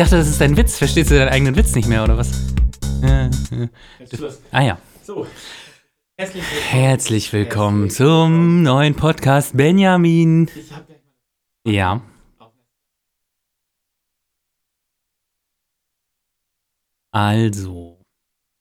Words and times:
dachte, 0.00 0.16
das 0.16 0.28
ist 0.28 0.40
dein 0.40 0.56
Witz. 0.56 0.78
Verstehst 0.78 1.10
du 1.10 1.18
deinen 1.18 1.28
eigenen 1.28 1.56
Witz 1.56 1.74
nicht 1.74 1.86
mehr, 1.88 2.02
oder 2.02 2.16
was? 2.16 2.30
Ja, 3.02 3.24
ja. 3.50 3.68
Ah 4.50 4.62
ja. 4.62 4.78
So. 5.02 5.26
Herzlich 6.16 6.42
willkommen. 6.44 6.70
Herzlich 6.70 7.32
willkommen 7.32 7.90
zum 7.90 8.62
neuen 8.62 8.94
Podcast 8.94 9.56
Benjamin. 9.56 10.50
Ich 10.54 10.72
hab 10.72 10.86
Ja. 11.66 12.00
Also. 17.12 17.98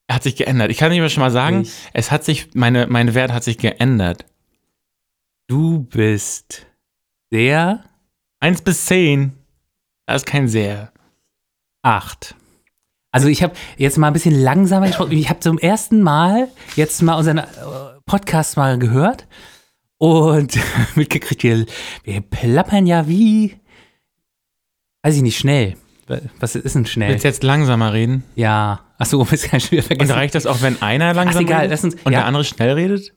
Er 0.07 0.15
hat 0.15 0.23
sich 0.23 0.35
geändert. 0.35 0.71
Ich 0.71 0.77
kann 0.77 0.89
mehr 0.91 1.07
schon 1.09 1.21
mal 1.21 1.31
sagen, 1.31 1.61
Ich- 1.61 1.73
es 1.93 2.11
hat 2.11 2.25
sich, 2.25 2.53
meine, 2.53 2.87
mein 2.87 3.13
Wert 3.13 3.31
hat 3.31 3.43
sich 3.43 3.57
geändert. 3.57 4.25
Du 5.47 5.83
bist 5.83 6.65
der 7.31 7.85
Eins 8.41 8.61
bis 8.61 8.85
zehn. 8.85 9.37
Das 10.05 10.23
ist 10.23 10.25
kein 10.25 10.47
sehr. 10.47 10.91
Acht. 11.81 12.35
Also 13.11 13.27
ich 13.27 13.41
habe 13.41 13.53
jetzt 13.77 13.97
mal 13.97 14.07
ein 14.07 14.13
bisschen 14.13 14.39
langsamer 14.39 14.87
gesprochen. 14.87 15.13
Ich 15.13 15.29
habe 15.29 15.39
zum 15.39 15.57
ersten 15.57 16.01
Mal 16.01 16.47
jetzt 16.75 17.01
mal 17.01 17.15
unseren 17.15 17.39
äh, 17.39 17.45
Podcast 18.05 18.55
mal 18.57 18.77
gehört 18.77 19.27
und 19.97 20.57
mitgekriegt, 20.95 21.43
wir, 21.43 21.65
wir 22.03 22.21
plappern 22.21 22.85
ja 22.85 23.07
wie, 23.07 23.59
weiß 25.03 25.15
ich 25.15 25.21
nicht, 25.21 25.37
schnell. 25.37 25.75
Was 26.39 26.55
ist 26.55 26.73
denn 26.75 26.87
schnell? 26.87 27.09
Willst 27.11 27.23
du 27.23 27.27
jetzt 27.27 27.43
langsamer 27.43 27.93
reden? 27.93 28.23
Ja. 28.35 28.81
Achso, 28.97 29.23
ist 29.31 29.49
gar 29.49 29.59
schon 29.59 29.71
wieder 29.71 29.81
Und 29.83 29.87
vergessen. 29.87 30.11
reicht 30.11 30.35
das 30.35 30.45
auch, 30.45 30.61
wenn 30.61 30.81
einer 30.81 31.13
langsam 31.13 31.43
egal, 31.43 31.61
redet 31.65 31.83
uns- 31.83 31.95
und 31.95 32.11
ja. 32.11 32.19
der 32.19 32.25
andere 32.25 32.43
schnell 32.43 32.73
redet? 32.73 33.13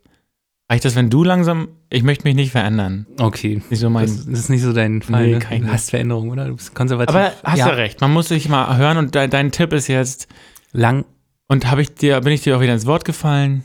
Reicht 0.71 0.85
das, 0.85 0.95
wenn 0.95 1.11
du 1.11 1.25
langsam, 1.25 1.69
ich 1.95 2.03
möchte 2.03 2.25
mich 2.25 2.35
nicht 2.35 2.53
verändern. 2.53 3.07
Okay. 3.19 3.63
Nicht 3.69 3.79
so 3.79 3.91
mein. 3.91 4.07
Das, 4.07 4.25
das 4.25 4.39
ist 4.41 4.49
nicht 4.49 4.63
so 4.63 4.73
dein 4.73 5.03
Fall. 5.03 5.27
Nee, 5.27 5.59
ne? 5.59 5.61
Du 5.61 5.73
hast 5.73 5.91
Veränderung, 5.91 6.31
oder? 6.31 6.47
Du 6.47 6.57
bist 6.57 6.75
konservativ. 6.75 7.15
Aber 7.15 7.33
hast 7.45 7.59
ja. 7.59 7.67
recht, 7.69 8.01
man 8.01 8.13
muss 8.13 8.29
sich 8.29 8.49
mal 8.49 8.77
hören 8.79 8.97
und 8.97 9.15
de 9.15 9.29
dein 9.29 9.53
Tipp 9.53 9.73
ist 9.73 9.89
jetzt, 9.89 10.27
Lang. 10.73 11.05
und 11.49 11.71
habe 11.71 11.83
ich 11.83 11.95
dir, 11.95 12.21
bin 12.21 12.33
ich 12.33 12.41
dir 12.43 12.57
auch 12.57 12.61
wieder 12.63 12.73
ins 12.73 12.87
Wort 12.87 13.05
gefallen? 13.05 13.63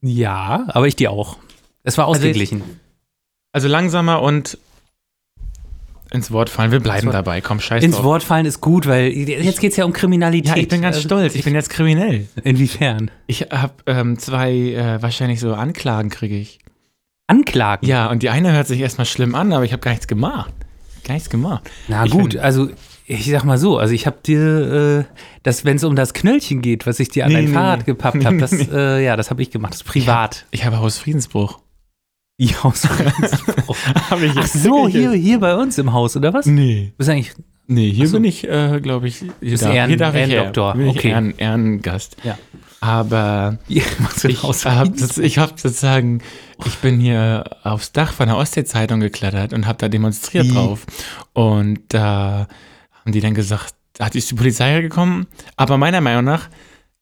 Ja, 0.00 0.64
aber 0.68 0.86
ich 0.88 0.96
dir 0.96 1.10
auch. 1.10 1.36
Es 1.82 1.98
war 1.98 2.08
Also 2.08 2.20
ich- 2.22 2.30
ausgeglichen. 2.30 2.62
Also 3.52 3.68
langsamer 3.68 4.22
und 4.22 4.58
ins 6.10 6.30
Wort 6.30 6.48
fallen. 6.50 6.70
Wir 6.70 6.80
bleiben 6.80 7.10
dabei. 7.10 7.40
Komm, 7.40 7.60
scheiß 7.60 7.82
Ins 7.82 7.96
drauf. 7.96 8.04
Wort 8.04 8.22
fallen 8.22 8.46
ist 8.46 8.60
gut, 8.60 8.86
weil 8.86 9.08
jetzt 9.12 9.60
geht 9.60 9.72
es 9.72 9.76
ja 9.76 9.84
um 9.84 9.92
Kriminalität. 9.92 10.56
Ja, 10.56 10.56
ich 10.56 10.68
bin 10.68 10.80
ganz 10.82 10.96
Also, 10.96 11.08
stolz. 11.08 11.34
Ich 11.34 11.44
bin 11.44 11.54
jetzt 11.54 11.68
kriminell. 11.68 12.26
Inwiefern? 12.44 13.10
Ich 13.26 13.42
habe 13.50 13.72
ähm, 13.86 14.18
zwei, 14.18 14.52
äh, 14.52 15.02
wahrscheinlich 15.02 15.40
so 15.40 15.54
Anklagen 15.54 16.08
kriege 16.10 16.36
ich. 16.36 16.58
Anklagen. 17.26 17.86
Ja, 17.86 18.06
und 18.10 18.22
die 18.22 18.30
eine 18.30 18.52
hört 18.52 18.66
sich 18.66 18.80
erstmal 18.80 19.06
schlimm 19.06 19.34
an, 19.34 19.52
aber 19.52 19.64
ich 19.64 19.72
habe 19.72 19.80
gar 19.82 19.90
nichts 19.90 20.06
gemacht. 20.06 20.52
Gar 21.04 21.14
nichts 21.14 21.30
gemacht. 21.30 21.68
Na 21.88 22.04
Ich 22.04 22.10
gut, 22.12 22.36
also 22.36 22.68
ich 23.06 23.26
sag 23.30 23.44
mal 23.44 23.58
so, 23.58 23.78
also 23.78 23.94
ich 23.94 24.06
habe 24.06 24.16
dir, 24.24 25.06
äh, 25.08 25.14
das, 25.42 25.64
wenn 25.64 25.76
es 25.76 25.84
um 25.84 25.94
das 25.96 26.12
Knöllchen 26.14 26.60
geht, 26.62 26.86
was 26.86 26.98
ich 27.00 27.08
dir 27.08 27.24
an 27.24 27.30
Nee, 27.30 27.36
dein 27.36 27.44
nee, 27.46 27.52
Fahrrad 27.52 27.78
nee. 27.80 27.84
gepappt 27.84 28.24
habe, 28.24 28.38
das, 28.38 28.52
äh, 28.52 29.04
ja, 29.04 29.16
das 29.16 29.30
habe 29.30 29.42
ich 29.42 29.50
gemacht, 29.50 29.72
das 29.74 29.82
ist 29.82 29.86
privat. 29.88 30.46
Ich 30.50 30.64
habe 30.64 30.78
Hausfriedensbruch. 30.78 31.60
Ja, 32.38 32.56
aus 32.64 32.84
Friedensbruch. 32.86 33.76
Habe 34.10 34.26
ich 34.26 34.32
Ach 34.36 34.46
so, 34.46 34.88
hier, 34.88 35.12
hier 35.12 35.40
bei 35.40 35.54
uns 35.56 35.78
im 35.78 35.92
Haus, 35.92 36.16
oder 36.16 36.34
was? 36.34 36.44
Du 36.44 36.50
Nee. 36.52 36.92
bist 36.98 37.08
eigentlich, 37.10 37.32
Nee, 37.68 37.90
hier 37.90 38.06
so. 38.08 38.16
bin 38.18 38.24
ich, 38.24 38.46
äh, 38.46 38.78
glaube 38.80 39.08
ich, 39.08 39.24
hier 39.40 39.58
darf, 39.58 39.74
Ehren- 39.74 39.88
hier 39.88 39.96
darf 39.96 40.14
ich 40.14 40.20
her. 40.20 40.28
Ehrendoktor. 40.28 40.74
Bin 40.74 40.86
ich 40.88 40.96
Okay. 40.98 41.08
Ehren, 41.10 41.34
Ehrengast. 41.38 42.16
ja. 42.22 42.36
Aber 42.80 43.58
ein 43.68 43.68
ich 44.28 45.38
habe 45.38 45.52
hab 45.52 45.60
sozusagen, 45.60 46.20
ich 46.64 46.76
bin 46.76 47.00
hier 47.00 47.44
aufs 47.62 47.92
Dach 47.92 48.12
von 48.12 48.28
der 48.28 48.36
Ostsee-Zeitung 48.36 49.00
geklettert 49.00 49.52
und 49.52 49.66
habe 49.66 49.78
da 49.78 49.88
demonstriert 49.88 50.46
Wie? 50.46 50.52
drauf. 50.52 50.86
Und 51.32 51.80
da 51.88 52.48
haben 52.92 53.12
die 53.12 53.20
dann 53.20 53.34
gesagt, 53.34 53.74
hat 53.98 54.14
ist 54.14 54.30
die 54.30 54.34
Polizei 54.34 54.80
gekommen? 54.82 55.26
Aber 55.56 55.78
meiner 55.78 56.00
Meinung 56.00 56.24
nach, 56.24 56.48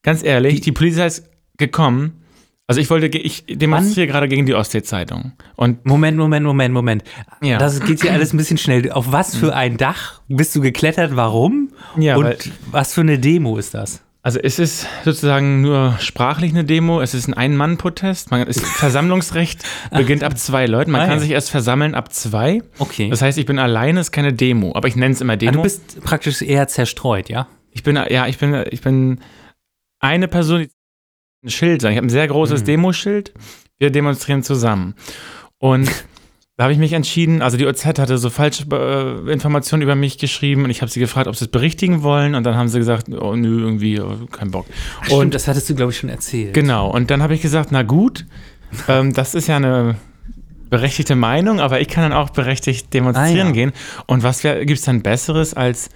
ganz 0.03 0.23
ehrlich, 0.23 0.61
die, 0.61 0.73
Polizei 0.73 1.07
ist 1.07 1.25
gekommen. 1.57 2.21
Also 2.67 2.81
ich 2.81 2.89
wollte, 2.89 3.07
ich 3.19 3.45
demonstriere 3.47 4.07
gerade 4.07 4.29
gegen 4.29 4.47
die 4.47 4.55
Ostsee-Zeitung. 4.55 5.33
Und 5.57 5.85
Moment, 5.85 6.17
Moment, 6.17 6.47
Moment, 6.47 6.73
Moment. 6.73 7.05
Ja. 7.43 7.59
Das 7.59 7.81
geht 7.81 8.01
hier 8.01 8.13
alles 8.13 8.33
ein 8.33 8.37
bisschen 8.37 8.59
schnell. 8.59 8.91
Auf 8.91 9.13
was 9.13 9.37
für 9.37 9.55
ein 9.55 9.77
Dach 9.77 10.23
bist 10.29 10.55
du 10.57 10.61
geklettert? 10.61 11.15
Warum? 11.17 11.71
Ja, 11.99 12.17
Und 12.17 12.53
was 12.71 12.95
für 12.95 13.03
eine 13.03 13.19
Demo 13.19 13.59
ist 13.59 13.75
das? 13.75 14.04
Also 14.27 14.39
es 14.43 14.59
ist 14.59 14.87
sozusagen 15.05 15.61
nur 15.61 15.97
sprachlich 16.01 16.51
eine 16.53 16.65
Demo, 16.65 17.03
es 17.03 17.13
ist 17.13 17.29
ein 17.29 17.35
Ein-Mann-Protest. 17.35 18.31
Man 18.31 18.47
ist 18.47 18.61
Versammlungsrecht 18.79 19.63
beginnt 19.91 20.25
ab 20.25 20.39
zwei 20.39 20.65
Leuten. 20.65 20.93
Man 20.93 21.03
Ah, 21.03 21.07
kann 21.07 21.15
ja. 21.17 21.21
sich 21.21 21.31
erst 21.31 21.51
versammeln 21.51 21.95
ab 21.95 22.11
zwei. 22.11 22.63
Okay. 22.79 23.11
Das 23.11 23.21
heißt, 23.21 23.37
ich 23.37 23.45
bin 23.45 23.59
alleine, 23.59 24.01
ist 24.01 24.13
keine 24.13 24.33
Demo, 24.33 24.73
aber 24.75 24.89
ich 24.89 24.97
nenne 24.97 25.13
es 25.13 25.21
immer 25.21 25.35
Ah, 25.35 25.37
Demo. 25.37 25.53
du 25.53 25.63
bist 25.63 26.01
praktisch 26.03 26.41
eher 26.41 26.67
zerstreut, 26.69 27.29
ja? 27.29 27.49
ich 27.71 27.83
bin 27.83 27.97
ja, 27.97 28.27
ich 28.27 28.39
bin 28.39 28.65
ich 28.71 28.81
bin 28.81 29.21
eine 30.01 30.27
Person, 30.27 30.61
die 30.63 30.71
ein 31.45 31.51
Schild 31.51 31.83
sagt. 31.83 31.93
Ich 31.93 31.99
habe 31.99 32.07
ein 32.07 32.11
sehr 32.11 32.27
großes 32.29 32.63
Mhm. 32.63 32.67
Demoschild. 32.67 33.35
Wir 33.79 33.91
demonstrieren 33.91 34.43
zusammen. 34.43 34.95
Und 35.59 35.91
da 36.57 36.65
habe 36.65 36.73
ich 36.73 36.79
mich 36.79 36.93
entschieden, 36.93 37.43
also 37.43 37.57
die 37.57 37.67
OZ 37.67 37.85
hatte 37.85 38.17
so 38.17 38.31
falsche 38.31 38.65
äh, 38.71 39.33
Informationen 39.33 39.83
über 39.83 39.97
mich 39.97 40.19
geschrieben 40.19 40.65
und 40.65 40.71
ich 40.71 40.83
habe 40.83 40.91
sie 40.91 41.01
gefragt, 41.01 41.27
ob 41.27 41.35
sie 41.35 41.47
es 41.47 41.51
berichtigen 41.51 42.03
wollen 42.05 42.37
und 42.37 42.45
dann 42.45 42.55
haben 42.55 42.69
sie 42.69 42.79
gesagt, 42.79 43.09
oh 43.09 43.35
nö, 43.35 43.61
irgendwie, 43.61 44.01
oh, 44.01 44.27
kein 44.31 44.53
Bock. 44.53 44.67
Ach, 45.01 45.07
stimmt, 45.07 45.35
das 45.35 45.49
hattest 45.49 45.69
du, 45.69 45.75
glaube 45.75 45.91
ich, 45.91 45.99
schon 45.99 46.11
erzählt. 46.11 46.55
Genau, 46.55 46.91
und 46.91 47.11
dann 47.11 47.23
habe 47.23 47.35
ich 47.35 47.43
gesagt, 47.43 47.73
na 47.73 47.83
gut, 47.83 48.25
ähm, 48.89 49.13
das 49.13 49.35
ist 49.35 49.49
ja 49.49 49.57
eine 49.57 49.97
berechtigte 50.71 51.17
Meinung, 51.17 51.59
aber 51.61 51.81
ich 51.81 51.89
kann 51.89 52.05
dann 52.09 52.13
auch 52.19 52.31
berechtigt 52.31 52.95
demonstrieren 52.95 53.47
Ah, 53.49 53.51
ja. 53.51 53.53
gehen. 53.53 53.73
Und 54.07 54.23
was 54.23 54.43
gibt 54.43 54.71
es 54.71 54.83
dann 54.83 55.03
Besseres, 55.03 55.55
als 55.55 55.91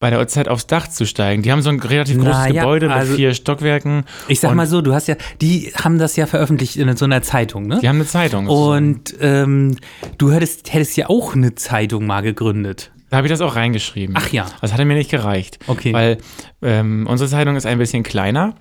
bei 0.00 0.10
der 0.10 0.18
OZ 0.18 0.48
aufs 0.48 0.66
Dach 0.66 0.88
zu 0.88 1.06
steigen? 1.06 1.42
Die 1.42 1.52
haben 1.52 1.62
so 1.62 1.68
ein 1.68 1.78
relativ 1.78 2.16
großes 2.18 2.46
ja, 2.46 2.62
Gebäude 2.62 2.88
mit 2.88 2.96
also- 2.96 3.14
vier 3.14 3.34
Stockwerken. 3.34 4.04
Ich 4.26 4.40
sag 4.40 4.54
mal 4.54 4.66
so, 4.66 4.80
du 4.80 4.92
hast 4.94 5.06
ja, 5.06 5.14
die 5.40 5.72
haben 5.76 5.98
das 5.98 6.16
ja 6.16 6.26
veröffentlicht 6.26 6.76
in 6.76 6.96
so 6.96 7.04
einer 7.04 7.22
Zeitung, 7.22 7.66
ne? 7.66 7.78
Die 7.80 7.88
haben 7.88 7.96
eine 7.96 8.06
Zeitung. 8.06 8.48
Und 8.48 9.14
ähm, 9.20 9.76
du 10.18 10.32
hättest, 10.32 10.72
hättest 10.72 10.96
ja 10.96 11.08
auch 11.08 11.36
eine 11.36 11.54
Zeitung 11.54 12.06
mal 12.06 12.22
gegründet. 12.22 12.90
da 13.10 13.18
habe 13.18 13.26
ich 13.26 13.30
das 13.30 13.42
auch 13.42 13.56
reingeschrieben. 13.56 14.14
Ach 14.18 14.32
ja. 14.32 14.46
Das 14.62 14.72
hatte 14.72 14.84
mir 14.86 14.94
nicht 14.94 15.10
gereicht. 15.10 15.58
Okay. 15.66 15.92
Weil 15.92 16.18
ähm, 16.62 17.06
unsere 17.08 17.28
Zeitung 17.28 17.56
ist 17.56 17.66
ein 17.66 17.78
bisschen 17.78 18.02
kleiner. 18.02 18.54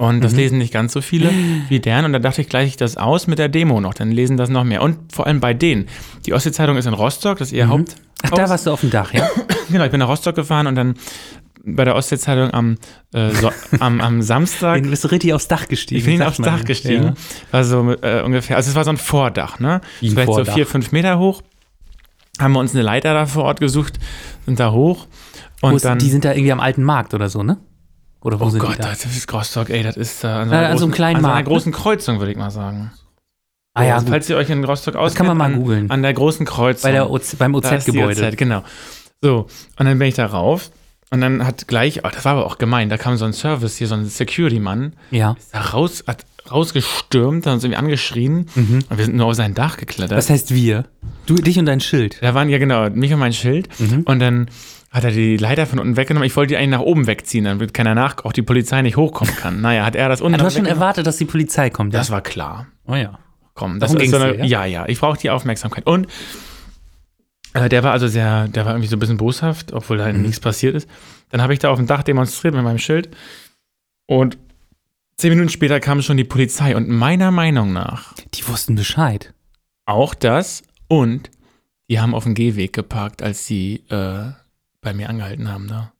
Und 0.00 0.22
das 0.22 0.30
Mhm. 0.32 0.38
lesen 0.38 0.58
nicht 0.58 0.72
ganz 0.72 0.92
so 0.92 1.00
viele 1.00 1.28
wie 1.68 1.80
deren. 1.80 2.04
Und 2.04 2.12
da 2.12 2.20
dachte 2.20 2.40
ich, 2.40 2.48
gleich 2.48 2.68
ich 2.68 2.76
das 2.76 2.96
aus 2.96 3.26
mit 3.26 3.40
der 3.40 3.48
Demo 3.48 3.80
noch. 3.80 3.94
Dann 3.94 4.12
lesen 4.12 4.36
das 4.36 4.48
noch 4.48 4.62
mehr. 4.62 4.80
Und 4.80 5.12
vor 5.12 5.26
allem 5.26 5.40
bei 5.40 5.54
denen. 5.54 5.86
Die 6.24 6.32
Ostsee-Zeitung 6.34 6.76
ist 6.76 6.86
in 6.86 6.94
Rostock, 6.94 7.38
das 7.38 7.48
ist 7.48 7.52
ihr 7.54 7.66
Mhm. 7.66 7.70
Haupt. 7.70 7.96
Ach, 8.22 8.30
da 8.30 8.48
warst 8.48 8.66
du 8.66 8.70
auf 8.70 8.80
dem 8.80 8.90
Dach, 8.90 9.12
ja? 9.12 9.28
Genau, 9.70 9.84
ich 9.84 9.90
bin 9.90 9.98
nach 10.00 10.08
Rostock 10.08 10.36
gefahren 10.36 10.66
und 10.68 10.76
dann 10.76 10.94
bei 11.64 11.84
der 11.84 11.96
Ostsee-Zeitung 11.96 12.54
am, 12.54 12.76
äh, 13.12 13.30
so, 13.30 13.50
am, 13.80 14.00
am 14.00 14.22
Samstag. 14.22 14.84
Du 14.84 14.90
bist 14.90 15.02
du 15.02 15.08
richtig 15.08 15.34
aufs 15.34 15.48
Dach 15.48 15.66
gestiegen. 15.66 15.98
Ich 15.98 16.06
bin 16.06 16.22
aufs. 16.22 16.38
Dach 16.38 16.64
gestiegen. 16.64 17.02
Ja. 17.04 17.14
War 17.50 17.64
so 17.64 17.90
äh, 18.00 18.22
ungefähr, 18.22 18.56
also 18.56 18.70
es 18.70 18.76
war 18.76 18.84
so 18.84 18.90
ein 18.90 18.96
Vordach, 18.98 19.58
ne? 19.58 19.80
Wie 20.00 20.10
Vielleicht 20.10 20.26
Vordach. 20.26 20.46
so 20.46 20.52
vier, 20.52 20.66
fünf 20.66 20.92
Meter 20.92 21.18
hoch. 21.18 21.42
Haben 22.38 22.52
wir 22.52 22.60
uns 22.60 22.72
eine 22.72 22.82
Leiter 22.82 23.14
da 23.14 23.26
vor 23.26 23.42
Ort 23.44 23.58
gesucht, 23.58 23.98
sind 24.46 24.60
da 24.60 24.70
hoch. 24.70 25.08
Und 25.60 25.74
ist- 25.74 25.84
dann. 25.84 25.98
die 25.98 26.08
sind 26.08 26.24
da 26.24 26.32
irgendwie 26.32 26.52
am 26.52 26.60
alten 26.60 26.84
Markt 26.84 27.14
oder 27.14 27.28
so, 27.28 27.42
ne? 27.42 27.56
Oder 28.28 28.40
wo 28.40 28.44
oh 28.44 28.50
sind 28.50 28.60
Gott, 28.60 28.74
die 28.74 28.82
da? 28.82 28.90
das 28.90 29.06
ist 29.06 29.32
Rostock, 29.32 29.70
ey, 29.70 29.82
das 29.82 29.96
ist 29.96 30.22
da 30.22 30.42
an 30.42 30.50
so 30.50 30.54
einer, 30.54 30.68
an 30.68 30.76
so 30.76 30.84
einem 30.84 30.90
großen, 30.90 30.92
kleinen 30.92 31.16
an 31.16 31.22
so 31.22 31.26
einer 31.28 31.34
Markt, 31.34 31.48
ne? 31.48 31.54
großen 31.54 31.72
Kreuzung, 31.72 32.18
würde 32.18 32.32
ich 32.32 32.36
mal 32.36 32.50
sagen. 32.50 32.92
Ah 33.72 33.84
ja, 33.84 33.94
also, 33.94 34.04
gut. 34.04 34.12
falls 34.12 34.28
ihr 34.28 34.36
euch 34.36 34.50
in 34.50 34.62
Rostock 34.64 34.96
auskennt, 34.96 35.16
kann 35.16 35.26
man 35.28 35.38
mal 35.38 35.44
an, 35.46 35.62
googeln. 35.62 35.90
An 35.90 36.02
der 36.02 36.12
großen 36.12 36.44
Kreuzung. 36.44 36.82
Bei 36.82 36.92
der 36.92 37.10
OZ, 37.10 37.36
beim 37.36 37.54
Da 37.54 37.70
ist 37.74 37.86
die 37.86 37.92
OZ-Gebäude. 37.92 38.28
OZ, 38.28 38.36
genau. 38.36 38.64
So, 39.22 39.46
und 39.78 39.86
dann 39.86 39.98
bin 39.98 40.08
ich 40.08 40.14
da 40.14 40.26
rauf. 40.26 40.70
Und 41.10 41.22
dann 41.22 41.46
hat 41.46 41.68
gleich, 41.68 42.04
oh, 42.04 42.08
das 42.12 42.26
war 42.26 42.32
aber 42.32 42.44
auch 42.44 42.58
gemein, 42.58 42.90
da 42.90 42.98
kam 42.98 43.16
so 43.16 43.24
ein 43.24 43.32
Service 43.32 43.78
hier, 43.78 43.86
so 43.86 43.94
ein 43.94 44.04
Security-Mann, 44.04 44.92
Ja. 45.10 45.36
ist 45.38 45.54
da 45.54 45.62
raus, 45.62 46.04
hat 46.06 46.26
rausgestürmt, 46.50 47.46
hat 47.46 47.54
uns 47.54 47.64
irgendwie 47.64 47.78
angeschrien. 47.78 48.46
Und 48.54 48.84
wir 48.90 49.04
sind 49.06 49.16
nur 49.16 49.26
auf 49.26 49.34
sein 49.34 49.54
Dach 49.54 49.78
geklettert. 49.78 50.12
Mhm. 50.12 50.16
Das 50.16 50.28
heißt 50.28 50.52
wir. 50.52 50.84
Du, 51.24 51.36
dich 51.36 51.58
und 51.58 51.64
dein 51.64 51.80
Schild. 51.80 52.18
da 52.20 52.34
waren 52.34 52.50
ja 52.50 52.58
genau 52.58 52.90
mich 52.90 53.12
und 53.12 53.20
mein 53.20 53.32
Schild. 53.32 53.68
Mhm. 53.80 54.02
Und 54.02 54.18
dann 54.18 54.50
hat 54.90 55.04
er 55.04 55.10
die 55.10 55.36
Leiter 55.36 55.66
von 55.66 55.78
unten 55.78 55.96
weggenommen. 55.96 56.26
Ich 56.26 56.34
wollte 56.36 56.52
die 56.54 56.56
eigentlich 56.56 56.70
nach 56.70 56.80
oben 56.80 57.06
wegziehen, 57.06 57.44
damit 57.44 57.74
keiner 57.74 57.94
nach, 57.94 58.24
auch 58.24 58.32
die 58.32 58.42
Polizei 58.42 58.80
nicht 58.82 58.96
hochkommen 58.96 59.34
kann. 59.36 59.60
Naja, 59.60 59.84
hat 59.84 59.96
er 59.96 60.08
das 60.08 60.20
unten 60.20 60.36
Ah, 60.36 60.38
du 60.38 60.44
hast 60.44 60.56
schon 60.56 60.66
erwartet, 60.66 61.06
dass 61.06 61.16
die 61.18 61.24
Polizei 61.26 61.68
kommt, 61.70 61.92
ja? 61.92 62.00
Das 62.00 62.10
war 62.10 62.22
klar. 62.22 62.66
oh 62.86 62.94
ja. 62.94 63.18
Komm, 63.54 63.80
das 63.80 63.90
Darum 63.90 64.04
ist 64.04 64.10
so 64.12 64.16
eine, 64.18 64.36
dir, 64.36 64.44
ja, 64.46 64.64
ja, 64.64 64.86
ich 64.88 65.00
brauche 65.00 65.18
die 65.18 65.30
Aufmerksamkeit. 65.30 65.84
Und 65.86 66.06
äh, 67.54 67.68
der 67.68 67.82
war 67.82 67.92
also 67.92 68.06
sehr, 68.08 68.46
der 68.48 68.64
war 68.64 68.72
irgendwie 68.72 68.88
so 68.88 68.96
ein 68.96 69.00
bisschen 69.00 69.16
boshaft, 69.16 69.72
obwohl 69.72 69.98
da 69.98 70.12
Mhm. 70.12 70.22
nichts 70.22 70.40
passiert 70.40 70.74
ist. 70.76 70.88
Dann 71.30 71.42
habe 71.42 71.52
ich 71.52 71.58
da 71.58 71.70
auf 71.70 71.78
dem 71.78 71.86
Dach 71.86 72.02
demonstriert 72.02 72.54
mit 72.54 72.62
meinem 72.62 72.78
Schild. 72.78 73.08
Und 74.06 74.38
zehn 75.16 75.30
Minuten 75.30 75.48
später 75.50 75.80
kam 75.80 76.00
schon 76.02 76.16
die 76.16 76.24
Polizei. 76.24 76.76
Und 76.76 76.88
meiner 76.88 77.30
Meinung 77.30 77.72
nach 77.72 78.14
Die 78.34 78.46
wussten 78.46 78.74
Bescheid. 78.76 79.34
auch 79.86 80.14
das. 80.14 80.62
Und 80.86 81.30
die 81.90 82.00
haben 82.00 82.14
auf 82.14 82.24
dem 82.24 82.34
Gehweg 82.34 82.72
geparkt, 82.72 83.22
als 83.22 83.44
sie 83.46 83.82
äh, 83.90 84.30
bei 84.88 84.94
mir 84.94 85.10
angehalten 85.10 85.50
haben. 85.52 85.68
Da. 85.68 85.92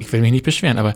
Ich 0.00 0.12
will 0.12 0.20
mich 0.20 0.32
nicht 0.32 0.44
beschweren, 0.44 0.78
aber 0.78 0.94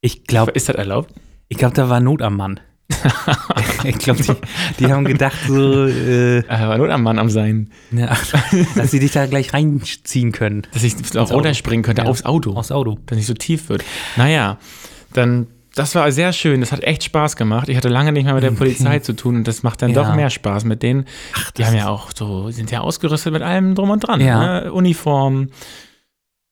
Ich 0.00 0.24
glaube, 0.24 0.52
ist 0.52 0.68
das 0.68 0.76
erlaubt? 0.76 1.12
ich 1.48 1.58
glaub, 1.58 1.74
da 1.74 1.88
war 1.88 1.98
Not 2.00 2.22
am 2.22 2.36
Mann. 2.36 2.60
ich 3.84 3.98
glaube, 3.98 4.22
die, 4.22 4.34
die 4.78 4.92
haben 4.92 5.04
gedacht, 5.04 5.36
so, 5.48 5.86
äh, 5.86 6.42
war 6.48 6.76
nur 6.78 6.90
am 6.90 7.02
Mann 7.02 7.18
am 7.18 7.28
Sein. 7.30 7.70
ja, 7.92 8.16
dass 8.76 8.90
sie 8.90 8.98
dich 9.00 9.12
da 9.12 9.26
gleich 9.26 9.52
reinziehen 9.52 10.30
können. 10.32 10.66
Dass 10.72 10.82
ich 10.84 10.94
auch 11.16 11.22
Auto. 11.26 11.34
runterspringen 11.34 11.82
könnte 11.84 12.02
Ja. 12.02 12.08
aufs 12.08 12.24
Auto. 12.24 12.54
Aufs 12.54 12.70
Auto. 12.72 12.98
dass 13.06 13.16
nicht 13.16 13.26
so 13.26 13.34
tief 13.34 13.68
wird. 13.68 13.84
Naja, 14.16 14.58
dann, 15.12 15.46
das 15.74 15.94
war 15.94 16.10
sehr 16.12 16.32
schön. 16.32 16.60
Das 16.60 16.72
hat 16.72 16.82
echt 16.82 17.04
Spaß 17.04 17.36
gemacht. 17.36 17.68
Ich 17.68 17.76
hatte 17.76 17.88
lange 17.88 18.12
nicht 18.12 18.24
mehr 18.24 18.34
mit 18.34 18.42
der 18.42 18.50
Polizei 18.50 18.98
zu 18.98 19.14
tun 19.14 19.36
und 19.36 19.48
das 19.48 19.62
macht 19.62 19.82
dann 19.82 19.90
Ja. 19.92 20.02
doch 20.02 20.14
mehr 20.14 20.30
Spaß 20.30 20.64
mit 20.64 20.82
denen. 20.82 21.04
die 21.56 21.62
das 21.62 21.68
haben 21.68 21.76
ja 21.76 21.88
auch 21.88 22.10
so, 22.14 22.50
sind 22.50 22.70
ja 22.70 22.80
ausgerüstet 22.80 23.32
mit 23.32 23.42
allem 23.42 23.74
drum 23.74 23.90
und 23.90 24.00
dran. 24.00 24.20
Ja. 24.20 24.62
Ne? 24.62 24.72
Uniform. 24.72 25.48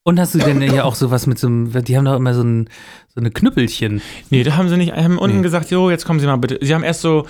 Und 0.04 0.18
hast 0.18 0.34
du 0.34 0.38
denn 0.38 0.62
ja 0.62 0.84
auch 0.84 0.94
sowas 0.94 1.26
mit 1.26 1.38
so 1.38 1.48
einem, 1.48 1.84
die 1.84 1.96
haben 1.96 2.04
doch 2.06 2.16
immer 2.16 2.32
so, 2.32 2.42
ein, 2.42 2.70
so 3.14 3.20
eine 3.20 3.30
Knüppelchen. 3.30 4.00
Nee, 4.30 4.42
da 4.42 4.56
haben 4.56 4.68
sie 4.70 4.76
nicht, 4.78 4.92
haben 4.92 5.18
unten 5.18 5.38
Nee. 5.38 5.42
gesagt, 5.42 5.70
jo, 5.70 5.90
jetzt 5.90 6.06
kommen 6.06 6.18
Sie 6.18 6.26
mal 6.26 6.36
bitte. 6.36 6.58
Sie 6.62 6.74
haben 6.74 6.82
erst 6.84 7.02
so, 7.02 7.26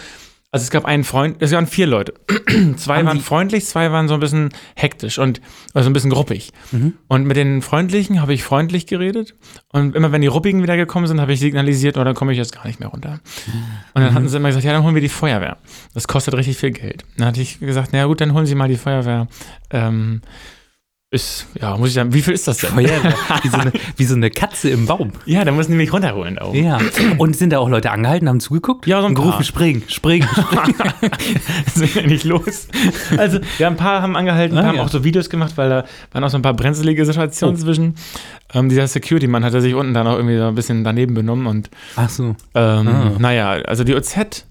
also 0.50 0.62
es 0.64 0.70
gab 0.70 0.84
einen 0.86 1.04
Freund, 1.04 1.36
es 1.40 1.52
waren 1.52 1.66
vier 1.66 1.86
Leute. 1.86 2.14
zwei 2.76 2.98
Haben 2.98 3.06
waren 3.06 3.16
die- 3.18 3.22
freundlich, 3.22 3.66
zwei 3.66 3.92
waren 3.92 4.08
so 4.08 4.14
ein 4.14 4.20
bisschen 4.20 4.48
hektisch 4.76 5.18
und 5.18 5.40
also 5.74 5.90
ein 5.90 5.92
bisschen 5.92 6.10
gruppig. 6.10 6.52
Mhm. 6.72 6.94
Und 7.06 7.26
mit 7.26 7.36
den 7.36 7.60
Freundlichen 7.60 8.20
habe 8.22 8.32
ich 8.32 8.42
freundlich 8.44 8.86
geredet. 8.86 9.34
Und 9.72 9.94
immer 9.94 10.10
wenn 10.10 10.22
die 10.22 10.26
Ruppigen 10.26 10.62
wieder 10.62 10.76
gekommen 10.78 11.06
sind, 11.06 11.20
habe 11.20 11.32
ich 11.34 11.40
signalisiert, 11.40 11.98
oh, 11.98 12.04
dann 12.04 12.14
komme 12.14 12.32
ich 12.32 12.38
jetzt 12.38 12.52
gar 12.54 12.66
nicht 12.66 12.80
mehr 12.80 12.88
runter. 12.88 13.20
Und 13.94 14.02
dann 14.02 14.14
hatten 14.14 14.28
sie 14.28 14.36
immer 14.38 14.48
gesagt, 14.48 14.64
ja, 14.64 14.72
dann 14.72 14.84
holen 14.84 14.94
wir 14.94 15.02
die 15.02 15.08
Feuerwehr. 15.10 15.58
Das 15.92 16.08
kostet 16.08 16.34
richtig 16.34 16.56
viel 16.56 16.70
Geld. 16.70 17.04
Dann 17.18 17.26
hatte 17.28 17.42
ich 17.42 17.60
gesagt, 17.60 17.90
na 17.92 18.04
gut, 18.06 18.20
dann 18.20 18.32
holen 18.32 18.46
Sie 18.46 18.54
mal 18.54 18.68
die 18.68 18.76
Feuerwehr. 18.78 19.28
Ähm, 19.70 20.22
ist, 21.10 21.46
ja, 21.58 21.74
muss 21.78 21.88
ich 21.88 21.94
sagen, 21.94 22.12
wie 22.12 22.20
viel 22.20 22.34
ist 22.34 22.46
das 22.46 22.58
denn? 22.58 22.68
Feuerwehr, 22.70 23.14
wie, 23.42 23.48
so 23.48 23.56
eine, 23.56 23.72
wie 23.96 24.04
so 24.04 24.14
eine 24.14 24.30
Katze 24.30 24.68
im 24.68 24.84
Baum. 24.84 25.12
Ja, 25.24 25.42
dann 25.42 25.56
müssen 25.56 25.70
die 25.70 25.78
mich 25.78 25.90
runterholen 25.90 26.38
auch. 26.38 26.54
Ja. 26.54 26.78
Und 27.16 27.34
sind 27.34 27.50
da 27.54 27.60
auch 27.60 27.70
Leute 27.70 27.90
angehalten, 27.90 28.28
haben 28.28 28.40
zugeguckt? 28.40 28.86
Ja, 28.86 29.00
so 29.00 29.06
ein 29.06 29.10
Und 29.10 29.14
gerufen, 29.14 29.32
paar. 29.36 29.42
spring, 29.44 29.82
spring. 29.88 30.26
sind 31.74 31.94
wir 31.94 32.06
nicht 32.06 32.24
los. 32.24 32.68
Also, 33.16 33.38
ja, 33.58 33.68
ein 33.68 33.76
paar 33.76 34.02
haben 34.02 34.16
angehalten, 34.16 34.56
ein 34.56 34.58
Ah, 34.58 34.62
paar 34.62 34.68
haben 34.70 34.76
ja. 34.76 34.82
auch 34.84 34.90
so 34.90 35.02
Videos 35.02 35.30
gemacht, 35.30 35.52
weil 35.56 35.70
da 35.70 35.84
waren 36.12 36.24
auch 36.24 36.30
so 36.30 36.36
ein 36.38 36.42
paar 36.42 36.54
brenzlige 36.54 37.04
Situationen 37.06 37.56
Oh. 37.56 37.58
zwischen. 37.58 37.94
Ähm, 38.52 38.68
dieser 38.68 38.86
Security-Mann 38.86 39.44
hatte 39.44 39.60
sich 39.62 39.74
unten 39.74 39.94
dann 39.94 40.06
auch 40.06 40.16
irgendwie 40.16 40.36
so 40.36 40.44
ein 40.44 40.54
bisschen 40.54 40.84
daneben 40.84 41.14
benommen 41.14 41.46
und 41.46 41.70
Ach 41.96 42.08
so. 42.10 42.36
ähm, 42.54 42.88
Ah. 42.88 43.12
naja, 43.18 43.50
also 43.66 43.82
die 43.84 43.94
OZ, 43.94 44.44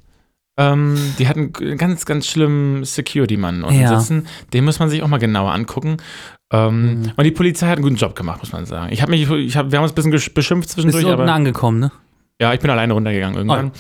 ähm, 0.60 0.98
die 1.20 1.28
hatten 1.28 1.52
einen 1.60 1.78
ganz, 1.78 2.06
ganz 2.06 2.26
schlimmen 2.28 2.84
Security-Mann 2.84 3.64
unten 3.64 3.80
Ja. 3.80 4.00
sitzen. 4.00 4.28
Den 4.54 4.66
muss 4.66 4.80
man 4.80 4.90
sich 4.90 5.04
auch 5.04 5.08
mal 5.08 5.18
genauer 5.20 5.52
angucken. 5.52 5.98
Ähm, 6.52 7.02
Mhm. 7.02 7.12
Und 7.18 7.24
die 7.24 7.32
Polizei 7.32 7.68
hat 7.68 7.74
einen 7.76 7.84
guten 7.84 7.96
Job 7.98 8.16
gemacht, 8.16 8.40
muss 8.40 8.52
man 8.54 8.66
sagen. 8.66 8.92
Ich 8.94 9.02
habe 9.02 9.12
mich, 9.12 9.30
ich 9.30 9.58
hab, 9.58 9.72
wir 9.72 9.78
haben 9.80 9.84
uns 9.84 9.92
ein 9.92 9.96
bisschen 9.96 10.34
beschimpft 10.34 10.68
Bist 10.68 10.74
zwischendurch, 10.76 11.04
du 11.04 11.12
unten 11.12 11.30
angekommen, 11.30 11.80
ne? 11.80 11.92
ja, 12.40 12.54
ich 12.54 12.60
bin 12.60 12.70
alleine 12.70 12.94
runtergegangen 12.94 13.36
irgendwann. 13.36 13.72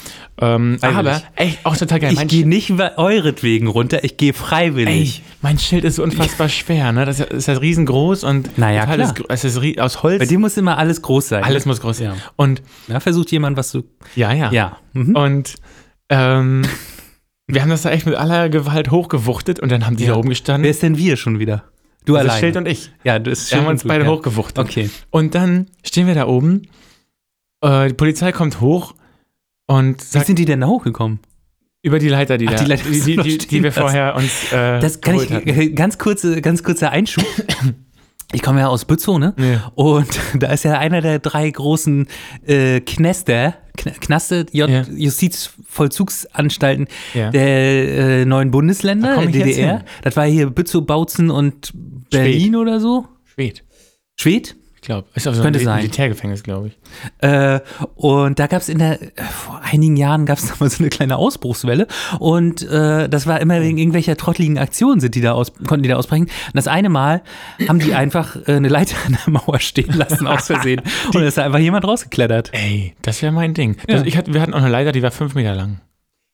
Ähm, 0.41 0.77
Freiwillig. 0.79 0.97
aber, 0.97 1.21
ey, 1.35 1.57
auch 1.63 1.77
total 1.77 1.99
geil. 1.99 2.13
Ich 2.13 2.27
gehe 2.27 2.45
nicht 2.47 2.75
we- 2.77 2.97
euretwegen 2.97 3.67
runter, 3.67 4.03
ich 4.03 4.17
gehe 4.17 4.29
Ey, 4.29 4.33
freiwillig. 4.33 5.21
mein 5.41 5.59
Schild 5.59 5.83
ist 5.85 5.95
so 5.97 6.03
unfassbar 6.03 6.49
schwer, 6.49 6.91
ne? 6.91 7.05
Das 7.05 7.19
ist 7.19 7.47
ja 7.47 7.53
riesengroß 7.53 8.23
und 8.23 8.57
Naja, 8.57 8.85
klar. 8.85 8.99
Ist, 9.29 9.45
es 9.45 9.55
ist 9.55 9.79
aus 9.79 10.01
Holz. 10.03 10.19
Bei 10.19 10.25
dir 10.25 10.39
muss 10.39 10.57
immer 10.57 10.77
alles 10.79 11.01
groß 11.03 11.29
sein. 11.29 11.43
alles 11.43 11.65
ne? 11.65 11.69
muss 11.69 11.81
groß 11.81 11.97
sein. 11.99 12.07
Ja. 12.07 12.15
Und 12.35 12.63
Da 12.87 12.99
versucht 12.99 13.31
jemand 13.31 13.57
was 13.57 13.69
zu. 13.69 13.83
ja, 14.15 14.33
ja. 14.33 14.51
Ja. 14.51 14.77
Mhm. 14.93 15.15
Und 15.15 15.55
ähm, 16.09 16.63
wir 17.47 17.61
haben 17.61 17.69
das 17.69 17.83
da 17.83 17.91
echt 17.91 18.07
mit 18.07 18.15
aller 18.15 18.49
Gewalt 18.49 18.89
hochgewuchtet 18.91 19.59
und 19.59 19.71
dann 19.71 19.85
haben 19.85 19.95
die 19.97 20.05
Ja. 20.05 20.13
da 20.13 20.17
oben 20.17 20.29
gestanden. 20.29 20.63
Wer 20.63 20.71
ist 20.71 20.81
denn 20.81 20.97
wir 20.97 21.15
schon 21.15 21.37
wieder? 21.39 21.63
Du 22.07 22.13
das 22.13 22.21
alleine. 22.23 22.39
Schild 22.39 22.57
und 22.57 22.67
ich. 22.67 22.91
ja, 23.03 23.19
das 23.19 23.39
ist 23.43 23.51
Wir 23.51 23.59
haben 23.59 23.67
uns 23.67 23.83
du, 23.83 23.87
beide 23.87 24.05
ja. 24.05 24.09
hochgewuchtet. 24.09 24.57
Okay. 24.63 24.89
Und 25.11 25.35
dann 25.35 25.67
stehen 25.83 26.07
wir 26.07 26.15
da 26.15 26.25
oben. 26.27 26.63
Äh, 27.61 27.89
die 27.89 27.93
Polizei 27.93 28.31
kommt 28.31 28.59
hoch 28.61 28.95
und 29.67 30.01
Wie 30.01 30.05
sagt 30.05 30.25
sind 30.27 30.39
die 30.39 30.45
denn 30.45 30.61
da 30.61 30.67
hochgekommen? 30.67 31.19
über 31.83 31.99
die 31.99 32.09
Leiter, 32.09 32.37
die, 32.37 32.47
Ach, 32.49 32.53
da, 32.53 32.63
die 32.63 32.69
Leiter 32.69 32.89
die, 32.89 32.99
die, 32.99 33.15
die, 33.17 33.37
die 33.37 33.63
wir 33.63 33.71
vorher 33.71 34.15
uns 34.15 34.51
äh, 34.51 34.79
Das 34.81 34.99
kann 34.99 35.15
ich, 35.15 35.31
hatten. 35.31 35.47
äh, 35.47 35.69
ganz 35.69 35.97
kurze, 35.97 36.41
ganz 36.41 36.61
kurzer 36.63 36.91
Einschub. 36.91 37.23
Ich 38.33 38.41
komme 38.41 38.59
ja 38.59 38.67
aus 38.67 38.83
Bützow, 38.83 39.17
ne? 39.17 39.33
Ja. 39.37 39.71
Und 39.75 40.09
da 40.37 40.51
ist 40.51 40.65
ja 40.65 40.77
einer 40.77 40.99
der 40.99 41.19
drei 41.19 41.49
großen 41.49 42.07
äh, 42.45 42.81
Knester, 42.81 43.53
Kn 43.77 43.93
Knaste, 44.01 44.45
J 44.51 44.69
Ja. 44.69 44.81
Justizvollzugsanstalten 44.81 46.87
Ja. 47.13 47.29
der 47.31 47.47
äh, 48.19 48.25
neuen 48.25 48.51
Bundesländer, 48.51 49.15
der 49.17 49.27
DDR. 49.27 49.85
Das 50.01 50.17
war 50.17 50.25
hier 50.25 50.49
Bützow, 50.49 50.85
Bautzen 50.85 51.29
und 51.29 51.71
Berlin 52.09 52.55
oder 52.55 52.79
so. 52.79 53.07
Schwed, 53.25 53.63
Schwed? 54.19 54.55
ich 54.77 54.81
glaube. 54.81 55.07
Ist 55.15 55.27
auch 55.27 55.33
so 55.33 55.41
Könnte 55.41 55.59
ein 55.59 55.65
sein. 55.65 55.77
Militärgefängnis, 55.77 56.43
glaube 56.43 56.67
ich. 56.67 56.77
Äh, 57.19 57.59
und 57.95 58.37
da 58.37 58.47
gab 58.47 58.61
es 58.61 58.69
in 58.69 58.77
der, 58.77 59.01
äh, 59.01 59.23
vor 59.23 59.59
einigen 59.63 59.97
Jahren 59.97 60.25
gab 60.25 60.37
es 60.37 60.59
mal 60.59 60.69
so 60.69 60.79
eine 60.79 60.89
kleine 60.89 61.17
Ausbruchswelle 61.17 61.87
und 62.19 62.61
äh, 62.61 63.09
das 63.09 63.25
war 63.25 63.41
immer 63.41 63.59
wegen 63.61 63.77
irgendwelcher 63.77 64.15
trottligen 64.17 64.57
Aktionen 64.57 64.99
sind 64.99 65.15
die 65.15 65.21
da 65.21 65.31
aus, 65.33 65.51
konnten 65.65 65.83
die 65.83 65.89
da 65.89 65.95
ausbrechen. 65.95 66.25
Und 66.25 66.55
das 66.55 66.67
eine 66.67 66.89
Mal 66.89 67.23
haben 67.67 67.79
die 67.79 67.95
einfach 67.95 68.35
äh, 68.47 68.53
eine 68.53 68.69
Leiter 68.69 68.95
an 69.05 69.17
der 69.25 69.33
Mauer 69.33 69.59
stehen 69.59 69.93
lassen, 69.93 70.27
aus 70.27 70.45
Versehen. 70.45 70.81
und 71.07 71.15
da 71.15 71.23
ist 71.27 71.37
da 71.37 71.43
einfach 71.43 71.59
jemand 71.59 71.85
rausgeklettert. 71.85 72.51
Ey, 72.53 72.93
das 73.01 73.21
wäre 73.21 73.31
mein 73.31 73.55
Ding. 73.55 73.77
Ja. 73.87 73.97
Das, 73.97 74.03
ich 74.03 74.15
hatte, 74.15 74.33
wir 74.33 74.41
hatten 74.41 74.53
auch 74.53 74.59
eine 74.59 74.69
Leiter, 74.69 74.91
die 74.91 75.01
war 75.01 75.11
fünf 75.11 75.33
Meter 75.33 75.55
lang. 75.55 75.81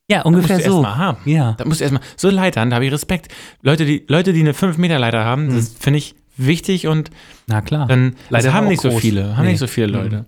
Ja, 0.09 0.21
ungefähr 0.23 0.57
musst 0.57 0.67
du 0.67 0.71
so. 0.71 0.77
erst 0.77 0.89
mal 0.89 0.97
haben. 0.97 1.17
Ja. 1.25 1.53
Da 1.57 1.65
musst 1.65 1.79
du 1.79 1.83
erstmal, 1.85 2.03
so 2.17 2.29
Leitern, 2.29 2.69
da 2.69 2.75
habe 2.75 2.85
ich 2.85 2.91
Respekt. 2.91 3.29
Leute, 3.61 3.85
die, 3.85 4.03
Leute, 4.07 4.33
die 4.33 4.41
eine 4.41 4.53
5 4.53 4.77
Meter 4.77 4.99
Leiter 4.99 5.23
haben, 5.23 5.47
Hm. 5.47 5.55
das 5.55 5.69
finde 5.79 5.99
ich 5.99 6.15
wichtig 6.35 6.87
und 6.87 7.09
Na 7.47 7.61
klar. 7.61 7.87
dann 7.87 8.15
Leiter 8.29 8.45
das 8.47 8.53
haben 8.53 8.67
nicht 8.67 8.81
so 8.81 8.89
groß. 8.89 9.01
viele, 9.01 9.37
haben 9.37 9.45
Nee. 9.45 9.51
nicht 9.51 9.59
so 9.59 9.67
viele 9.67 9.87
Mhm. 9.87 9.93
Leute. 9.93 10.25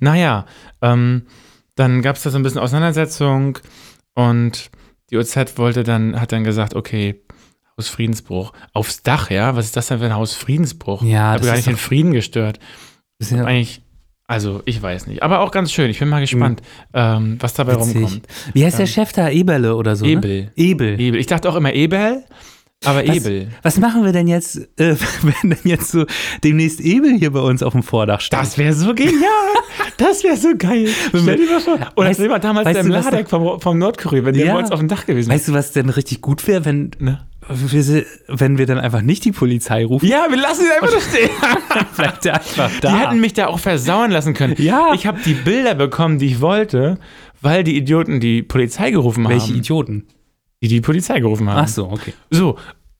Naja, 0.00 0.46
ähm, 0.80 1.26
dann 1.74 2.02
gab 2.02 2.16
es 2.16 2.22
da 2.22 2.30
so 2.30 2.38
ein 2.38 2.42
bisschen 2.42 2.60
Auseinandersetzung 2.60 3.58
und 4.14 4.70
die 5.10 5.18
OZ 5.18 5.58
wollte 5.58 5.82
dann, 5.82 6.18
hat 6.20 6.32
dann 6.32 6.44
gesagt, 6.44 6.74
okay, 6.74 7.20
Hausfriedensbruch. 7.76 8.52
Aufs 8.72 9.02
Dach, 9.02 9.30
ja? 9.30 9.56
Was 9.56 9.66
ist 9.66 9.76
das 9.76 9.88
denn 9.88 9.98
für 9.98 10.04
ein 10.06 10.14
Hausfriedensbruch? 10.14 11.02
Ja, 11.02 11.34
ich 11.34 11.38
habe 11.40 11.46
gar 11.46 11.56
nicht 11.56 11.66
den 11.66 11.76
Frieden 11.76 12.12
gestört. 12.12 12.58
Ist 13.18 13.32
ja 13.32 13.44
Eigentlich, 13.44 13.82
also 14.26 14.62
ich 14.64 14.80
weiß 14.82 15.06
nicht. 15.06 15.22
Aber 15.22 15.40
auch 15.40 15.50
ganz 15.50 15.72
schön. 15.72 15.90
Ich 15.90 15.98
bin 15.98 16.08
mal 16.08 16.20
gespannt, 16.20 16.62
ähm, 16.92 17.36
was 17.40 17.54
dabei 17.54 17.74
Mhm. 17.74 17.80
witzig. 17.80 17.96
rumkommt. 17.96 18.26
Wie 18.52 18.64
heißt 18.64 18.78
der 18.78 18.86
Ähm, 18.86 18.92
Chef 18.92 19.12
da? 19.12 19.28
Eberle 19.28 19.76
oder 19.76 19.96
so? 19.96 20.04
Ne? 20.04 20.12
Ebel. 20.12 20.52
Ebel. 20.56 21.00
Ebel. 21.00 21.20
Ich 21.20 21.26
dachte 21.26 21.48
auch 21.48 21.56
immer 21.56 21.72
Ebel, 21.74 22.24
aber 22.84 23.06
Was- 23.06 23.16
Ebel. 23.16 23.48
Was 23.62 23.78
machen 23.78 24.04
wir 24.04 24.12
denn 24.12 24.26
jetzt, 24.26 24.56
äh, 24.78 24.96
wenn 25.22 25.50
denn 25.50 25.58
jetzt 25.64 25.90
so 25.90 26.06
demnächst 26.42 26.80
Ebel 26.80 27.16
hier 27.18 27.32
bei 27.32 27.40
uns 27.40 27.62
auf 27.62 27.72
dem 27.72 27.82
Vordach 27.82 28.20
steht? 28.20 28.38
Das 28.38 28.56
wäre 28.58 28.72
so 28.72 28.94
genial. 28.94 29.12
Das 29.96 30.24
wäre 30.24 30.36
so 30.36 30.48
geil. 30.58 30.88
Stell 31.10 31.36
dir 31.36 31.46
mal 31.46 31.60
vor. 31.60 31.74
Oder 31.94 32.08
Weißt- 32.10 32.18
das 32.20 32.28
war 32.28 32.40
damals 32.40 32.72
der 32.72 32.82
Mladek 32.82 33.30
vom, 33.30 33.60
vom 33.60 33.78
Nordkorea, 33.78 34.24
wenn 34.24 34.34
der 34.34 34.46
Ja. 34.46 34.54
bei 34.54 34.58
uns 34.58 34.72
auf 34.72 34.80
dem 34.80 34.88
Dach 34.88 35.06
gewesen 35.06 35.28
wäre. 35.28 35.38
Weißt 35.38 35.48
du, 35.48 35.52
was 35.52 35.70
denn 35.70 35.88
richtig 35.88 36.20
gut 36.20 36.44
wäre, 36.48 36.64
wenn, 36.64 36.90
Ne? 36.98 37.24
Wir, 37.48 38.04
wenn 38.28 38.58
wir 38.58 38.66
dann 38.66 38.78
einfach 38.78 39.02
nicht 39.02 39.24
die 39.24 39.32
Polizei 39.32 39.84
rufen? 39.84 40.06
Ja, 40.06 40.26
wir 40.28 40.36
lassen 40.36 40.64
ihn 40.64 40.70
einfach 40.82 40.94
da 40.94 41.00
stehen. 41.00 41.30
Bleibt 41.96 42.24
der 42.24 42.34
einfach 42.34 42.70
da. 42.80 42.90
Die 42.92 42.98
hätten 42.98 43.20
mich 43.20 43.32
da 43.34 43.46
auch 43.48 43.58
versauern 43.58 44.10
lassen 44.10 44.34
können. 44.34 44.54
Ja. 44.58 44.92
Ich 44.94 45.06
habe 45.06 45.20
die 45.24 45.34
Bilder 45.34 45.74
bekommen, 45.74 46.18
die 46.18 46.26
ich 46.26 46.40
wollte, 46.40 46.98
weil 47.42 47.64
die 47.64 47.76
Idioten 47.76 48.20
die 48.20 48.42
Polizei 48.42 48.90
gerufen 48.90 49.28
Welche 49.28 49.48
haben. 49.48 49.56
Idioten? 49.56 50.06
Die 50.62 50.68
die 50.68 50.80
Polizei 50.80 51.20
gerufen 51.20 51.48
haben. 51.50 51.60
Ach 51.64 51.68
so, 51.68 51.90
okay. 51.90 52.14
So, 52.30 52.56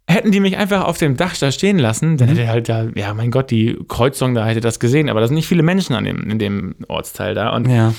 hätten 0.06 0.30
die 0.32 0.40
mich 0.40 0.58
einfach 0.58 0.84
auf 0.84 0.98
dem 0.98 1.16
Dach 1.16 1.34
da 1.38 1.50
stehen 1.50 1.78
lassen, 1.78 2.12
Mhm. 2.12 2.16
dann 2.18 2.28
hätte 2.28 2.48
halt 2.48 2.68
da, 2.68 2.86
ja, 2.94 3.14
mein 3.14 3.30
Gott, 3.30 3.50
die 3.50 3.78
Kreuzung 3.88 4.34
da 4.34 4.44
hätte 4.46 4.60
das 4.60 4.78
gesehen, 4.78 5.08
aber 5.08 5.20
da 5.20 5.28
sind 5.28 5.36
nicht 5.36 5.48
viele 5.48 5.62
Menschen 5.62 5.94
an 5.94 6.04
dem, 6.04 6.30
in 6.30 6.38
dem 6.38 6.74
Ortsteil 6.88 7.34
da. 7.34 7.54
Und 7.56 7.68
Ja. 7.70 7.94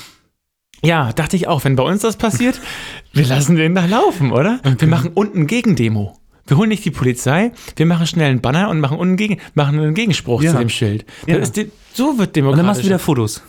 ja, 0.84 1.12
dachte 1.12 1.34
ich 1.34 1.48
auch, 1.48 1.64
wenn 1.64 1.74
bei 1.74 1.82
uns 1.82 2.02
das 2.02 2.16
passiert, 2.16 2.60
wir 3.12 3.26
lassen 3.26 3.56
den 3.56 3.74
da 3.74 3.86
laufen, 3.86 4.30
oder? 4.30 4.60
Wir 4.78 4.86
machen 4.86 5.10
unten 5.14 5.48
Gegendemo. 5.48 6.16
Wir 6.46 6.56
holen 6.56 6.68
nicht 6.68 6.84
die 6.84 6.90
Polizei, 6.90 7.52
wir 7.76 7.86
machen 7.86 8.06
schnell 8.06 8.30
einen 8.30 8.40
Banner 8.40 8.68
und 8.70 8.80
machen, 8.80 9.16
gegen, 9.16 9.38
machen 9.54 9.78
einen 9.78 9.94
Gegenspruch 9.94 10.42
Ja. 10.42 10.52
zu 10.52 10.58
dem 10.58 10.68
Schild. 10.68 11.04
Ja. 11.26 11.38
De- 11.38 11.70
so 11.92 12.18
wird 12.18 12.28
Und 12.28 12.36
demokratisch. 12.36 12.58
dann 12.58 12.66
machst 12.66 12.80
du 12.82 12.86
wieder 12.86 12.98
Fotos. 12.98 13.42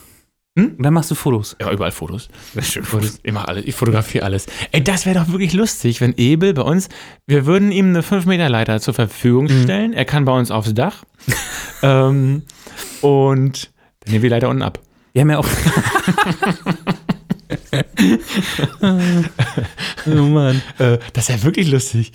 Hm? 0.58 0.74
Und 0.78 0.84
dann 0.84 0.94
machst 0.94 1.12
du 1.12 1.16
Fotos. 1.16 1.56
Ja, 1.62 1.72
überall 1.72 1.92
Fotos. 1.92 2.30
Fotos. 2.84 3.20
Ich 3.22 3.32
mache 3.32 3.48
alles, 3.48 3.66
ich 3.66 3.76
fotografiere 3.76 4.26
alles. 4.26 4.48
Ey, 4.72 4.84
das 4.84 5.06
wäre 5.06 5.20
doch 5.20 5.28
wirklich 5.32 5.54
lustig, 5.54 6.02
wenn 6.02 6.16
Ebel 6.18 6.54
bei 6.56 6.64
uns, 6.64 6.90
wir 7.28 7.46
würden 7.46 7.72
ihm 7.72 7.90
eine 7.90 8.02
5-Meter-Leiter 8.02 8.80
zur 8.82 8.96
Verfügung 8.96 9.46
Mhm. 9.46 9.64
stellen. 9.64 9.94
Er 9.94 10.06
kann 10.06 10.26
bei 10.26 10.32
uns 10.32 10.50
aufs 10.50 10.74
Dach. 10.74 11.04
ähm, 11.84 12.42
und 13.02 13.70
dann 14.00 14.12
nehmen 14.14 14.24
wir 14.24 14.30
die 14.30 14.34
Leiter 14.34 14.50
unten 14.50 14.64
ab. 14.64 14.80
Wir 15.14 15.22
haben 15.22 15.30
ja 15.30 15.38
auch. 15.38 15.48
oh 20.08 20.12
Mann. 20.12 20.62
Äh, 20.80 20.98
das 21.14 21.30
wäre 21.30 21.44
wirklich 21.44 21.70
lustig. 21.70 22.14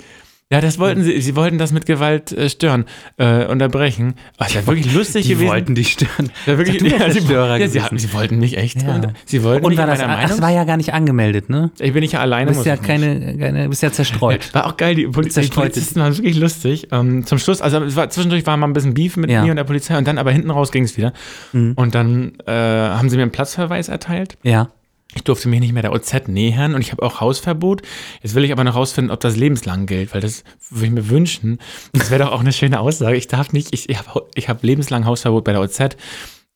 Ja, 0.52 0.60
das 0.60 0.78
wollten 0.78 1.02
sie, 1.02 1.18
sie 1.22 1.34
wollten 1.34 1.56
das 1.56 1.72
mit 1.72 1.86
Gewalt 1.86 2.30
äh, 2.30 2.50
stören, 2.50 2.84
äh, 3.16 3.46
unterbrechen. 3.46 4.14
Ach, 4.36 4.44
das 4.46 4.54
wäre 4.54 4.66
wirklich 4.66 4.92
lustig 4.94 5.22
Die 5.24 5.30
gewesen. 5.30 5.48
wollten 5.48 5.74
dich 5.74 5.92
stören. 5.92 6.30
Ja, 6.46 6.58
wirklich, 6.58 6.78
Sag 6.78 7.00
ja, 7.00 7.10
sie, 7.10 7.20
Störer 7.22 7.56
ja, 7.58 7.68
sie, 7.68 7.78
gewesen. 7.78 7.98
sie 7.98 8.12
wollten 8.12 8.38
mich 8.38 8.58
echt. 8.58 8.82
Ja. 8.82 8.94
Und, 8.96 9.08
sie 9.24 9.42
wollten 9.42 9.64
Und 9.64 9.76
war 9.78 9.86
das, 9.86 10.00
ach, 10.00 10.20
das 10.20 10.30
Meinung. 10.30 10.42
war 10.42 10.50
ja 10.50 10.64
gar 10.64 10.76
nicht 10.76 10.92
angemeldet, 10.92 11.48
ne? 11.48 11.70
ich 11.80 11.92
bin 11.94 12.02
nicht 12.02 12.18
alleine. 12.18 12.50
Du 12.50 12.54
bist 12.56 12.66
ja 12.66 12.74
nicht. 12.74 12.84
keine, 12.84 13.38
keine, 13.38 13.68
bist 13.70 13.82
ja 13.82 13.90
zerstreut. 13.90 14.52
War 14.54 14.66
auch 14.66 14.76
geil, 14.76 14.94
die, 14.94 15.06
Poli 15.06 15.30
die. 15.30 15.48
Polizisten 15.48 16.00
waren 16.00 16.14
wirklich 16.16 16.36
lustig. 16.36 16.88
Ähm, 16.92 17.24
zum 17.24 17.38
Schluss, 17.38 17.62
also 17.62 17.82
es 17.82 17.96
war, 17.96 18.10
zwischendurch 18.10 18.46
war 18.46 18.56
mal 18.58 18.66
ein 18.66 18.74
bisschen 18.74 18.92
Beef 18.92 19.16
mit 19.16 19.30
Ja. 19.30 19.42
mir 19.44 19.50
und 19.52 19.56
der 19.56 19.64
Polizei 19.64 19.96
und 19.96 20.06
dann 20.06 20.18
aber 20.18 20.32
hinten 20.32 20.50
raus 20.50 20.70
ging 20.70 20.84
es 20.84 20.98
wieder. 20.98 21.14
Mhm. 21.52 21.72
Und 21.76 21.94
dann 21.94 22.32
äh, 22.46 22.52
haben 22.52 23.08
sie 23.08 23.16
mir 23.16 23.22
einen 23.22 23.32
Platzverweis 23.32 23.88
erteilt. 23.88 24.36
Ja. 24.42 24.68
Ich 25.14 25.24
durfte 25.24 25.48
mich 25.48 25.60
nicht 25.60 25.72
mehr 25.72 25.82
der 25.82 25.92
OZ 25.92 26.26
nähern 26.28 26.74
und 26.74 26.80
ich 26.80 26.90
habe 26.92 27.02
auch 27.02 27.20
Hausverbot. 27.20 27.82
Jetzt 28.22 28.34
will 28.34 28.44
ich 28.44 28.52
aber 28.52 28.64
noch 28.64 28.74
rausfinden, 28.76 29.10
ob 29.12 29.20
das 29.20 29.36
lebenslang 29.36 29.86
gilt, 29.86 30.14
weil 30.14 30.20
das 30.20 30.42
würde 30.70 30.86
ich 30.86 30.92
mir 30.92 31.08
wünschen. 31.10 31.58
Das 31.92 32.10
wäre 32.10 32.24
doch 32.24 32.32
auch 32.32 32.40
eine 32.40 32.52
schöne 32.52 32.80
Aussage. 32.80 33.16
Ich 33.16 33.28
darf 33.28 33.52
nicht, 33.52 33.72
ich, 33.74 33.88
ich 33.90 33.98
habe 33.98 34.26
ich 34.34 34.48
hab 34.48 34.62
lebenslang 34.62 35.04
Hausverbot 35.04 35.44
bei 35.44 35.52
der 35.52 35.60
OZ. 35.60 35.80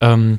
Ähm, 0.01 0.39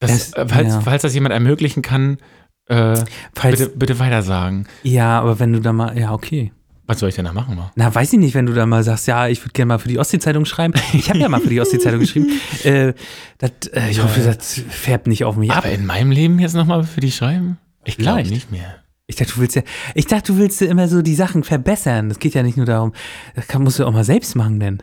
das, 0.00 0.30
Das- 0.30 0.50
falls, 0.50 0.68
ja. 0.68 0.80
falls 0.80 1.02
das 1.02 1.14
jemand 1.14 1.32
ermöglichen 1.34 1.82
kann, 1.82 2.18
äh, 2.66 3.04
Falls, 3.34 3.58
bitte, 3.58 3.76
bitte 3.76 3.98
weiter 3.98 4.22
sagen. 4.22 4.66
Ja, 4.82 5.20
aber 5.20 5.38
wenn 5.40 5.52
du 5.52 5.60
da 5.60 5.72
mal, 5.72 5.98
ja, 5.98 6.12
okay. 6.12 6.52
Was 6.90 6.98
soll 6.98 7.08
ich 7.08 7.14
denn 7.14 7.24
da 7.24 7.32
machen? 7.32 7.56
Mal? 7.56 7.70
Na, 7.76 7.94
weiß 7.94 8.12
ich 8.12 8.18
nicht, 8.18 8.34
wenn 8.34 8.46
du 8.46 8.52
da 8.52 8.66
mal 8.66 8.82
sagst, 8.82 9.06
ja, 9.06 9.28
ich 9.28 9.40
würde 9.42 9.52
gerne 9.52 9.68
mal 9.68 9.78
für 9.78 9.88
die 9.88 9.98
Ostsee-Zeitung 9.98 10.44
schreiben. 10.44 10.74
Ich 10.92 11.08
habe 11.08 11.20
ja 11.20 11.28
mal 11.28 11.40
für 11.40 11.48
die 11.48 11.60
Ostsee-Zeitung 11.60 12.00
geschrieben. 12.00 12.28
Äh, 12.64 12.92
das, 13.38 13.52
äh, 13.72 13.90
ich 13.90 14.02
hoffe, 14.02 14.20
das 14.20 14.60
färbt 14.68 15.06
nicht 15.06 15.24
auf 15.24 15.36
mich 15.36 15.50
ab. 15.50 15.58
Aber 15.58 15.70
in 15.70 15.86
meinem 15.86 16.10
Leben 16.10 16.38
jetzt 16.40 16.54
nochmal 16.54 16.82
für 16.84 17.00
die 17.00 17.10
schreiben? 17.12 17.58
Ich 17.84 17.96
glaube 17.96 18.22
nicht 18.24 18.50
mehr. 18.50 18.76
Ich 19.06 19.16
dachte, 19.16 19.32
du 19.34 19.40
willst 19.40 19.56
ja, 19.56 19.62
ich 19.94 20.06
dachte, 20.06 20.32
du 20.32 20.38
willst 20.38 20.60
ja 20.60 20.66
immer 20.68 20.88
so 20.88 21.00
die 21.00 21.14
Sachen 21.14 21.42
verbessern. 21.42 22.08
Das 22.08 22.18
geht 22.18 22.34
ja 22.34 22.42
nicht 22.42 22.56
nur 22.56 22.66
darum, 22.66 22.92
das 23.34 23.46
kann, 23.48 23.62
musst 23.62 23.78
du 23.78 23.86
auch 23.86 23.92
mal 23.92 24.04
selbst 24.04 24.36
machen, 24.36 24.60
denn. 24.60 24.82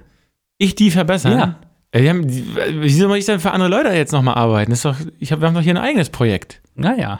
Ich 0.57 0.75
die 0.75 0.89
verbessern? 0.91 1.37
Ja. 1.37 1.59
Äh, 1.91 2.01
Die 2.01 2.09
haben, 2.09 2.27
die, 2.27 2.45
wie 2.81 2.89
soll 2.89 3.17
ich 3.17 3.25
denn 3.25 3.39
für 3.39 3.51
andere 3.51 3.69
Leute 3.69 3.89
jetzt 3.89 4.11
nochmal 4.11 4.35
arbeiten? 4.35 4.71
Das 4.71 4.79
ist 4.79 4.85
doch, 4.85 4.95
ich 5.19 5.31
hab, 5.31 5.41
wir 5.41 5.47
haben 5.47 5.55
doch 5.55 5.61
hier 5.61 5.73
ein 5.73 5.83
eigenes 5.83 6.09
Projekt. 6.09 6.61
Naja. 6.75 7.19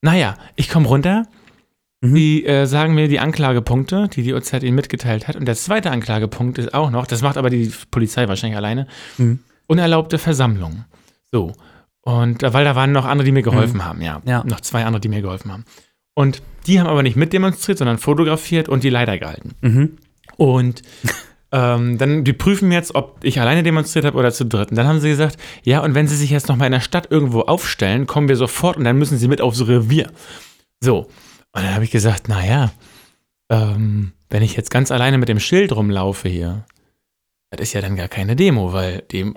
Naja, 0.00 0.36
ich 0.56 0.68
komme 0.68 0.88
runter. 0.88 1.24
Mhm. 2.02 2.14
Die 2.14 2.44
äh, 2.44 2.66
sagen 2.66 2.94
mir 2.94 3.08
die 3.08 3.20
Anklagepunkte, 3.20 4.08
die 4.12 4.22
die 4.22 4.34
OZ 4.34 4.52
ihnen 4.54 4.74
mitgeteilt 4.74 5.28
hat. 5.28 5.36
Und 5.36 5.46
der 5.46 5.54
zweite 5.54 5.90
Anklagepunkt 5.90 6.58
ist 6.58 6.74
auch 6.74 6.90
noch, 6.90 7.06
das 7.06 7.22
macht 7.22 7.36
aber 7.38 7.48
die 7.48 7.72
Polizei 7.90 8.28
wahrscheinlich 8.28 8.56
alleine, 8.56 8.86
Mhm. 9.18 9.38
unerlaubte 9.68 10.18
Versammlung. 10.18 10.84
So. 11.30 11.52
Und 12.02 12.42
äh, 12.42 12.52
weil 12.52 12.64
da 12.64 12.74
waren 12.74 12.92
noch 12.92 13.06
andere, 13.06 13.24
die 13.24 13.32
mir 13.32 13.42
geholfen 13.42 13.84
haben, 13.84 14.02
ja. 14.02 14.18
Mhm. 14.18 14.28
Ja. 14.28 14.44
Noch 14.44 14.60
zwei 14.60 14.84
andere, 14.84 15.00
die 15.00 15.08
mir 15.08 15.22
geholfen 15.22 15.52
haben. 15.52 15.64
Und 16.14 16.42
die 16.66 16.80
haben 16.80 16.88
aber 16.88 17.02
nicht 17.04 17.16
mitdemonstriert, 17.16 17.78
sondern 17.78 17.98
fotografiert 17.98 18.68
und 18.68 18.82
die 18.82 18.90
Leiter 18.90 19.16
gehalten. 19.18 19.54
Mhm. 19.60 19.98
Und 20.36 20.82
ähm, 21.52 21.98
dann, 21.98 22.24
die 22.24 22.32
prüfen 22.32 22.72
jetzt, 22.72 22.96
ob 22.96 23.22
ich 23.22 23.40
alleine 23.40 23.62
demonstriert 23.62 24.04
habe 24.06 24.18
oder 24.18 24.32
zu 24.32 24.44
dritt. 24.44 24.70
Und 24.70 24.76
dann 24.76 24.88
haben 24.88 24.98
sie 25.00 25.10
gesagt, 25.10 25.36
ja, 25.62 25.80
und 25.80 25.94
wenn 25.94 26.08
sie 26.08 26.16
sich 26.16 26.30
jetzt 26.30 26.48
noch 26.48 26.56
mal 26.56 26.66
in 26.66 26.72
der 26.72 26.80
Stadt 26.80 27.06
irgendwo 27.10 27.42
aufstellen, 27.42 28.06
kommen 28.08 28.28
wir 28.28 28.36
sofort 28.36 28.76
und 28.76 28.82
dann 28.84 28.98
müssen 28.98 29.16
sie 29.18 29.28
mit 29.28 29.40
aufs 29.40 29.66
Revier. 29.68 30.10
So. 30.80 31.06
Und 31.54 31.62
dann 31.62 31.74
habe 31.74 31.84
ich 31.84 31.90
gesagt, 31.90 32.28
naja, 32.28 32.72
ähm, 33.50 34.12
wenn 34.30 34.42
ich 34.42 34.56
jetzt 34.56 34.70
ganz 34.70 34.90
alleine 34.90 35.18
mit 35.18 35.28
dem 35.28 35.40
Schild 35.40 35.72
rumlaufe 35.72 36.28
hier, 36.28 36.64
das 37.50 37.60
ist 37.68 37.72
ja 37.74 37.80
dann 37.82 37.96
gar 37.96 38.08
keine 38.08 38.34
Demo, 38.36 38.72
weil 38.72 39.02
die 39.10 39.32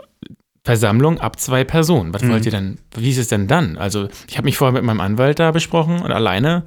Versammlung 0.63 1.19
ab 1.19 1.39
zwei 1.39 1.63
Personen. 1.63 2.13
Was 2.13 2.23
Mhm. 2.23 2.29
wollt 2.31 2.45
ihr 2.45 2.51
denn, 2.51 2.79
wie 2.95 3.09
ist 3.11 3.17
es 3.17 3.27
denn 3.27 3.47
dann? 3.47 3.77
Also, 3.77 4.07
ich 4.27 4.37
habe 4.37 4.45
mich 4.45 4.57
vorher 4.57 4.73
mit 4.73 4.83
meinem 4.83 5.01
Anwalt 5.01 5.37
da 5.39 5.51
besprochen 5.51 6.01
und 6.01 6.11
alleine 6.11 6.63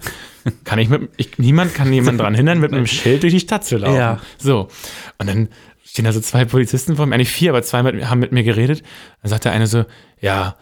kann 0.64 0.78
ich 0.78 0.88
mit, 0.88 1.10
ich, 1.16 1.38
niemand 1.38 1.74
kann 1.74 1.92
jemanden 1.92 2.18
daran 2.18 2.34
hindern, 2.34 2.60
mit 2.60 2.72
einem 2.72 2.86
Schild 2.86 3.22
durch 3.22 3.32
die 3.32 3.40
Stadt 3.40 3.64
zu 3.64 3.78
laufen. 3.78 3.96
Ja. 3.96 4.20
So. 4.36 4.68
Und 5.18 5.26
dann 5.28 5.48
stehen 5.82 6.04
da 6.04 6.12
so 6.12 6.20
zwei 6.20 6.44
Polizisten 6.44 6.96
vor 6.96 7.06
mir, 7.06 7.14
eigentlich 7.14 7.30
vier, 7.32 7.50
aber 7.50 7.62
zwei 7.62 7.82
mit, 7.82 8.08
haben 8.08 8.20
mit 8.20 8.30
mir 8.30 8.44
geredet. 8.44 8.82
Dann 9.22 9.30
sagt 9.30 9.46
der 9.46 9.52
eine 9.52 9.66
so, 9.66 9.84
ja, 10.20 10.54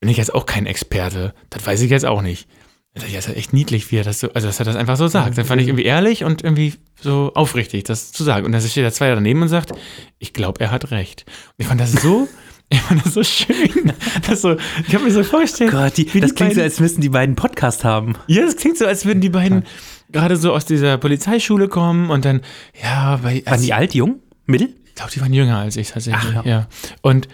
bin 0.00 0.08
ich 0.08 0.16
jetzt 0.16 0.34
auch 0.34 0.46
kein 0.46 0.64
Experte. 0.66 1.34
Das 1.50 1.64
weiß 1.66 1.82
ich 1.82 1.90
jetzt 1.90 2.06
auch 2.06 2.22
nicht. 2.22 2.48
Ja, 2.96 3.18
ist 3.20 3.28
ja 3.28 3.34
echt 3.34 3.52
niedlich, 3.52 3.90
wie 3.92 3.96
er 3.98 4.04
das 4.04 4.18
so, 4.20 4.32
also 4.32 4.48
dass 4.48 4.58
er 4.58 4.64
das 4.64 4.74
einfach 4.76 4.96
so 4.96 5.06
sagt. 5.06 5.38
Dann 5.38 5.44
fand 5.44 5.62
ich 5.62 5.68
irgendwie 5.68 5.84
ehrlich 5.84 6.24
und 6.24 6.42
irgendwie 6.42 6.74
so 7.00 7.30
aufrichtig, 7.34 7.84
das 7.84 8.10
zu 8.10 8.24
sagen. 8.24 8.44
Und 8.46 8.52
dann 8.52 8.60
steht 8.60 8.82
der 8.82 8.92
Zweite 8.92 9.14
daneben 9.14 9.42
und 9.42 9.48
sagt, 9.48 9.72
ich 10.18 10.32
glaube, 10.32 10.60
er 10.60 10.70
hat 10.72 10.90
recht. 10.90 11.24
Und 11.26 11.54
ich 11.58 11.66
fand 11.68 11.80
das 11.80 11.92
so, 11.92 12.26
ich 12.68 12.80
fand 12.80 13.04
das 13.06 13.14
so 13.14 13.22
schön. 13.22 13.92
Das 14.28 14.42
so, 14.42 14.56
ich 14.88 14.94
habe 14.94 15.04
mir 15.04 15.12
so 15.12 15.22
vorgestellt, 15.22 15.70
Gott, 15.70 15.96
die, 15.96 16.04
das 16.04 16.12
die 16.12 16.18
klingt 16.20 16.36
so, 16.36 16.44
beiden- 16.56 16.62
als 16.62 16.80
müssten 16.80 17.00
die 17.00 17.08
beiden 17.10 17.36
Podcast 17.36 17.84
haben. 17.84 18.14
ja, 18.26 18.42
das 18.44 18.56
klingt 18.56 18.76
so, 18.76 18.86
als 18.86 19.04
würden 19.06 19.20
die 19.20 19.28
beiden 19.30 19.64
gerade 20.10 20.36
so 20.36 20.52
aus 20.52 20.64
dieser 20.64 20.98
Polizeischule 20.98 21.68
kommen 21.68 22.10
und 22.10 22.24
dann, 22.24 22.40
ja, 22.82 23.18
bei, 23.22 23.42
Waren 23.46 23.62
die 23.62 23.72
alt, 23.72 23.94
jung, 23.94 24.18
mittel? 24.46 24.74
ich 24.86 24.94
glaube, 24.96 25.12
die 25.12 25.20
waren 25.20 25.32
jünger 25.32 25.58
als 25.58 25.76
ich 25.76 25.90
tatsächlich. 25.92 26.34
Ach, 26.36 26.44
ja. 26.44 26.66
Und 27.02 27.28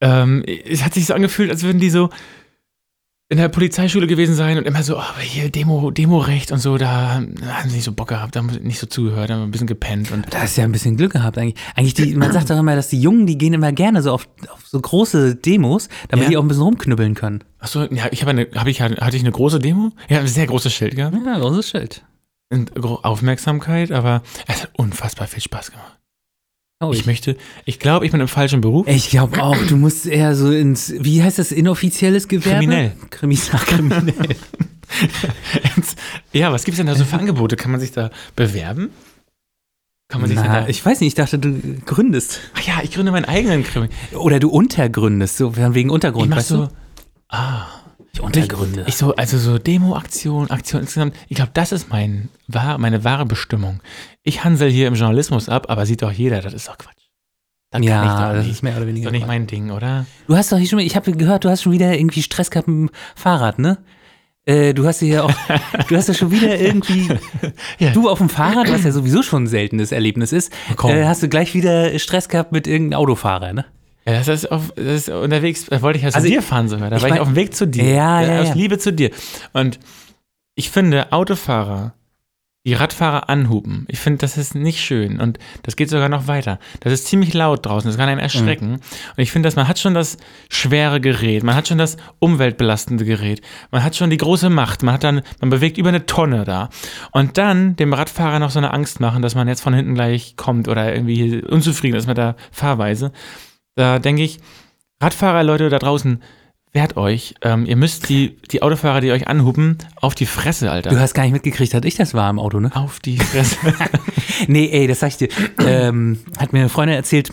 ähm, 0.00 0.42
es 0.44 0.84
hat 0.84 0.94
sich 0.94 1.06
so 1.06 1.14
angefühlt, 1.14 1.50
als 1.50 1.62
würden 1.62 1.78
die 1.78 1.90
so 1.90 2.10
in 3.30 3.36
der 3.36 3.48
Polizeischule 3.50 4.06
gewesen 4.06 4.34
sein 4.34 4.56
und 4.56 4.66
immer 4.66 4.82
so, 4.82 4.96
oh, 4.96 5.00
aber 5.00 5.20
hier 5.20 5.50
Demo, 5.50 5.90
Demorecht 5.90 6.50
und 6.50 6.60
so, 6.60 6.78
da 6.78 7.16
haben 7.16 7.68
sie 7.68 7.76
nicht 7.76 7.84
so 7.84 7.92
Bock 7.92 8.08
gehabt, 8.08 8.34
da 8.34 8.40
haben 8.40 8.48
sie 8.48 8.60
nicht 8.60 8.78
so 8.78 8.86
zugehört, 8.86 9.28
da 9.28 9.34
haben 9.34 9.40
wir 9.40 9.46
ein 9.46 9.50
bisschen 9.50 9.66
gepennt 9.66 10.10
und 10.12 10.32
Da 10.32 10.40
hast 10.40 10.56
du 10.56 10.62
ja 10.62 10.66
ein 10.66 10.72
bisschen 10.72 10.96
Glück 10.96 11.12
gehabt 11.12 11.36
eigentlich. 11.36 11.56
Eigentlich 11.74 11.92
die, 11.92 12.14
man 12.14 12.32
sagt 12.32 12.48
doch 12.48 12.58
immer, 12.58 12.74
dass 12.74 12.88
die 12.88 13.00
Jungen, 13.00 13.26
die 13.26 13.36
gehen 13.36 13.52
immer 13.52 13.70
gerne 13.72 14.00
so 14.02 14.12
auf, 14.12 14.26
auf 14.50 14.66
so 14.66 14.80
große 14.80 15.36
Demos, 15.36 15.88
damit 16.08 16.24
Ja. 16.24 16.30
die 16.30 16.36
auch 16.38 16.42
ein 16.42 16.48
bisschen 16.48 16.62
rumknüppeln 16.62 17.14
können. 17.14 17.44
Achso, 17.58 17.84
ja, 17.92 18.06
ich 18.10 18.22
habe 18.22 18.30
eine, 18.30 18.48
hab 18.54 18.66
ich, 18.66 18.80
hatte 18.80 19.16
ich 19.16 19.22
eine 19.22 19.32
große 19.32 19.58
Demo? 19.58 19.92
Ja, 20.08 20.20
ein 20.20 20.26
sehr 20.26 20.46
großes 20.46 20.72
Schild 20.72 20.96
gehabt. 20.96 21.14
Ja, 21.24 21.38
großes 21.38 21.68
Schild. 21.68 22.04
Aufmerksamkeit, 23.02 23.92
aber 23.92 24.22
es 24.46 24.62
hat 24.62 24.70
unfassbar 24.78 25.26
viel 25.26 25.42
Spaß 25.42 25.72
gemacht. 25.72 25.97
Oh, 26.80 26.92
Ich 26.92 27.06
möchte, 27.06 27.36
ich 27.64 27.80
glaube, 27.80 28.06
ich 28.06 28.12
bin 28.12 28.20
im 28.20 28.28
falschen 28.28 28.60
Beruf. 28.60 28.86
Ich 28.86 29.10
glaube 29.10 29.42
auch, 29.42 29.56
du 29.66 29.76
musst 29.76 30.06
eher 30.06 30.36
so 30.36 30.52
ins, 30.52 30.94
wie 31.00 31.20
heißt 31.22 31.38
das, 31.40 31.50
inoffizielles 31.50 32.28
Gewerbe? 32.28 32.58
Kriminell. 32.58 32.92
Kriminell. 33.10 33.48
Kriminell. 33.66 34.36
ja, 36.32 36.52
was 36.52 36.64
gibt 36.64 36.74
es 36.74 36.78
denn 36.78 36.86
da 36.86 36.94
so 36.94 37.04
für 37.04 37.16
Angebote? 37.18 37.56
Kann 37.56 37.72
man 37.72 37.80
sich 37.80 37.90
da 37.90 38.10
bewerben? 38.36 38.90
Kann 40.08 40.20
man 40.20 40.30
sich 40.30 40.38
Na, 40.38 40.60
da. 40.60 40.68
ich 40.68 40.84
weiß 40.84 41.00
nicht, 41.00 41.08
ich 41.08 41.14
dachte, 41.16 41.40
du 41.40 41.80
gründest. 41.84 42.40
Ach 42.54 42.60
ja, 42.60 42.74
ich 42.84 42.92
gründe 42.92 43.10
meinen 43.10 43.24
eigenen 43.26 43.64
Krimi. 43.64 43.88
Oder 44.12 44.38
du 44.38 44.48
untergründest, 44.48 45.36
so 45.36 45.56
wegen 45.56 45.90
Untergrund, 45.90 46.30
Ich 46.30 46.36
weißt 46.36 46.48
so. 46.48 46.66
du? 46.66 46.72
Ah. 47.28 47.66
Ich 48.14 48.20
untergründe. 48.20 48.84
Ich 48.88 48.96
so, 48.96 49.14
also 49.16 49.38
so 49.38 49.58
Demo-Aktion, 49.58 50.50
Aktion 50.50 50.80
insgesamt. 50.82 51.14
Ich 51.28 51.36
glaube, 51.36 51.50
das 51.54 51.72
ist 51.72 51.90
mein, 51.90 52.30
wahr, 52.46 52.78
meine 52.78 53.04
wahre 53.04 53.26
Bestimmung. 53.26 53.80
Ich 54.28 54.44
hansel 54.44 54.70
hier 54.70 54.88
im 54.88 54.94
Journalismus 54.94 55.48
ab, 55.48 55.66
aber 55.70 55.86
sieht 55.86 56.02
doch 56.02 56.12
jeder, 56.12 56.40
das 56.42 56.52
ist 56.52 56.68
doch 56.68 56.76
Quatsch. 56.78 56.94
Das 57.70 57.82
ja, 57.84 58.02
ich 58.32 58.36
das 58.36 58.44
nicht. 58.46 58.52
ist 58.56 58.62
mehr 58.62 58.72
oder 58.76 58.80
Das 58.80 58.88
ist 58.88 58.94
weniger. 58.94 59.06
doch 59.06 59.12
nicht 59.12 59.26
mein 59.26 59.46
Ding, 59.46 59.70
oder? 59.70 60.06
Du 60.26 60.36
hast 60.36 60.52
doch 60.52 60.58
hier 60.58 60.68
schon, 60.68 60.78
ich 60.80 60.96
habe 60.96 61.12
gehört, 61.12 61.44
du 61.44 61.48
hast 61.50 61.62
schon 61.62 61.72
wieder 61.72 61.98
irgendwie 61.98 62.22
Stress 62.22 62.50
gehabt 62.50 62.68
mit 62.68 62.90
dem 62.90 62.90
Fahrrad, 63.14 63.58
ne? 63.58 63.78
Äh, 64.46 64.72
du 64.74 64.86
hast 64.86 65.00
ja 65.02 65.22
auch, 65.24 65.32
du 65.88 65.96
hast 65.96 66.08
ja 66.08 66.14
schon 66.14 66.30
wieder 66.30 66.58
irgendwie, 66.58 67.08
Ja. 67.78 67.90
du 67.90 68.08
auf 68.08 68.18
dem 68.18 68.28
Fahrrad, 68.30 68.70
was 68.70 68.84
ja 68.84 68.92
sowieso 68.92 69.22
schon 69.22 69.44
ein 69.44 69.46
seltenes 69.46 69.92
Erlebnis 69.92 70.32
ist, 70.32 70.52
Komm. 70.76 70.90
äh, 70.92 71.04
hast 71.06 71.22
du 71.22 71.28
gleich 71.28 71.54
wieder 71.54 71.98
Stress 71.98 72.28
gehabt 72.28 72.52
mit 72.52 72.66
irgendeinem 72.66 73.00
Autofahrer, 73.00 73.52
ne? 73.52 73.64
Ja, 74.06 74.14
das 74.18 74.28
ist, 74.28 74.50
auf, 74.50 74.72
das 74.74 74.86
ist 74.86 75.08
unterwegs, 75.10 75.66
da 75.66 75.82
wollte 75.82 75.98
ich 75.98 76.04
ja 76.04 76.10
zu 76.10 76.16
Also 76.16 76.28
dir 76.28 76.38
ich- 76.38 76.44
fahren 76.44 76.68
sogar. 76.68 76.88
Da 76.88 76.96
ich 76.96 77.02
war 77.02 77.08
ich 77.08 77.12
mein- 77.14 77.20
auf 77.22 77.28
dem 77.28 77.36
Weg 77.36 77.54
zu 77.54 77.66
dir. 77.66 77.84
Ja, 77.84 78.22
ja, 78.22 78.40
Aus 78.40 78.48
ja. 78.48 78.54
Liebe 78.54 78.78
zu 78.78 78.92
dir. 78.92 79.10
Und 79.52 79.78
ich 80.54 80.70
finde, 80.70 81.12
Autofahrer, 81.12 81.92
die 82.66 82.74
Radfahrer 82.74 83.28
anhuben, 83.30 83.86
ich 83.88 83.98
finde, 83.98 84.18
das 84.18 84.36
ist 84.36 84.54
nicht 84.54 84.80
schön. 84.80 85.20
Und 85.20 85.38
das 85.62 85.76
geht 85.76 85.88
sogar 85.88 86.08
noch 86.08 86.26
weiter. 86.26 86.58
Das 86.80 86.92
ist 86.92 87.06
ziemlich 87.06 87.32
laut 87.32 87.64
draußen, 87.64 87.88
das 87.88 87.96
kann 87.96 88.08
einen 88.08 88.20
erschrecken. 88.20 88.72
Und 88.74 88.82
ich 89.16 89.30
finde, 89.30 89.46
dass 89.46 89.56
man 89.56 89.68
hat 89.68 89.78
schon 89.78 89.94
das 89.94 90.18
schwere 90.50 91.00
Gerät, 91.00 91.44
man 91.44 91.54
hat 91.54 91.68
schon 91.68 91.78
das 91.78 91.96
umweltbelastende 92.18 93.04
Gerät, 93.04 93.40
man 93.70 93.82
hat 93.82 93.96
schon 93.96 94.10
die 94.10 94.16
große 94.16 94.50
Macht, 94.50 94.82
man 94.82 94.94
hat 94.94 95.04
dann, 95.04 95.22
man 95.40 95.50
bewegt 95.50 95.78
über 95.78 95.88
eine 95.88 96.04
Tonne 96.06 96.44
da. 96.44 96.68
Und 97.12 97.38
dann 97.38 97.76
dem 97.76 97.92
Radfahrer 97.92 98.38
noch 98.38 98.50
so 98.50 98.58
eine 98.58 98.72
Angst 98.72 99.00
machen, 99.00 99.22
dass 99.22 99.34
man 99.34 99.48
jetzt 99.48 99.62
von 99.62 99.72
hinten 99.72 99.94
gleich 99.94 100.36
kommt 100.36 100.68
oder 100.68 100.92
irgendwie 100.94 101.42
unzufrieden 101.42 101.96
ist 101.96 102.08
mit 102.08 102.18
der 102.18 102.36
Fahrweise. 102.50 103.12
Da 103.76 103.98
denke 103.98 104.22
ich, 104.22 104.40
Radfahrer, 105.00 105.44
Leute 105.44 105.70
da 105.70 105.78
draußen, 105.78 106.22
wehrt 106.72 106.96
euch. 106.96 107.34
Ähm, 107.42 107.66
ihr 107.66 107.76
müsst 107.76 108.08
die, 108.08 108.36
die 108.50 108.62
Autofahrer, 108.62 109.00
die 109.00 109.10
euch 109.12 109.28
anhupen, 109.28 109.78
auf 109.96 110.14
die 110.14 110.26
Fresse, 110.26 110.70
Alter. 110.70 110.90
Du 110.90 111.00
hast 111.00 111.14
gar 111.14 111.24
nicht 111.24 111.32
mitgekriegt, 111.32 111.72
dass 111.74 111.84
ich 111.84 111.96
das 111.96 112.14
war 112.14 112.28
im 112.30 112.38
Auto, 112.38 112.60
ne? 112.60 112.74
auf 112.74 113.00
die 113.00 113.18
Fresse. 113.18 113.56
Nee, 114.46 114.68
ey, 114.70 114.86
das 114.86 115.00
sag 115.00 115.08
ich 115.08 115.16
dir. 115.16 115.28
Ähm, 115.66 116.20
hat 116.38 116.52
mir 116.52 116.60
eine 116.60 116.68
Freundin 116.68 116.94
erzählt, 116.94 117.32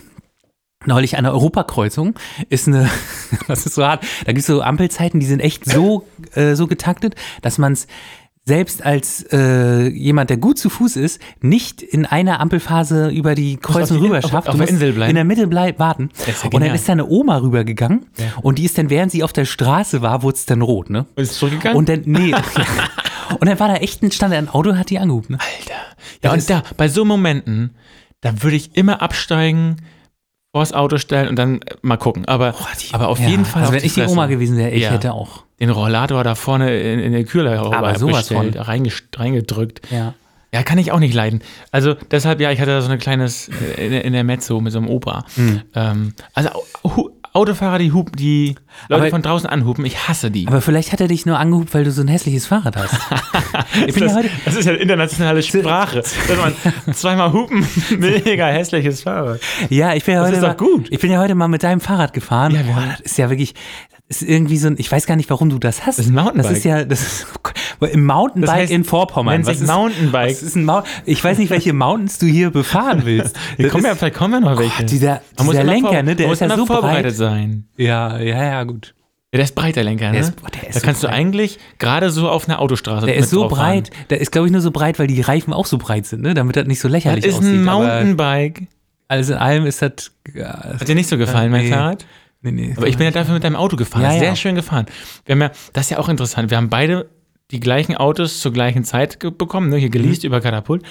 neulich 0.85 1.17
an 1.17 1.23
der 1.23 1.33
Europakreuzung 1.33 2.15
ist 2.49 2.67
eine, 2.67 2.89
was 3.47 3.65
ist 3.65 3.75
so 3.75 3.85
hart, 3.85 4.03
da 4.25 4.31
gibt 4.31 4.39
es 4.39 4.47
so 4.47 4.61
Ampelzeiten, 4.61 5.19
die 5.19 5.25
sind 5.25 5.39
echt 5.39 5.65
so, 5.65 6.07
äh, 6.33 6.55
so 6.55 6.67
getaktet, 6.67 7.15
dass 7.41 7.57
man 7.57 7.73
es 7.73 7.87
selbst 8.47 8.85
als 8.85 9.25
äh, 9.31 9.87
jemand, 9.87 10.29
der 10.29 10.37
gut 10.37 10.59
zu 10.59 10.69
Fuß 10.69 10.97
ist, 10.97 11.19
nicht 11.41 11.81
in 11.81 12.05
einer 12.05 12.39
Ampelphase 12.39 13.09
über 13.09 13.33
die 13.33 13.57
Kreuzung 13.57 13.97
auf 13.97 14.03
rüber 14.03 14.17
auf- 14.19 14.29
schafft. 14.29 14.47
auf 14.47 14.53
Du 14.53 14.57
der 14.59 14.61
musst 14.61 14.71
Insel 14.73 14.93
bleiben. 14.93 15.09
In 15.09 15.15
der 15.15 15.23
Mitte 15.23 15.47
bleib, 15.47 15.79
warten. 15.79 16.11
ja 16.27 16.33
und 16.51 16.61
dann 16.61 16.75
ist 16.75 16.87
da 16.87 16.91
eine 16.93 17.07
Oma 17.07 17.37
rübergegangen 17.37 18.05
Ja. 18.17 18.25
und 18.43 18.59
die 18.59 18.65
ist 18.65 18.77
dann, 18.77 18.91
während 18.91 19.11
sie 19.11 19.23
auf 19.23 19.33
der 19.33 19.45
Straße 19.45 20.03
war, 20.03 20.21
wurde 20.21 20.35
es 20.37 20.45
dann 20.45 20.61
rot, 20.61 20.91
ne? 20.91 21.07
Und 21.15 21.23
ist 21.23 21.35
zurückgegangen? 21.35 21.75
Und 21.77 21.89
dann, 21.89 22.03
nee. 22.05 22.33
und 23.39 23.47
dann 23.47 23.59
war 23.59 23.67
da 23.67 23.75
echt 23.77 24.03
ein, 24.03 24.11
stand 24.11 24.31
ein 24.33 24.47
Auto 24.49 24.75
hat 24.75 24.91
die 24.91 24.99
angehupt, 24.99 25.31
ne? 25.31 25.39
Alter. 25.39 25.73
Ja, 26.23 26.31
Das 26.31 26.43
und 26.43 26.49
da, 26.51 26.63
bei 26.77 26.87
so 26.87 27.03
Momenten, 27.03 27.73
da 28.21 28.43
würde 28.43 28.57
ich 28.57 28.75
immer 28.77 29.01
absteigen, 29.01 29.77
vors 30.55 30.71
Auto 30.71 30.97
stellen 30.97 31.27
und 31.27 31.35
dann 31.35 31.55
äh, 31.63 31.75
mal 31.81 31.97
gucken. 31.97 32.23
Aber, 32.29 32.55
aber 32.93 33.09
auf 33.09 33.19
Ja, 33.19 33.27
jeden 33.27 33.43
Fall. 33.43 33.63
Also 33.63 33.73
wenn 33.73 33.83
ich 33.83 33.93
die 33.93 33.99
Fresse. 33.99 34.13
Oma 34.13 34.27
gewesen 34.27 34.55
wäre, 34.57 34.69
ich 34.71 34.83
Ja. 34.83 34.91
hätte 34.91 35.11
auch. 35.13 35.43
Den 35.59 35.69
Rollator 35.69 36.23
da 36.23 36.33
vorne 36.33 36.79
in, 36.79 36.99
in 36.99 37.11
der 37.11 37.25
Kühlerhaube 37.25 37.75
Aber 37.75 37.99
sowas 37.99 38.29
bestellt, 38.29 38.57
reingedrückt. 39.17 39.81
Ja. 39.91 40.13
Ja, 40.53 40.63
kann 40.63 40.77
ich 40.77 40.93
auch 40.93 40.99
nicht 40.99 41.13
leiden. 41.13 41.41
Also 41.71 41.95
deshalb, 42.11 42.39
ja, 42.39 42.49
ich 42.51 42.61
hatte 42.61 42.71
da 42.71 42.81
so 42.81 42.89
ein 42.89 42.97
kleines, 42.99 43.49
äh, 43.77 43.85
in, 43.87 43.91
in 43.91 44.13
der 44.13 44.23
Mezzo 44.23 44.61
mit 44.61 44.71
so 44.71 44.77
einem 44.79 44.87
Opa. 44.87 45.25
Hm. 45.35 45.61
Ähm, 45.75 46.13
also 46.33 46.49
Autofahrer, 47.35 47.77
die 47.79 47.91
hupen, 47.91 48.15
die 48.15 48.55
Leute 48.87 49.01
Aber- 49.03 49.09
von 49.11 49.21
draußen 49.21 49.49
anhupen, 49.49 49.85
ich 49.85 50.07
hasse 50.07 50.31
die. 50.31 50.47
Aber 50.47 50.61
vielleicht 50.61 50.91
hat 50.93 51.01
er 51.01 51.07
dich 51.07 51.25
nur 51.25 51.37
angehubt, 51.37 51.73
weil 51.73 51.83
du 51.83 51.91
so 51.91 52.01
ein 52.01 52.07
hässliches 52.07 52.45
Fahrrad 52.47 52.75
hast. 52.77 52.93
ich 53.87 53.93
bin 53.93 54.03
ja 54.03 54.07
das, 54.09 54.15
heute, 54.17 54.29
das 54.45 54.55
ist 54.55 54.65
ja 54.65 54.73
internationale 54.73 55.43
Sprache. 55.43 55.97
Dass 55.99 56.15
man 56.85 56.95
zweimal 56.95 57.33
hupen, 57.33 57.65
mega 57.99 58.47
hässliches 58.47 59.01
Fahrrad. 59.01 59.39
ja, 59.69 59.93
ich 59.93 60.03
bin 60.05 60.15
ja 60.15 60.21
Das 60.21 60.31
heute 60.31 60.41
mal, 60.41 60.53
gut. 60.55 60.87
Ich 60.91 60.99
bin 60.99 61.11
ja 61.11 61.19
heute 61.19 61.35
mal 61.35 61.47
mit 61.47 61.63
deinem 61.63 61.81
Fahrrad 61.81 62.13
gefahren. 62.13 62.53
Ja, 62.53 62.61
Boah, 62.63 62.83
das 62.91 63.01
ist 63.01 63.17
ja 63.17 63.29
wirklich, 63.29 63.53
ist 64.07 64.21
irgendwie 64.21 64.57
so 64.57 64.67
ein, 64.67 64.75
ich 64.77 64.91
weiß 64.91 65.07
gar 65.07 65.15
nicht, 65.15 65.29
warum 65.31 65.49
du 65.49 65.57
das 65.57 65.85
hast. 65.85 65.97
Das 65.97 66.05
ist 66.05 66.11
ein 66.11 66.15
Mountainbike. 66.15 66.43
Das 66.49 66.57
ist 66.57 66.63
ja, 66.63 66.83
das 66.85 67.01
ist, 67.01 67.27
im 67.91 68.05
Mountainbike 68.05 68.45
Das 68.47 68.55
heißt, 68.55 68.71
in 68.71 68.83
Vorpommern. 68.83 69.43
sich 69.43 69.55
ist, 69.61 69.67
Mountainbike. 69.67 70.29
Was 70.31 70.43
ist 70.43 70.55
ein 70.55 70.65
Mount 70.65 70.85
ich 71.05 71.23
weiß 71.23 71.37
nicht, 71.39 71.49
welche 71.49 71.73
Mountains 71.73 72.19
du 72.19 72.25
hier 72.27 72.51
befahren 72.51 73.01
willst. 73.05 73.35
Das 73.57 73.71
kommen 73.71 73.83
ja, 73.85 73.91
ist- 73.91 73.97
vielleicht 73.99 74.15
kommen 74.15 74.33
ja 74.33 74.39
noch 74.51 74.59
welche. 74.59 74.77
Gott, 74.83 74.91
dieser, 74.91 75.21
muss 75.39 75.49
dieser 75.49 75.63
Lenker, 75.63 75.89
vor- 75.89 76.03
ne, 76.03 76.15
der 76.15 76.27
man 76.27 76.33
ist 76.33 76.41
muss 76.41 76.49
ja 76.49 76.55
so 76.55 76.65
vorbereitet 76.67 77.03
breit. 77.03 77.15
sein. 77.15 77.67
Ja, 77.77 78.19
ja, 78.19 78.43
ja, 78.43 78.63
gut. 78.63 78.93
Ja, 79.33 79.37
der 79.37 79.43
ist 79.45 79.55
breit, 79.55 79.75
der 79.75 79.83
Lenker, 79.83 80.05
ne? 80.07 80.11
Der 80.13 80.21
ist- 80.21 80.35
boah, 80.39 80.49
der 80.51 80.67
ist 80.69 80.75
da 80.75 80.79
so 80.81 80.85
kannst 80.85 81.03
du 81.03 81.07
breit. 81.07 81.15
eigentlich 81.17 81.59
gerade 81.79 82.11
so 82.11 82.29
auf 82.29 82.47
einer 82.47 82.59
Autostraße 82.59 83.07
Der 83.07 83.15
ist 83.15 83.31
so 83.31 83.41
drauf 83.47 83.57
fahren. 83.57 83.81
breit, 83.83 83.89
der 84.11 84.21
ist, 84.21 84.31
glaube 84.31 84.47
ich, 84.47 84.51
nur 84.51 84.61
so 84.61 84.69
breit, 84.71 84.99
weil 84.99 85.07
die 85.07 85.19
Reifen 85.21 85.51
auch 85.51 85.65
so 85.65 85.77
breit 85.79 86.05
sind, 86.05 86.21
ne? 86.21 86.33
damit 86.35 86.55
das 86.55 86.67
nicht 86.67 86.79
so 86.79 86.87
Das 86.87 86.93
lächerlich 86.93 87.25
ist 87.25 87.39
aussieht. 87.39 87.49
ein 87.55 87.63
Mountainbike. 87.65 88.67
alles 89.07 89.29
in 89.29 89.35
allem 89.35 89.65
ist 89.65 89.81
das. 89.81 90.11
Ja, 90.33 90.75
Hat 90.79 90.87
dir 90.87 90.95
nicht 90.95 91.09
so 91.09 91.17
gefallen, 91.17 91.51
mein 91.51 91.65
Nee. 91.65 91.71
Fahrrad? 91.71 92.05
Nee, 92.51 92.67
nee, 92.67 92.73
Aber 92.77 92.87
ich 92.87 92.97
bin 92.97 93.05
ja 93.05 93.11
dafür 93.11 93.33
mit 93.33 93.43
deinem 93.43 93.55
Auto 93.55 93.75
gefahren. 93.75 94.03
Ja, 94.03 94.13
ja. 94.13 94.19
Sehr 94.19 94.35
schön 94.35 94.55
gefahren. 94.55 94.85
Wir 95.25 95.33
haben 95.33 95.41
ja, 95.41 95.51
das 95.73 95.85
ist 95.85 95.89
ja 95.91 95.99
auch 95.99 96.09
interessant. 96.09 96.49
Wir 96.49 96.57
haben 96.57 96.69
beide 96.69 97.09
die 97.51 97.59
gleichen 97.59 97.95
Autos 97.95 98.39
zur 98.39 98.53
gleichen 98.53 98.83
Zeit 98.83 99.19
bekommen, 99.19 99.69
ne? 99.69 99.77
hier 99.77 99.89
geleast 99.89 100.23
Mhm. 100.23 100.27
über 100.27 100.41
Katapult. 100.41 100.83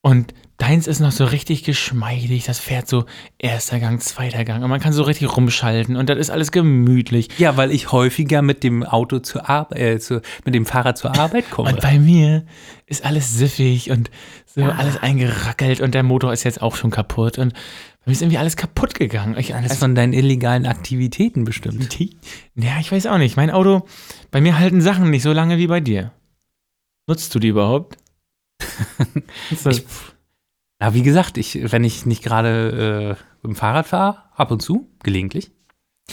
Und 0.00 0.34
deins 0.58 0.86
ist 0.86 1.00
noch 1.00 1.12
so 1.12 1.24
richtig 1.24 1.64
geschmeidig. 1.64 2.44
Das 2.44 2.58
fährt 2.58 2.88
so 2.88 3.06
erster 3.38 3.80
Gang, 3.80 4.02
zweiter 4.02 4.44
Gang. 4.44 4.62
Und 4.62 4.68
man 4.68 4.78
kann 4.80 4.92
so 4.92 5.02
richtig 5.02 5.34
rumschalten. 5.34 5.96
Und 5.96 6.10
das 6.10 6.18
ist 6.18 6.28
alles 6.30 6.52
gemütlich. 6.52 7.28
Ja, 7.38 7.56
weil 7.56 7.70
ich 7.70 7.90
häufiger 7.90 8.42
mit 8.42 8.62
dem 8.64 8.82
Auto 8.82 9.20
zur 9.20 9.48
Arbeit, 9.48 9.78
äh, 9.78 9.98
zu, 9.98 10.20
mit 10.44 10.54
dem 10.54 10.66
Fahrrad 10.66 10.98
zur 10.98 11.18
Arbeit 11.18 11.50
komme. 11.50 11.70
Und 11.70 11.80
bei 11.80 11.98
mir 11.98 12.44
ist 12.86 13.04
alles 13.06 13.32
siffig 13.32 13.90
und 13.90 14.10
so 14.44 14.62
alles 14.64 14.98
eingerackelt. 15.02 15.80
Und 15.80 15.94
der 15.94 16.02
Motor 16.02 16.34
ist 16.34 16.44
jetzt 16.44 16.60
auch 16.60 16.76
schon 16.76 16.90
kaputt. 16.90 17.38
Und 17.38 17.54
mir 18.06 18.12
ist 18.12 18.22
irgendwie 18.22 18.38
alles 18.38 18.56
kaputt 18.56 18.94
gegangen. 18.94 19.36
Ich, 19.38 19.54
Alles 19.54 19.76
von 19.78 19.94
deinen 19.94 20.12
illegalen 20.12 20.66
Aktivitäten 20.66 21.44
bestimmt. 21.44 21.98
Ja, 22.54 22.78
ich 22.80 22.92
weiß 22.92 23.06
auch 23.06 23.18
nicht. 23.18 23.36
Mein 23.36 23.50
Auto, 23.50 23.86
bei 24.30 24.40
mir 24.40 24.58
halten 24.58 24.80
Sachen 24.80 25.10
nicht 25.10 25.22
so 25.22 25.32
lange 25.32 25.56
wie 25.58 25.66
bei 25.66 25.80
dir. 25.80 26.12
Nutzt 27.06 27.34
du 27.34 27.38
die 27.38 27.48
überhaupt? 27.48 27.96
Ich- 29.50 29.84
Ja, 30.80 30.92
wie 30.92 31.02
gesagt, 31.02 31.38
ich, 31.38 31.70
wenn 31.72 31.84
ich 31.84 32.04
nicht 32.04 32.22
gerade 32.22 33.16
äh, 33.18 33.22
mit 33.42 33.54
dem 33.54 33.56
Fahrrad 33.56 33.86
fahre, 33.86 34.22
ab 34.36 34.50
und 34.50 34.60
zu, 34.60 34.88
gelegentlich. 35.02 35.50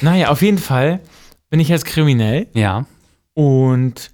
naja, 0.02 0.30
auf 0.30 0.42
jeden 0.42 0.60
Fall 0.60 1.02
bin 1.50 1.60
ich 1.60 1.68
jetzt 1.68 1.86
kriminell 1.86 2.48
Ja. 2.54 2.86
und 3.34 4.12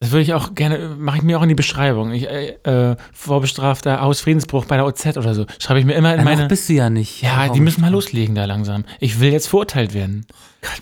das 0.00 0.12
würde 0.12 0.22
ich 0.22 0.32
auch 0.34 0.54
gerne, 0.54 0.94
mache 0.98 1.16
ich 1.18 1.22
mir 1.24 1.38
auch 1.38 1.42
in 1.42 1.48
die 1.48 1.56
Beschreibung. 1.56 2.12
Ich, 2.12 2.28
äh, 2.28 2.56
äh, 2.62 2.96
vorbestrafter 3.12 4.00
Hausfriedensbruch 4.00 4.64
bei 4.66 4.76
der 4.76 4.86
OZ 4.86 5.16
oder 5.16 5.34
so. 5.34 5.44
Schreibe 5.58 5.80
ich 5.80 5.86
mir 5.86 5.94
immer 5.94 6.12
in 6.12 6.18
Ja, 6.20 6.24
meine. 6.24 6.42
noch 6.42 6.48
bist 6.48 6.68
du 6.68 6.74
ja 6.74 6.88
nicht. 6.88 7.20
Ja, 7.22 7.42
die 7.44 7.48
Warum? 7.50 7.64
müssen 7.64 7.80
mal 7.80 7.90
loslegen 7.90 8.34
da 8.36 8.44
langsam. 8.44 8.84
Ich 9.00 9.18
will 9.18 9.32
jetzt 9.32 9.48
verurteilt 9.48 9.94
werden. 9.94 10.24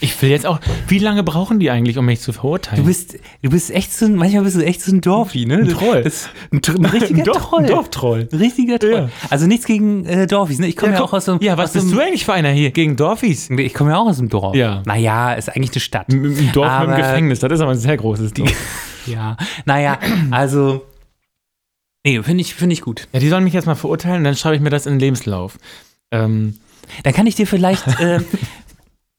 Ich 0.01 0.21
will 0.21 0.29
jetzt 0.31 0.45
auch. 0.47 0.59
Wie 0.89 0.99
lange 0.99 1.23
brauchen 1.23 1.59
die 1.61 1.71
eigentlich, 1.71 1.97
um 1.99 2.05
mich 2.07 2.21
zu 2.21 2.33
verurteilen? 2.35 2.83
Du 2.83 2.87
bist, 2.89 3.15
du 3.43 3.51
bist 3.51 3.71
echt 3.71 3.93
so 3.93 4.05
ein, 4.07 4.17
manchmal 4.17 4.43
bist 4.45 4.57
du 4.57 4.65
echt 4.65 4.83
so 4.83 4.93
ein 4.93 5.01
Dorfi, 5.01 5.47
ne? 5.47 5.57
Ein 5.59 5.69
Troll. 5.69 6.03
Das, 6.03 6.29
ein, 6.53 6.61
ein 6.77 6.85
richtiger 6.87 7.25
Dorf- 7.25 7.39
Troll. 7.49 7.61
ein 7.63 7.67
Dorftroll. 7.69 8.29
Ein 8.31 8.39
richtiger 8.39 8.79
Troll. 8.79 8.91
Ja. 8.93 9.09
Also 9.31 9.47
nichts 9.47 9.65
gegen 9.67 10.05
äh, 10.07 10.27
Dorfis, 10.27 10.59
ne? 10.59 10.67
Ich 10.67 10.77
komme 10.77 10.93
ja, 10.93 10.99
guck- 10.99 11.09
auch 11.09 11.13
aus 11.15 11.25
so 11.25 11.33
einem. 11.33 11.41
ja, 11.43 11.57
was 11.57 11.73
bist 11.73 11.87
einem- 11.87 11.95
du 11.95 12.03
eigentlich 12.03 12.25
für 12.27 12.33
einer 12.35 12.51
hier? 12.51 12.71
Gegen 12.71 12.97
Dorfis? 12.97 13.49
Ich 13.51 13.73
komme 13.75 13.91
ja 13.91 13.97
auch 13.99 14.07
aus 14.09 14.17
dem 14.19 14.29
Dorf. 14.29 14.55
Ja. 14.55 14.83
Naja, 14.85 15.33
ist 15.35 15.49
eigentlich 15.49 15.73
eine 15.73 15.81
Stadt. 15.81 16.13
Im 16.13 16.53
Dorf 16.53 16.67
mit 16.67 16.73
Aber- 16.81 16.93
dem 16.93 16.97
Gefängnis, 16.99 17.41
das 17.41 17.53
ist 17.53 17.61
aber 17.61 17.73
ein 17.73 17.79
sehr 17.79 17.97
großes 17.97 18.33
Dorf. 18.35 18.53
Ja. 19.07 19.37
Naja, 19.65 19.99
also. 20.31 20.85
Nee, 22.05 22.23
finde 22.23 22.41
ich, 22.43 22.55
finde 22.55 22.73
ich 22.73 22.83
gut. 22.83 23.09
Ja, 23.13 23.19
die 23.21 23.29
sollen 23.29 23.45
mich 23.45 23.53
jetzt 23.53 23.67
mal 23.67 23.75
verurteilen, 23.75 24.23
dann 24.23 24.37
schreibe 24.37 24.55
ich 24.57 24.63
mir 24.63 24.71
das 24.71 24.87
in 24.87 24.95
den 24.95 25.01
Lebenslauf. 25.01 25.59
Ähm, 26.13 26.59
Da 27.03 27.13
kann 27.13 27.27
ich 27.27 27.35
dir 27.35 27.47
vielleicht. 27.47 27.87
äh, 28.01 28.21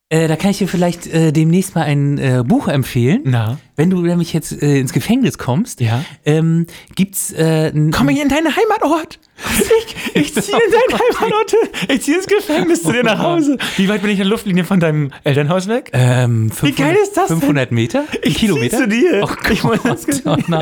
äh, 0.10 0.28
da 0.28 0.36
kann 0.38 0.52
ich 0.52 0.58
dir 0.58 0.68
vielleicht 0.70 1.06
äh, 1.08 1.34
demnächst 1.34 1.76
mal 1.76 1.84
ein 1.84 2.18
äh, 2.18 2.44
Buch 2.46 2.68
empfehlen. 2.68 3.22
na? 3.26 3.58
Wenn 3.78 3.92
du 3.92 4.02
nämlich 4.02 4.34
jetzt 4.34 4.62
äh, 4.62 4.80
ins 4.80 4.92
Gefängnis 4.92 5.38
kommst, 5.38 5.80
Ja. 5.82 6.04
ähm, 6.26 6.66
gibt's 6.96 7.32
äh, 7.32 7.72
Komm 7.92 8.10
ich 8.10 8.20
in 8.22 8.28
deinen 8.28 8.54
Heimatort. 8.56 9.20
Ich, 9.60 9.96
ich 10.16 10.34
ziehe 10.34 10.58
in 10.58 10.72
deinen 10.72 11.00
Heimatort. 11.22 11.54
Ich 11.88 12.02
ziehe 12.02 12.18
ins 12.18 12.26
Gefängnis 12.26 12.82
zu 12.82 12.92
dir 12.92 13.04
nach 13.04 13.20
Hause. 13.20 13.58
Wie 13.78 13.88
weit 13.88 14.02
bin 14.02 14.10
ich 14.10 14.18
in 14.18 14.24
der 14.24 14.30
Luftlinie 14.32 14.64
von 14.64 14.80
deinem 14.80 15.12
Elternhaus 15.24 15.68
weg? 15.68 15.92
ähm, 15.94 16.50
Wie 16.62 16.72
geil 16.72 16.96
500 16.96 16.98
ist 17.04 17.18
das 17.18 17.28
denn? 17.28 17.38
500 17.40 17.72
Meter? 17.72 18.04
Ein 18.26 18.34
Kilometer? 18.34 18.78
Zu 18.80 18.88
dir. 18.88 19.22
Oh 19.24 19.52
ich 19.52 19.64
muss 19.64 19.84
Gott, 19.84 20.22
oh. 20.26 20.36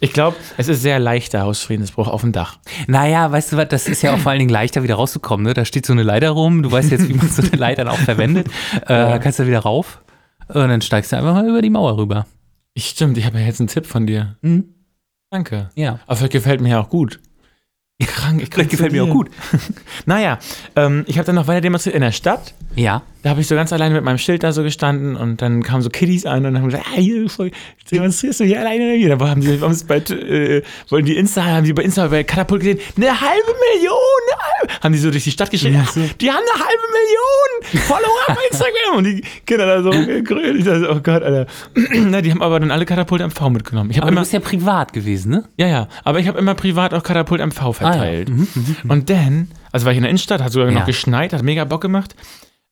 Ich 0.00 0.12
glaube, 0.12 0.36
es 0.56 0.66
ist 0.66 0.82
sehr 0.82 0.98
leichter 0.98 1.42
Hausfriedensbruch 1.42 2.08
auf 2.08 2.22
dem 2.22 2.32
Dach. 2.32 2.58
Naja, 2.88 3.30
weißt 3.30 3.52
du 3.52 3.56
was, 3.58 3.68
das 3.68 3.86
ist 3.86 4.02
ja 4.02 4.12
auch 4.14 4.18
vor 4.18 4.30
allen 4.32 4.40
Dingen 4.40 4.50
leichter 4.50 4.82
wieder 4.82 4.96
rauszukommen. 4.96 5.46
Ne? 5.46 5.54
Da 5.54 5.64
steht 5.64 5.86
so 5.86 5.92
eine 5.92 6.02
Leiter 6.02 6.30
rum, 6.30 6.64
du 6.64 6.72
weißt 6.72 6.90
jetzt, 6.90 7.08
wie 7.08 7.14
man 7.14 7.28
so 7.28 7.42
eine 7.42 7.52
Leiter 7.52 7.84
dann 7.84 7.94
auch 7.94 7.98
verwendet. 7.98 8.48
Äh, 8.88 9.20
kannst 9.20 9.38
du 9.38 9.46
wieder 9.46 9.60
rauf 9.60 10.00
und 10.48 10.68
dann 10.68 10.82
steigst 10.82 11.12
du 11.12 11.16
einfach 11.16 11.34
mal 11.34 11.48
über 11.48 11.62
die 11.62 11.70
Mauer 11.70 11.96
rüber. 11.98 12.26
Ich, 12.74 12.86
stimmt, 12.90 13.18
ich 13.18 13.26
habe 13.26 13.38
ja 13.40 13.46
jetzt 13.46 13.60
einen 13.60 13.68
Tipp 13.68 13.86
von 13.86 14.06
dir. 14.06 14.36
Mhm. 14.42 14.74
Danke. 15.30 15.70
Ja. 15.74 16.00
Aber 16.06 16.16
vielleicht 16.16 16.32
gefällt 16.32 16.60
mir 16.60 16.70
ja 16.70 16.80
auch 16.80 16.90
gut. 16.90 17.20
Krank, 18.06 18.40
ich 18.42 18.48
Vielleicht 18.52 18.70
gefällt 18.70 18.92
mir 18.92 19.04
auch 19.04 19.10
gut. 19.10 19.30
Naja, 20.06 20.38
ähm, 20.76 21.04
ich 21.08 21.18
habe 21.18 21.26
dann 21.26 21.34
noch 21.34 21.48
weiter 21.48 21.60
demonstriert 21.60 21.96
in 21.96 22.02
der 22.02 22.12
Stadt. 22.12 22.54
Ja. 22.76 23.02
Da 23.22 23.30
habe 23.30 23.40
ich 23.40 23.48
so 23.48 23.56
ganz 23.56 23.72
alleine 23.72 23.94
mit 23.96 24.04
meinem 24.04 24.18
Schild 24.18 24.44
da 24.44 24.52
so 24.52 24.62
gestanden 24.62 25.16
und 25.16 25.42
dann 25.42 25.62
kamen 25.64 25.82
so 25.82 25.90
Kiddies 25.90 26.24
an 26.24 26.46
und 26.46 26.56
haben 26.56 26.66
gesagt, 26.66 26.84
ah, 26.88 26.96
hier 27.00 27.26
demonstrierst 27.90 28.40
du 28.40 28.44
hier 28.44 28.60
alleine 28.60 28.92
hier. 28.94 29.16
Da 29.16 29.28
haben 29.28 29.40
die, 29.40 29.60
haben 29.60 29.74
sie 29.74 29.84
bei, 29.86 29.96
äh, 29.96 30.62
wollten 30.88 31.06
die 31.06 31.16
Insta, 31.16 31.44
haben 31.44 31.64
die 31.64 31.72
bei 31.72 31.82
Insta 31.82 32.06
bei 32.06 32.22
Katapult 32.22 32.60
gesehen, 32.60 32.78
eine 32.96 33.08
halbe 33.20 33.54
Million, 33.74 33.94
eine 34.30 34.42
halbe, 34.70 34.84
haben 34.84 34.92
die 34.92 34.98
so 34.98 35.10
durch 35.10 35.24
die 35.24 35.32
Stadt 35.32 35.50
geschrieben, 35.50 35.74
Ja, 35.74 35.84
so. 35.84 36.00
die 36.20 36.30
haben 36.30 36.44
eine 36.54 36.64
halbe 36.64 36.82
Million 36.92 37.82
Follower 37.86 38.20
auf 38.28 38.38
Instagram 38.50 38.96
und 38.98 39.04
die 39.04 39.20
Kinder 39.46 39.66
da 39.66 39.82
so 39.82 39.90
grün. 39.90 40.56
Ich 40.58 40.64
dachte, 40.64 40.88
oh 40.90 41.00
Gott, 41.02 41.22
Alter. 41.24 41.46
Na, 41.94 42.20
die 42.20 42.30
haben 42.30 42.40
aber 42.42 42.60
dann 42.60 42.70
alle 42.70 42.86
Katapult 42.86 43.20
MV 43.20 43.48
mitgenommen. 43.50 43.90
Ich 43.90 43.98
Aber 43.98 44.06
du 44.06 44.12
immer, 44.12 44.20
bist 44.20 44.32
ja 44.32 44.40
privat 44.40 44.92
gewesen, 44.92 45.30
ne? 45.32 45.44
ja, 45.56 45.66
ja, 45.66 45.88
aber 46.04 46.20
ich 46.20 46.28
habe 46.28 46.38
immer 46.38 46.54
privat 46.54 46.94
auch 46.94 47.02
Katapult 47.02 47.40
MV 47.44 47.72
verteilt. 47.74 48.28
Mhm, 48.28 48.46
Und 48.88 49.10
dann, 49.10 49.48
also 49.72 49.86
war 49.86 49.92
ich 49.92 49.96
in 49.98 50.02
der 50.02 50.10
Innenstadt, 50.10 50.40
hat 50.42 50.52
sogar 50.52 50.68
Ja. 50.70 50.78
noch 50.78 50.86
geschneit, 50.86 51.32
hat 51.32 51.42
mega 51.42 51.64
Bock 51.64 51.80
gemacht. 51.80 52.14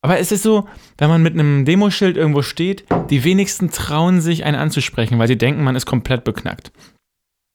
Aber 0.06 0.20
es 0.20 0.30
ist 0.30 0.44
so, 0.44 0.68
wenn 0.98 1.08
man 1.08 1.20
mit 1.20 1.34
einem 1.34 1.64
Demoschild 1.64 2.16
irgendwo 2.16 2.42
steht, 2.42 2.84
die 3.10 3.24
wenigsten 3.24 3.72
trauen 3.72 4.20
sich, 4.20 4.44
einen 4.44 4.56
anzusprechen, 4.56 5.18
weil 5.18 5.26
sie 5.26 5.36
denken, 5.36 5.64
man 5.64 5.74
ist 5.74 5.84
komplett 5.84 6.22
beknackt. 6.22 6.70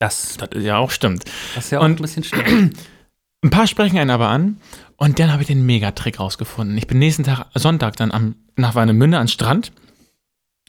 Das, 0.02 0.36
Das 0.38 0.50
ist 0.52 0.66
ja 0.66 0.76
auch 0.76 0.92
stimmt. 0.92 1.24
das 1.56 1.64
ist 1.64 1.72
ja 1.72 1.80
auch 1.80 1.86
Und- 1.86 2.00
ein 2.00 2.02
bisschen 2.02 2.26
schlimm. 2.26 2.72
Ein 3.46 3.52
paar 3.52 3.68
sprechen 3.68 3.98
einen 3.98 4.10
aber 4.10 4.28
an 4.28 4.58
und 4.98 5.18
dann 5.18 5.32
habe 5.32 5.44
ich 5.44 5.48
den 5.48 5.66
Megatrick 5.66 6.20
rausgefunden. 6.20 6.78
Ich 6.78 6.88
bin 6.88 7.00
nächsten 7.00 7.24
Tag, 7.24 7.46
Sonntag, 7.56 7.96
dann 7.96 8.12
am, 8.12 8.36
nach 8.58 8.76
Warnemünde 8.76 9.18
an 9.18 9.30
Strand, 9.30 9.72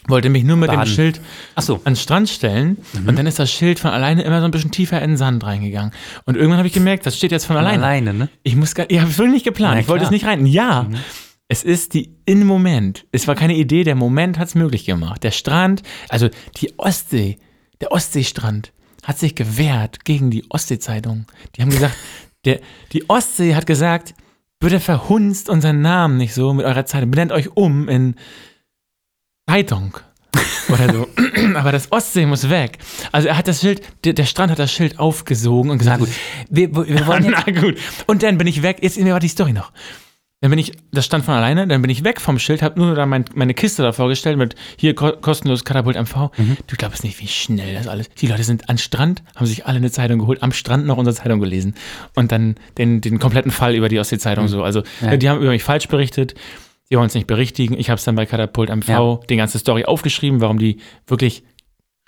wollte 0.07 0.29
mich 0.31 0.45
nur 0.45 0.57
mit 0.57 0.68
Baden. 0.71 0.85
dem 0.85 0.87
Schild 0.88 1.21
Achso. 1.57 1.75
an 1.85 1.95
den 1.95 1.97
Strand 1.97 2.29
stellen 2.29 2.77
und 3.09 3.18
dann 3.18 3.27
ist 3.27 3.40
das 3.40 3.51
Schild 3.51 3.81
von 3.81 3.90
alleine 3.90 4.23
immer 4.23 4.38
so 4.38 4.45
ein 4.45 4.53
bisschen 4.53 4.71
tiefer 4.71 5.03
in 5.03 5.11
den 5.11 5.16
Sand 5.16 5.42
reingegangen. 5.45 5.90
Und 6.27 6.37
irgendwann 6.37 6.59
habe 6.59 6.68
ich 6.68 6.75
gemerkt, 6.75 7.05
das 7.07 7.16
steht 7.18 7.33
jetzt 7.33 7.45
von 7.45 7.57
alleine. 7.57 7.83
Alleine, 7.83 8.14
ne? 8.14 8.29
Ich 8.45 8.55
muss 8.55 8.75
gar, 8.77 8.88
ich 8.88 9.01
habe 9.01 9.11
es 9.11 9.18
wirklich 9.18 9.35
nicht 9.35 9.45
geplant. 9.45 9.75
Na 9.75 9.81
ich 9.81 9.88
wollte 9.88 10.05
es 10.05 10.11
nicht 10.12 10.25
rein. 10.25 10.47
Ja, 10.47 10.87
es 11.53 11.65
ist 11.65 11.93
die 11.93 12.17
in 12.25 12.47
Moment. 12.47 13.05
Es 13.12 13.29
war 13.29 13.35
keine 13.35 13.55
Idee, 13.55 13.85
der 13.85 13.95
Moment 13.95 14.38
hat 14.38 14.49
es 14.49 14.55
möglich 14.55 14.87
gemacht. 14.87 15.23
Der 15.23 15.33
Strand, 15.33 15.83
also 16.09 16.31
die 16.57 16.79
Ostsee, 16.79 17.37
der 17.83 17.93
Ostseestrand 17.93 18.73
hat 19.03 19.19
sich 19.19 19.35
gewehrt 19.35 20.07
gegen 20.07 20.31
die 20.31 20.49
Ostsee-Zeitung. 20.49 21.27
Die 21.55 21.61
haben 21.61 21.69
gesagt, 21.69 21.95
der, 22.47 22.61
die 22.93 23.07
Ostsee 23.11 23.55
hat 23.55 23.67
gesagt, 23.67 24.15
bitte 24.61 24.81
verhunzt 24.81 25.51
unseren 25.51 25.83
Namen 25.83 26.17
nicht 26.17 26.33
so 26.33 26.55
mit 26.55 26.65
eurer 26.65 26.87
Zeitung. 26.87 27.11
Benennt 27.11 27.33
euch 27.33 27.55
um 27.55 27.87
in 27.87 28.15
Zeitung. 29.47 29.99
Oder 30.71 30.91
so. 30.91 31.09
Aber 31.55 31.71
das 31.71 31.93
Ostsee 31.93 32.25
muss 32.25 32.49
weg. 32.49 32.79
Also 33.11 33.29
er 33.29 33.37
hat 33.37 33.47
das 33.47 33.61
Schild, 33.61 33.83
der, 34.05 34.15
der 34.15 34.25
Strand 34.25 34.53
hat 34.53 34.59
das 34.59 34.73
Schild 34.73 34.99
aufgesogen 34.99 35.71
und 35.71 35.85
Na 35.85 35.97
gesagt, 35.97 36.01
gut. 36.01 36.09
Wir, 36.49 36.75
wir 36.75 37.07
wollen 37.07 37.25
jetzt, 37.31 37.43
na 37.47 37.61
gut. 37.61 37.77
Und 38.07 38.23
dann 38.23 38.38
bin 38.38 38.47
ich 38.47 38.62
weg. 38.62 38.79
Jetzt 38.81 38.99
war 39.05 39.21
die 39.21 39.29
Story 39.29 39.53
noch. 39.53 39.71
Dann 40.42 40.50
bin 40.50 40.59
ich, 40.59 40.72
das 40.90 41.05
stand 41.07 41.24
von 41.24 41.35
alleine, 41.35 41.68
dann 41.68 41.81
bin 41.83 41.90
ich 41.90 42.02
weg 42.02 42.20
vom 42.20 42.38
Schild, 42.40 42.62
habe 42.62 42.78
nur 42.78 42.94
da 42.96 43.07
mein, 43.07 43.24
meine 43.35 43.55
Kiste 43.55 43.83
da 43.85 43.92
vorgestellt 43.92 44.37
mit 44.37 44.57
hier 44.76 44.94
ko 44.94 45.12
kostenlos 45.12 45.64
Katapult 45.64 45.96
MV. 45.96 46.31
Du 46.66 46.76
glaubst 46.76 47.05
nicht, 47.05 47.20
wie 47.20 47.28
schnell 47.28 47.74
das 47.74 47.87
alles. 47.87 48.11
Die 48.11 48.26
Leute 48.26 48.42
sind 48.42 48.68
am 48.68 48.76
Strand, 48.76 49.22
haben 49.37 49.46
sich 49.46 49.66
alle 49.66 49.76
eine 49.78 49.90
Zeitung 49.92 50.18
geholt, 50.18 50.42
am 50.42 50.50
Strand 50.52 50.85
noch 50.85 50.96
unsere 50.96 51.14
Zeitung 51.14 51.38
gelesen 51.38 51.74
und 52.16 52.33
dann 52.33 52.57
den, 52.76 53.00
den 53.00 53.20
kompletten 53.20 53.52
Fall 53.52 53.76
über 53.76 53.88
die 53.88 54.00
Ostsee-Zeitung 54.00 54.48
so. 54.48 54.64
Also 54.64 54.83
Ja. 55.00 55.16
die 55.16 55.28
haben 55.31 55.40
über 55.40 55.50
mich 55.50 55.62
falsch 55.62 55.87
berichtet. 55.87 56.35
Die 56.90 56.96
wollen 56.96 57.07
es 57.07 57.14
nicht 57.14 57.28
berichtigen. 57.28 57.78
Ich 57.78 57.88
habe 57.88 57.98
es 57.98 58.05
dann 58.05 58.16
bei 58.16 58.26
Katapult 58.26 58.68
MV 58.68 58.88
Ja. 58.88 59.20
die 59.31 59.37
ganze 59.37 59.61
Story 59.61 59.85
aufgeschrieben, 59.85 60.40
warum 60.40 60.59
die 60.59 60.78
wirklich 61.07 61.44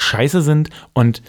scheiße 0.00 0.42
sind 0.42 0.70
und 0.92 1.22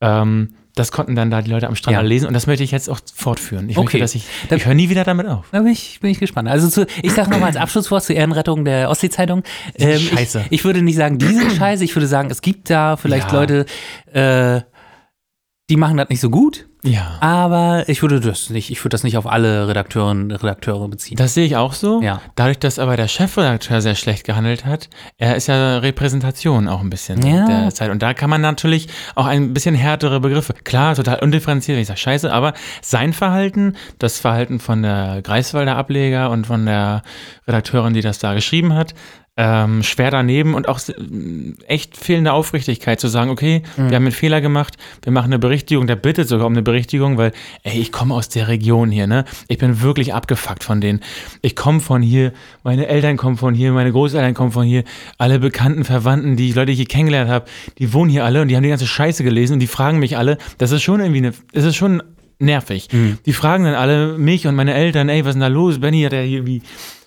ähm, 0.00 0.54
Das 0.78 0.92
konnten 0.92 1.14
dann 1.16 1.30
da 1.30 1.42
die 1.42 1.50
Leute 1.50 1.66
am 1.66 1.74
Strand 1.74 1.94
Ja. 1.96 2.00
lesen 2.02 2.26
und 2.26 2.34
das 2.34 2.46
möchte 2.46 2.62
ich 2.64 2.70
jetzt 2.70 2.88
auch 2.88 3.00
fortführen. 3.14 3.68
Ich 3.68 3.76
Okay. 3.76 3.84
möchte, 3.84 3.98
dass 3.98 4.14
ich, 4.14 4.24
ich 4.50 4.66
höre 4.66 4.74
nie 4.74 4.88
wieder 4.88 5.04
damit 5.04 5.26
auf. 5.26 5.46
Da 5.50 5.60
bin 5.60 5.72
ich, 5.72 5.98
bin 6.00 6.10
ich 6.10 6.20
gespannt. 6.20 6.48
Also 6.48 6.68
zu, 6.68 6.86
ich 7.02 7.12
sage 7.12 7.30
nochmal 7.30 7.48
als 7.48 7.56
Abschlusswort 7.58 8.04
zur 8.04 8.14
Ehrenrettung 8.16 8.64
der 8.64 8.88
Ostsee-Zeitung. 8.90 9.42
Ähm, 9.76 9.98
Scheiße. 9.98 10.42
Ich, 10.46 10.52
ich 10.60 10.64
würde 10.64 10.82
nicht 10.82 10.96
sagen, 10.96 11.18
die 11.18 11.26
sind 11.26 11.52
scheiße. 11.58 11.82
Ich 11.84 11.94
würde 11.96 12.06
sagen, 12.06 12.30
es 12.30 12.40
gibt 12.42 12.70
da 12.70 12.96
vielleicht 12.96 13.32
Ja. 13.32 13.38
Leute, 13.40 13.66
äh, 14.12 14.60
die 15.70 15.76
machen 15.76 15.96
das 15.96 16.08
nicht 16.08 16.20
so 16.20 16.30
gut. 16.30 16.67
Ja. 16.84 17.18
Aber 17.20 17.88
ich 17.88 18.02
würde 18.02 18.20
das 18.20 18.50
nicht, 18.50 18.70
ich 18.70 18.78
würde 18.80 18.90
das 18.90 19.02
nicht 19.02 19.16
auf 19.16 19.26
alle 19.26 19.66
Redakteurinnen 19.68 20.30
Redakteure 20.30 20.88
beziehen. 20.88 21.16
Das 21.16 21.34
sehe 21.34 21.44
ich 21.44 21.56
auch 21.56 21.72
so. 21.72 22.00
Ja. 22.02 22.20
Dadurch, 22.36 22.58
dass 22.58 22.78
aber 22.78 22.96
der 22.96 23.08
Chefredakteur 23.08 23.80
sehr 23.80 23.96
schlecht 23.96 24.24
gehandelt 24.24 24.64
hat, 24.64 24.88
er 25.16 25.34
ist 25.34 25.48
ja 25.48 25.78
Repräsentation 25.78 26.68
auch 26.68 26.80
ein 26.80 26.90
bisschen 26.90 27.24
Ja. 27.26 27.46
der 27.46 27.74
Zeit. 27.74 27.90
Und 27.90 28.00
da 28.02 28.14
kann 28.14 28.30
man 28.30 28.40
natürlich 28.40 28.88
auch 29.16 29.26
ein 29.26 29.52
bisschen 29.54 29.74
härtere 29.74 30.20
Begriffe. 30.20 30.54
Klar, 30.64 30.94
total 30.94 31.18
undifferenziert, 31.18 31.74
wenn 31.76 31.82
ich 31.82 31.88
sage 31.88 31.98
Scheiße, 31.98 32.32
aber 32.32 32.54
sein 32.80 33.12
Verhalten, 33.12 33.74
das 33.98 34.20
Verhalten 34.20 34.60
von 34.60 34.82
der 34.82 35.20
Greifswalder 35.22 35.76
Ableger 35.76 36.30
und 36.30 36.46
von 36.46 36.64
der 36.64 37.02
Redakteurin, 37.48 37.94
die 37.94 38.02
das 38.02 38.18
da 38.20 38.34
geschrieben 38.34 38.74
hat, 38.74 38.94
ähm, 39.40 39.84
schwer 39.84 40.10
daneben 40.10 40.54
und 40.54 40.68
auch 40.68 40.80
äh, 40.88 40.92
echt 41.68 41.96
fehlende 41.96 42.32
Aufrichtigkeit 42.32 42.98
zu 42.98 43.06
sagen, 43.06 43.30
okay, 43.30 43.62
wir 43.76 43.84
haben 43.84 44.02
einen 44.02 44.10
Fehler 44.10 44.40
gemacht, 44.40 44.76
wir 45.02 45.12
machen 45.12 45.26
eine 45.26 45.38
Berichtigung, 45.38 45.86
der 45.86 45.94
bittet 45.94 46.26
sogar 46.26 46.46
um 46.46 46.54
eine 46.54 46.62
Berichtigung, 46.62 47.16
weil, 47.18 47.30
ey, 47.62 47.78
ich 47.78 47.92
komme 47.92 48.14
aus 48.14 48.28
der 48.28 48.48
Region 48.48 48.90
hier, 48.90 49.06
ne? 49.06 49.24
Ich 49.46 49.58
bin 49.58 49.80
wirklich 49.80 50.12
abgefuckt 50.12 50.64
von 50.64 50.80
denen. 50.80 51.00
Ich 51.40 51.54
komme 51.54 51.78
von 51.78 52.02
hier, 52.02 52.32
meine 52.64 52.88
Eltern 52.88 53.16
kommen 53.16 53.36
von 53.36 53.54
hier, 53.54 53.70
meine 53.70 53.92
Großeltern 53.92 54.34
kommen 54.34 54.50
von 54.50 54.66
hier, 54.66 54.82
alle 55.18 55.38
bekannten 55.38 55.84
Verwandten, 55.84 56.36
die 56.36 56.50
Leute, 56.50 56.66
die 56.66 56.72
ich 56.72 56.78
hier 56.78 56.86
kennengelernt 56.88 57.30
habe, 57.30 57.44
die 57.78 57.92
wohnen 57.92 58.10
hier 58.10 58.24
alle 58.24 58.42
und 58.42 58.48
die 58.48 58.56
haben 58.56 58.64
die 58.64 58.70
ganze 58.70 58.88
Scheiße 58.88 59.22
gelesen 59.22 59.54
und 59.54 59.60
die 59.60 59.68
fragen 59.68 60.00
mich 60.00 60.18
alle, 60.18 60.38
das 60.58 60.72
ist 60.72 60.82
schon 60.82 60.98
irgendwie 60.98 61.18
eine, 61.18 61.32
das 61.52 61.64
ist 61.64 61.76
schon 61.76 62.02
nervig. 62.40 62.88
Die 63.24 63.32
fragen 63.32 63.64
dann 63.64 63.74
alle 63.74 64.18
mich 64.18 64.48
und 64.48 64.56
meine 64.56 64.74
Eltern, 64.74 65.08
ey, 65.08 65.24
was 65.24 65.30
ist 65.30 65.34
denn 65.34 65.42
da 65.42 65.46
los? 65.46 65.78
Benny 65.80 66.02
hat 66.02 66.12
ja 66.12 66.20
hier 66.22 66.44
wie, 66.44 66.62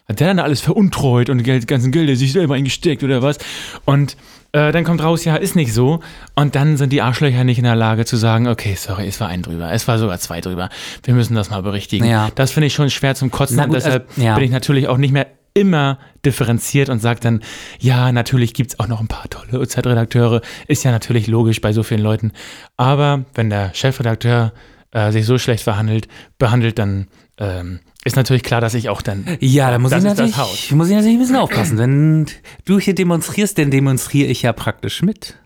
hat 0.08 0.20
der 0.20 0.28
dann 0.28 0.38
da 0.38 0.44
alles 0.44 0.62
veruntreut 0.62 1.30
und 1.30 1.46
die 1.46 1.66
ganzen 1.66 1.92
Gelder 1.92 2.16
sich 2.16 2.34
selber 2.34 2.56
eingesteckt 2.56 3.04
oder 3.04 3.22
was? 3.22 3.38
Und 3.86 4.18
äh, 4.54 4.72
dann 4.72 4.84
kommt 4.84 5.02
raus, 5.02 5.24
ja, 5.24 5.36
ist 5.36 5.56
nicht 5.56 5.74
so. 5.74 6.02
Und 6.36 6.56
dann 6.56 6.76
sind 6.78 6.92
die 6.92 7.02
Arschlöcher 7.02 7.44
nicht 7.44 7.58
in 7.58 7.64
der 7.64 7.76
Lage 7.76 8.06
zu 8.06 8.18
sagen, 8.18 8.48
okay, 8.48 8.76
sorry, 8.76 9.08
es 9.08 9.20
war 9.22 9.30
ein 9.30 9.42
drüber, 9.42 9.72
es 9.72 9.88
war 9.88 9.98
sogar 9.98 10.20
zwei 10.20 10.42
drüber. 10.42 10.70
Wir 11.04 11.14
müssen 11.14 11.36
das 11.36 11.50
mal 11.50 11.62
berichtigen. 11.62 12.06
Ja. 12.06 12.30
Das 12.36 12.52
finde 12.52 12.68
ich 12.68 12.74
schon 12.74 12.90
schwer 12.90 13.16
zum 13.16 13.32
Kotzen 13.32 13.58
Na 13.58 13.64
und 13.64 13.70
gut, 13.70 13.78
deshalb 13.78 14.10
also, 14.10 14.22
ja. 14.22 14.36
bin 14.36 14.44
ich 14.44 14.52
natürlich 14.52 14.88
auch 14.88 14.98
nicht 14.98 15.14
mehr 15.14 15.28
immer 15.54 16.00
differenziert 16.26 16.90
und 16.90 17.00
sage 17.00 17.20
dann, 17.20 17.42
ja, 17.80 18.12
natürlich 18.12 18.54
gibt's 18.54 18.80
auch 18.80 18.88
noch 18.88 19.02
ein 19.02 19.08
paar 19.08 19.30
tolle 19.30 19.68
Zeitredakteure. 19.68 20.42
Ist 20.68 20.84
ja 20.84 20.92
natürlich 20.92 21.28
logisch 21.28 21.62
bei 21.62 21.74
so 21.74 21.84
vielen 21.84 22.02
Leuten. 22.02 22.32
Aber 22.78 23.26
wenn 23.34 23.50
der 23.50 23.74
Chefredakteur 23.74 24.54
äh, 24.92 25.12
sich 25.12 25.26
so 25.26 25.38
schlecht 25.38 25.64
verhandelt, 25.64 26.08
behandelt, 26.38 26.80
dann 26.80 27.08
ähm, 27.38 27.80
ist 28.04 28.16
natürlich 28.16 28.44
klar, 28.44 28.62
dass 28.62 28.74
ich 28.74 28.90
auch 28.90 29.02
dann. 29.02 29.26
Ja, 29.40 29.70
da 29.72 29.78
muss 29.80 29.92
Das 29.92 30.04
ich, 30.04 30.10
das 30.10 30.18
natürlich, 30.18 30.72
muss 30.72 30.90
ich 30.90 30.96
natürlich 30.96 31.16
ein 31.18 31.20
bisschen 31.20 31.36
aufpassen. 31.36 31.78
Wenn 31.78 32.26
du 32.66 32.80
hier 32.80 32.96
demonstrierst, 32.96 33.58
dann 33.58 33.70
demonstriere 33.72 34.28
ich 34.30 34.42
ja 34.42 34.54
praktisch 34.54 35.02
mit. 35.02 35.38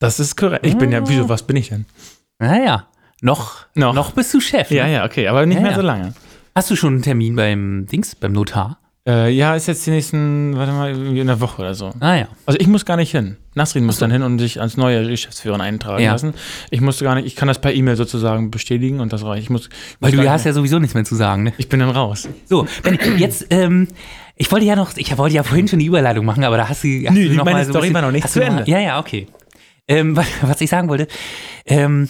Das 0.00 0.20
ist 0.20 0.36
korrekt. 0.36 0.66
Ich 0.66 0.76
bin 0.76 0.92
ja, 0.92 1.08
wieso, 1.08 1.28
was 1.28 1.44
bin 1.46 1.56
ich 1.56 1.68
denn? 1.70 1.86
Naja, 2.38 2.88
noch, 3.22 3.66
Noch. 3.74 3.94
noch 3.94 4.10
bist 4.12 4.34
du 4.34 4.40
Chef. 4.40 4.70
ne? 4.70 4.76
Ja, 4.76 4.86
ja, 4.86 5.04
okay, 5.06 5.28
aber 5.28 5.46
nicht 5.46 5.56
Ja, 5.56 5.62
mehr 5.62 5.70
ja. 5.70 5.76
so 5.76 5.82
lange. 5.82 6.14
Hast 6.54 6.70
du 6.70 6.76
schon 6.76 6.94
einen 6.94 7.02
Termin 7.02 7.34
beim 7.36 7.86
Dings, 7.90 8.14
beim 8.14 8.32
Notar? 8.32 8.78
Äh, 9.06 9.30
ja, 9.32 9.54
ist 9.54 9.66
jetzt 9.66 9.84
die 9.86 9.90
nächsten, 9.90 10.56
warte 10.56 10.72
mal, 10.72 10.90
in 10.92 11.20
einer 11.20 11.38
Woche 11.40 11.60
oder 11.60 11.74
so. 11.74 11.92
Ah 12.00 12.14
ja. 12.16 12.28
Also 12.46 12.58
ich 12.58 12.66
muss 12.66 12.86
gar 12.86 12.96
nicht 12.96 13.10
hin. 13.10 13.36
Nasrin 13.54 13.84
muss 13.84 13.98
dann 13.98 14.10
hin 14.10 14.22
und 14.22 14.38
sich 14.38 14.62
als 14.62 14.78
neue 14.78 15.06
Geschäftsführerin 15.06 15.60
eintragen 15.60 16.02
Ja. 16.02 16.12
lassen. 16.12 16.32
Ich 16.70 16.80
musste 16.80 17.04
gar 17.04 17.14
nicht, 17.14 17.26
ich 17.26 17.36
kann 17.36 17.46
das 17.46 17.58
per 17.60 17.74
E-Mail 17.74 17.96
sozusagen 17.96 18.50
bestätigen 18.50 19.00
und 19.00 19.12
das 19.12 19.22
reicht. 19.22 19.42
Ich 19.42 19.50
muss, 19.50 19.68
Weil 20.00 20.12
muss 20.14 20.24
du 20.24 20.30
hast 20.30 20.44
ja 20.46 20.54
sowieso 20.54 20.78
nichts 20.78 20.94
mehr 20.94 21.04
zu 21.04 21.16
sagen, 21.16 21.42
ne? 21.42 21.52
ich 21.58 21.68
bin 21.68 21.80
dann 21.80 21.90
raus. 21.90 22.28
So, 22.48 22.66
Benny, 22.82 22.98
jetzt, 23.18 23.46
ähm, 23.50 23.88
ich 24.36 24.50
wollte 24.50 24.64
ja 24.64 24.74
noch, 24.74 24.96
ich 24.96 25.16
wollte 25.18 25.34
ja 25.36 25.42
vorhin 25.42 25.68
schon 25.68 25.80
die 25.80 25.86
Überleitung 25.86 26.24
machen, 26.24 26.42
aber 26.42 26.56
da 26.56 26.70
hast 26.70 26.82
du, 26.82 26.88
hast 27.06 27.14
Nö, 27.14 27.28
du 27.28 27.34
noch 27.34 27.44
meine 27.44 27.58
mal 27.58 27.64
so 27.66 27.72
Story 27.72 27.82
bisschen- 27.88 27.94
war 27.94 28.02
noch 28.02 28.10
nicht 28.10 28.28
zu 28.30 28.42
Ende. 28.42 28.64
Ja, 28.66 28.78
ja, 28.80 28.98
okay. 28.98 29.26
Ähm, 29.86 30.16
was, 30.16 30.26
was 30.40 30.60
ich 30.62 30.70
sagen 30.70 30.88
wollte, 30.88 31.08
ähm, 31.66 32.08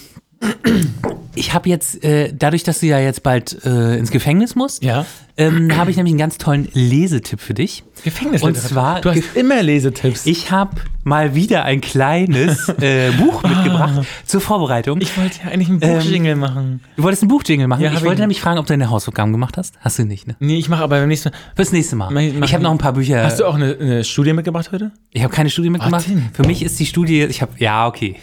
ich 1.34 1.54
habe 1.54 1.68
jetzt, 1.68 2.04
äh, 2.04 2.32
dadurch, 2.32 2.62
dass 2.62 2.80
du 2.80 2.86
ja 2.86 2.98
jetzt 3.00 3.22
bald 3.24 3.64
äh, 3.64 3.96
ins 3.96 4.10
Gefängnis 4.12 4.54
musst, 4.54 4.84
Ja. 4.84 5.04
Ähm, 5.36 5.76
habe 5.76 5.90
ich 5.90 5.96
nämlich 5.96 6.12
einen 6.12 6.18
ganz 6.18 6.38
tollen 6.38 6.68
Lesetipp 6.74 7.40
für 7.40 7.54
dich. 7.54 7.82
Gefängnisliteratur. 8.04 8.48
Und 8.62 8.68
zwar- 8.68 9.00
du 9.00 9.10
hast 9.10 9.36
immer 9.36 9.62
Lesetipps. 9.62 10.26
Ich 10.26 10.50
habe 10.50 10.76
mal 11.04 11.34
wieder 11.34 11.64
ein 11.64 11.80
kleines 11.80 12.68
äh, 12.80 13.10
Buch 13.12 13.42
mitgebracht 13.42 14.02
zur 14.24 14.40
Vorbereitung. 14.40 15.00
Ich 15.00 15.16
wollte 15.18 15.40
ja 15.44 15.50
eigentlich 15.50 15.68
einen 15.68 15.80
Ähm, 15.82 15.98
Buchjingle 15.98 16.36
machen. 16.36 16.80
du 16.96 17.02
wolltest 17.02 17.22
einen 17.22 17.28
Buchjingle 17.30 17.66
machen. 17.68 17.82
Ja, 17.82 17.92
ich 17.92 18.00
wollte 18.02 18.14
ich. 18.14 18.20
nämlich 18.20 18.40
fragen, 18.40 18.58
ob 18.58 18.66
du 18.66 18.72
deine 18.72 18.90
Hausaufgaben 18.90 19.32
gemacht 19.32 19.56
hast. 19.56 19.74
Hast 19.80 19.98
du 19.98 20.04
nicht, 20.04 20.26
ne? 20.26 20.36
Nee, 20.40 20.56
ich 20.56 20.68
mache 20.68 20.82
aber 20.82 20.98
beim 20.98 21.08
nächsten 21.08 21.30
Mal. 21.30 21.36
Fürs 21.56 21.72
nächste 21.72 21.96
Mal. 21.96 22.10
Mach- 22.10 22.22
mach- 22.38 22.46
ich 22.46 22.54
habe 22.54 22.62
noch 22.62 22.70
ein 22.72 22.78
paar 22.78 22.92
Bücher. 22.92 23.22
Hast 23.24 23.40
du 23.40 23.44
auch 23.46 23.54
eine, 23.54 23.76
eine 23.78 24.04
Studie 24.04 24.32
mitgebracht 24.32 24.70
heute? 24.72 24.92
Ich 25.12 25.22
habe 25.22 25.32
keine 25.34 25.50
Studie 25.50 25.70
mitgemacht. 25.70 26.06
denn? 26.08 26.28
Für 26.32 26.44
mich 26.46 26.62
ist 26.62 26.78
die 26.80 26.86
Studie, 26.86 27.22
ich 27.22 27.42
habe, 27.42 27.52
ja, 27.58 27.86
okay. 27.86 28.16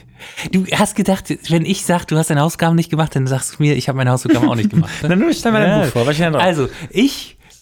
Du 0.52 0.65
hast 0.76 0.95
gedacht, 0.95 1.34
wenn 1.50 1.65
ich 1.65 1.84
sag, 1.84 2.06
du 2.06 2.15
hast 2.15 2.30
deine 2.30 2.41
Hausaufgaben 2.41 2.76
nicht 2.76 2.91
gemacht, 2.91 3.15
dann 3.15 3.26
sagst 3.26 3.54
du 3.58 3.63
mir, 3.63 3.76
ich 3.76 3.88
habe 3.89 3.97
meine 3.97 4.12
Hausaufgaben 4.12 4.47
auch 4.50 4.56
nicht 4.56 4.69
gemacht. 4.69 4.91
Ne? 5.02 5.10
Dann 5.10 5.34
stell 5.34 5.52
mal 5.52 5.65
dein 5.65 5.82
Buch 5.82 5.91
vor. 5.93 6.06
Was 6.06 6.15
denn 6.17 6.34
drauf? 6.34 6.43
Also, 6.43 6.67
ich 6.91 7.01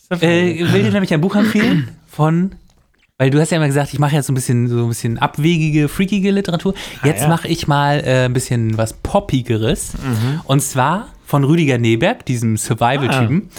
Das 0.09 0.21
äh, 0.21 0.59
will 0.73 0.83
dir 0.83 0.91
nämlich 0.91 1.13
ein 1.13 1.21
Buch 1.21 1.35
empfehlen 1.35 1.89
von, 2.07 2.55
weil 3.17 3.29
du 3.29 3.39
hast 3.39 3.51
ja 3.51 3.57
immer 3.57 3.67
gesagt, 3.67 3.93
ich 3.93 3.99
mache 3.99 4.15
jetzt 4.15 4.25
so 4.27 4.31
ein 4.33 4.35
bisschen, 4.35 4.67
so 4.67 4.83
ein 4.83 4.87
bisschen 4.89 5.17
abwegige, 5.19 5.87
freakige 5.87 6.31
Literatur. 6.31 6.73
Jetzt 7.03 7.19
Ah, 7.21 7.23
ja. 7.23 7.29
mache 7.29 7.47
ich 7.47 7.67
mal 7.67 7.99
äh, 8.05 8.25
ein 8.25 8.33
bisschen 8.33 8.77
was 8.77 8.93
Poppigeres. 8.93 9.93
Mhm. 9.93 10.41
Und 10.45 10.61
zwar 10.61 11.09
von 11.25 11.43
Rüdiger 11.43 11.77
Neberg, 11.77 12.25
diesem 12.25 12.57
Survival-Typen. 12.57 13.49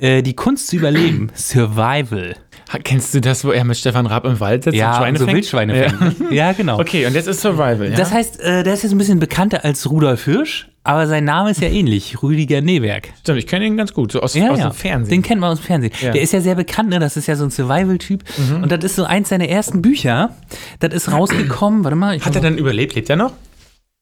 Ah. 0.00 0.02
Äh, 0.04 0.22
die 0.22 0.34
Kunst 0.34 0.68
zu 0.68 0.76
überleben. 0.76 1.30
Survival. 1.34 2.36
Kennst 2.84 3.14
du 3.14 3.20
das, 3.20 3.44
wo 3.44 3.50
er 3.50 3.64
mit 3.64 3.76
Stefan 3.76 4.06
Raab 4.06 4.24
im 4.24 4.40
Wald 4.40 4.64
sitzt 4.64 4.74
und 4.74 4.78
Ja, 4.78 4.94
Schweine 4.96 5.18
so 5.18 5.24
fängt? 5.26 5.36
Wildschweine 5.36 5.82
Ja. 5.82 5.88
fängt. 5.90 6.30
Ja, 6.32 6.52
genau. 6.52 6.78
Okay, 6.80 7.06
und 7.06 7.14
jetzt 7.14 7.26
ist 7.28 7.40
Survival, 7.42 7.90
ja? 7.90 7.96
Das 7.96 8.12
heißt, 8.12 8.40
äh, 8.40 8.62
der 8.62 8.72
ist 8.74 8.82
jetzt 8.82 8.92
ein 8.92 8.98
bisschen 8.98 9.18
bekannter 9.18 9.64
als 9.64 9.90
Rudolf 9.90 10.24
Hirsch, 10.24 10.68
aber 10.88 11.06
sein 11.06 11.24
Name 11.24 11.50
ist 11.50 11.60
ja 11.60 11.68
ähnlich, 11.68 12.22
Rüdiger 12.22 12.62
Neberg. 12.62 13.10
Stimmt, 13.20 13.38
ich 13.38 13.46
kenne 13.46 13.66
ihn 13.66 13.76
ganz 13.76 13.92
gut, 13.92 14.10
so 14.10 14.20
aus, 14.20 14.34
aus 14.34 14.58
dem 14.58 14.72
Fernsehen. 14.72 15.10
Den 15.10 15.22
kennt 15.22 15.38
man 15.38 15.50
aus 15.50 15.58
dem 15.60 15.66
Fernsehen. 15.66 15.92
Ja. 16.00 16.08
Mhm. 16.08 16.12
Der 16.14 16.22
ist 16.22 16.32
ja 16.32 16.40
sehr 16.40 16.54
bekannt, 16.54 16.88
ne? 16.88 16.98
Das 16.98 17.18
ist 17.18 17.26
ja 17.26 17.36
so 17.36 17.44
ein 17.44 17.50
Survival-Typ. 17.50 18.24
Und 18.62 18.72
das 18.72 18.82
ist 18.84 18.96
so 18.96 19.04
eins 19.04 19.28
seiner 19.28 19.50
ersten 19.50 19.82
Bücher. 19.82 20.34
Das 20.80 20.94
ist 20.94 21.12
rausgekommen, 21.12 21.84
warte 21.84 21.94
mal. 21.94 22.16
Ich 22.16 22.24
Hat 22.24 22.34
er 22.34 22.40
dann 22.40 22.56
überlebt? 22.56 22.94
Lebt 22.94 23.10
er 23.10 23.16
noch? 23.16 23.32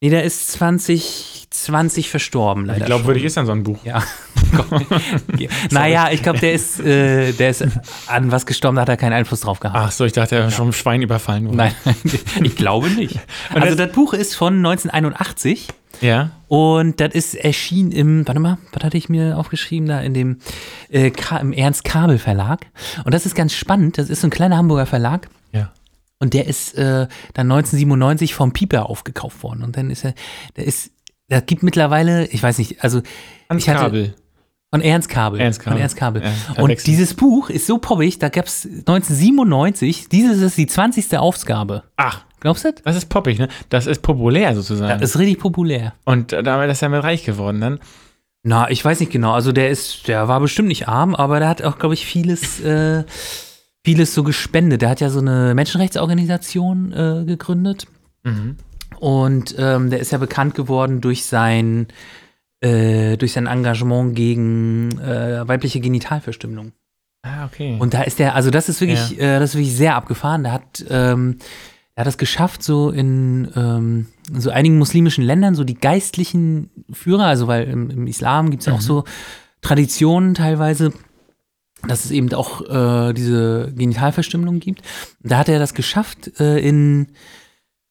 Nee, 0.00 0.10
der 0.10 0.24
ist 0.24 0.52
2020 0.52 2.10
verstorben, 2.10 2.64
leider. 2.66 2.80
Ich 2.80 2.86
glaube, 2.86 3.06
würdig 3.06 3.24
ist 3.24 3.36
dann 3.36 3.46
so 3.46 3.52
ein 3.52 3.62
Buch. 3.62 3.84
Ja. 3.84 4.02
Ja. 5.38 5.48
naja, 5.70 6.08
ich 6.12 6.22
glaube, 6.22 6.38
der 6.38 6.52
ist, 6.52 6.78
äh, 6.80 7.32
der 7.32 7.50
ist 7.50 7.64
an 8.06 8.30
was 8.30 8.46
gestorben, 8.46 8.76
da 8.76 8.82
hat 8.82 8.88
er 8.88 8.96
keinen 8.96 9.12
Einfluss 9.12 9.40
drauf 9.40 9.60
gehabt. 9.60 9.76
Ach 9.76 9.90
so, 9.90 10.04
ich 10.04 10.12
dachte, 10.12 10.36
er 10.36 10.44
war 10.44 10.50
schon 10.50 10.66
vom 10.66 10.72
Schwein 10.72 11.02
überfallen 11.02 11.46
worden. 11.46 11.56
Nein, 11.56 11.74
ich 12.42 12.54
glaube 12.56 12.88
nicht. 12.90 13.18
Also 13.52 13.74
das 13.74 13.90
Buch 13.92 14.12
ist 14.12 14.36
von 14.36 14.54
1981. 14.56 15.68
Ja? 16.00 16.30
Und 16.48 17.00
das 17.00 17.14
ist 17.14 17.34
erschienen 17.34 17.90
im, 17.90 18.26
warte 18.26 18.40
mal, 18.40 18.58
was 18.72 18.84
hatte 18.84 18.96
ich 18.96 19.08
mir 19.08 19.36
aufgeschrieben 19.38 19.88
da 19.88 20.00
in 20.00 20.14
dem 20.14 20.38
äh, 20.90 21.10
im 21.40 21.52
Ernst 21.52 21.84
Kabel 21.84 22.18
Verlag. 22.18 22.66
Und 23.04 23.14
das 23.14 23.26
ist 23.26 23.34
ganz 23.34 23.54
spannend. 23.54 23.98
Das 23.98 24.10
ist 24.10 24.20
so 24.20 24.26
ein 24.26 24.30
kleiner 24.30 24.56
Hamburger 24.56 24.86
Verlag. 24.86 25.28
Ja. 25.52 25.70
Und 26.18 26.32
der 26.34 26.46
ist 26.46 26.74
äh, 26.74 27.06
dann 27.34 27.50
1997 27.52 28.34
vom 28.34 28.52
Pieper 28.52 28.88
aufgekauft 28.88 29.42
worden. 29.42 29.62
Und 29.62 29.76
dann 29.76 29.90
ist 29.90 30.04
er, 30.04 30.14
der 30.56 30.64
ist, 30.66 30.90
da 31.28 31.40
gibt 31.40 31.62
mittlerweile, 31.62 32.26
ich 32.28 32.42
weiß 32.42 32.58
nicht, 32.58 32.82
also 32.82 33.02
Hans 33.50 33.62
Ich 33.62 33.68
hatte- 33.68 33.80
Kabel. 33.82 34.14
von 34.70 34.80
Ernst 34.80 35.08
Kabel. 35.08 35.40
Ernst 35.40 35.60
Kabel. 35.60 35.72
Von 35.74 35.80
Ernst 35.82 35.96
Kabel. 35.96 36.22
Ja, 36.56 36.62
und 36.62 36.86
dieses 36.86 37.14
Buch 37.14 37.50
ist 37.50 37.66
so 37.66 37.78
poppig, 37.78 38.18
da 38.18 38.28
gab 38.30 38.46
es 38.46 38.64
1997, 38.64 40.08
dieses 40.08 40.40
ist 40.40 40.56
die 40.58 40.66
20. 40.66 41.18
Ausgabe. 41.18 41.82
Ach, 41.96 42.22
Glaubst 42.40 42.64
du 42.64 42.72
das? 42.72 42.82
das 42.82 42.96
ist 42.96 43.06
poppig, 43.08 43.38
ne? 43.38 43.48
Das 43.70 43.86
ist 43.86 44.02
populär 44.02 44.54
sozusagen. 44.54 45.00
Das 45.00 45.10
ist 45.10 45.18
richtig 45.18 45.38
populär. 45.40 45.94
und 46.04 46.32
damit 46.32 46.70
ist 46.70 46.82
er 46.82 46.88
mit 46.90 47.02
reich 47.02 47.24
geworden 47.24 47.60
dann. 47.60 47.80
Na, 48.42 48.70
ich 48.70 48.84
weiß 48.84 49.00
nicht 49.00 49.10
genau. 49.10 49.32
Also 49.32 49.50
der 49.52 49.70
ist, 49.70 50.06
der 50.06 50.28
war 50.28 50.38
bestimmt 50.40 50.68
nicht 50.68 50.86
arm, 50.86 51.14
aber 51.16 51.40
der 51.40 51.48
hat 51.48 51.62
auch, 51.62 51.78
glaube 51.78 51.94
ich, 51.94 52.06
vieles, 52.06 52.60
äh, 52.60 53.02
vieles 53.86 54.12
so 54.14 54.24
gespendet. 54.24 54.82
Der 54.82 54.88
hat 54.88 55.00
ja 55.00 55.10
so 55.10 55.20
eine 55.20 55.54
Menschenrechtsorganisation 55.54 56.92
äh, 56.92 57.24
gegründet 57.24 57.86
Mhm. 58.24 58.56
und 58.98 59.54
ähm, 59.56 59.90
der 59.90 60.00
ist 60.00 60.10
ja 60.10 60.18
bekannt 60.18 60.56
geworden 60.56 61.00
durch 61.00 61.24
sein, 61.24 61.86
äh, 62.60 63.16
durch 63.16 63.32
sein 63.34 63.46
Engagement 63.46 64.16
gegen 64.16 64.98
äh, 64.98 65.46
weibliche 65.46 65.78
Genitalverstümmelung. 65.78 66.72
Ah, 67.22 67.44
okay. 67.44 67.76
Und 67.78 67.94
da 67.94 68.02
ist 68.02 68.18
der, 68.18 68.34
also 68.34 68.50
das 68.50 68.68
ist 68.68 68.80
wirklich, 68.80 69.20
äh, 69.20 69.38
das 69.38 69.50
ist 69.50 69.54
wirklich 69.56 69.76
sehr 69.76 69.94
abgefahren. 69.94 70.42
Der 70.42 70.52
hat, 70.54 70.84
ähm, 70.90 71.38
der 71.96 72.00
hat 72.04 72.08
es 72.08 72.18
geschafft, 72.18 72.64
so 72.64 72.90
in, 72.90 73.48
ähm, 73.54 74.08
in 74.34 74.40
so 74.40 74.50
einigen 74.50 74.76
muslimischen 74.78 75.22
Ländern, 75.22 75.54
so 75.54 75.62
die 75.62 75.74
geistlichen 75.78 76.70
Führer, 76.92 77.26
also 77.26 77.46
weil 77.46 77.68
im, 77.68 77.90
im 77.90 78.06
Islam 78.08 78.50
gibt 78.50 78.62
es 78.62 78.68
auch 78.68 78.80
so 78.80 79.04
Traditionen 79.60 80.34
teilweise, 80.34 80.92
dass 81.88 82.04
es 82.04 82.10
eben 82.10 82.32
auch 82.34 82.60
äh, 82.62 83.12
diese 83.12 83.72
Genitalverstümmelung 83.74 84.60
gibt. 84.60 84.82
Da 85.22 85.38
hat 85.38 85.48
er 85.48 85.58
das 85.58 85.74
geschafft, 85.74 86.40
äh, 86.40 86.58
in 86.58 87.08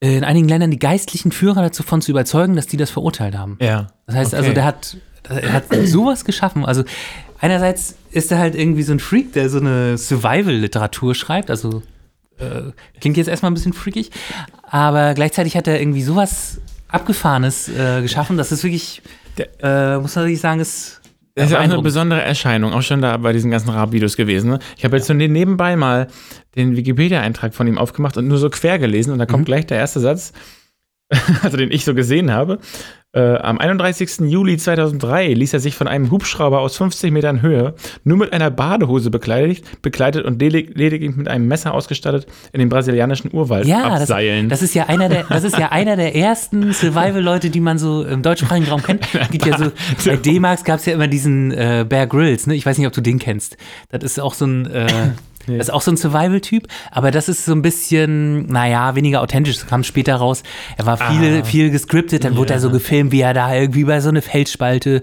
in 0.01 0.23
einigen 0.23 0.47
Ländern 0.47 0.71
die 0.71 0.77
geistlichen 0.77 1.31
Führer 1.31 1.67
davon 1.69 2.01
zu 2.01 2.11
überzeugen, 2.11 2.55
dass 2.55 2.67
die 2.67 2.77
das 2.77 2.91
verurteilt 2.91 3.35
haben. 3.37 3.57
Ja. 3.61 3.87
Das 4.05 4.15
heißt 4.15 4.35
also, 4.35 4.47
Okay. 4.47 4.53
der 4.53 4.65
hat, 4.65 4.97
er 5.29 5.53
hat 5.53 5.65
sowas 5.85 6.25
geschaffen. 6.25 6.65
Also 6.65 6.83
einerseits 7.39 7.95
ist 8.11 8.31
er 8.31 8.37
halt 8.37 8.55
irgendwie 8.55 8.83
so 8.83 8.91
ein 8.91 8.99
Freak, 8.99 9.33
der 9.33 9.49
so 9.49 9.57
eine 9.57 9.97
Survival-Literatur 9.97 11.15
schreibt. 11.15 11.49
Also 11.49 11.81
äh, 12.37 12.71
klingt 12.99 13.17
jetzt 13.17 13.27
erstmal 13.29 13.51
ein 13.51 13.55
bisschen 13.55 13.73
freakig, 13.73 14.11
aber 14.63 15.13
gleichzeitig 15.13 15.55
hat 15.55 15.67
er 15.67 15.79
irgendwie 15.79 16.03
sowas 16.03 16.59
Abgefahrenes 16.89 17.69
äh, 17.69 18.01
geschaffen. 18.01 18.37
Das 18.37 18.51
ist 18.51 18.63
wirklich, 18.63 19.01
äh, 19.61 19.97
muss 19.97 20.15
man 20.15 20.25
wirklich 20.25 20.41
sagen, 20.41 20.59
ist 20.59 21.01
Das 21.35 21.47
ist 21.47 21.51
ja 21.51 21.59
auch 21.59 21.63
eine 21.63 21.81
besondere 21.81 22.21
Erscheinung, 22.21 22.71
auch 22.73 22.81
schon 22.81 23.01
da 23.01 23.17
bei 23.17 23.33
diesen 23.33 23.51
ganzen 23.51 23.69
Rap-Videos 23.69 24.15
gewesen. 24.15 24.51
Ne? 24.51 24.59
Ich 24.77 24.85
habe 24.85 24.95
jetzt 24.95 25.07
so 25.07 25.13
ne- 25.13 25.27
nebenbei 25.27 25.75
mal 25.75 26.07
den 26.55 26.77
Wikipedia-Eintrag 26.77 27.53
von 27.53 27.67
ihm 27.67 27.77
aufgemacht 27.77 28.15
und 28.17 28.27
nur 28.27 28.37
so 28.37 28.49
quer 28.49 28.79
gelesen 28.79 29.11
und 29.11 29.19
da 29.19 29.25
kommt 29.25 29.41
Mhm. 29.41 29.45
gleich 29.45 29.65
der 29.67 29.77
erste 29.77 29.99
Satz, 29.99 30.31
also 31.43 31.57
den 31.57 31.71
ich 31.71 31.83
so 31.85 31.93
gesehen 31.93 32.31
habe. 32.31 32.59
Äh, 33.15 33.37
am 33.37 33.57
31. 33.59 34.19
Juli 34.29 34.57
2003 34.57 35.27
ließ 35.33 35.53
er 35.53 35.61
sich 35.61 35.75
von 35.75 35.87
einem 35.87 36.11
Hubschrauber 36.11 36.59
aus 36.59 36.75
50 36.75 37.11
Metern 37.13 37.41
Höhe 37.41 37.73
nur 38.03 38.17
mit 38.17 38.33
einer 38.33 38.51
Badehose 38.51 39.09
bekleidet, 39.09 39.61
bekleidet 39.81 40.25
und 40.25 40.41
ledig- 40.41 40.75
lediglich 40.75 41.15
mit 41.15 41.29
einem 41.29 41.47
Messer 41.47 41.73
ausgestattet 41.73 42.27
in 42.51 42.59
den 42.59 42.67
brasilianischen 42.67 43.33
Urwald 43.33 43.65
Ja, 43.67 43.89
das, 43.89 44.01
abseilen. 44.01 44.49
das 44.49 44.61
ist 44.61 44.73
ja 44.75 44.87
einer 44.87 45.07
der, 45.07 45.23
das 45.29 45.45
ist 45.45 45.57
ja 45.57 45.71
einer 45.71 45.95
der 45.95 46.13
ersten 46.15 46.73
Survival-Leute, 46.73 47.49
die 47.49 47.61
man 47.61 47.77
so 47.77 48.03
im 48.03 48.21
deutschsprachigen 48.21 48.67
Raum 48.67 48.83
kennt. 48.83 49.07
Gibt 49.31 49.45
ja 49.45 49.57
so, 49.57 49.71
bei 50.05 50.17
D-Max 50.17 50.65
gab 50.65 50.79
es 50.79 50.85
ja 50.85 50.93
immer 50.93 51.07
diesen 51.07 51.51
äh, 51.51 51.85
Bear 51.87 52.07
Grylls, 52.07 52.47
ne? 52.47 52.55
Ich 52.55 52.65
weiß 52.65 52.77
nicht, 52.77 52.87
ob 52.87 52.93
du 52.93 53.01
den 53.01 53.19
kennst. 53.19 53.55
Das 53.89 54.03
ist 54.03 54.19
auch 54.19 54.33
so 54.33 54.45
ein, 54.45 54.65
äh, 54.69 54.87
das 55.47 55.67
ist 55.67 55.69
auch 55.69 55.81
so 55.81 55.91
ein 55.91 55.97
Survival-Typ, 55.97 56.67
aber 56.91 57.11
das 57.11 57.29
ist 57.29 57.45
so 57.45 57.51
ein 57.53 57.61
bisschen, 57.61 58.45
naja, 58.47 58.95
weniger 58.95 59.21
authentisch. 59.21 59.55
Das 59.57 59.67
kam 59.67 59.83
später 59.83 60.15
raus. 60.15 60.43
Er 60.77 60.85
war 60.85 60.97
viel, 60.97 61.41
Ah. 61.41 61.43
viel 61.43 61.69
gescriptet, 61.71 62.23
dann 62.23 62.35
wurde 62.37 62.53
er 62.53 62.59
so 62.59 62.69
gefilmt, 62.71 63.11
wie 63.11 63.21
er 63.21 63.33
da 63.33 63.53
irgendwie 63.53 63.83
bei 63.83 63.99
so 63.99 64.09
eine 64.09 64.21
Felsspalte 64.21 65.01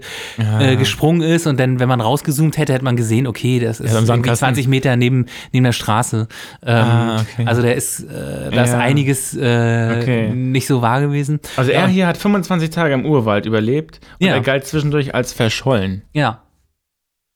äh, 0.59 0.75
gesprungen 0.75 1.21
ist 1.21 1.47
und 1.47 1.59
dann, 1.59 1.79
wenn 1.79 1.87
man 1.87 2.01
rausgezoomt 2.01 2.57
hätte, 2.57 2.73
hätte 2.73 2.83
man 2.83 2.95
gesehen, 2.95 3.27
okay, 3.27 3.59
das 3.59 3.79
ist 3.79 3.87
Ja, 3.89 3.95
irgendwie 3.97 4.07
Sandkasten. 4.07 4.45
20 4.47 4.67
Meter 4.67 4.95
neben, 4.95 5.25
neben 5.51 5.63
der 5.63 5.71
Straße. 5.71 6.27
Ähm, 6.65 6.75
Ah, 6.75 7.21
okay. 7.21 7.45
Also 7.45 7.61
der 7.61 7.75
ist, 7.75 8.01
äh, 8.01 8.51
da 8.51 8.63
ist 8.63 8.71
Ja. 8.73 8.79
einiges 8.79 9.33
äh, 9.35 9.97
Okay. 10.01 10.29
nicht 10.33 10.67
so 10.67 10.81
wahr 10.81 11.01
gewesen. 11.01 11.39
also 11.57 11.71
er 11.71 11.81
Ja. 11.81 11.87
hier 11.87 12.07
hat 12.07 12.17
25 12.17 12.69
Tage 12.69 12.93
im 12.93 13.05
Urwald 13.05 13.45
überlebt 13.45 13.99
und 14.19 14.27
Ja. 14.27 14.33
er 14.33 14.41
galt 14.41 14.65
zwischendurch 14.65 15.13
als 15.15 15.33
verschollen. 15.33 16.03
Ja. 16.13 16.41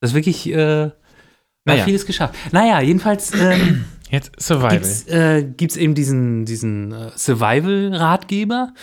Das 0.01 0.11
ist 0.11 0.15
wirklich, 0.15 0.51
äh, 0.53 0.89
Naja. 1.75 1.83
vieles 1.85 2.05
geschafft. 2.05 2.35
Naja, 2.51 2.81
jedenfalls 2.81 3.33
ähm, 3.33 3.85
Jetzt 4.09 4.31
Survival. 4.39 4.71
gibt's, 4.71 5.03
äh, 5.07 5.43
gibt's 5.43 5.75
eben 5.75 5.93
diesen, 5.93 6.45
diesen 6.45 6.93
äh, 6.93 7.11
Survival-Ratgeber, 7.17 8.73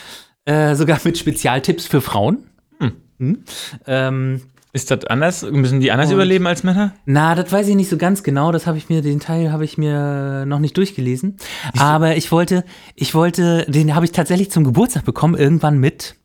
äh, 0.45 0.75
sogar 0.75 1.01
mit 1.05 1.17
Spezialtipps 1.19 1.87
für 1.87 2.01
Frauen. 2.03 2.47
Hm. 2.79 2.93
Hm. 3.19 3.45
Ähm, 3.87 4.43
Ist 4.75 4.91
das 4.91 5.05
anders? 5.07 5.43
Müssen 5.43 5.81
die 5.81 5.91
anders 5.93 6.09
Und- 6.09 6.15
überleben 6.17 6.47
als 6.47 6.63
Männer? 6.63 6.93
Na, 7.07 7.35
das 7.35 7.51
weiß 7.51 7.69
ich 7.69 7.75
nicht 7.75 7.89
so 7.89 7.97
ganz 7.97 8.23
genau. 8.23 8.53
Das 8.53 8.67
habe 8.67 8.77
ich 8.77 8.91
mir, 8.91 9.01
den 9.01 9.19
Teil 9.21 9.51
habe 9.51 9.65
ich 9.65 9.79
mir 9.79 10.45
noch 10.47 10.59
nicht 10.59 10.77
durchgelesen. 10.77 11.37
Aber 11.79 12.17
ich 12.17 12.31
wollte, 12.31 12.65
ich 12.95 13.15
wollte, 13.15 13.65
den 13.67 13.95
habe 13.95 14.05
ich 14.05 14.13
tatsächlich 14.13 14.51
zum 14.51 14.65
Geburtstag 14.65 15.05
bekommen, 15.07 15.37
irgendwann 15.37 15.79
mit. 15.79 16.17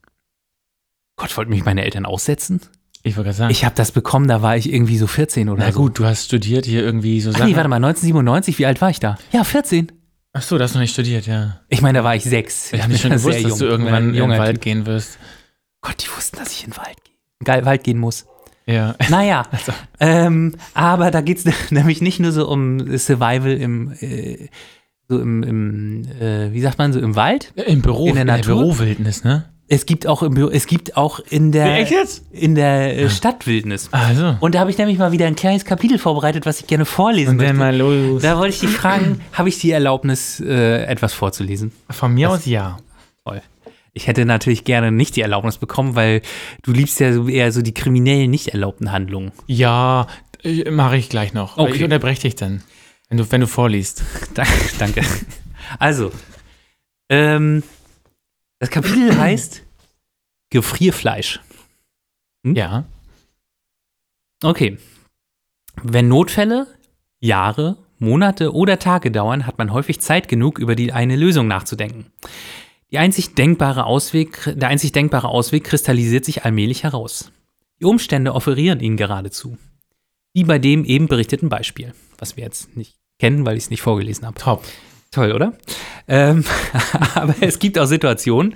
Gott, 1.16 1.34
wollten 1.36 1.50
mich 1.50 1.64
meine 1.64 1.84
Eltern 1.84 2.04
aussetzen? 2.06 2.60
Ich 3.02 3.16
wollte 3.16 3.28
gerade 3.28 3.36
sagen. 3.36 3.50
Ich 3.50 3.64
habe 3.64 3.74
das 3.74 3.92
bekommen, 3.92 4.28
da 4.28 4.42
war 4.42 4.56
ich 4.56 4.72
irgendwie 4.72 4.98
so 4.98 5.06
14 5.06 5.48
oder 5.48 5.64
Na 5.64 5.72
so. 5.72 5.78
gut, 5.80 5.98
du 5.98 6.04
hast 6.04 6.26
studiert 6.26 6.66
hier 6.66 6.82
irgendwie 6.82 7.20
so 7.20 7.30
Ach 7.30 7.38
Sachen. 7.38 7.50
nee, 7.50 7.56
warte 7.56 7.68
mal, 7.68 7.76
1997, 7.76 8.58
wie 8.58 8.66
alt 8.66 8.80
war 8.80 8.90
ich 8.90 9.00
da? 9.00 9.16
Ja, 9.32 9.42
14. 9.44 9.90
Ach 10.32 10.42
so, 10.42 10.58
du 10.58 10.64
hast 10.64 10.74
noch 10.74 10.80
nicht 10.80 10.92
studiert, 10.92 11.26
ja. 11.26 11.60
Ich 11.68 11.80
meine, 11.82 11.98
da 11.98 12.04
war 12.04 12.14
ich 12.14 12.24
sechs. 12.24 12.72
Ich 12.72 12.80
habe 12.82 12.92
nicht 12.92 13.00
schon 13.02 13.10
gewusst, 13.10 13.42
dass 13.44 13.56
du 13.58 13.64
jung. 13.64 13.70
irgendwann 13.72 14.10
Ein 14.10 14.14
in 14.14 14.28
den 14.30 14.38
Wald 14.38 14.56
Typ. 14.56 14.62
gehen 14.62 14.86
wirst. 14.86 15.18
Gott, 15.80 15.96
die 16.04 16.08
wussten, 16.16 16.36
dass 16.36 16.52
ich 16.52 16.64
in 16.64 16.70
den 16.70 16.76
Wald, 16.76 16.96
ge- 17.42 17.64
Wald 17.64 17.82
gehen 17.84 17.98
muss. 17.98 18.26
Ja. 18.66 18.94
Naja, 19.08 19.44
ähm, 20.00 20.54
aber 20.74 21.10
da 21.10 21.22
geht 21.22 21.38
es 21.44 21.70
nämlich 21.72 22.00
nicht 22.02 22.20
nur 22.20 22.30
so 22.32 22.46
um 22.48 22.96
Survival 22.98 23.50
im, 23.52 23.92
äh, 23.98 24.48
so 25.08 25.18
im, 25.20 25.42
im 25.42 26.04
äh, 26.20 26.52
wie 26.52 26.60
sagt 26.60 26.78
man, 26.78 26.92
so 26.92 27.00
im 27.00 27.16
Wald. 27.16 27.52
Im 27.56 27.80
Büro, 27.82 28.06
In 28.08 28.14
der 28.14 28.24
Natur? 28.26 28.56
Bürowildnis, 28.62 29.24
ne? 29.24 29.46
Es 29.72 29.86
gibt 29.86 30.08
auch 30.08 30.24
im 30.24 30.34
Büro, 30.34 30.50
es 30.50 30.66
gibt 30.66 30.96
auch 30.96 31.20
in 31.20 31.52
der, 31.52 31.78
Echt 31.78 31.92
jetzt? 31.92 32.24
in 32.32 32.56
der 32.56 32.98
äh, 32.98 33.08
Stadtwildnis. 33.08 33.88
Also. 33.92 34.36
Und 34.40 34.56
da 34.56 34.58
habe 34.58 34.70
ich 34.72 34.78
nämlich 34.78 34.98
mal 34.98 35.12
wieder 35.12 35.28
ein 35.28 35.36
kleines 35.36 35.64
Kapitel 35.64 35.96
vorbereitet, 35.96 36.44
was 36.44 36.60
ich 36.60 36.66
gerne 36.66 36.84
vorlesen 36.84 37.30
Und 37.30 37.36
möchte. 37.36 37.54
mal 37.54 37.76
los. 37.76 38.20
Da 38.20 38.36
wollte 38.36 38.52
ich 38.52 38.58
dich 38.58 38.70
fragen, 38.70 39.20
habe 39.32 39.48
ich 39.48 39.60
die 39.60 39.70
Erlaubnis, 39.70 40.40
äh, 40.40 40.82
etwas 40.86 41.12
vorzulesen? 41.12 41.70
Von 41.88 42.14
mir 42.14 42.30
aus 42.30 42.46
ja. 42.46 42.78
Toll. 43.24 43.42
Ich 43.92 44.08
hätte 44.08 44.24
natürlich 44.24 44.64
gerne 44.64 44.90
nicht 44.90 45.14
die 45.14 45.20
Erlaubnis 45.20 45.58
bekommen, 45.58 45.94
weil 45.94 46.22
du 46.64 46.72
liebst 46.72 46.98
ja 46.98 47.12
so 47.12 47.28
eher 47.28 47.52
so 47.52 47.62
die 47.62 47.72
kriminellen, 47.72 48.28
nicht 48.28 48.48
erlaubten 48.48 48.90
Handlungen. 48.90 49.30
Ja, 49.46 50.08
mache 50.68 50.96
ich 50.96 51.08
gleich 51.08 51.32
noch. 51.32 51.58
Okay. 51.58 51.74
Ich 51.76 51.84
unterbreche 51.84 52.22
dich 52.22 52.34
dann, 52.34 52.64
wenn 53.08 53.18
du, 53.18 53.30
wenn 53.30 53.40
du 53.40 53.46
vorliest. 53.46 54.02
Danke. 54.34 54.52
danke. 54.80 55.02
Also, 55.78 56.10
ähm, 57.08 57.62
das 58.60 58.70
Kapitel 58.70 59.16
heißt 59.18 59.62
Gefrierfleisch. 60.50 61.40
Hm? 62.44 62.54
Ja. 62.54 62.84
Okay. 64.42 64.78
Wenn 65.82 66.08
Notfälle 66.08 66.66
Jahre, 67.20 67.76
Monate 67.98 68.54
oder 68.54 68.78
Tage 68.78 69.10
dauern, 69.10 69.46
hat 69.46 69.58
man 69.58 69.72
häufig 69.72 70.00
Zeit 70.00 70.28
genug, 70.28 70.58
über 70.58 70.74
die 70.74 70.92
eine 70.92 71.16
Lösung 71.16 71.46
nachzudenken. 71.48 72.06
Die 72.90 72.98
einzig 72.98 73.34
denkbare 73.34 73.84
Ausweg, 73.84 74.52
der 74.56 74.68
einzig 74.68 74.92
denkbare 74.92 75.28
Ausweg 75.28 75.64
kristallisiert 75.64 76.24
sich 76.24 76.44
allmählich 76.44 76.82
heraus. 76.82 77.30
Die 77.78 77.84
Umstände 77.84 78.34
offerieren 78.34 78.80
ihn 78.80 78.96
geradezu. 78.96 79.58
Wie 80.32 80.44
bei 80.44 80.58
dem 80.58 80.84
eben 80.84 81.08
berichteten 81.08 81.48
Beispiel, 81.48 81.92
was 82.18 82.36
wir 82.36 82.44
jetzt 82.44 82.76
nicht 82.76 82.96
kennen, 83.18 83.44
weil 83.44 83.56
ich 83.56 83.64
es 83.64 83.70
nicht 83.70 83.82
vorgelesen 83.82 84.26
habe. 84.26 84.38
Top. 84.38 84.64
Toll, 85.12 85.32
oder? 85.32 85.54
Ähm, 86.06 86.44
aber 87.14 87.34
es 87.40 87.58
gibt 87.58 87.78
auch 87.78 87.86
Situationen, 87.86 88.54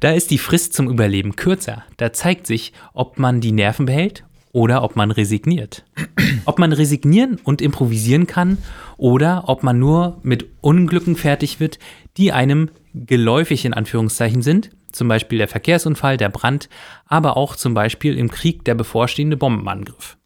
da 0.00 0.10
ist 0.10 0.32
die 0.32 0.38
Frist 0.38 0.72
zum 0.74 0.90
Überleben 0.90 1.36
kürzer. 1.36 1.84
Da 1.96 2.12
zeigt 2.12 2.46
sich, 2.46 2.72
ob 2.92 3.18
man 3.18 3.40
die 3.40 3.52
Nerven 3.52 3.86
behält 3.86 4.24
oder 4.50 4.82
ob 4.82 4.96
man 4.96 5.12
resigniert. 5.12 5.84
Ob 6.44 6.58
man 6.58 6.72
resignieren 6.72 7.38
und 7.44 7.62
improvisieren 7.62 8.26
kann 8.26 8.58
oder 8.96 9.44
ob 9.46 9.62
man 9.62 9.78
nur 9.78 10.18
mit 10.22 10.46
Unglücken 10.60 11.14
fertig 11.14 11.60
wird, 11.60 11.78
die 12.16 12.32
einem 12.32 12.68
geläufig 12.94 13.64
in 13.64 13.74
Anführungszeichen 13.74 14.42
sind, 14.42 14.70
zum 14.90 15.06
Beispiel 15.06 15.38
der 15.38 15.46
Verkehrsunfall, 15.46 16.16
der 16.16 16.30
Brand, 16.30 16.68
aber 17.06 17.36
auch 17.36 17.54
zum 17.54 17.74
Beispiel 17.74 18.18
im 18.18 18.28
Krieg 18.28 18.64
der 18.64 18.74
bevorstehende 18.74 19.36
Bombenangriff. 19.36 20.16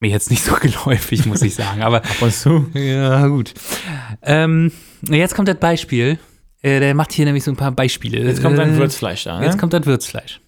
Mir 0.00 0.08
jetzt 0.10 0.30
nicht 0.30 0.42
so 0.42 0.54
geläufig, 0.60 1.26
muss 1.26 1.42
ich 1.42 1.54
sagen, 1.54 1.82
aber 1.82 1.98
Ab 1.98 2.22
und 2.22 2.32
zu. 2.32 2.66
ja, 2.74 3.26
gut. 3.28 3.52
Ähm, 4.22 4.72
jetzt 5.02 5.34
kommt 5.34 5.48
das 5.48 5.58
Beispiel. 5.58 6.18
Äh, 6.62 6.80
der 6.80 6.94
macht 6.94 7.12
hier 7.12 7.24
nämlich 7.26 7.44
so 7.44 7.50
ein 7.50 7.56
paar 7.56 7.72
Beispiele. 7.72 8.22
Jetzt 8.26 8.42
kommt 8.42 8.58
dein 8.58 8.74
Äh, 8.74 8.78
Würzfleisch 8.78 9.24
da, 9.24 9.38
ne? 9.40 9.46
Jetzt 9.46 9.58
kommt 9.58 9.72
das 9.72 9.86
Würzfleisch. 9.86 10.40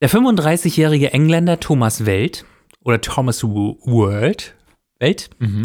Der 0.00 0.10
35-jährige 0.10 1.12
Engländer 1.12 1.60
Thomas 1.60 2.06
Welt 2.06 2.44
oder 2.80 3.00
Thomas 3.00 3.42
World 3.44 4.54
Welt 4.98 5.30
Mhm. 5.38 5.62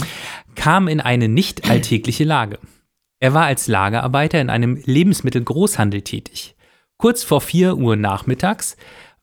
kam 0.56 0.88
in 0.88 1.00
eine 1.02 1.28
nicht 1.28 1.70
alltägliche 1.70 2.24
Lage. 2.24 2.60
Er 3.20 3.34
war 3.34 3.46
als 3.46 3.68
Lagerarbeiter 3.68 4.40
in 4.40 4.50
einem 4.50 4.76
Lebensmittelgroßhandel 4.86 6.02
tätig. 6.02 6.56
Kurz 6.98 7.24
vor 7.24 7.42
4 7.42 7.78
Uhr 7.78 7.96
nachmittags 7.96 8.78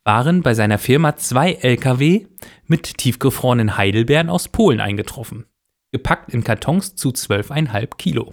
waren 0.04 0.42
bei 0.42 0.54
seiner 0.54 0.78
Firma 0.78 1.16
zwei 1.16 1.52
LKW 1.52 2.26
mit 2.66 2.98
tiefgefrorenen 2.98 3.76
Heidelbeeren 3.76 4.28
aus 4.30 4.48
Polen 4.48 4.80
eingetroffen. 4.80 5.46
Gepackt 5.92 6.32
in 6.32 6.42
Kartons 6.44 6.94
zu 6.96 7.10
12,5 7.10 7.96
Kilo. 7.96 8.32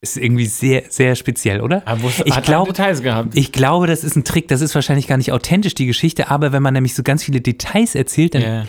Ist 0.00 0.16
irgendwie 0.16 0.46
sehr, 0.46 0.84
sehr 0.90 1.16
speziell, 1.16 1.60
oder? 1.60 1.82
Aber 1.86 2.02
wo 2.04 2.08
Ich 2.24 2.42
glaube- 2.42 2.68
Details 2.72 3.02
gehabt. 3.02 3.36
Ich 3.36 3.50
glaube, 3.50 3.86
das 3.88 4.04
ist 4.04 4.14
ein 4.16 4.24
Trick, 4.24 4.46
das 4.48 4.60
ist 4.60 4.74
wahrscheinlich 4.74 5.08
gar 5.08 5.16
nicht 5.16 5.32
authentisch, 5.32 5.74
die 5.74 5.86
Geschichte, 5.86 6.30
aber 6.30 6.52
wenn 6.52 6.62
man 6.62 6.74
nämlich 6.74 6.94
so 6.94 7.02
ganz 7.02 7.24
viele 7.24 7.40
Details 7.40 7.94
erzählt, 7.96 8.34
dann 8.34 8.42
ja. 8.42 8.64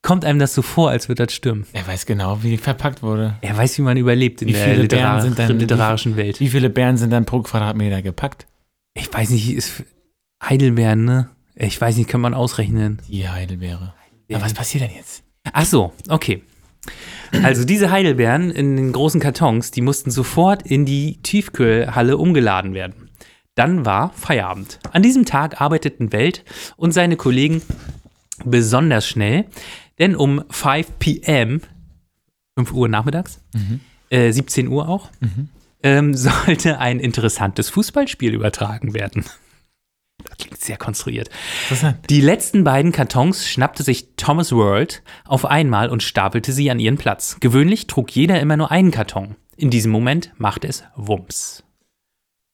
kommt 0.00 0.24
einem 0.24 0.38
das 0.38 0.54
so 0.54 0.62
vor, 0.62 0.88
als 0.88 1.08
würde 1.08 1.26
das 1.26 1.34
stimmen. 1.34 1.66
Er 1.74 1.86
weiß 1.86 2.06
genau, 2.06 2.42
wie 2.42 2.56
verpackt 2.56 3.02
wurde. 3.02 3.36
Er 3.42 3.56
weiß, 3.58 3.76
wie 3.76 3.82
man 3.82 3.98
überlebt 3.98 4.40
in 4.40 4.48
Wie 4.48 4.52
der 4.52 4.76
literar 4.76 5.22
denn- 5.22 5.58
literarischen 5.58 6.16
Welt. 6.16 6.40
Wie 6.40 6.48
viele 6.48 6.70
Beeren 6.70 6.96
sind 6.96 7.10
dann 7.10 7.26
pro 7.26 7.42
Quadratmeter 7.42 8.00
gepackt? 8.00 8.46
Ich 8.94 9.12
weiß 9.12 9.30
nicht, 9.30 9.52
ist 9.52 9.84
Heidelbeeren, 10.42 11.04
ne? 11.04 11.28
Ich 11.56 11.78
weiß 11.78 11.96
nicht, 11.98 12.08
kann 12.08 12.22
man 12.22 12.32
ausrechnen. 12.32 13.02
Die 13.06 13.28
Heidelbeere. 13.28 13.92
Ja, 14.30 14.40
was 14.40 14.54
passiert 14.54 14.84
denn 14.84 14.94
jetzt? 14.96 15.24
Ach 15.52 15.64
so, 15.64 15.92
okay. 16.08 16.42
Also 17.42 17.64
diese 17.64 17.90
Heidelbeeren 17.90 18.50
in 18.50 18.76
den 18.76 18.92
großen 18.92 19.20
Kartons, 19.20 19.70
die 19.70 19.80
mussten 19.80 20.10
sofort 20.10 20.62
in 20.62 20.84
die 20.84 21.18
Tiefkühlhalle 21.22 22.16
umgeladen 22.16 22.74
werden. 22.74 23.10
Dann 23.54 23.84
war 23.84 24.12
Feierabend. 24.14 24.78
An 24.92 25.02
diesem 25.02 25.24
Tag 25.24 25.60
arbeiteten 25.60 26.12
Welt 26.12 26.44
und 26.76 26.92
seine 26.92 27.16
Kollegen 27.16 27.62
besonders 28.44 29.06
schnell, 29.06 29.46
denn 29.98 30.14
um 30.16 30.44
5 30.48 30.98
p.m., 30.98 31.60
5 32.56 32.72
Uhr 32.72 32.88
nachmittags, 32.88 33.40
äh, 34.10 34.32
17 34.32 34.68
Uhr 34.68 34.88
auch, 34.88 35.10
ähm, 35.82 36.14
sollte 36.16 36.78
ein 36.78 37.00
interessantes 37.00 37.68
Fußballspiel 37.68 38.32
übertragen 38.32 38.94
werden. 38.94 39.24
Das 40.28 40.38
klingt 40.38 40.60
sehr 40.60 40.76
konstruiert. 40.76 41.30
Die 42.08 42.20
letzten 42.20 42.64
beiden 42.64 42.92
Kartons 42.92 43.48
schnappte 43.48 43.82
sich 43.82 44.08
Thomas 44.16 44.52
World 44.52 45.02
auf 45.24 45.44
einmal 45.44 45.88
und 45.88 46.02
stapelte 46.02 46.52
sie 46.52 46.70
an 46.70 46.78
ihren 46.78 46.98
Platz. 46.98 47.36
Gewöhnlich 47.40 47.86
trug 47.86 48.10
jeder 48.10 48.40
immer 48.40 48.56
nur 48.56 48.70
einen 48.70 48.90
Karton. 48.90 49.36
In 49.56 49.70
diesem 49.70 49.92
Moment 49.92 50.32
machte 50.38 50.68
es 50.68 50.84
Wumps. 50.96 51.64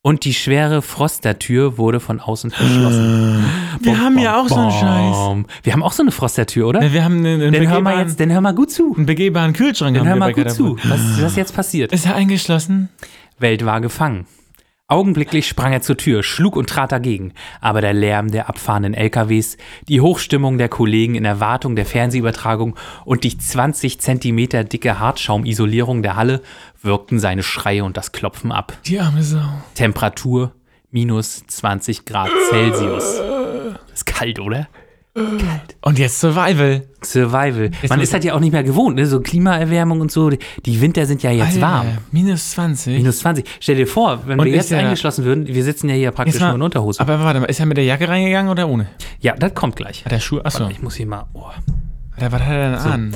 Und 0.07 0.25
die 0.25 0.35
schwere 0.35 0.83
Frostertür 0.83 1.79
wurde 1.79 1.99
von 1.99 2.21
außen 2.21 2.53
verschlossen. 2.53 3.45
Wir 3.81 3.99
haben 3.99 4.17
ja 4.19 4.41
auch 4.41 4.49
so 4.49 4.55
einen 4.55 4.71
Scheiß. 4.71 5.17
Bom. 5.17 5.47
Wir 5.65 5.73
haben 5.73 5.83
auch 5.83 5.91
so 5.91 6.05
eine 6.05 6.13
Frostertür, 6.13 6.69
oder? 6.69 6.93
Wir 6.93 7.03
haben 7.03 7.19
einen, 7.19 7.43
einen, 7.43 7.53
Dann 7.53 7.69
hör 7.69 7.81
mal 7.81 7.91
begehbaren, 7.91 8.09
jetzt, 8.09 8.21
dann 8.21 8.31
hör 8.31 8.41
mal 8.41 8.55
gut 8.55 8.71
zu. 8.71 8.95
einen 8.97 9.07
begehbaren 9.07 9.53
Kühlschrank. 9.53 9.97
Dann 9.97 10.09
haben 10.09 10.21
hör 10.21 10.29
mal 10.29 10.33
gut 10.33 10.53
zu, 10.53 10.77
was, 10.85 11.21
was 11.21 11.35
jetzt 11.35 11.57
passiert. 11.57 11.93
Ist 11.93 12.07
er 12.07 12.15
eingeschlossen? 12.15 12.89
Welt 13.41 13.65
war 13.65 13.81
gefangen. 13.81 14.27
Augenblicklich 14.89 15.49
sprang 15.49 15.73
er 15.73 15.83
zur 15.83 15.97
Tür, 15.97 16.23
schlug 16.23 16.55
und 16.55 16.69
trat 16.69 16.93
dagegen. 16.93 17.33
Aber 17.61 17.81
der 17.81 17.93
Lärm 17.93 18.31
der 18.31 18.49
abfahrenden 18.49 18.95
LKWs, 18.95 19.57
die 19.89 20.01
Hochstimmung 20.01 20.59
der 20.59 20.69
Kollegen 20.69 21.17
in 21.17 21.25
Erwartung 21.25 21.75
der 21.75 21.87
Fernsehübertragung 21.87 22.77
und 23.05 23.25
die 23.25 23.37
20 23.37 24.01
Zentimeter 24.01 24.63
dicke 24.63 25.01
Hartschaumisolierung 25.01 26.05
der 26.05 26.15
Halle 26.15 26.41
wirkten 26.81 27.19
seine 27.19 27.43
Schreie 27.43 27.83
und 27.83 27.97
das 27.97 28.13
Klopfen 28.13 28.53
ab. 28.53 28.79
Die 28.87 29.01
arme 29.01 29.25
Sau. 29.25 29.41
Temperatur 29.75 30.53
minus 30.93 31.45
20 31.45 32.05
Grad 32.05 32.31
Celsius. 32.49 33.21
Ist 33.93 34.07
kalt, 34.07 34.39
oder? 34.39 34.69
Und 35.83 35.99
jetzt 35.99 36.21
Survival. 36.21 36.83
Survival. 37.03 37.71
Man 37.89 37.99
muss- 37.99 38.09
ist 38.09 38.13
halt 38.13 38.25
ja 38.25 38.35
auch 38.35 38.41
nicht 38.41 38.53
mehr 38.53 38.63
gewohnt, 38.65 38.97
ne? 38.97 39.07
So 39.07 39.21
Klimaerwärmung 39.21 40.01
und 40.01 40.13
so. 40.13 40.29
Die 40.31 40.81
Winter 40.81 41.07
sind 41.07 41.23
ja 41.23 41.31
jetzt 41.31 41.55
Alter, 41.55 41.61
warm. 41.63 41.87
Minus 42.13 42.51
20. 42.51 42.99
Minus 42.99 43.21
20. 43.21 43.47
Stell 43.61 43.77
dir 43.77 43.87
vor, 43.87 44.21
wenn 44.27 44.39
Und 44.39 44.47
wir 44.47 44.53
ist 44.53 44.71
jetzt 44.71 44.71
ja- 44.73 44.79
eingeschlossen 44.79 45.25
würden, 45.25 45.47
wir 45.47 45.65
sitzen 45.65 45.89
ja 45.89 45.95
hier 45.95 46.11
praktisch 46.11 46.35
Jetzt 46.35 46.43
mal- 46.43 46.49
nur 46.49 46.57
in 46.57 46.63
Unterhose. 46.63 47.01
Aber 47.01 47.19
warte 47.21 47.41
mal, 47.41 47.47
ist 47.47 47.61
er 47.61 47.67
mit 47.67 47.77
der 47.79 47.85
Jacke 47.85 48.09
reingegangen 48.09 48.51
oder 48.51 48.69
ohne? 48.69 48.89
Ja, 49.21 49.35
das 49.37 49.55
kommt 49.55 49.77
gleich. 49.77 50.05
Hat 50.05 50.13
er 50.13 50.21
Schuhe? 50.21 50.45
Achso. 50.45 50.69
Ich 50.69 50.83
muss 50.83 50.97
hier 50.97 51.07
mal. 51.07 51.25
Oh. 51.33 51.45
Alter, 52.17 52.33
was 52.33 52.41
hat 52.43 52.49
er 52.53 52.71
denn 52.71 52.75
an? 52.93 53.15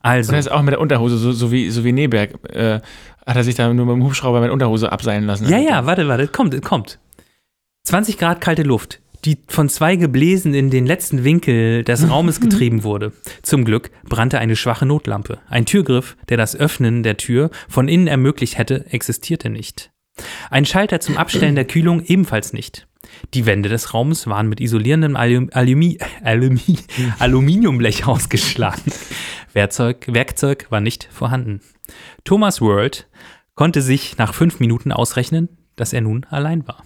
Also, 0.00 0.34
ist 0.34 0.46
er 0.46 0.56
auch 0.56 0.62
mit 0.62 0.72
der 0.72 0.80
Unterhose, 0.80 1.16
so, 1.16 1.32
so, 1.32 1.52
wie, 1.52 1.70
so 1.70 1.84
wie 1.84 1.92
Neberg, 1.92 2.30
äh, 2.52 2.80
hat 3.26 3.36
er 3.36 3.44
sich 3.44 3.54
da 3.54 3.72
nur 3.72 3.86
mit 3.86 3.94
dem 3.94 4.02
Hubschrauber 4.04 4.40
mit 4.40 4.46
der 4.48 4.52
Unterhose 4.52 4.90
abseilen 4.90 5.24
lassen? 5.26 5.48
ja, 5.48 5.58
ja, 5.58 5.86
warte, 5.86 6.08
warte, 6.08 6.26
kommt, 6.28 6.60
kommt. 6.62 6.98
20 7.84 8.16
Grad 8.18 8.40
kalte 8.40 8.62
Luft, 8.62 9.00
die 9.24 9.38
von 9.48 9.68
zwei 9.68 9.96
Gebläsen 9.96 10.54
in 10.54 10.70
den 10.70 10.86
letzten 10.86 11.24
Winkel 11.24 11.84
des 11.84 12.08
Raumes 12.10 12.40
getrieben 12.40 12.82
wurde. 12.82 13.12
Zum 13.42 13.64
Glück 13.64 13.90
brannte 14.04 14.38
eine 14.38 14.56
schwache 14.56 14.86
Notlampe. 14.86 15.38
Ein 15.48 15.66
Türgriff, 15.66 16.16
der 16.28 16.36
das 16.36 16.56
Öffnen 16.56 17.02
der 17.02 17.16
Tür 17.16 17.50
von 17.68 17.88
innen 17.88 18.06
ermöglicht 18.06 18.58
hätte, 18.58 18.86
existierte 18.90 19.50
nicht. 19.50 19.90
Ein 20.50 20.66
Schalter 20.66 21.00
zum 21.00 21.16
Abstellen 21.16 21.54
der 21.54 21.64
Kühlung 21.64 22.02
ebenfalls 22.04 22.52
nicht. 22.52 22.86
Die 23.34 23.46
Wände 23.46 23.68
des 23.68 23.94
Raumes 23.94 24.26
waren 24.26 24.48
mit 24.48 24.60
isolierendem 24.60 25.16
Alum, 25.16 25.50
Alumi, 25.52 25.98
Alumi, 26.22 26.78
Aluminiumblech 27.18 28.06
ausgeschlagen. 28.06 28.92
Werkzeug, 29.52 30.06
Werkzeug 30.08 30.66
war 30.70 30.80
nicht 30.80 31.08
vorhanden. 31.10 31.60
Thomas 32.24 32.60
World 32.60 33.08
konnte 33.54 33.82
sich 33.82 34.16
nach 34.18 34.34
fünf 34.34 34.60
Minuten 34.60 34.92
ausrechnen, 34.92 35.48
dass 35.76 35.92
er 35.92 36.00
nun 36.00 36.24
allein 36.30 36.66
war. 36.66 36.84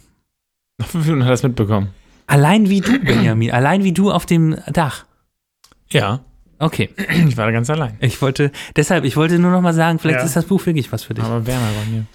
Nach 0.79 0.89
fünf 0.89 1.07
Minuten 1.07 1.23
hat 1.23 1.31
er 1.31 1.33
das 1.33 1.43
mitbekommen. 1.43 1.89
Allein 2.27 2.69
wie 2.69 2.81
du, 2.81 2.99
Benjamin, 2.99 3.51
allein 3.53 3.85
wie 3.85 3.93
du 3.93 4.11
auf 4.11 4.27
dem 4.27 4.57
Dach. 4.73 5.05
Ja, 5.91 6.21
Okay, 6.59 6.89
ich 7.27 7.37
war 7.37 7.45
da 7.45 7.53
ganz 7.53 7.69
allein. 7.69 7.99
ich 8.01 8.23
wollte, 8.23 8.51
deshalb, 8.77 9.05
ich 9.05 9.15
wollte 9.19 9.39
nur 9.39 9.51
noch 9.51 9.61
mal 9.61 9.75
sagen, 9.75 9.99
vielleicht 9.99 10.21
Ja. 10.21 10.25
ist 10.25 10.37
das 10.37 10.47
Buch 10.47 10.65
wirklich 10.65 10.91
was 10.91 11.03
für 11.05 11.13
dich. 11.13 11.23
Aber 11.23 11.47
wärmer 11.47 11.67
bei 11.85 11.91
mir. 11.91 12.07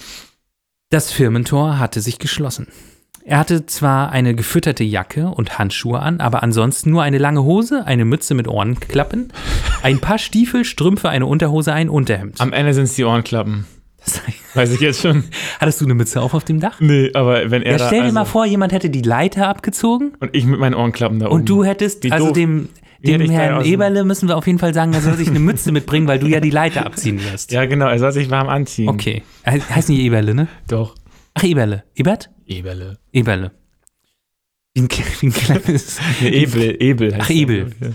Das 0.89 1.11
Firmentor 1.11 1.77
hatte 1.77 2.01
sich 2.01 2.17
geschlossen. 2.17 2.67
Er 3.23 3.37
hatte 3.37 3.67
zwar 3.67 4.11
eine 4.11 4.33
gefütterte 4.33 4.83
Jacke 4.83 5.27
und 5.27 5.59
Handschuhe 5.59 5.99
an, 5.99 6.21
aber 6.21 6.41
ansonsten 6.41 6.89
nur 6.89 7.03
eine 7.03 7.19
lange 7.19 7.43
Hose, 7.43 7.85
eine 7.85 8.03
Mütze 8.03 8.33
mit 8.33 8.47
Ohrenklappen, 8.47 9.31
ein 9.83 9.99
paar 9.99 10.17
Stiefel, 10.17 10.65
Strümpfe, 10.65 11.09
eine 11.09 11.27
Unterhose, 11.27 11.71
ein 11.71 11.87
Unterhemd. 11.87 12.41
Am 12.41 12.51
Ende 12.51 12.73
sind 12.73 12.85
es 12.85 12.95
die 12.95 13.03
Ohrenklappen. 13.05 13.67
Das- 14.03 14.21
Weiß 14.53 14.73
ich 14.73 14.81
jetzt 14.81 15.01
schon. 15.01 15.23
Hattest 15.59 15.79
du 15.79 15.85
eine 15.85 15.93
Mütze 15.93 16.19
auf 16.21 16.33
auf 16.33 16.43
dem 16.43 16.59
Dach? 16.59 16.79
Nee, 16.81 17.11
aber 17.13 17.49
wenn 17.51 17.61
er 17.63 17.73
Ja, 17.77 17.85
stell 17.87 17.99
dir 17.99 18.03
also, 18.05 18.13
mal 18.13 18.25
vor, 18.25 18.45
jemand 18.45 18.73
hätte 18.73 18.89
die 18.89 19.01
Leiter 19.01 19.47
abgezogen 19.47 20.13
Und 20.19 20.35
ich 20.35 20.43
mit 20.45 20.59
meinen 20.59 20.73
Ohrenklappen 20.73 21.19
da 21.19 21.27
oben. 21.27 21.35
und 21.35 21.49
du 21.49 21.63
hättest, 21.63 22.03
Wie 22.03 22.11
also 22.11 22.27
doof. 22.27 22.33
dem, 22.33 22.67
dem 23.01 23.29
Herrn 23.29 23.63
Eberle 23.63 24.03
müssen 24.03 24.27
wir 24.27 24.35
auf 24.37 24.47
jeden 24.47 24.59
Fall 24.59 24.73
sagen, 24.73 24.93
er 24.93 25.01
soll 25.01 25.15
sich 25.15 25.29
eine 25.29 25.39
Mütze 25.39 25.71
mitbringen, 25.71 26.07
weil 26.07 26.19
du 26.19 26.27
ja 26.27 26.39
die 26.41 26.49
Leiter 26.49 26.85
abziehen 26.85 27.21
wirst. 27.23 27.51
Ja, 27.51 27.65
genau, 27.65 27.87
er 27.87 27.99
soll 27.99 28.11
sich 28.11 28.29
warm 28.29 28.49
anziehen. 28.49 28.89
Okay. 28.89 29.21
He 29.45 29.61
heißt 29.61 29.87
nicht 29.89 29.99
Eberle, 30.01 30.33
ne? 30.35 30.47
Doch. 30.67 30.95
Ach, 31.33 31.43
Eberle. 31.43 31.83
Ebert? 31.95 32.29
Eberle. 32.45 32.97
Eberle. 33.13 33.51
Wie 34.73 34.81
ein, 34.81 34.89
wie 35.21 35.27
ein 35.27 35.33
kleines. 35.33 35.97
Ebel, 36.21 36.75
Ebel 36.81 37.13
heißt 37.13 37.23
Ach, 37.25 37.29
Ebel. 37.29 37.71
ja. 37.79 37.87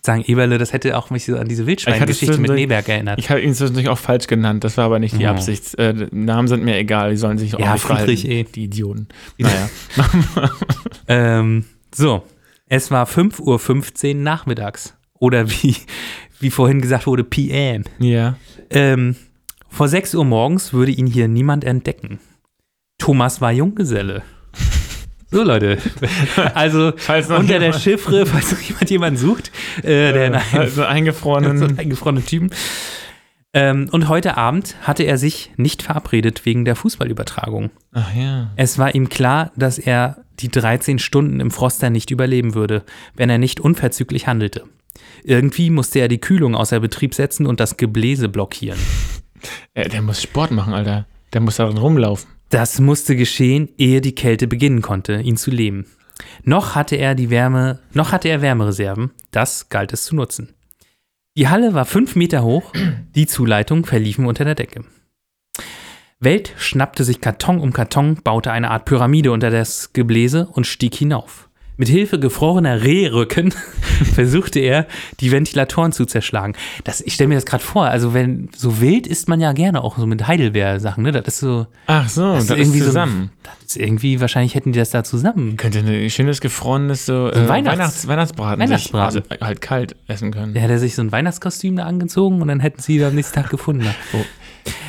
Sagen, 0.00 0.22
Eberle, 0.26 0.58
das 0.58 0.72
hätte 0.72 0.96
auch 0.96 1.10
mich 1.10 1.24
so 1.24 1.36
an 1.36 1.48
diese 1.48 1.66
Wildschwein-Geschichte 1.66 2.38
mit 2.38 2.50
Neberg 2.52 2.88
erinnert. 2.88 3.18
Ich 3.18 3.30
habe 3.30 3.40
ihn 3.40 3.52
zwischendurch 3.54 3.88
auch 3.88 3.98
falsch 3.98 4.26
genannt, 4.26 4.64
das 4.64 4.76
war 4.76 4.84
aber 4.86 4.98
nicht 4.98 5.18
die 5.18 5.26
Oh. 5.26 5.30
Absicht. 5.30 5.74
Äh, 5.78 6.06
Namen 6.12 6.48
sind 6.48 6.64
mir 6.64 6.76
egal, 6.76 7.10
die 7.10 7.16
sollen 7.16 7.36
sich 7.38 7.54
auch 7.54 7.60
Ja, 7.60 7.72
nicht 7.74 7.82
Friedrich 7.82 8.22
verhalten. 8.22 8.48
eh. 8.48 8.52
Die 8.54 8.64
Idioten. 8.64 9.08
Naja. 9.38 9.68
Ähm, 11.08 11.64
so, 11.94 12.22
es 12.66 12.90
war 12.90 13.06
5.15 13.06 14.08
Uhr 14.08 14.14
nachmittags. 14.22 14.94
Oder 15.18 15.50
wie, 15.50 15.74
wie 16.38 16.50
vorhin 16.50 16.80
gesagt 16.80 17.06
wurde, 17.06 17.24
PM. 17.24 17.84
ja. 17.98 18.36
Ähm, 18.70 19.16
vor 19.70 19.88
6 19.88 20.14
Uhr 20.14 20.24
morgens 20.24 20.72
würde 20.72 20.92
ihn 20.92 21.06
hier 21.06 21.28
niemand 21.28 21.64
entdecken. 21.64 22.20
Thomas 22.98 23.40
war 23.40 23.52
Junggeselle. 23.52 24.22
So, 25.30 25.42
Leute. 25.42 25.78
Also 26.54 26.92
unter 27.36 27.58
der 27.58 27.72
Chiffre, 27.72 28.24
falls 28.26 28.52
noch 28.52 28.60
jemand 28.60 28.90
jemanden 28.90 29.18
sucht, 29.18 29.50
äh, 29.82 30.12
der 30.12 30.26
in 30.26 30.34
einem 30.34 30.60
Also 30.60 30.76
so 30.76 30.84
eingefrorenen. 30.84 31.62
einen 31.62 31.78
eingefrorenen 31.78 32.24
Typen. 32.24 32.50
Ähm, 33.54 33.88
und 33.92 34.08
heute 34.08 34.36
Abend 34.36 34.76
hatte 34.82 35.04
er 35.04 35.18
sich 35.18 35.50
nicht 35.56 35.82
verabredet 35.82 36.44
wegen 36.44 36.64
der 36.64 36.76
Fußballübertragung. 36.76 37.70
Ach 37.92 38.14
ja. 38.14 38.50
Es 38.56 38.78
war 38.78 38.94
ihm 38.94 39.08
klar, 39.08 39.52
dass 39.56 39.78
er 39.78 40.24
die 40.40 40.48
13 40.50 40.98
Stunden 40.98 41.40
im 41.40 41.50
Froster 41.50 41.90
nicht 41.90 42.10
überleben 42.10 42.54
würde, 42.54 42.84
wenn 43.14 43.30
er 43.30 43.38
nicht 43.38 43.60
unverzüglich 43.60 44.26
handelte. 44.26 44.64
Irgendwie 45.24 45.70
musste 45.70 45.98
er 45.98 46.08
die 46.08 46.20
Kühlung 46.20 46.54
außer 46.54 46.80
Betrieb 46.80 47.14
setzen 47.14 47.46
und 47.46 47.60
das 47.60 47.76
Gebläse 47.76 48.28
blockieren. 48.28 48.78
Äh, 49.74 49.88
der 49.88 50.02
muss 50.02 50.20
Sport 50.20 50.50
machen, 50.50 50.74
Alter. 50.74 51.06
Der 51.32 51.40
muss 51.40 51.56
darin 51.56 51.76
rumlaufen. 51.78 52.28
Das 52.50 52.80
musste 52.80 53.14
geschehen, 53.14 53.68
ehe 53.76 54.00
die 54.00 54.14
Kälte 54.14 54.46
beginnen 54.46 54.80
konnte, 54.80 55.20
ihn 55.20 55.36
zu 55.36 55.50
lähmen. 55.50 55.86
Noch 56.42 56.74
hatte 56.74 56.96
er 56.96 57.14
die 57.14 57.30
Wärme, 57.30 57.80
noch 57.92 58.12
hatte 58.12 58.28
er 58.28 58.42
Wärmereserven, 58.42 59.10
das 59.30 59.68
galt 59.68 59.92
es 59.92 60.04
zu 60.04 60.16
nutzen. 60.16 60.54
Die 61.36 61.48
Halle 61.48 61.74
war 61.74 61.84
fünf 61.84 62.16
Meter 62.16 62.42
hoch, 62.42 62.72
die 63.14 63.26
Zuleitungen 63.26 63.84
verliefen 63.84 64.26
unter 64.26 64.44
der 64.44 64.54
Decke. 64.54 64.84
Welt 66.20 66.52
schnappte 66.56 67.04
sich 67.04 67.20
Karton 67.20 67.60
um 67.60 67.72
Karton, 67.72 68.16
baute 68.24 68.50
eine 68.50 68.70
Art 68.70 68.86
Pyramide 68.86 69.30
unter 69.30 69.50
das 69.50 69.92
Gebläse 69.92 70.48
und 70.48 70.66
stieg 70.66 70.94
hinauf. 70.94 71.47
Mit 71.80 71.88
Hilfe 71.88 72.18
gefrorener 72.18 72.82
Rehrücken 72.82 73.54
versuchte 74.14 74.58
er, 74.58 74.86
die 75.20 75.30
Ventilatoren 75.32 75.92
zu 75.92 76.04
zerschlagen. 76.06 76.54
Das, 76.84 77.00
ich 77.00 77.14
stelle 77.14 77.28
mir 77.28 77.36
das 77.36 77.46
gerade 77.46 77.62
vor, 77.62 77.84
also 77.86 78.12
wenn 78.14 78.48
so 78.56 78.80
wild 78.80 79.06
ist 79.06 79.28
man 79.28 79.40
ja 79.40 79.52
gerne 79.52 79.82
auch 79.84 79.96
so 79.96 80.04
mit 80.06 80.26
Heidelbeer-Sachen, 80.26 81.04
ne? 81.04 81.12
Das 81.12 81.26
ist 81.34 81.38
so, 81.40 81.66
Ach 81.86 82.08
so, 82.08 82.32
das, 82.34 82.44
ist 82.44 82.50
ist 82.50 82.58
irgendwie 82.58 82.80
so- 82.80 82.86
zusammen. 82.86 83.30
das 83.44 83.52
ist 83.68 83.76
irgendwie, 83.76 84.20
wahrscheinlich 84.20 84.54
hätten 84.56 84.72
die 84.72 84.78
das 84.80 84.90
da 84.90 85.04
zusammen. 85.04 85.56
Könnte 85.56 85.78
ein 85.78 86.10
schönes 86.10 86.40
gefrorenes 86.40 87.06
so, 87.06 87.30
ein 87.32 87.44
äh, 87.44 87.48
Weihnachts- 87.48 87.78
Weihnachts 87.78 88.08
Weihnachtsbraten, 88.08 88.60
Weihnachtsbraten. 88.60 89.22
Sich, 89.22 89.30
also 89.30 89.44
halt 89.46 89.60
kalt 89.60 89.96
essen 90.08 90.32
können. 90.32 90.54
Der 90.54 90.62
hätte 90.62 90.78
sich 90.80 90.96
so 90.96 91.02
ein 91.02 91.12
Weihnachtskostüm 91.12 91.76
da 91.76 91.84
angezogen 91.84 92.42
und 92.42 92.48
dann 92.48 92.58
hätten 92.60 92.82
sie 92.82 92.96
ihn 92.96 93.04
am 93.04 93.14
nächsten 93.14 93.36
Tag 93.40 93.50
gefunden. 93.50 93.86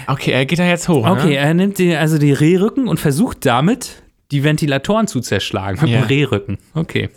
Okay, 0.07 0.31
er 0.31 0.45
geht 0.47 0.57
da 0.57 0.65
jetzt 0.65 0.89
hoch. 0.89 1.07
Okay, 1.07 1.27
Ne? 1.29 1.35
er 1.35 1.53
nimmt 1.53 1.77
die, 1.77 1.95
also 1.95 2.17
die 2.17 2.33
Rehrücken 2.33 2.87
und 2.87 2.99
versucht 2.99 3.45
damit, 3.45 4.01
die 4.31 4.43
Ventilatoren 4.43 5.07
zu 5.07 5.19
zerschlagen. 5.21 5.79
Mit 5.81 5.89
Ja. 5.91 6.01
dem 6.01 6.07
Rehrücken. 6.07 6.57
Okay. 6.73 7.09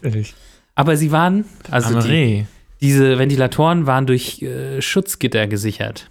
Aber 0.75 0.97
sie 0.97 1.13
waren, 1.13 1.45
also 1.71 2.01
die, 2.01 2.47
diese 2.81 3.19
Ventilatoren 3.19 3.87
waren 3.87 4.07
durch 4.07 4.41
äh, 4.43 4.81
Schutzgitter 4.81 5.47
gesichert. 5.47 6.09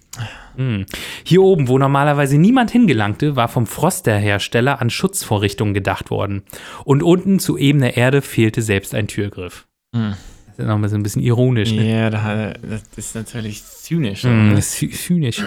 Hm. 0.55 0.85
Hier 1.23 1.41
oben, 1.41 1.67
wo 1.67 1.77
normalerweise 1.77 2.37
niemand 2.37 2.71
hingelangte, 2.71 3.35
war 3.35 3.47
vom 3.47 3.65
Frosterhersteller 3.65 4.81
an 4.81 4.89
Schutzvorrichtungen 4.89 5.73
gedacht 5.73 6.09
worden. 6.11 6.43
Und 6.83 7.01
unten 7.01 7.39
zu 7.39 7.57
ebener 7.57 7.95
Erde 7.97 8.21
fehlte 8.21 8.61
selbst 8.61 8.93
ein 8.93 9.07
Türgriff. 9.07 9.65
Hm. 9.95 10.13
Das 10.47 10.59
ist 10.59 10.67
nochmal 10.67 10.89
so 10.89 10.95
ein 10.97 11.03
bisschen 11.03 11.23
ironisch. 11.23 11.71
Ne? 11.71 11.89
Ja, 11.89 12.09
das 12.09 12.83
ist 12.97 13.15
natürlich 13.15 13.63
zynisch. 13.65 14.23
Hm, 14.23 14.55
zy- 14.57 14.91
zynisch. 14.91 15.43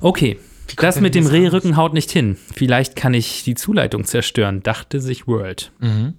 Okay, 0.00 0.38
das 0.76 1.00
mit 1.00 1.14
dem 1.14 1.26
Rehrücken 1.26 1.76
haut 1.76 1.94
nicht 1.94 2.10
hin. 2.10 2.36
Vielleicht 2.54 2.96
kann 2.96 3.14
ich 3.14 3.44
die 3.44 3.54
Zuleitung 3.54 4.04
zerstören, 4.04 4.62
dachte 4.62 5.00
sich 5.00 5.26
World. 5.26 5.72
Mhm. 5.78 6.14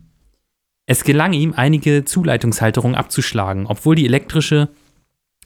Es 0.86 1.04
gelang 1.04 1.34
ihm, 1.34 1.54
einige 1.56 2.06
Zuleitungshalterungen 2.06 2.96
abzuschlagen, 2.96 3.66
obwohl 3.68 3.96
die 3.96 4.06
elektrische, 4.06 4.70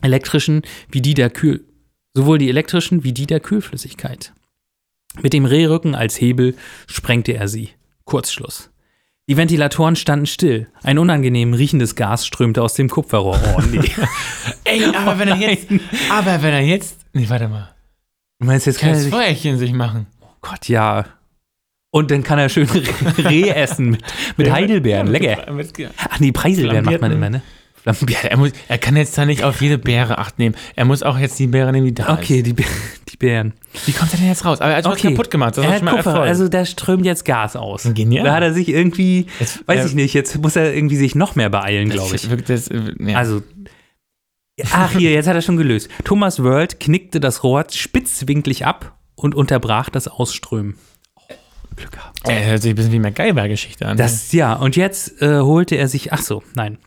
elektrischen 0.01 0.63
wie 0.89 1.01
die 1.01 1.13
der 1.13 1.29
Kühl, 1.29 1.65
sowohl 2.13 2.37
die 2.37 2.49
elektrischen 2.49 3.03
wie 3.03 3.13
die 3.13 3.27
der 3.27 3.39
Kühlflüssigkeit. 3.39 4.33
Mit 5.21 5.33
dem 5.33 5.45
Rehrücken 5.45 5.95
als 5.95 6.19
Hebel 6.19 6.55
sprengte 6.87 7.33
er 7.33 7.47
sie. 7.47 7.69
Kurzschluss. 8.05 8.71
Die 9.27 9.37
Ventilatoren 9.37 9.95
standen 9.95 10.27
still. 10.27 10.67
Ein 10.83 10.99
unangenehm 10.99 11.53
riechendes 11.53 11.95
Gas 11.95 12.27
strömte 12.27 12.61
aus 12.61 12.75
dem 12.75 12.89
Kupferrohr. 12.89 13.39
Oh 13.57 13.61
nee. 13.61 13.79
Ey, 14.63 14.83
aber 14.95 15.17
wenn 15.17 15.29
er 15.29 15.37
jetzt. 15.37 15.67
Aber 16.11 16.43
wenn 16.43 16.53
er 16.53 16.61
jetzt. 16.61 16.99
Nee, 17.13 17.27
warte 17.27 17.47
mal. 17.47 17.74
Du 18.39 18.45
meinst, 18.47 18.65
jetzt 18.65 18.79
kann 18.79 18.89
er 18.89 18.95
sich. 18.95 19.11
Feuerchen 19.13 19.57
sich 19.57 19.71
machen. 19.73 20.07
Oh 20.21 20.27
Gott, 20.41 20.67
ja. 20.67 21.05
Und 21.91 22.11
dann 22.11 22.23
kann 22.23 22.38
er 22.39 22.49
schön 22.49 22.67
Reh 23.17 23.49
essen 23.49 23.91
mit, 23.91 24.03
mit 24.38 24.51
Heidelbeeren. 24.51 25.07
Lecker. 25.07 25.45
Ach 25.97 26.19
nee, 26.19 26.31
Preiselbeeren 26.33 26.83
macht 26.86 26.99
man 27.01 27.11
immer, 27.11 27.29
ne? 27.29 27.41
Er, 27.86 28.36
muss, 28.38 28.49
er 28.67 28.79
kann 28.79 28.97
jetzt 28.97 29.15
da 29.15 29.25
nicht 29.25 29.43
auf 29.43 29.61
jede 29.61 29.77
Beere 29.77 30.17
Acht 30.17 30.39
nehmen. 30.39 30.55
Er 30.75 30.86
muss 30.86 31.03
auch 31.03 31.19
jetzt 31.19 31.38
die 31.38 31.45
Beere 31.45 31.71
nehmen, 31.71 31.86
die 31.86 31.93
da 31.93 32.13
Okay, 32.13 32.38
ist. 32.38 32.47
die, 32.47 32.53
Be- 32.53 32.63
die 33.09 33.15
Beeren. 33.17 33.53
Wie 33.86 33.91
kommt 33.91 34.11
er 34.11 34.17
denn 34.17 34.27
jetzt 34.27 34.43
raus? 34.43 34.59
Aber 34.59 34.71
er 34.71 34.77
hat 34.77 34.88
Okay. 34.88 35.09
kaputt 35.11 35.29
gemacht. 35.29 35.55
Das 35.55 35.63
er 35.65 35.71
hat 35.71 35.83
mal 35.83 35.91
Kupfer, 35.91 36.09
Erfolg. 36.09 36.27
also 36.27 36.47
da 36.49 36.65
strömt 36.65 37.05
jetzt 37.05 37.25
Gas 37.25 37.55
aus. 37.55 37.88
Genial. 37.93 38.25
Da 38.25 38.33
hat 38.33 38.41
er 38.41 38.53
sich 38.55 38.69
irgendwie, 38.69 39.27
Jetzt- 39.39 39.67
weiß 39.67 39.81
er- 39.81 39.86
ich 39.86 39.93
nicht, 39.93 40.15
jetzt 40.15 40.36
muss 40.41 40.55
er 40.55 40.73
irgendwie 40.73 40.95
sich 40.97 41.13
noch 41.13 41.36
mehr 41.36 41.49
beeilen, 41.51 41.89
glaube 41.89 42.15
ich. 42.15 42.27
Das, 42.47 42.69
äh, 42.69 42.81
ja. 42.99 43.17
Also, 43.19 43.43
ach 44.71 44.91
hier, 44.91 45.11
jetzt 45.11 45.27
hat 45.27 45.35
er 45.35 45.41
schon 45.41 45.57
gelöst. 45.57 45.89
Thomas 46.03 46.41
World 46.41 46.79
knickte 46.79 47.19
das 47.19 47.43
Rohr 47.43 47.65
spitzwinklig 47.69 48.65
ab 48.65 48.97
und 49.15 49.35
unterbrach 49.35 49.89
das 49.89 50.07
Ausströmen. 50.07 50.77
Oh, 51.15 51.33
Glück 51.75 51.91
gehabt. 51.91 52.19
er 52.27 52.45
hört 52.45 52.61
sich 52.61 52.71
ein 52.71 52.75
bisschen 52.75 52.91
wie 52.91 52.99
MacGyver-Geschichte 52.99 53.85
an. 53.85 53.97
Das, 53.97 54.31
ja, 54.31 54.53
und 54.53 54.75
jetzt 54.75 55.21
äh, 55.21 55.39
holte 55.41 55.75
er 55.75 55.87
sich, 55.87 56.13
ach 56.13 56.21
so, 56.21 56.43
nein. 56.53 56.77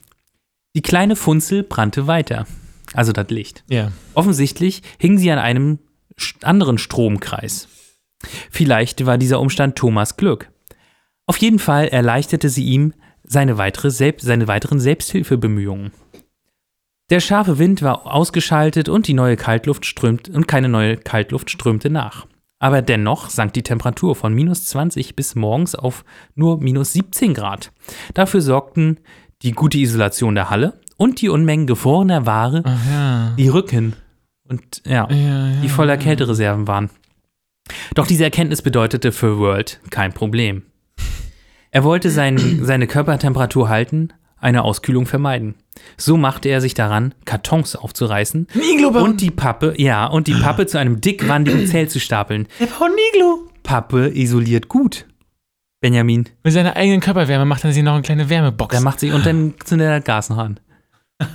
Die 0.74 0.82
kleine 0.82 1.16
Funzel 1.16 1.62
brannte 1.62 2.06
weiter. 2.06 2.46
Also 2.94 3.12
das 3.12 3.28
Licht. 3.28 3.64
ja. 3.68 3.92
Offensichtlich 4.14 4.82
hing 4.98 5.18
sie 5.18 5.30
an 5.30 5.38
einem 5.38 5.78
anderen 6.42 6.78
Stromkreis. 6.78 7.68
Vielleicht 8.50 9.04
war 9.06 9.18
dieser 9.18 9.40
Umstand 9.40 9.76
Thomas 9.76 10.16
Glück. 10.16 10.50
Auf 11.26 11.36
jeden 11.36 11.58
Fall 11.58 11.88
erleichterte 11.88 12.48
sie 12.48 12.64
ihm 12.64 12.94
seine, 13.22 13.58
weitere 13.58 13.90
Selbst, 13.90 14.26
seine 14.26 14.48
weiteren 14.48 14.80
Selbsthilfebemühungen. 14.80 15.92
Der 17.10 17.20
scharfe 17.20 17.58
Wind 17.58 17.80
war 17.80 18.12
ausgeschaltet 18.12 18.90
und 18.90 19.08
die 19.08 19.14
neue 19.14 19.36
Kaltluft 19.36 19.86
strömte 19.86 20.30
und 20.32 20.46
keine 20.46 20.68
neue 20.68 20.96
Kaltluft 20.98 21.50
strömte 21.50 21.88
nach. 21.88 22.26
Aber 22.58 22.82
dennoch 22.82 23.30
sank 23.30 23.54
die 23.54 23.62
Temperatur 23.62 24.14
von 24.14 24.34
minus 24.34 24.64
20 24.66 25.16
bis 25.16 25.34
morgens 25.34 25.74
auf 25.74 26.04
nur 26.34 26.60
minus 26.60 26.92
17 26.92 27.32
Grad. 27.32 27.72
Dafür 28.12 28.42
sorgten 28.42 28.98
die 29.42 29.52
gute 29.52 29.78
Isolation 29.78 30.34
der 30.34 30.50
Halle 30.50 30.80
und 30.96 31.22
die 31.22 31.30
Unmengen 31.30 31.66
gefrorener 31.66 32.26
Ware 32.26 32.62
ja. 32.90 33.34
die 33.38 33.48
Rücken 33.48 33.94
und 34.42 34.82
ja, 34.84 35.08
Ja, 35.10 35.16
ja, 35.16 35.60
die 35.62 35.68
voller 35.68 35.96
Kältereserven 35.96 36.66
waren. 36.66 36.90
Doch 37.94 38.06
diese 38.06 38.24
Erkenntnis 38.24 38.60
bedeutete 38.60 39.12
für 39.12 39.38
World 39.38 39.80
kein 39.90 40.12
Problem. 40.12 40.62
Er 41.70 41.84
wollte 41.84 42.10
sein, 42.10 42.60
seine 42.64 42.86
Körpertemperatur 42.86 43.68
halten, 43.68 44.12
eine 44.40 44.62
Auskühlung 44.62 45.06
vermeiden. 45.06 45.54
So 45.96 46.16
machte 46.16 46.48
er 46.48 46.60
sich 46.60 46.74
daran, 46.74 47.14
Kartons 47.24 47.76
aufzureißen 47.76 48.48
Iglo 48.54 48.90
bauen. 48.90 49.02
und 49.02 49.20
die 49.20 49.30
Pappe, 49.30 49.74
ja, 49.76 50.06
und 50.06 50.26
die 50.26 50.34
Pappe 50.34 50.66
zu 50.66 50.78
einem 50.78 51.00
dickwandigen 51.00 51.66
Zelt 51.68 51.90
zu 51.90 52.00
stapeln. 52.00 52.46
Der 52.60 52.66
baut 52.66 52.90
ein 52.90 52.96
Iglo. 53.14 53.48
Pappe 53.62 54.08
isoliert 54.08 54.68
gut. 54.68 55.06
Benjamin, 55.80 56.28
Mit 56.42 56.52
seiner 56.52 56.74
eigenen 56.74 57.00
Körperwärme 57.00 57.44
macht 57.44 57.64
er 57.64 57.72
sich 57.72 57.84
noch 57.84 57.92
eine 57.92 58.02
kleine 58.02 58.28
Wärmebox. 58.28 58.72
der 58.72 58.80
macht 58.80 58.98
sich 58.98 59.12
und 59.12 59.24
dann 59.24 59.54
zündet 59.64 59.86
er 59.86 59.96
das 59.98 60.04
Gas 60.04 60.28
noch 60.30 60.38
an. 60.38 60.58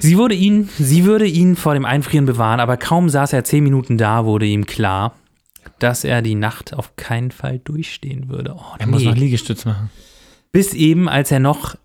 sie, 0.00 0.18
wurde 0.18 0.34
ihn, 0.34 0.68
sie 0.78 1.04
würde 1.04 1.26
ihn 1.26 1.56
vor 1.56 1.74
dem 1.74 1.84
Einfrieren 1.84 2.26
bewahren, 2.26 2.60
aber 2.60 2.76
kaum 2.76 3.08
saß 3.08 3.32
er 3.32 3.44
zehn 3.44 3.64
Minuten 3.64 3.96
da, 3.98 4.24
wurde 4.24 4.46
ihm 4.46 4.66
klar, 4.66 5.14
dass 5.78 6.04
er 6.04 6.22
die 6.22 6.34
Nacht 6.34 6.74
auf 6.74 6.96
keinen 6.96 7.30
Fall 7.30 7.58
durchstehen 7.58 8.28
würde. 8.28 8.54
Oh, 8.56 8.74
er 8.78 8.86
muss 8.86 9.02
nee. 9.02 9.08
noch 9.08 9.16
Liegestütz 9.16 9.64
machen. 9.64 9.90
Bis 10.52 10.74
eben, 10.74 11.08
als 11.08 11.30
er 11.30 11.40
noch 11.40 11.76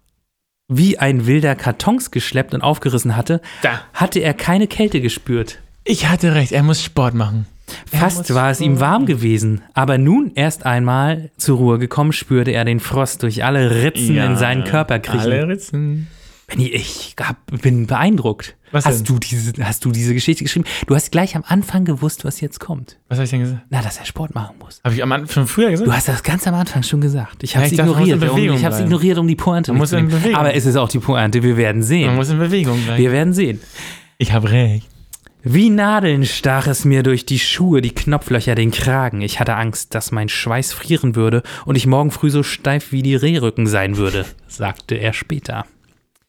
wie 0.78 0.98
ein 1.00 1.26
wilder 1.26 1.56
Kartons 1.56 2.12
geschleppt 2.12 2.54
und 2.54 2.62
aufgerissen 2.62 3.16
hatte, 3.16 3.42
Da. 3.62 3.82
hatte 3.94 4.20
er 4.20 4.34
keine 4.34 4.68
Kälte 4.68 5.02
gespürt. 5.02 5.60
Ich 5.84 6.08
hatte 6.08 6.34
recht, 6.36 6.52
er 6.52 6.64
muss 6.64 6.82
Sport 6.82 7.14
machen. 7.14 7.46
Fast 7.86 8.34
war 8.34 8.52
es 8.52 8.62
ihm 8.62 8.80
warm 8.80 9.06
gewesen, 9.06 9.62
aber 9.74 9.98
nun 9.98 10.32
erst 10.36 10.66
einmal 10.66 11.32
zur 11.38 11.58
Ruhe 11.58 11.80
gekommen, 11.80 12.12
spürte 12.12 12.52
er 12.52 12.66
den 12.66 12.80
Frost 12.80 13.24
durch 13.24 13.44
alle 13.44 13.84
Ritzen 13.84 14.18
in 14.18 14.36
seinen 14.36 14.64
Körper 14.64 15.00
kriechen. 15.00 15.20
Alle 15.22 15.48
Ritzen. 15.48 16.08
Benni, 16.54 16.70
ich 16.70 17.16
hab, 17.20 17.38
bin 17.62 17.88
beeindruckt. 17.88 18.56
Was 18.72 18.86
hast, 18.86 19.00
denn? 19.00 19.06
du 19.06 19.20
diese, 19.20 19.54
hast 19.64 19.86
du 19.86 19.92
diese 19.92 20.14
Geschichte 20.14 20.44
geschrieben? 20.44 20.66
Du 20.88 20.96
hast 20.96 21.12
gleich 21.12 21.36
am 21.36 21.44
Anfang 21.46 21.86
gewusst, 21.86 22.26
was 22.26 22.42
jetzt 22.42 22.60
kommt. 22.60 22.98
Was 23.08 23.18
habe 23.18 23.26
ich 23.26 23.30
denn 23.32 23.42
gesagt? 23.42 23.62
Na, 23.70 23.82
dass 23.82 23.98
er 23.98 24.06
Sport 24.06 24.34
machen 24.34 24.56
muss. 24.60 24.82
Habe 24.84 24.96
ich 24.96 25.04
am 25.04 25.12
Anfang 25.12 25.48
früher 25.48 25.70
gesagt? 25.70 25.88
Du 25.88 25.94
hast 25.94 26.08
das 26.08 26.24
ganz 26.24 26.48
am 26.48 26.56
Anfang 26.56 26.84
schon 26.84 27.02
gesagt. 27.02 27.44
Ich 27.44 27.56
habe 27.56 27.66
Ja, 27.66 27.72
es 27.72 27.78
dachte, 27.78 27.92
man 27.92 28.04
in 28.08 28.16
ignoriert. 28.16 28.52
Um, 28.52 28.58
ich 28.58 28.66
habe 28.66 28.76
es 28.76 28.82
ignoriert, 28.82 29.18
um 29.20 29.28
die 29.28 29.36
Pointe 29.36 29.72
Man 29.72 29.80
muss 29.80 29.92
in 29.92 30.02
mitzunehmen. 30.06 30.22
Bewegung. 30.24 30.40
Aber 30.40 30.56
es 30.56 30.66
ist 30.66 30.76
auch 30.76 30.90
die 30.90 31.00
Pointe. 31.00 31.44
Wir 31.44 31.58
werden 31.58 31.80
Man 31.80 31.88
sehen. 31.88 32.16
muss 32.16 32.30
in 32.30 32.40
Bewegung 32.40 32.82
bleiben. 32.84 33.02
Wir 33.02 33.12
werden 33.12 33.34
sehen. 33.34 33.60
Ich 34.18 34.34
habe 34.34 34.50
recht. 34.52 34.88
Wie 35.46 35.70
Nadeln 35.70 36.26
stach 36.26 36.68
es 36.68 36.86
mir 36.86 37.04
durch 37.04 37.26
die 37.26 37.38
Schuhe, 37.38 37.82
die 37.82 37.94
Knopflöcher, 37.94 38.56
den 38.56 38.72
Kragen. 38.72 39.22
Ich 39.22 39.42
hatte 39.42 39.56
Angst, 39.56 39.94
dass 39.94 40.14
mein 40.14 40.30
Schweiß 40.30 40.72
frieren 40.72 41.16
würde 41.18 41.44
und 41.66 41.76
ich 41.76 41.86
morgen 41.86 42.12
früh 42.12 42.30
so 42.30 42.44
steif 42.44 42.94
wie 42.94 43.02
die 43.02 43.16
Rehrücken 43.16 43.68
sein 43.68 43.98
würde, 43.98 44.26
sagte 44.48 44.96
er 44.96 45.12
später. 45.12 45.66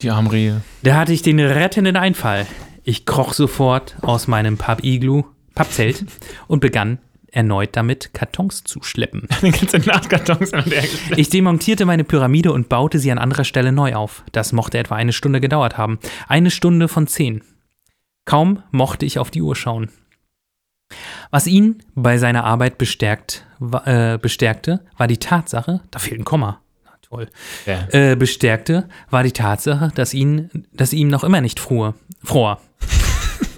Die 0.04 0.10
Armrehe. 0.10 0.60
Da 0.82 0.96
hatte 0.96 1.14
ich 1.14 1.22
den 1.22 1.40
rettenden 1.40 1.96
Einfall. 1.96 2.46
Ich 2.82 3.06
kroch 3.06 3.32
sofort 3.32 3.96
aus 4.02 4.28
meinem 4.28 4.58
Papp-Iglu, 4.58 5.24
Pappzelt 5.54 6.04
und 6.46 6.60
begann 6.60 6.98
erneut 7.32 7.70
damit, 7.72 8.12
Kartons 8.12 8.64
zu 8.64 8.82
schleppen. 8.82 9.26
Den 9.42 9.52
ganzen. 9.82 10.72
Ich 11.16 11.30
demontierte 11.30 11.86
meine 11.86 12.04
Pyramide 12.04 12.52
und 12.52 12.68
baute 12.68 12.98
sie 12.98 13.10
an 13.10 13.18
anderer 13.18 13.44
Stelle 13.44 13.72
neu 13.72 13.94
auf. 13.94 14.24
Das 14.32 14.52
mochte 14.52 14.76
etwa 14.76 14.94
eine 14.94 15.14
Stunde 15.14 15.40
gedauert 15.40 15.78
haben. 15.78 15.98
Eine 16.28 16.50
Stunde 16.50 16.86
von 16.86 17.06
zehn. 17.06 17.42
Kaum 18.26 18.62
mochte 18.72 19.06
ich 19.06 19.18
auf 19.18 19.30
die 19.30 19.40
Uhr 19.40 19.56
schauen. 19.56 19.88
Was 21.30 21.46
ihn 21.46 21.82
bei 21.94 22.18
seiner 22.18 22.44
Arbeit 22.44 22.76
bestärkt, 22.76 23.46
äh, 23.86 24.18
bestärkte, 24.18 24.84
war 24.98 25.06
die 25.06 25.16
Tatsache, 25.16 25.80
da 25.90 25.98
fehlt 25.98 26.20
ein 26.20 26.24
Komma. 26.26 26.60
Na 27.14 27.24
toll. 27.24 27.28
Ja. 27.66 27.88
Äh, 27.90 28.16
bestärkte, 28.16 28.88
war 29.10 29.22
die 29.22 29.32
Tatsache, 29.32 29.92
dass, 29.94 30.14
ihn, 30.14 30.50
dass 30.72 30.92
ihm 30.92 31.08
noch 31.08 31.24
immer 31.24 31.40
nicht 31.40 31.60
fror. 31.60 31.94
fror. 32.22 32.60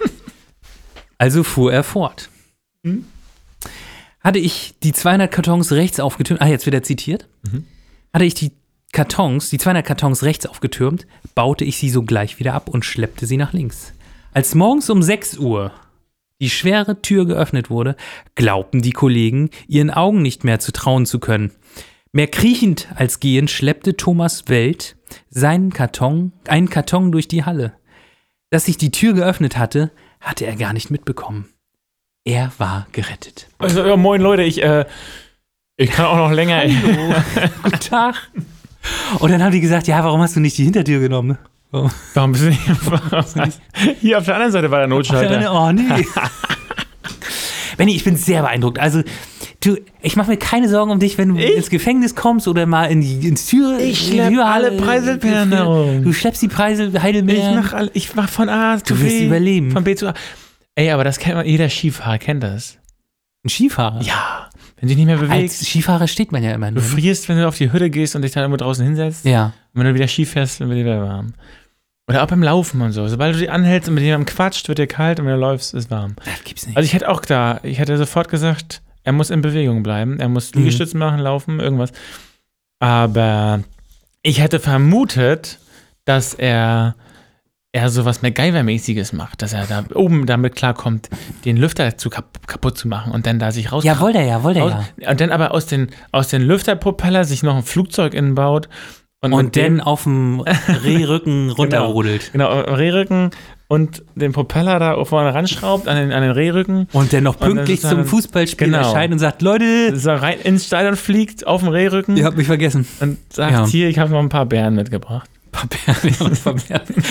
also 1.17 1.43
fuhr 1.43 1.73
er 1.73 1.83
fort. 1.83 2.29
Hatte 4.21 4.39
ich 4.39 4.75
die 4.83 4.93
200 4.93 5.31
Kartons 5.31 5.71
rechts 5.71 5.99
aufgetürmt, 5.99 6.41
ah, 6.41 6.47
jetzt 6.47 6.65
wird 6.65 6.73
er 6.73 6.83
zitiert. 6.83 7.27
Hatte 8.13 8.25
ich 8.25 8.33
die 8.33 8.51
Kartons, 8.93 9.49
die 9.49 9.57
200 9.57 9.85
Kartons 9.85 10.23
rechts 10.23 10.45
aufgetürmt, 10.45 11.05
baute 11.35 11.65
ich 11.65 11.77
sie 11.77 11.89
sogleich 11.89 12.39
wieder 12.39 12.53
ab 12.53 12.69
und 12.69 12.85
schleppte 12.85 13.25
sie 13.25 13.37
nach 13.37 13.53
links. 13.53 13.93
Als 14.33 14.55
morgens 14.55 14.89
um 14.89 15.01
6 15.01 15.37
Uhr 15.37 15.71
die 16.39 16.49
schwere 16.49 17.01
Tür 17.01 17.25
geöffnet 17.25 17.69
wurde, 17.69 17.95
glaubten 18.35 18.81
die 18.81 18.91
Kollegen, 18.91 19.49
ihren 19.67 19.89
Augen 19.89 20.21
nicht 20.21 20.43
mehr 20.43 20.59
zu 20.59 20.71
trauen 20.71 21.05
zu 21.05 21.19
können. 21.19 21.51
Mehr 22.11 22.27
kriechend 22.27 22.87
als 22.95 23.19
gehend 23.19 23.51
schleppte 23.51 23.97
Thomas 23.97 24.47
Welt 24.47 24.95
seinen 25.29 25.71
Karton, 25.71 26.33
einen 26.47 26.69
Karton 26.69 27.11
durch 27.11 27.27
die 27.27 27.43
Halle. 27.43 27.73
Dass 28.49 28.65
sich 28.65 28.77
die 28.77 28.91
Tür 28.91 29.13
geöffnet 29.13 29.57
hatte, 29.57 29.91
hatte 30.21 30.45
er 30.45 30.55
gar 30.55 30.73
nicht 30.73 30.89
mitbekommen. 30.89 31.49
Er 32.23 32.51
war 32.57 32.87
gerettet. 32.91 33.47
Also, 33.57 33.85
ja, 33.85 33.95
moin 33.95 34.21
Leute, 34.21 34.43
ich, 34.43 34.61
äh, 34.61 34.85
ich 35.77 35.91
kann 35.91 36.05
auch 36.05 36.17
noch 36.17 36.31
länger. 36.31 36.63
Guten 37.63 37.79
Tag. 37.79 38.15
Und 39.19 39.31
dann 39.31 39.43
haben 39.43 39.51
die 39.51 39.61
gesagt, 39.61 39.87
ja, 39.87 40.03
warum 40.03 40.21
hast 40.21 40.35
du 40.35 40.39
nicht 40.39 40.57
die 40.57 40.63
Hintertür 40.63 40.99
genommen? 40.99 41.37
Warum? 41.71 41.91
Warum 42.13 42.31
bist 42.31 42.43
du 42.43 42.49
nicht 42.49 42.61
Hier 44.01 44.17
auf 44.17 44.25
der 44.25 44.35
anderen 44.35 44.51
Seite 44.51 44.71
war 44.71 44.79
der 44.79 44.87
Notschalter. 44.87 45.53
Oh, 45.53 45.71
nee. 45.71 46.05
Benni, 47.77 47.95
ich 47.95 48.03
bin 48.03 48.15
sehr 48.15 48.41
beeindruckt. 48.41 48.79
Also, 48.79 49.03
du, 49.63 49.77
ich 50.01 50.15
mache 50.15 50.31
mir 50.31 50.37
keine 50.37 50.69
Sorgen 50.69 50.91
um 50.91 50.99
dich, 50.99 51.17
wenn 51.17 51.29
du 51.29 51.37
Ich? 51.39 51.55
ins 51.57 51.69
Gefängnis 51.69 52.15
kommst 52.15 52.47
oder 52.47 52.65
mal 52.65 52.85
in 52.85 53.01
die 53.01 53.27
ins 53.27 53.47
Tür. 53.47 53.79
Ich 53.79 54.07
in 54.07 54.11
die 54.11 54.17
schlepp 54.17 54.33
Türhalle- 54.33 54.67
alle 54.69 54.77
Preiselbeeren 54.77 55.51
herum. 55.51 56.03
Du 56.03 56.13
schleppst 56.13 56.41
die 56.41 56.47
Preisel 56.47 56.93
Ich 56.95 57.43
mach, 57.55 57.73
all- 57.73 57.91
ich 57.93 58.15
mach 58.15 58.29
von 58.29 58.49
A 58.49 58.77
zu 58.83 58.93
Du 58.93 58.99
B. 58.99 59.05
wirst 59.05 59.21
überleben. 59.21 59.71
Von 59.71 59.83
B 59.83 59.95
zu 59.95 60.09
A. 60.09 60.13
Ey, 60.75 60.91
aber 60.91 61.03
das 61.03 61.17
kennt 61.19 61.35
man, 61.35 61.45
jeder 61.45 61.69
Skifahrer 61.69 62.17
kennt 62.19 62.43
das. 62.43 62.77
Ein 63.45 63.49
Skifahrer. 63.49 64.01
Ja. 64.01 64.49
Wenn 64.79 64.89
du 64.89 64.95
dich 64.95 64.97
nicht 64.97 65.07
mehr 65.07 65.17
bewegst. 65.17 65.59
Als 65.61 65.67
Skifahrer 65.67 66.07
steht 66.07 66.31
man 66.31 66.43
ja 66.43 66.51
immer 66.53 66.67
Du 66.67 66.75
nur. 66.75 66.83
ne? 66.83 66.89
frierst, 66.89 67.27
wenn 67.29 67.37
du 67.37 67.47
auf 67.47 67.57
die 67.57 67.71
Hütte 67.71 67.89
gehst 67.89 68.15
und 68.15 68.21
dich 68.21 68.31
dann 68.33 68.43
irgendwo 68.43 68.57
draußen 68.63 68.85
hinsetzt. 68.85 69.25
Ja. 69.25 69.53
Und 69.73 69.81
wenn 69.81 69.87
du 69.87 69.93
wieder 69.95 70.07
Ski 70.07 70.25
fährst, 70.25 70.61
dann 70.61 70.69
wird 70.69 70.79
dir 70.79 70.85
wieder 70.85 71.01
warm. 71.01 71.33
Oder 72.09 72.23
auch 72.23 72.27
beim 72.27 72.43
Laufen 72.43 72.79
und 72.81 72.91
so. 72.91 73.07
Sobald 73.07 73.35
du 73.35 73.39
dich 73.39 73.49
anhältst 73.51 73.89
und 73.89 73.95
mit 73.95 74.03
jemandem 74.03 74.33
quatscht, 74.33 74.67
wird 74.69 74.77
dir 74.77 74.87
kalt 74.87 75.19
und 75.19 75.25
wenn 75.25 75.33
du 75.33 75.39
läufst, 75.39 75.73
ist 75.73 75.89
warm. 75.89 76.15
Das 76.23 76.43
gibt's 76.43 76.67
nicht. 76.67 76.77
Also 76.77 76.85
ich 76.85 76.93
hätte 76.93 77.09
auch 77.09 77.21
da, 77.21 77.59
ich 77.63 77.79
hätte 77.79 77.97
sofort 77.97 78.29
gesagt, 78.29 78.81
er 79.07 79.13
muss 79.13 79.29
in 79.29 79.41
Bewegung 79.41 79.83
bleiben. 79.83 80.19
Er 80.19 80.27
muss 80.27 80.53
Mhm. 80.53 80.59
Liegestützen 80.59 80.99
machen, 80.99 81.19
laufen, 81.19 81.61
irgendwas. 81.61 81.93
Aber 82.79 83.61
ich 84.21 84.41
hätte 84.41 84.59
vermutet, 84.59 85.59
dass 86.03 86.33
er 86.33 86.95
er 87.71 87.89
so 87.89 88.05
was 88.05 88.21
MacGyver-mäßiges 88.23 89.15
macht, 89.15 89.41
dass 89.41 89.53
er 89.53 89.65
da 89.65 89.83
oben 89.93 90.25
damit 90.25 90.55
klarkommt, 90.55 91.09
den 91.45 91.57
Lüfter 91.57 91.97
zu 91.97 92.09
kap 92.09 92.47
kaputt 92.47 92.77
zu 92.77 92.87
machen 92.87 93.11
und 93.13 93.25
dann 93.27 93.39
da 93.39 93.51
sich 93.51 93.71
raus. 93.71 93.83
Ja, 93.83 93.99
wollte 93.99 94.17
er 94.17 94.25
ja, 94.25 94.43
wollte 94.43 94.59
er 94.61 94.85
ja. 94.97 95.11
Und 95.11 95.21
dann 95.21 95.31
aber 95.31 95.53
aus 95.53 95.67
den, 95.67 95.89
aus 96.11 96.27
den 96.29 96.41
Lüfterpropeller 96.41 97.23
sich 97.23 97.43
noch 97.43 97.55
ein 97.55 97.63
Flugzeug 97.63 98.13
innenbaut. 98.13 98.67
Und, 99.33 99.45
und 99.45 99.57
dann 99.57 99.81
auf 99.81 100.03
dem 100.03 100.41
Rehrücken 100.83 101.49
runterrodelt. 101.51 102.31
Genau, 102.31 102.49
genau, 102.49 102.75
Rehrücken 102.75 103.31
und 103.67 104.03
den 104.15 104.31
Propeller 104.31 104.79
da 104.79 105.03
vorne 105.03 105.33
ranschraubt 105.33 105.87
an 105.87 105.97
den, 105.97 106.11
an 106.11 106.21
den 106.21 106.31
Rehrücken. 106.31 106.87
Und 106.93 107.11
der 107.11 107.21
noch 107.21 107.37
pünktlich 107.37 107.81
zum 107.81 108.05
Fußballspiel 108.05 108.67
genau. 108.67 108.79
erscheint 108.79 109.11
und 109.11 109.19
sagt, 109.19 109.41
Leute. 109.41 109.97
So 109.97 110.11
rein 110.11 110.39
ins 110.39 110.65
Stadion 110.65 110.95
fliegt 110.95 111.45
auf 111.45 111.61
dem 111.61 111.69
Rehrücken. 111.69 112.15
Ihr 112.15 112.25
habt 112.25 112.37
mich 112.37 112.47
vergessen. 112.47 112.87
Und 112.99 113.17
sagt, 113.31 113.51
ja. 113.51 113.67
hier, 113.67 113.89
ich 113.89 113.99
habe 113.99 114.11
noch 114.11 114.19
ein 114.19 114.29
paar 114.29 114.45
Bären 114.45 114.75
mitgebracht. 114.75 115.29
Ein 115.47 115.51
paar 115.51 115.67
Bären, 115.67 116.15
ja, 116.19 116.25
ein 116.25 116.37
paar 116.37 116.53
Bären. 116.53 117.03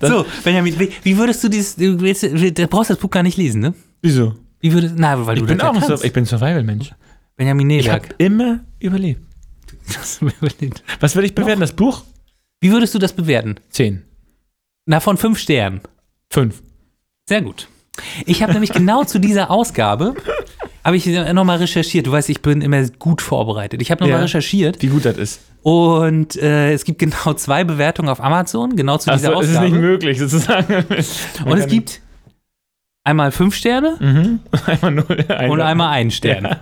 so, 0.00 0.26
Benjamin, 0.44 0.78
wie, 0.78 0.90
wie, 1.02 1.18
würdest 1.18 1.42
du 1.42 1.48
dieses, 1.48 1.74
du, 1.76 1.96
du 1.96 2.66
brauchst 2.68 2.90
das 2.90 2.98
Buch 2.98 3.10
gar 3.10 3.24
nicht 3.24 3.36
lesen, 3.36 3.60
ne? 3.60 3.74
Wieso? 4.00 4.34
Wie 4.60 4.72
würdest, 4.72 4.94
na, 4.96 5.26
weil 5.26 5.38
ich 5.38 5.42
du 5.42 5.48
bin 5.48 5.60
auch 5.60 5.82
so, 5.82 6.04
ich 6.04 6.12
bin 6.12 6.24
Survival-Mensch. 6.24 6.92
Benjamin 7.36 7.66
Neberg. 7.66 7.84
Ich 7.84 8.10
habe 8.10 8.14
immer 8.18 8.60
überlebt. 8.78 9.22
Was 11.00 11.14
würde 11.14 11.26
ich 11.26 11.34
bewerten, 11.34 11.60
das 11.60 11.72
Buch? 11.72 12.04
Wie 12.60 12.70
würdest 12.70 12.94
du 12.94 12.98
das 12.98 13.12
bewerten? 13.12 13.56
Zehn. 13.70 14.02
Na, 14.86 15.00
von 15.00 15.16
fünf 15.16 15.38
Sternen. 15.38 15.80
Fünf. 16.30 16.62
Sehr 17.28 17.42
gut. 17.42 17.68
Ich 18.26 18.42
habe 18.42 18.52
nämlich 18.52 18.72
genau 18.72 19.04
zu 19.04 19.18
dieser 19.18 19.50
Ausgabe 19.50 20.14
habe 20.84 20.96
ich 20.96 21.06
nochmal 21.06 21.58
recherchiert. 21.58 22.06
Du 22.06 22.12
weißt, 22.12 22.28
ich 22.28 22.42
bin 22.42 22.60
immer 22.60 22.82
gut 22.98 23.22
vorbereitet. 23.22 23.80
Ich 23.82 23.90
habe 23.90 24.02
nochmal 24.02 24.18
ja, 24.18 24.22
recherchiert. 24.24 24.82
Wie 24.82 24.88
gut 24.88 25.04
das 25.04 25.16
ist. 25.16 25.40
Und 25.62 26.36
äh, 26.36 26.72
es 26.72 26.84
gibt 26.84 26.98
genau 26.98 27.34
zwei 27.34 27.62
Bewertungen 27.62 28.08
auf 28.08 28.20
Amazon, 28.20 28.74
genau 28.74 28.98
zu 28.98 29.10
dieser 29.10 29.30
so, 29.30 29.34
Ausgabe. 29.34 29.54
Das 29.54 29.64
ist 29.64 29.70
nicht 29.70 29.80
möglich, 29.80 30.18
sozusagen. 30.18 30.84
und 31.44 31.58
es 31.58 31.66
gibt 31.68 32.00
einmal 33.04 33.30
fünf 33.30 33.54
Sterne 33.54 33.96
mhm. 34.00 34.40
einmal 34.66 34.90
null, 34.90 35.24
ein 35.28 35.50
und 35.50 35.60
einmal 35.60 35.90
einen 35.92 36.10
Stern. 36.10 36.44
Ja. 36.44 36.60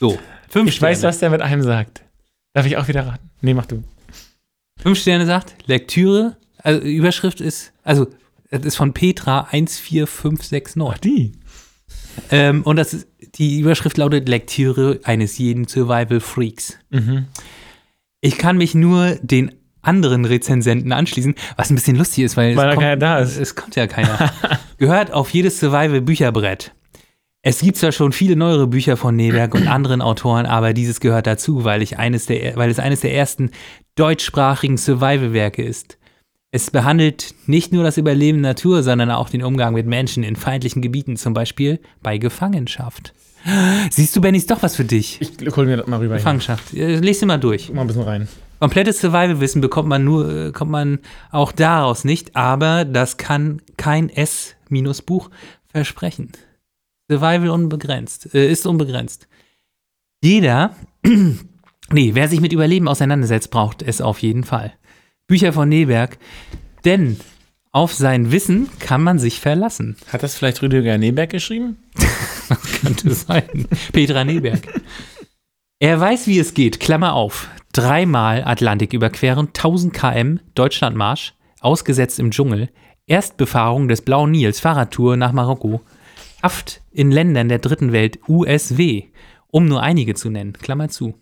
So, 0.00 0.18
fünf 0.48 0.68
ich 0.68 0.76
Sterne. 0.76 0.92
Ich 0.92 0.98
weiß, 0.98 1.02
was 1.04 1.18
der 1.20 1.30
mit 1.30 1.40
einem 1.40 1.62
sagt. 1.62 2.03
Darf 2.54 2.64
ich 2.64 2.78
auch 2.78 2.88
wieder 2.88 3.06
raten? 3.06 3.30
Nee, 3.42 3.52
mach 3.52 3.66
du. 3.66 3.84
Fünf 4.78 4.98
Sterne 4.98 5.26
sagt, 5.26 5.54
Lektüre 5.66 6.36
also 6.64 6.80
Überschrift 6.80 7.40
ist, 7.40 7.72
also 7.84 8.06
das 8.50 8.64
ist 8.64 8.76
von 8.76 8.94
Petra 8.94 9.46
14569. 9.50 10.82
Ach, 10.82 10.98
die. 10.98 11.32
Ähm, 12.30 12.62
und 12.62 12.76
das 12.76 12.94
ist, 12.94 13.08
die 13.34 13.60
Überschrift 13.60 13.98
lautet 13.98 14.28
Lektüre 14.28 15.00
eines 15.04 15.38
jeden 15.38 15.68
Survival 15.68 16.20
Freaks. 16.20 16.78
Mhm. 16.90 17.26
Ich 18.20 18.38
kann 18.38 18.56
mich 18.56 18.74
nur 18.74 19.16
den 19.16 19.54
anderen 19.82 20.24
Rezensenten 20.24 20.92
anschließen, 20.92 21.34
was 21.56 21.70
ein 21.70 21.74
bisschen 21.74 21.96
lustig 21.96 22.24
ist, 22.24 22.36
weil, 22.38 22.56
weil 22.56 22.70
es, 22.70 22.74
kommt, 22.76 23.02
da 23.02 23.18
ist. 23.18 23.36
es 23.36 23.54
kommt 23.54 23.76
ja 23.76 23.86
keiner. 23.86 24.32
Gehört 24.78 25.12
auf 25.12 25.30
jedes 25.30 25.60
Survival-Bücherbrett. 25.60 26.72
Es 27.46 27.60
gibt 27.60 27.76
zwar 27.76 27.92
schon 27.92 28.12
viele 28.12 28.36
neuere 28.36 28.66
Bücher 28.66 28.96
von 28.96 29.14
Neberg 29.16 29.54
und 29.54 29.68
anderen 29.68 30.00
Autoren, 30.00 30.46
aber 30.46 30.72
dieses 30.72 30.98
gehört 30.98 31.26
dazu, 31.26 31.62
weil, 31.62 31.82
ich 31.82 31.98
eines 31.98 32.24
der, 32.24 32.56
weil 32.56 32.70
es 32.70 32.78
eines 32.78 33.00
der 33.00 33.14
ersten 33.14 33.50
deutschsprachigen 33.96 34.78
Survival-Werke 34.78 35.62
ist. 35.62 35.98
Es 36.52 36.70
behandelt 36.70 37.34
nicht 37.46 37.70
nur 37.70 37.84
das 37.84 37.98
Überleben 37.98 38.42
der 38.42 38.52
Natur, 38.52 38.82
sondern 38.82 39.10
auch 39.10 39.28
den 39.28 39.42
Umgang 39.42 39.74
mit 39.74 39.86
Menschen 39.86 40.22
in 40.22 40.36
feindlichen 40.36 40.80
Gebieten, 40.80 41.18
zum 41.18 41.34
Beispiel 41.34 41.80
bei 42.02 42.16
Gefangenschaft. 42.16 43.12
Siehst 43.90 44.16
du, 44.16 44.22
Benny, 44.22 44.38
ist 44.38 44.50
doch 44.50 44.62
was 44.62 44.74
für 44.74 44.84
dich. 44.84 45.20
Ich 45.20 45.54
hol 45.54 45.66
mir 45.66 45.76
das 45.76 45.86
mal 45.86 45.98
rüber. 45.98 46.14
Gefangenschaft. 46.14 46.70
Hier. 46.70 46.98
Lies 47.02 47.20
sie 47.20 47.26
mal 47.26 47.36
durch. 47.36 47.70
Mal 47.70 47.82
ein 47.82 47.86
bisschen 47.88 48.04
rein. 48.04 48.26
Komplettes 48.58 49.00
Survival-Wissen 49.00 49.60
bekommt 49.60 49.90
man 49.90 50.02
nur, 50.02 50.46
äh, 50.46 50.52
kommt 50.52 50.70
man 50.70 51.00
auch 51.30 51.52
daraus 51.52 52.04
nicht, 52.04 52.34
aber 52.36 52.86
das 52.86 53.18
kann 53.18 53.60
kein 53.76 54.08
S-Buch 54.08 55.28
versprechen. 55.66 56.32
Survival 57.10 57.50
unbegrenzt, 57.50 58.34
äh, 58.34 58.50
ist 58.50 58.66
unbegrenzt. 58.66 59.28
Jeder, 60.22 60.74
nee, 61.90 62.10
wer 62.14 62.28
sich 62.28 62.40
mit 62.40 62.52
Überleben 62.52 62.88
auseinandersetzt, 62.88 63.50
braucht 63.50 63.82
es 63.82 64.00
auf 64.00 64.20
jeden 64.20 64.44
Fall. 64.44 64.72
Bücher 65.26 65.52
von 65.52 65.68
Neberg. 65.68 66.18
Denn 66.84 67.18
auf 67.72 67.92
sein 67.92 68.30
Wissen 68.30 68.68
kann 68.78 69.02
man 69.02 69.18
sich 69.18 69.40
verlassen. 69.40 69.96
Hat 70.12 70.22
das 70.22 70.36
vielleicht 70.36 70.62
Rüdiger 70.62 70.96
Neberg 70.96 71.30
geschrieben? 71.30 71.78
das 72.48 72.80
könnte 72.80 73.12
sein. 73.12 73.66
Petra 73.92 74.24
Neberg. 74.24 74.60
Er 75.80 76.00
weiß, 76.00 76.26
wie 76.26 76.38
es 76.38 76.54
geht. 76.54 76.80
Klammer 76.80 77.14
auf. 77.14 77.48
Dreimal 77.72 78.44
Atlantik 78.44 78.92
überqueren, 78.92 79.48
1000 79.48 79.92
km, 79.92 80.38
Deutschlandmarsch, 80.54 81.34
ausgesetzt 81.60 82.20
im 82.20 82.30
Dschungel, 82.30 82.70
Erstbefahrung 83.06 83.88
des 83.88 84.02
Blauen 84.02 84.30
Nils, 84.30 84.60
Fahrradtour 84.60 85.16
nach 85.16 85.32
Marokko, 85.32 85.80
Haft 86.44 86.82
in 86.90 87.10
Ländern 87.10 87.48
der 87.48 87.58
dritten 87.58 87.92
Welt, 87.92 88.18
USW, 88.28 89.04
um 89.46 89.64
nur 89.64 89.82
einige 89.82 90.12
zu 90.12 90.28
nennen. 90.28 90.52
Klammer 90.52 90.90
zu. 90.90 91.14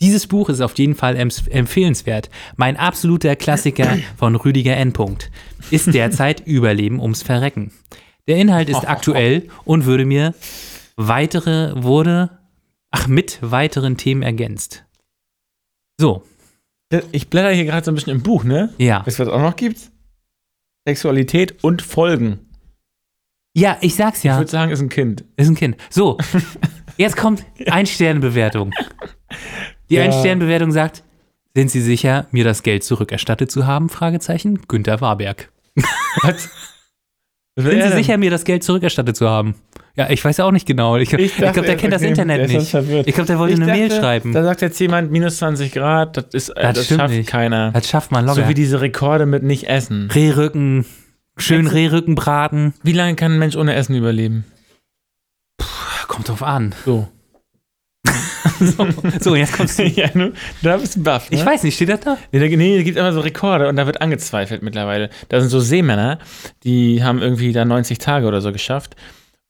Dieses 0.00 0.28
Buch 0.28 0.48
ist 0.50 0.60
auf 0.60 0.78
jeden 0.78 0.94
Fall 0.94 1.16
empfehlenswert. 1.16 2.30
Mein 2.54 2.76
absoluter 2.76 3.34
Klassiker 3.34 3.98
von 4.16 4.36
Rüdiger 4.36 4.76
N. 4.76 4.92
ist 5.72 5.92
derzeit 5.92 6.40
Überleben 6.46 7.00
ums 7.00 7.22
Verrecken. 7.24 7.72
Der 8.28 8.36
Inhalt 8.36 8.68
ist 8.68 8.88
aktuell 8.88 9.48
und 9.64 9.84
würde 9.84 10.04
mir 10.04 10.32
weitere, 10.94 11.82
wurde, 11.82 12.38
ach, 12.92 13.08
mit 13.08 13.38
weiteren 13.40 13.96
Themen 13.96 14.22
ergänzt. 14.22 14.84
So. 15.98 16.22
Ich 17.10 17.30
blätter 17.30 17.50
hier 17.50 17.64
gerade 17.64 17.84
so 17.84 17.90
ein 17.90 17.96
bisschen 17.96 18.12
im 18.12 18.22
Buch, 18.22 18.44
ne? 18.44 18.72
Ja. 18.78 19.04
Weißt 19.04 19.18
du, 19.18 19.22
was 19.24 19.28
es 19.28 19.34
auch 19.34 19.42
noch 19.42 19.56
gibt? 19.56 19.90
Sexualität 20.86 21.64
und 21.64 21.82
Folgen. 21.82 22.47
Ja, 23.58 23.76
ich 23.80 23.96
sag's 23.96 24.22
ja. 24.22 24.34
Ich 24.34 24.38
würde 24.38 24.50
sagen, 24.50 24.70
ist 24.70 24.80
ein 24.80 24.88
Kind. 24.88 25.24
Ist 25.36 25.48
ein 25.48 25.56
Kind. 25.56 25.76
So. 25.90 26.16
Jetzt 26.96 27.16
kommt 27.16 27.44
Ein-Sterne-Bewertung. 27.66 28.72
Die 29.90 29.96
ja. 29.96 30.04
Ein-Stern-Bewertung 30.04 30.70
sagt, 30.70 31.02
sind 31.56 31.68
Sie 31.68 31.80
sicher, 31.80 32.28
mir 32.30 32.44
das 32.44 32.62
Geld 32.62 32.84
zurückerstattet 32.84 33.50
zu 33.50 33.66
haben? 33.66 33.88
Fragezeichen. 33.88 34.60
Günther 34.68 35.00
Warberg. 35.00 35.50
Was? 36.22 36.50
Sind 37.56 37.82
Sie 37.82 37.92
sicher, 37.96 38.16
mir 38.16 38.30
das 38.30 38.44
Geld 38.44 38.62
zurückerstattet 38.62 39.16
zu 39.16 39.28
haben? 39.28 39.56
Ja, 39.96 40.08
ich 40.08 40.24
weiß 40.24 40.38
auch 40.38 40.52
nicht 40.52 40.66
genau. 40.66 40.96
Ich, 40.96 41.12
ich, 41.12 41.20
ich 41.20 41.36
glaube, 41.36 41.62
der 41.62 41.76
kennt 41.76 41.92
das 41.92 42.02
Internet 42.02 42.48
nicht. 42.48 42.72
Ich 42.72 43.14
glaube, 43.14 43.26
der 43.26 43.38
wollte 43.40 43.54
ich 43.54 43.60
eine 43.60 43.66
dachte, 43.66 43.80
Mail 43.80 43.90
schreiben. 43.90 44.32
Da 44.32 44.44
sagt 44.44 44.62
jetzt 44.62 44.78
jemand, 44.78 45.10
minus 45.10 45.38
20 45.38 45.72
Grad, 45.72 46.16
das, 46.16 46.26
ist, 46.32 46.48
äh, 46.50 46.62
das, 46.62 46.86
das 46.86 46.96
schafft 46.96 47.14
nicht. 47.14 47.28
keiner. 47.28 47.72
Das 47.72 47.88
schafft 47.88 48.12
man 48.12 48.24
locker. 48.24 48.42
So 48.42 48.48
wie 48.48 48.54
diese 48.54 48.80
Rekorde 48.80 49.26
mit 49.26 49.42
nicht 49.42 49.64
essen. 49.64 50.08
Rehrücken, 50.12 50.86
schön 51.42 51.66
Rehrücken 51.66 52.14
braten. 52.14 52.74
Wie 52.82 52.92
lange 52.92 53.16
kann 53.16 53.32
ein 53.32 53.38
Mensch 53.38 53.56
ohne 53.56 53.74
Essen 53.74 53.94
überleben? 53.94 54.44
Puh, 55.56 56.06
kommt 56.06 56.28
drauf 56.28 56.42
an. 56.42 56.74
So 56.84 57.08
so, 58.60 58.86
so, 59.20 59.36
jetzt 59.36 59.52
kommst 59.52 59.78
du. 59.78 59.84
ja, 59.86 60.08
nu, 60.14 60.32
da 60.62 60.76
bist 60.76 60.96
du 60.96 61.02
baff. 61.02 61.30
Ne? 61.30 61.36
Ich 61.36 61.46
weiß 61.46 61.62
nicht, 61.62 61.74
steht 61.76 61.88
das 61.88 62.00
da? 62.00 62.18
Nee, 62.32 62.40
da, 62.40 62.56
nee, 62.56 62.76
da 62.76 62.82
gibt 62.82 62.96
immer 62.96 63.12
so 63.12 63.20
Rekorde 63.20 63.68
und 63.68 63.76
da 63.76 63.86
wird 63.86 64.00
angezweifelt 64.00 64.62
mittlerweile. 64.62 65.10
Da 65.28 65.40
sind 65.40 65.50
so 65.50 65.60
Seemänner, 65.60 66.18
die 66.64 67.02
haben 67.02 67.20
irgendwie 67.20 67.52
da 67.52 67.64
90 67.64 67.98
Tage 67.98 68.26
oder 68.26 68.40
so 68.40 68.52
geschafft. 68.52 68.96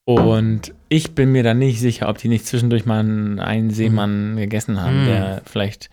Und 0.05 0.73
ich 0.89 1.15
bin 1.15 1.33
mir 1.33 1.43
da 1.43 1.53
nicht 1.53 1.81
sicher, 1.81 2.09
ob 2.09 2.17
die 2.17 2.29
nicht 2.29 2.47
zwischendurch 2.47 2.87
mal 2.87 3.01
einen 3.01 3.71
Seemann 3.71 4.33
mhm. 4.33 4.37
gegessen 4.39 4.81
haben, 4.81 5.03
mhm. 5.03 5.07
der 5.07 5.43
vielleicht 5.45 5.91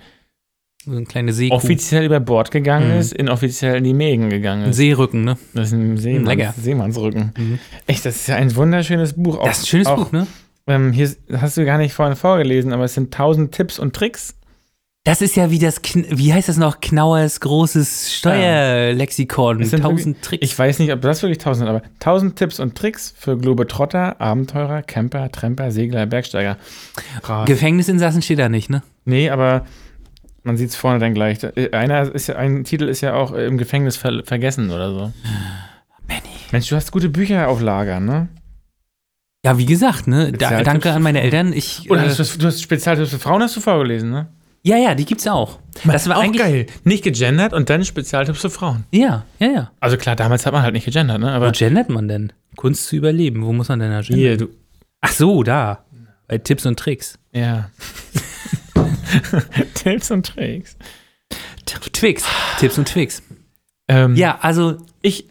so 0.85 0.91
eine 0.91 1.05
kleine 1.05 1.33
Seekuh. 1.33 1.55
offiziell 1.55 2.05
über 2.05 2.19
Bord 2.19 2.51
gegangen 2.51 2.93
mhm. 2.93 2.99
ist, 2.99 3.13
inoffiziell 3.13 3.77
in 3.77 3.83
die 3.83 3.93
Mägen 3.93 4.29
gegangen 4.29 4.63
ist. 4.63 4.67
Ein 4.67 4.73
Seerücken, 4.73 5.23
ne? 5.23 5.37
Das 5.53 5.67
ist 5.67 5.73
ein 5.73 5.97
Seemanns, 5.97 6.27
Lecker. 6.27 6.53
Seemannsrücken. 6.61 7.33
Mhm. 7.37 7.59
Echt, 7.87 8.05
das 8.05 8.15
ist 8.15 8.27
ja 8.27 8.35
ein 8.35 8.55
wunderschönes 8.55 9.13
Buch. 9.13 9.39
Auch, 9.39 9.47
das 9.47 9.57
ist 9.57 9.63
ein 9.63 9.67
schönes 9.67 9.87
auch, 9.87 9.97
Buch, 9.97 10.11
ne? 10.11 10.27
Ähm, 10.67 10.91
hier 10.91 11.09
hast 11.37 11.57
du 11.57 11.65
gar 11.65 11.77
nicht 11.77 11.93
vorhin 11.93 12.15
vorgelesen, 12.15 12.73
aber 12.73 12.85
es 12.85 12.93
sind 12.93 13.13
tausend 13.13 13.51
Tipps 13.53 13.79
und 13.79 13.95
Tricks. 13.95 14.35
Das 15.03 15.21
ist 15.21 15.35
ja 15.35 15.51
wie 15.51 15.59
das, 15.59 15.79
wie 15.93 16.33
heißt 16.33 16.49
das 16.49 16.57
noch, 16.57 16.81
Knauers 16.81 17.39
großes 17.39 18.15
Steuerlexikon. 18.15 19.61
Ja. 19.61 19.77
Tausend 19.77 20.23
Tricks. 20.23 20.43
Ich 20.43 20.57
weiß 20.57 20.79
nicht, 20.79 20.91
ob 20.91 21.01
das 21.01 21.21
wirklich 21.21 21.37
tausend 21.37 21.67
sind, 21.67 21.75
aber 21.75 21.83
tausend 21.99 22.37
Tipps 22.37 22.59
und 22.59 22.75
Tricks 22.75 23.13
für 23.15 23.37
Globetrotter, 23.37 24.19
Abenteurer, 24.19 24.81
Camper, 24.81 25.31
Tramper, 25.31 25.69
Segler, 25.69 26.07
Bergsteiger. 26.07 26.57
Brav. 27.21 27.45
Gefängnisinsassen 27.45 28.23
steht 28.23 28.39
da 28.39 28.49
nicht, 28.49 28.71
ne? 28.71 28.81
Nee, 29.05 29.29
aber 29.29 29.65
man 30.45 30.57
sieht 30.57 30.69
es 30.69 30.75
vorne 30.75 30.99
dann 30.99 31.13
gleich. 31.13 31.39
Einer 31.73 32.13
ist 32.13 32.27
ja, 32.27 32.35
ein 32.35 32.63
Titel 32.63 32.87
ist 32.87 33.01
ja 33.01 33.15
auch 33.15 33.33
im 33.33 33.57
Gefängnis 33.57 33.97
ver 33.97 34.23
vergessen 34.23 34.69
oder 34.69 34.91
so. 34.91 35.13
Benny. 36.07 36.21
Mensch, 36.51 36.69
du 36.69 36.75
hast 36.75 36.91
gute 36.91 37.09
Bücher 37.09 37.47
auf 37.47 37.61
Lager, 37.61 37.99
ne? 37.99 38.27
Ja, 39.43 39.57
wie 39.57 39.65
gesagt, 39.65 40.07
ne? 40.07 40.31
Da, 40.31 40.63
danke 40.63 40.91
an 40.91 41.01
meine 41.01 41.21
Eltern. 41.21 41.53
Ich, 41.53 41.89
Oder 41.91 42.03
hast 42.03 42.17
du, 42.19 42.39
du 42.39 42.47
hast 42.47 42.61
Spezialtipps 42.61 43.11
für 43.11 43.19
Frauen 43.19 43.43
hast 43.43 43.55
du 43.55 43.61
vorgelesen, 43.61 44.09
ne? 44.09 44.27
Ja, 44.63 44.77
ja, 44.77 44.95
die 44.95 45.05
gibt's 45.05 45.27
auch. 45.27 45.59
Das 45.83 46.09
war 46.09 46.17
auch 46.17 46.31
geil. 46.31 46.65
Nicht 46.83 47.03
gegendert 47.03 47.53
und 47.53 47.69
dann 47.69 47.85
Spezialtipps 47.85 48.41
für 48.41 48.49
Frauen. 48.49 48.85
Ja, 48.91 49.23
ja, 49.37 49.47
ja. 49.47 49.71
Also 49.79 49.97
klar, 49.97 50.15
damals 50.15 50.47
hat 50.47 50.53
man 50.53 50.63
halt 50.63 50.73
nicht 50.73 50.85
gegendert, 50.85 51.19
ne? 51.19 51.31
Aber 51.31 51.49
Wo 51.49 51.51
gendert 51.51 51.89
man 51.89 52.07
denn? 52.07 52.33
Kunst 52.55 52.87
zu 52.87 52.95
überleben. 52.95 53.45
Wo 53.45 53.53
muss 53.53 53.67
man 53.69 53.79
denn 53.79 53.91
da 53.91 54.01
gendern? 54.01 54.17
Hier, 54.17 54.37
du. 54.37 54.47
Ach 55.01 55.11
so, 55.11 55.43
da. 55.43 55.85
Bei 56.27 56.39
Tipps 56.39 56.65
und 56.65 56.79
Tricks. 56.79 57.19
Ja. 57.31 57.69
Tipps 59.73 60.11
und 60.11 60.25
Tricks. 60.25 60.77
Twix. 61.65 62.23
Tipps 62.59 62.77
und 62.77 62.87
Twix. 62.87 63.21
Ähm, 63.87 64.15
Ja, 64.15 64.37
also 64.41 64.77
Ich 65.01 65.27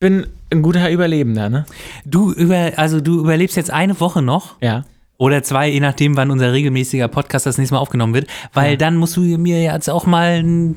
bin 0.00 0.26
ein 0.50 0.62
guter 0.62 0.90
Überlebender, 0.90 1.48
ne? 1.48 1.66
du 2.04 2.32
über, 2.32 2.72
also 2.76 3.00
du 3.00 3.20
überlebst 3.20 3.56
jetzt 3.56 3.70
eine 3.70 3.98
Woche 4.00 4.20
noch 4.22 4.60
Ja. 4.60 4.84
oder 5.18 5.42
zwei, 5.42 5.68
je 5.68 5.80
nachdem, 5.80 6.16
wann 6.16 6.30
unser 6.30 6.52
regelmäßiger 6.52 7.08
Podcast 7.08 7.46
das 7.46 7.58
nächste 7.58 7.74
Mal 7.74 7.80
aufgenommen 7.80 8.14
wird, 8.14 8.26
weil 8.52 8.76
dann 8.76 8.96
musst 8.96 9.16
du 9.16 9.20
mir 9.20 9.62
jetzt 9.62 9.88
auch 9.88 10.06
mal 10.06 10.42
ein, 10.42 10.74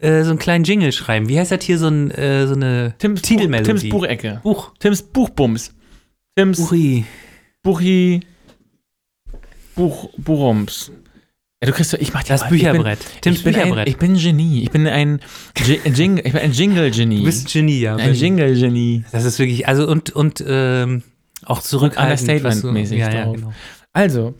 äh, 0.00 0.22
so 0.22 0.30
einen 0.30 0.38
kleinen 0.38 0.64
Jingle 0.64 0.92
schreiben. 0.92 1.28
Wie 1.28 1.38
heißt 1.38 1.50
das 1.50 1.64
hier 1.64 1.78
so, 1.78 1.88
ein, 1.88 2.10
äh, 2.12 2.46
so 2.46 2.54
eine 2.54 2.94
Tims, 2.98 3.22
Titelmelodie? 3.22 3.66
Tims 3.80 3.88
Buchecke. 3.88 4.40
Buch. 4.42 4.72
Tims 4.78 5.02
Buchbums. 5.02 5.74
Tims 6.36 6.58
Uri. 6.60 7.04
Buchi. 7.62 8.20
Buch, 9.74 10.10
Buchums. 10.16 10.90
Ja, 11.60 11.66
du 11.66 11.72
kriegst, 11.72 11.92
ich 11.94 12.12
mach 12.12 12.22
dir 12.22 12.28
Das 12.28 12.42
mal- 12.42 12.50
Bücherbrett. 12.50 13.00
Ich 13.00 13.06
bin, 13.14 13.20
Tims 13.22 13.38
ich 13.38 13.44
Bücherbrett. 13.44 13.86
Ein, 13.86 13.88
ich 13.88 13.96
bin 13.96 14.14
Genie. 14.16 14.62
Ich 14.62 14.70
bin 14.70 14.86
ein, 14.86 15.20
Ji- 15.64 15.80
ein 15.84 15.94
Jingle, 15.94 16.24
ich 16.24 16.32
bin 16.32 16.40
ein 16.42 16.52
Jingle-Genie. 16.52 17.18
du 17.18 17.24
bist 17.24 17.46
ein 17.48 17.50
Genie, 17.52 17.80
ja. 17.80 17.96
ein 17.96 18.14
Jingle-Genie. 18.14 19.04
Das 19.10 19.24
ist 19.24 19.38
wirklich, 19.40 19.66
also 19.66 19.88
und, 19.88 20.10
und 20.10 20.44
ähm, 20.46 21.02
auch 21.44 21.60
zurückhaltend. 21.60 22.20
du- 22.28 22.32
Understatement-mäßig 22.32 22.98
ja, 22.98 23.10
ja, 23.12 23.24
drauf. 23.24 23.34
genau. 23.36 23.52
Also, 23.92 24.34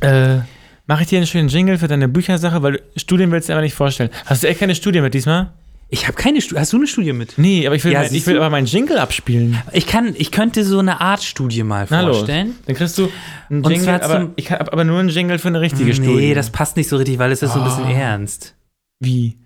äh, 0.00 0.38
mache 0.86 1.02
ich 1.02 1.08
dir 1.08 1.18
einen 1.18 1.26
schönen 1.26 1.48
Jingle 1.48 1.78
für 1.78 1.88
deine 1.88 2.06
Büchersache, 2.08 2.62
weil 2.62 2.72
du 2.74 2.78
Studien 2.96 3.32
willst 3.32 3.48
du 3.48 3.52
aber 3.54 3.62
nicht 3.62 3.74
vorstellen. 3.74 4.10
Hast 4.26 4.44
du 4.44 4.48
echt 4.48 4.60
keine 4.60 4.76
Studie 4.76 5.00
mit 5.00 5.14
diesmal? 5.14 5.52
Ich 5.94 6.06
habe 6.08 6.14
keine 6.16 6.40
Studie. 6.40 6.58
Hast 6.58 6.72
du 6.72 6.78
eine 6.78 6.86
Studie 6.86 7.12
mit? 7.12 7.34
Nee, 7.36 7.66
aber 7.66 7.76
ich 7.76 7.84
will, 7.84 7.92
Ja, 7.92 8.00
mein, 8.00 8.14
ich 8.14 8.26
will 8.26 8.38
aber 8.38 8.48
meinen 8.48 8.66
Jingle 8.66 8.96
abspielen. 8.96 9.58
Ich 9.72 9.86
kann, 9.86 10.14
ich 10.16 10.30
könnte 10.30 10.64
so 10.64 10.78
eine 10.78 11.02
Art 11.02 11.22
Studie 11.22 11.62
mal 11.64 11.86
Na 11.90 12.00
los. 12.00 12.16
vorstellen. 12.16 12.54
Dann 12.64 12.74
kriegst 12.76 12.96
du 12.96 13.10
einen 13.50 13.62
Jingle, 13.62 14.00
aber 14.00 14.30
ich 14.36 14.50
habe 14.50 14.72
aber 14.72 14.84
nur 14.84 14.98
einen 15.00 15.10
Jingle 15.10 15.38
für 15.38 15.48
eine 15.48 15.60
richtige 15.60 15.92
Studie. 15.92 16.14
Nee, 16.28 16.34
das 16.34 16.48
passt 16.48 16.78
nicht 16.78 16.88
so 16.88 16.96
richtig, 16.96 17.18
weil 17.18 17.30
es 17.30 17.42
ist 17.42 17.52
so 17.52 17.58
ein 17.60 17.64
bisschen 17.66 17.84
Oh. 17.84 17.90
ernst. 17.92 18.54
Wie? 19.00 19.36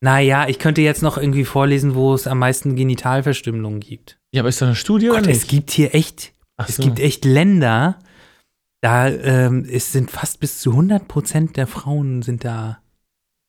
Naja, 0.00 0.48
ich 0.48 0.58
könnte 0.58 0.80
jetzt 0.80 1.02
noch 1.02 1.18
irgendwie 1.18 1.44
vorlesen, 1.44 1.94
wo 1.94 2.14
es 2.14 2.26
am 2.26 2.38
meisten 2.38 2.76
Genitalverstümmelungen 2.76 3.80
gibt. 3.80 4.18
Ja, 4.32 4.40
aber 4.40 4.48
ist 4.48 4.62
das 4.62 4.68
eine 4.68 4.76
Studie 4.76 5.08
Gott, 5.08 5.18
oder 5.20 5.30
es 5.30 5.40
nicht? 5.40 5.48
gibt 5.50 5.70
hier 5.70 5.94
echt, 5.94 6.32
Ach 6.56 6.66
es 6.68 6.76
so. 6.76 6.82
gibt 6.82 6.98
echt 6.98 7.26
Länder, 7.26 7.98
da 8.80 9.08
ähm, 9.08 9.66
es 9.70 9.92
sind 9.92 10.10
fast 10.10 10.40
bis 10.40 10.60
zu 10.60 10.70
100 10.70 11.06
Prozent 11.08 11.58
der 11.58 11.66
Frauen 11.66 12.22
sind 12.22 12.44
da 12.44 12.78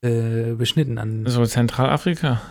äh, 0.02 0.54
beschnitten 0.54 0.97
an. 0.97 1.24
so 1.28 1.45
Zentralafrika. 1.45 2.41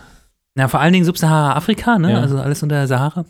Na, 0.55 0.69
vor 0.69 0.81
allen 0.81 0.93
Dingen 0.93 1.05
Subsahara-Afrika, 1.05 1.99
ne? 1.99 2.13
Ja. 2.13 2.21
Also 2.21 2.39
alles 2.39 2.63
unter 2.63 2.77
der 2.77 2.87
Sahara. 2.89 3.25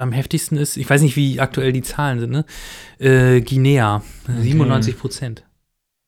Am 0.00 0.12
heftigsten 0.12 0.56
ist, 0.56 0.76
ich 0.76 0.88
weiß 0.88 1.02
nicht, 1.02 1.16
wie 1.16 1.40
aktuell 1.40 1.72
die 1.72 1.82
Zahlen 1.82 2.20
sind, 2.20 2.30
ne? 2.30 2.44
Äh, 2.98 3.40
Guinea, 3.40 4.02
97 4.28 4.96
Prozent. 4.98 5.42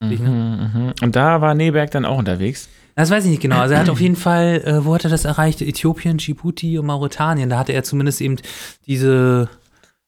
Mhm, 0.00 0.08
Richtig, 0.08 0.28
mhm. 0.28 0.92
Und 1.02 1.16
da 1.16 1.40
war 1.40 1.54
Neberg 1.54 1.90
dann 1.90 2.04
auch 2.04 2.18
unterwegs. 2.18 2.68
Das 2.94 3.10
weiß 3.10 3.24
ich 3.24 3.30
nicht 3.30 3.42
genau. 3.42 3.58
Also 3.58 3.74
er 3.74 3.80
hat 3.80 3.88
auf 3.88 4.00
jeden 4.00 4.16
Fall, 4.16 4.62
äh, 4.64 4.84
wo 4.84 4.94
hat 4.94 5.04
er 5.04 5.10
das 5.10 5.24
erreicht? 5.24 5.60
Äthiopien, 5.62 6.18
Djibouti 6.18 6.78
und 6.78 6.86
Mauretanien. 6.86 7.48
Da 7.50 7.58
hatte 7.58 7.72
er 7.72 7.82
zumindest 7.82 8.20
eben 8.20 8.36
diese, 8.86 9.48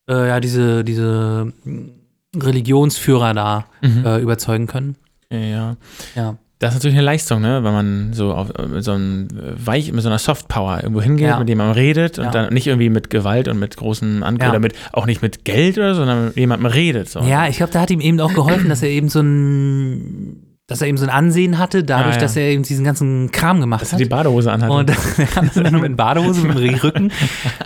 äh, 0.09 0.29
ja, 0.29 0.41
diese, 0.41 0.85
diese 0.85 1.53
mm, 1.65 1.89
Religionsführer 2.37 3.35
da 3.35 3.67
Mhm. 3.83 4.05
äh, 4.07 4.19
überzeugen 4.19 4.67
können. 4.67 4.97
Ja. 5.31 5.77
Ja. 6.15 6.37
Das 6.63 6.71
ist 6.71 6.75
natürlich 6.77 6.97
eine 6.97 7.05
Leistung, 7.05 7.41
ne? 7.43 7.65
wenn 7.65 7.73
man 7.73 8.13
so 8.13 8.33
auf 8.33 8.51
mit 8.73 8.85
so 8.85 8.93
einem 8.93 9.27
Weich, 9.57 9.91
mit 9.93 10.01
so 10.03 10.09
einer 10.09 10.19
Softpower 10.21 10.79
irgendwo 10.85 11.03
hingeht, 11.03 11.27
Ja. 11.27 11.39
mit 11.41 11.49
dem 11.49 11.59
man 11.59 11.73
redet 11.73 12.21
und 12.21 12.27
Ja. 12.27 12.31
dann 12.31 12.55
nicht 12.55 12.69
irgendwie 12.69 12.89
mit 12.89 13.11
Gewalt 13.11 13.49
und 13.49 13.59
mit 13.59 13.77
großen 13.77 14.23
Angriffen 14.23 14.45
Ja. 14.45 14.51
oder 14.51 14.61
mit, 14.61 14.75
auch 14.93 15.07
nicht 15.07 15.23
mit 15.23 15.45
Geld 15.45 15.77
oder 15.77 15.95
so, 15.97 16.03
sondern 16.03 16.27
mit 16.27 16.37
jemandem 16.37 16.67
redet. 16.67 17.09
So. 17.09 17.19
Ja, 17.21 17.49
ich 17.49 17.57
glaube, 17.57 17.73
da 17.73 17.81
hat 17.81 17.91
ihm 17.91 18.01
eben 18.01 18.21
auch 18.21 18.33
geholfen, 18.33 18.69
dass 18.69 18.81
er 18.81 18.91
eben 18.91 19.09
so 19.09 19.19
ein, 19.21 20.37
dass 20.69 20.81
er 20.81 20.87
eben 20.87 20.99
so 20.99 21.05
ein 21.05 21.11
Ansehen 21.11 21.59
hatte, 21.59 21.83
dadurch, 21.83 22.13
Ah, 22.15 22.19
ja. 22.19 22.21
dass 22.21 22.37
er 22.37 22.45
eben 22.45 22.63
diesen 22.63 22.85
ganzen 22.85 23.33
Kram 23.33 23.61
gemacht 23.61 23.83
Dass 23.83 23.89
er 23.91 23.95
hat. 23.95 24.01
die 24.01 24.09
Badehose 24.09 24.53
anhat. 24.53 24.71
Und 24.71 24.91
er 25.57 25.63
dann 25.63 25.73
nur 25.73 25.83
mit 25.83 25.97
Badehose, 25.97 26.47
mit 26.47 26.57
dem 26.59 26.75
Rücken 26.77 27.13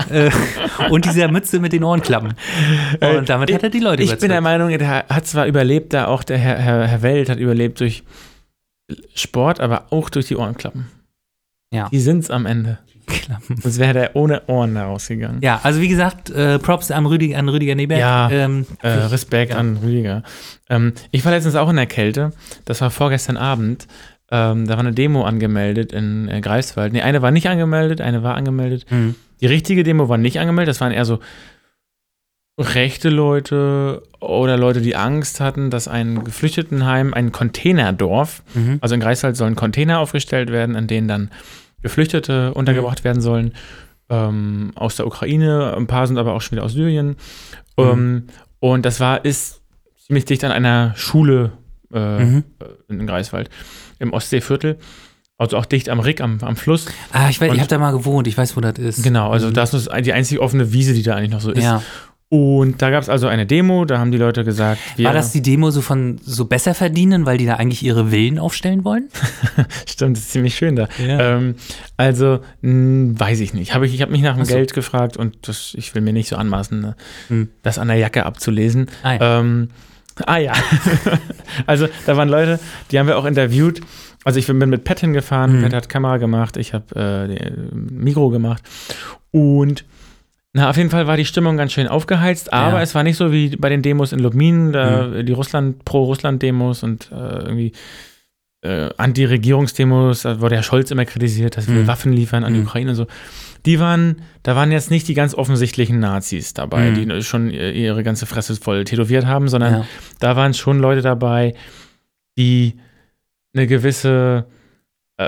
äh, 0.08 0.30
und 0.88 1.04
dieser 1.04 1.28
Mütze 1.30 1.60
mit 1.60 1.74
den 1.74 1.84
Ohrenklappen. 1.84 2.32
Und 3.18 3.28
damit 3.28 3.52
hat 3.52 3.62
er 3.62 3.68
die 3.68 3.80
Leute 3.80 4.02
ich 4.02 4.08
bin 4.18 4.30
der 4.30 4.38
überzeugt. 4.38 4.42
Meinung, 4.42 4.78
der 4.78 5.04
hat 5.08 5.26
zwar 5.26 5.46
überlebt, 5.46 5.92
da 5.92 6.06
auch 6.06 6.22
der 6.24 6.38
Herr, 6.38 6.56
Herr, 6.56 6.86
Herr 6.86 7.02
Welt 7.02 7.28
hat 7.28 7.38
überlebt 7.38 7.78
durch 7.80 8.02
Sport, 9.14 9.60
aber 9.60 9.86
auch 9.90 10.10
durch 10.10 10.26
die 10.26 10.36
Ohrenklappen. 10.36 10.86
Ja. 11.72 11.88
Die 11.90 12.00
sind's 12.00 12.30
am 12.30 12.46
Ende. 12.46 12.78
Klappen. 13.06 13.56
Sonst 13.60 13.78
wäre 13.78 13.92
der 13.92 14.16
ohne 14.16 14.42
Ohren 14.48 14.74
da 14.74 14.86
rausgegangen. 14.86 15.40
Ja, 15.42 15.60
also 15.62 15.80
wie 15.80 15.88
gesagt, 15.88 16.30
äh, 16.30 16.58
Props 16.58 16.90
an 16.90 17.06
Rüdiger, 17.06 17.38
an 17.38 17.48
Rüdiger 17.48 17.74
Neberg. 17.74 18.00
Ja, 18.00 18.30
ähm, 18.30 18.66
Äh, 18.82 18.88
Respekt 18.88 19.52
Ja. 19.52 19.58
an 19.58 19.76
Rüdiger. 19.76 20.22
Ähm, 20.68 20.92
ich 21.12 21.24
war 21.24 21.32
letztens 21.32 21.54
auch 21.56 21.68
in 21.68 21.76
der 21.76 21.86
Kälte. 21.86 22.32
Das 22.64 22.80
war 22.80 22.90
vorgestern 22.90 23.36
Abend. 23.36 23.86
Ähm, 24.30 24.66
da 24.66 24.72
war 24.74 24.80
eine 24.80 24.92
Demo 24.92 25.24
angemeldet 25.24 25.92
in 25.92 26.28
äh, 26.28 26.40
Greifswald. 26.40 26.92
Nee, 26.92 27.02
eine 27.02 27.22
war 27.22 27.30
nicht 27.30 27.48
angemeldet, 27.48 28.00
eine 28.00 28.22
war 28.24 28.34
angemeldet. 28.34 28.86
hm. 28.88 29.14
Die 29.40 29.46
richtige 29.46 29.82
Demo 29.84 30.08
war 30.08 30.18
nicht 30.18 30.40
angemeldet. 30.40 30.70
Das 30.70 30.80
waren 30.80 30.92
eher 30.92 31.04
so 31.04 31.20
rechte 32.58 33.10
Leute 33.10 34.02
oder 34.20 34.56
Leute, 34.56 34.80
die 34.80 34.96
Angst 34.96 35.40
hatten, 35.40 35.70
dass 35.70 35.88
ein 35.88 36.24
Geflüchtetenheim, 36.24 37.12
ein 37.12 37.30
Containerdorf, 37.32 38.42
Mhm. 38.54 38.78
also 38.80 38.94
in 38.94 39.00
Greifswald 39.00 39.36
sollen 39.36 39.56
Container 39.56 39.98
aufgestellt 40.00 40.50
werden, 40.50 40.74
in 40.74 40.86
denen 40.86 41.06
dann 41.08 41.30
Geflüchtete 41.82 42.54
untergebracht 42.54 43.04
werden 43.04 43.20
sollen. 43.20 43.52
Ähm, 44.08 44.72
aus 44.74 44.96
der 44.96 45.06
Ukraine, 45.06 45.74
ein 45.76 45.86
paar 45.86 46.06
sind 46.06 46.16
aber 46.16 46.32
auch 46.32 46.40
schon 46.40 46.52
wieder 46.56 46.64
aus 46.64 46.72
Syrien. 46.72 47.16
Ähm, 47.76 48.28
und 48.60 48.86
das 48.86 49.00
war, 49.00 49.24
ist 49.24 49.60
ziemlich 50.06 50.24
dicht 50.24 50.42
an 50.44 50.52
einer 50.52 50.94
Schule 50.96 51.52
äh, 51.92 52.24
Mhm. 52.24 52.44
in 52.88 53.06
Greifswald, 53.06 53.50
im 53.98 54.12
Ostseeviertel. 54.12 54.78
Also 55.38 55.58
auch 55.58 55.66
dicht 55.66 55.90
am 55.90 56.00
Rick, 56.00 56.22
am, 56.22 56.38
am 56.40 56.56
Fluss. 56.56 56.86
Ah, 57.12 57.28
ich, 57.28 57.38
weiß, 57.40 57.50
Und- 57.50 57.56
ich 57.56 57.60
habe 57.60 57.68
da 57.68 57.76
mal 57.78 57.92
gewohnt, 57.92 58.26
ich 58.26 58.38
weiß, 58.38 58.56
wo 58.56 58.60
das 58.62 58.78
ist. 58.78 59.02
Genau, 59.02 59.30
also 59.30 59.48
Mhm. 59.48 59.52
das 59.54 59.74
ist 59.74 59.90
die 60.00 60.12
einzige 60.14 60.40
offene 60.40 60.72
Wiese, 60.72 60.94
die 60.94 61.02
da 61.02 61.14
eigentlich 61.14 61.30
noch 61.32 61.40
so 61.42 61.50
ist. 61.52 61.62
Ja. 61.62 61.82
Und 62.28 62.82
da 62.82 62.90
gab 62.90 63.02
es 63.02 63.08
also 63.08 63.28
eine 63.28 63.46
Demo, 63.46 63.84
da 63.84 63.98
haben 63.98 64.10
die 64.10 64.18
Leute 64.18 64.42
gesagt, 64.42 64.80
War 64.98 65.12
das 65.12 65.30
die 65.30 65.42
Demo 65.42 65.70
so 65.70 65.80
von 65.80 66.18
so 66.24 66.46
besser 66.46 66.74
verdienen, 66.74 67.24
weil 67.24 67.38
die 67.38 67.46
da 67.46 67.54
eigentlich 67.54 67.84
ihre 67.84 68.06
Villen 68.10 68.40
aufstellen 68.40 68.84
wollen? 68.84 69.08
stimmt, 69.86 70.16
das 70.16 70.24
ist 70.24 70.32
ziemlich 70.32 70.56
schön 70.56 70.74
da. 70.74 70.88
Ja. 70.98 71.36
Ähm, 71.36 71.54
also, 71.96 72.40
mh, 72.62 73.20
weiß 73.20 73.38
ich 73.38 73.54
nicht. 73.54 73.74
Hab 73.74 73.82
ich 73.84 73.94
ich 73.94 74.02
habe 74.02 74.10
mich 74.10 74.22
nach 74.22 74.34
dem 74.34 74.44
so. 74.44 74.54
Geld 74.54 74.74
gefragt 74.74 75.16
und 75.16 75.46
das, 75.46 75.72
ich 75.78 75.94
will 75.94 76.02
mir 76.02 76.12
nicht 76.12 76.28
so 76.28 76.34
anmaßen, 76.34 76.80
ne, 76.80 76.96
Hm. 77.28 77.48
das 77.62 77.78
an 77.78 77.86
der 77.88 77.96
Jacke 77.96 78.26
abzulesen. 78.26 78.86
Ah, 79.04 79.12
ja. 79.14 79.38
Ähm, 79.40 79.68
ah 80.26 80.38
ja. 80.38 80.52
also, 81.66 81.86
da 82.06 82.16
waren 82.16 82.28
Leute, 82.28 82.58
die 82.90 82.98
haben 82.98 83.06
wir 83.06 83.18
auch 83.18 83.24
interviewt. 83.24 83.80
Also, 84.24 84.40
ich 84.40 84.48
bin 84.48 84.58
mit 84.58 84.82
Pat 84.82 84.98
hingefahren, 84.98 85.58
Mhm. 85.58 85.62
Pat 85.62 85.72
hat 85.74 85.88
Kamera 85.88 86.16
gemacht, 86.16 86.56
ich 86.56 86.74
habe 86.74 87.28
äh, 87.30 87.52
Mikro 87.72 88.30
gemacht. 88.30 88.64
Und 89.30 89.84
na, 90.56 90.70
auf 90.70 90.76
jeden 90.78 90.88
Fall 90.88 91.06
war 91.06 91.18
die 91.18 91.26
Stimmung 91.26 91.58
ganz 91.58 91.72
schön 91.72 91.86
aufgeheizt, 91.86 92.50
aber 92.52 92.78
Ja. 92.78 92.82
es 92.82 92.94
war 92.94 93.02
nicht 93.02 93.16
so 93.18 93.30
wie 93.30 93.54
bei 93.56 93.68
den 93.68 93.82
Demos 93.82 94.12
in 94.12 94.20
Lubmin, 94.20 94.72
da 94.72 95.22
die 95.22 95.32
Russland, 95.32 95.84
Pro-Russland-Demos 95.84 96.82
und 96.82 97.10
äh, 97.12 97.14
irgendwie 97.14 97.72
äh, 98.62 98.88
Anti-Regierungsdemos, 98.96 100.22
da 100.22 100.40
wurde 100.40 100.54
Herr 100.56 100.62
Scholz 100.62 100.90
immer 100.90 101.04
kritisiert, 101.04 101.56
dass 101.58 101.68
wir 101.68 101.82
Mhm. 101.82 101.86
Waffen 101.86 102.12
liefern 102.12 102.42
an 102.42 102.54
die 102.54 102.60
Mhm. 102.60 102.66
Ukraine 102.66 102.90
und 102.90 102.96
so. 102.96 103.06
Die 103.66 103.78
waren, 103.78 104.22
da 104.42 104.56
waren 104.56 104.72
jetzt 104.72 104.90
nicht 104.90 105.06
die 105.08 105.14
ganz 105.14 105.34
offensichtlichen 105.34 106.00
Nazis 106.00 106.54
dabei, 106.54 106.90
Mhm. 106.90 106.94
die 107.10 107.22
schon 107.22 107.50
ihre 107.50 108.02
ganze 108.02 108.24
Fresse 108.26 108.56
voll 108.56 108.84
tätowiert 108.84 109.26
haben, 109.26 109.48
sondern 109.48 109.72
Ja. 109.72 109.86
da 110.20 110.36
waren 110.36 110.54
schon 110.54 110.78
Leute 110.80 111.02
dabei, 111.02 111.54
die 112.38 112.74
eine 113.54 113.66
gewisse, 113.66 114.46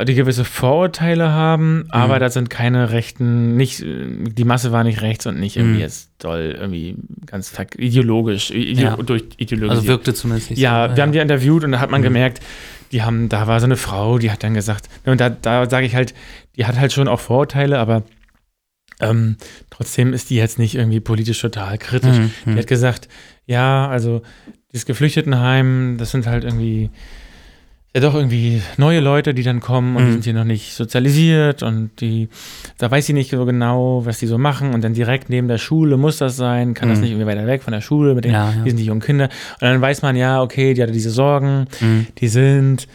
die 0.05 0.15
gewisse 0.15 0.45
Vorurteile 0.45 1.31
haben, 1.33 1.87
aber 1.89 2.17
Mhm. 2.17 2.21
da 2.21 2.29
sind 2.31 2.51
keine 2.51 2.91
rechten, 2.91 3.57
nicht, 3.57 3.81
äh, 3.83 4.07
die 4.29 4.45
Masse 4.45 4.71
war 4.71 4.85
nicht 4.85 5.01
rechts 5.01 5.25
und 5.27 5.41
nicht 5.41 5.57
irgendwie 5.57 5.77
Mhm. 5.77 5.81
jetzt 5.81 6.11
doll, 6.19 6.55
irgendwie 6.61 6.97
ganz 7.25 7.53
ideologisch, 7.79 8.51
ide 8.51 8.83
Ja. 8.83 8.97
durch 8.97 9.25
Ideologie. 9.39 9.71
Also 9.71 9.87
wirkte 9.87 10.13
zumindest 10.13 10.51
nicht 10.51 10.59
Ja, 10.61 10.91
so. 10.91 10.97
wir 10.97 11.03
haben 11.03 11.13
die 11.13 11.19
interviewt 11.19 11.65
und 11.65 11.73
da 11.73 11.81
hat 11.81 11.91
man 11.91 12.03
Mhm. 12.03 12.05
gemerkt, 12.05 12.41
die 12.93 13.03
haben, 13.03 13.29
da 13.31 13.47
war 13.47 13.61
so 13.61 13.65
eine 13.67 13.77
Frau, 13.77 14.19
die 14.19 14.31
hat 14.31 14.43
dann 14.45 14.53
gesagt, 14.55 14.89
und 15.07 15.21
da, 15.21 15.31
da 15.31 15.69
sage 15.71 15.87
ich 15.87 15.95
halt, 15.95 16.13
die 16.57 16.67
hat 16.67 16.79
halt 16.79 16.93
schon 16.93 17.09
auch 17.09 17.21
Vorurteile, 17.21 17.79
aber 17.79 18.03
ähm, 19.01 19.37
trotzdem 19.71 20.13
ist 20.13 20.29
die 20.29 20.37
jetzt 20.37 20.59
nicht 20.59 20.75
irgendwie 20.75 21.01
politisch 21.01 21.41
total 21.41 21.79
kritisch. 21.79 22.19
Mhm. 22.19 22.53
Die 22.55 22.59
hat 22.59 22.67
gesagt, 22.67 23.09
ja, 23.47 23.89
also 23.89 24.23
dieses 24.73 24.85
Geflüchtetenheim, 24.87 25.97
das 25.99 26.11
sind 26.11 26.27
halt 26.27 26.45
irgendwie 26.45 26.91
ja 27.95 28.01
doch 28.03 28.15
irgendwie 28.15 28.63
neue 28.77 29.01
Leute, 29.01 29.33
die 29.35 29.43
dann 29.43 29.61
kommen 29.61 29.97
und 29.97 30.03
die 30.05 30.09
Mhm. 30.09 30.13
sind 30.13 30.25
hier 30.25 30.35
noch 30.35 30.45
nicht 30.45 30.75
sozialisiert 30.75 31.63
und 31.63 31.91
die, 32.01 32.29
da 32.77 32.91
weiß 32.91 33.07
sie 33.07 33.13
nicht 33.15 33.31
so 33.31 33.45
genau, 33.47 34.05
was 34.05 34.19
die 34.19 34.27
so 34.27 34.37
machen 34.39 34.75
und 34.75 34.85
dann 34.85 34.93
direkt 34.95 35.31
neben 35.31 35.49
der 35.49 35.59
Schule 35.59 35.97
muss 35.97 36.19
das 36.19 36.37
sein, 36.37 36.75
kann 36.75 36.89
das 36.91 36.99
Mhm. 36.99 37.03
nicht 37.05 37.11
irgendwie 37.13 37.27
weiter 37.27 37.47
weg 37.47 37.63
von 37.63 37.73
der 37.73 37.81
Schule 37.81 38.15
mit 38.15 38.25
den, 38.25 38.33
Ja, 38.33 38.51
ja. 38.53 38.63
die 38.63 38.71
sind 38.71 38.77
die 38.79 38.85
jungen 38.85 39.01
Kinder 39.01 39.25
und 39.25 39.63
dann 39.63 39.81
weiß 39.81 40.03
man, 40.03 40.17
ja, 40.17 40.43
okay, 40.43 40.75
die 40.75 40.83
hatte 40.83 40.93
diese 40.93 41.11
Sorgen, 41.11 41.67
Mhm. 41.81 42.07
die 42.19 42.29
sind, 42.29 42.87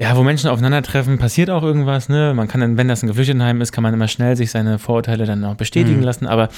ja, 0.00 0.16
wo 0.16 0.22
Menschen 0.22 0.48
aufeinandertreffen, 0.50 1.18
passiert 1.18 1.50
auch 1.50 1.62
irgendwas, 1.62 2.08
ne? 2.08 2.32
Man 2.34 2.46
kann 2.48 2.60
dann, 2.60 2.76
wenn 2.76 2.88
das 2.88 3.02
ein 3.02 3.06
Geflüchtetenheim 3.06 3.60
ist, 3.60 3.72
kann 3.72 3.82
man 3.82 3.92
immer 3.94 4.08
schnell 4.08 4.36
sich 4.36 4.50
seine 4.50 4.78
Vorurteile 4.78 5.24
dann 5.26 5.44
auch 5.44 5.56
bestätigen 5.56 5.98
Mhm. 6.00 6.04
lassen, 6.04 6.26
aber 6.26 6.48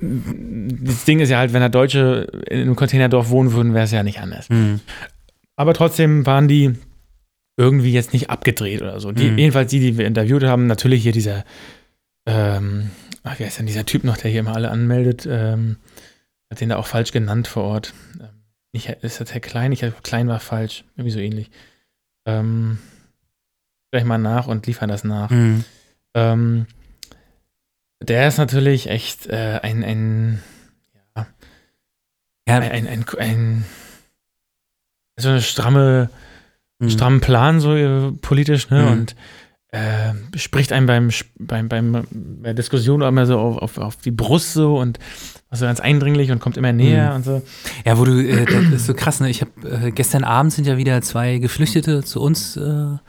das 0.00 1.04
Ding 1.04 1.18
ist 1.20 1.28
ja 1.30 1.38
halt, 1.38 1.52
wenn 1.52 1.60
da 1.60 1.68
Deutsche 1.68 2.26
in 2.48 2.62
einem 2.62 2.76
Containerdorf 2.76 3.30
wohnen 3.30 3.52
würden, 3.52 3.74
wäre 3.74 3.84
es 3.84 3.90
ja 3.90 4.02
nicht 4.02 4.20
anders. 4.20 4.48
Mhm. 4.48 4.80
Aber 5.58 5.74
trotzdem 5.74 6.24
waren 6.24 6.46
die 6.46 6.74
irgendwie 7.56 7.92
jetzt 7.92 8.12
nicht 8.12 8.30
abgedreht 8.30 8.80
oder 8.80 9.00
so. 9.00 9.10
Die, 9.10 9.28
mhm. 9.28 9.38
Jedenfalls 9.38 9.68
die, 9.68 9.80
die 9.80 9.98
wir 9.98 10.06
interviewt 10.06 10.44
haben, 10.44 10.68
natürlich 10.68 11.02
hier 11.02 11.10
dieser, 11.10 11.44
ähm, 12.26 12.92
ach, 13.24 13.40
wie 13.40 13.44
heißt 13.44 13.58
denn 13.58 13.66
dieser 13.66 13.84
Typ 13.84 14.04
noch, 14.04 14.16
der 14.16 14.30
hier 14.30 14.38
immer 14.38 14.54
alle 14.54 14.70
anmeldet, 14.70 15.26
ähm, 15.28 15.78
hat 16.48 16.60
den 16.60 16.68
da 16.68 16.76
auch 16.76 16.86
falsch 16.86 17.10
genannt 17.10 17.48
vor 17.48 17.64
Ort. 17.64 17.92
Ähm, 18.20 18.44
ich, 18.70 18.88
ist 18.88 19.20
das 19.20 19.34
Herr 19.34 19.40
Klein? 19.40 19.72
Ich 19.72 19.84
Klein 20.04 20.28
war 20.28 20.38
falsch, 20.38 20.84
irgendwie 20.96 21.10
so 21.10 21.18
ähnlich. 21.18 21.50
Ähm, 22.24 22.78
gleich 23.90 24.04
mal 24.04 24.18
nach 24.18 24.46
und 24.46 24.64
liefern 24.68 24.88
das 24.88 25.02
nach. 25.02 25.30
Mhm. 25.30 25.64
Ähm, 26.14 26.66
der 28.00 28.28
ist 28.28 28.38
natürlich 28.38 28.88
echt 28.88 29.26
äh, 29.26 29.58
ein, 29.60 29.82
ein, 29.82 30.42
ja, 31.16 31.26
ja. 32.46 32.58
Ein, 32.60 32.70
ein, 32.70 32.86
ein, 32.86 33.04
ein, 33.18 33.64
so 35.18 35.28
eine 35.28 35.42
stramme, 35.42 36.10
mhm. 36.78 36.90
strammen 36.90 37.20
Plan, 37.20 37.60
so 37.60 37.74
äh, 37.74 38.12
politisch, 38.12 38.70
ne? 38.70 38.82
Mhm. 38.82 38.92
Und 38.92 39.16
äh, 39.70 40.14
spricht 40.36 40.72
einem 40.72 40.86
beim, 40.86 41.10
beim, 41.38 41.68
beim 41.68 42.06
bei 42.42 42.54
Diskussion 42.54 43.02
immer 43.02 43.26
so 43.26 43.38
auf, 43.38 43.58
auf, 43.58 43.78
auf 43.78 43.96
die 43.96 44.10
Brust 44.10 44.54
so 44.54 44.78
und 44.78 44.98
also 45.50 45.66
ganz 45.66 45.80
eindringlich 45.80 46.30
und 46.30 46.40
kommt 46.40 46.56
immer 46.56 46.72
näher 46.72 47.10
mhm. 47.10 47.16
und 47.16 47.24
so. 47.24 47.42
Ja, 47.84 47.98
wo 47.98 48.04
du, 48.04 48.26
äh, 48.26 48.46
das 48.46 48.72
ist 48.72 48.86
so 48.86 48.94
krass, 48.94 49.20
ne? 49.20 49.28
Ich 49.28 49.42
habe 49.42 49.86
äh, 49.86 49.90
gestern 49.90 50.24
Abend 50.24 50.52
sind 50.52 50.66
ja 50.66 50.78
wieder 50.78 51.02
zwei 51.02 51.38
Geflüchtete 51.38 52.02
zu 52.02 52.20
uns 52.20 52.56
äh, 52.56 52.60
in 52.60 53.00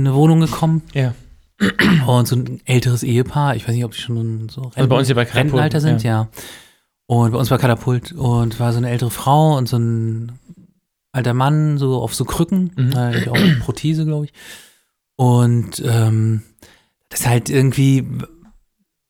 eine 0.00 0.14
Wohnung 0.14 0.40
gekommen. 0.40 0.82
Ja. 0.94 1.14
Und 2.06 2.26
so 2.26 2.36
ein 2.36 2.60
älteres 2.64 3.04
Ehepaar, 3.04 3.54
ich 3.54 3.66
weiß 3.66 3.74
nicht, 3.74 3.84
ob 3.84 3.92
die 3.92 4.00
schon 4.00 4.48
so 4.48 4.62
Renten, 4.62 4.76
also 4.76 4.88
bei 4.88 4.96
uns 4.96 5.06
hier 5.06 5.14
bei 5.14 5.22
Rentenalter 5.22 5.80
sind, 5.80 6.02
ja. 6.02 6.22
ja. 6.22 6.28
Und 7.06 7.32
bei 7.32 7.38
uns 7.38 7.50
war 7.50 7.58
Katapult 7.58 8.12
und 8.12 8.58
war 8.58 8.72
so 8.72 8.78
eine 8.78 8.90
ältere 8.90 9.10
Frau 9.10 9.56
und 9.56 9.68
so 9.68 9.76
ein 9.76 10.32
alter 11.14 11.34
Mann, 11.34 11.78
so 11.78 12.02
auf 12.02 12.14
so 12.14 12.24
Krücken, 12.24 12.72
mhm. 12.76 12.92
äh, 12.92 13.28
auch 13.28 13.34
eine 13.34 13.56
Prothese, 13.56 14.04
glaube 14.04 14.26
ich. 14.26 14.32
Und 15.16 15.82
ähm, 15.86 16.42
das 17.08 17.20
ist 17.20 17.26
halt 17.26 17.50
irgendwie 17.50 18.06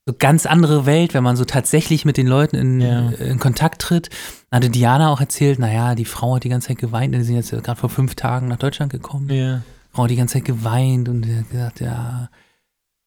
so 0.06 0.14
ganz 0.18 0.44
andere 0.44 0.84
Welt, 0.84 1.14
wenn 1.14 1.24
man 1.24 1.36
so 1.36 1.46
tatsächlich 1.46 2.04
mit 2.04 2.18
den 2.18 2.26
Leuten 2.26 2.56
in, 2.56 2.80
ja. 2.80 3.08
in 3.10 3.38
Kontakt 3.38 3.80
tritt. 3.80 4.10
Dann 4.50 4.58
hatte 4.58 4.70
Diana 4.70 5.10
auch 5.10 5.20
erzählt, 5.20 5.58
naja, 5.58 5.94
die 5.94 6.04
Frau 6.04 6.36
hat 6.36 6.44
die 6.44 6.50
ganze 6.50 6.68
Zeit 6.68 6.78
geweint, 6.78 7.14
die 7.14 7.22
sind 7.22 7.36
jetzt 7.36 7.50
gerade 7.50 7.80
vor 7.80 7.88
fünf 7.88 8.14
Tagen 8.14 8.48
nach 8.48 8.58
Deutschland 8.58 8.92
gekommen. 8.92 9.30
Ja. 9.30 9.62
Frau 9.90 10.04
hat 10.04 10.10
die 10.10 10.16
ganze 10.16 10.34
Zeit 10.34 10.44
geweint 10.44 11.08
und 11.08 11.26
gesagt, 11.50 11.80
ja, 11.80 12.28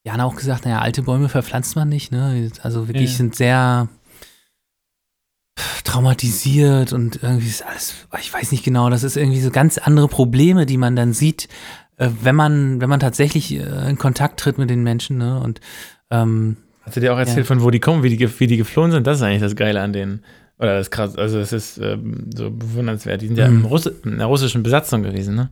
Diana 0.05 0.25
auch 0.25 0.35
gesagt, 0.35 0.65
naja, 0.65 0.79
alte 0.79 1.03
Bäume 1.03 1.29
verpflanzt 1.29 1.75
man 1.75 1.89
nicht, 1.89 2.11
ne? 2.11 2.49
Also 2.63 2.87
wirklich 2.87 3.11
ja. 3.11 3.17
sind 3.17 3.35
sehr 3.35 3.89
traumatisiert 5.83 6.93
und 6.93 7.21
irgendwie 7.21 7.47
ist 7.47 7.65
alles, 7.65 7.93
ich 8.19 8.33
weiß 8.33 8.51
nicht 8.51 8.63
genau, 8.63 8.89
das 8.89 9.03
ist 9.03 9.17
irgendwie 9.17 9.41
so 9.41 9.51
ganz 9.51 9.77
andere 9.77 10.07
Probleme, 10.07 10.65
die 10.65 10.77
man 10.77 10.95
dann 10.95 11.13
sieht, 11.13 11.47
äh, 11.97 12.09
wenn 12.21 12.35
man, 12.35 12.81
wenn 12.81 12.89
man 12.89 12.99
tatsächlich 12.99 13.53
äh, 13.53 13.89
in 13.89 13.97
Kontakt 13.97 14.39
tritt 14.39 14.57
mit 14.57 14.69
den 14.69 14.83
Menschen, 14.83 15.17
ne? 15.17 15.39
Und 15.39 15.59
ähm, 16.11 16.57
Hast 16.83 16.95
du 16.95 17.01
dir 17.01 17.13
auch 17.13 17.17
erzählt, 17.17 17.39
ja. 17.39 17.43
von 17.43 17.61
wo 17.61 17.69
die 17.69 17.79
kommen, 17.79 18.03
wie 18.03 18.15
die, 18.15 18.39
wie 18.39 18.47
die 18.47 18.57
geflohen 18.57 18.91
sind? 18.91 19.05
Das 19.05 19.17
ist 19.17 19.23
eigentlich 19.23 19.41
das 19.41 19.55
Geile 19.55 19.81
an 19.81 19.91
denen. 19.91 20.23
Oder 20.59 20.77
das 20.77 20.87
ist 20.87 20.91
krass, 20.91 21.15
also 21.17 21.37
das 21.37 21.53
ist 21.53 21.77
ähm, 21.77 22.29
so 22.35 22.49
bewundernswert. 22.49 23.21
Die 23.21 23.27
sind 23.27 23.37
ja 23.37 23.47
mhm. 23.47 23.65
Russ 23.65 23.85
in 23.85 24.17
der 24.17 24.25
russischen 24.25 24.63
Besatzung 24.63 25.03
gewesen, 25.03 25.35
ne? 25.35 25.49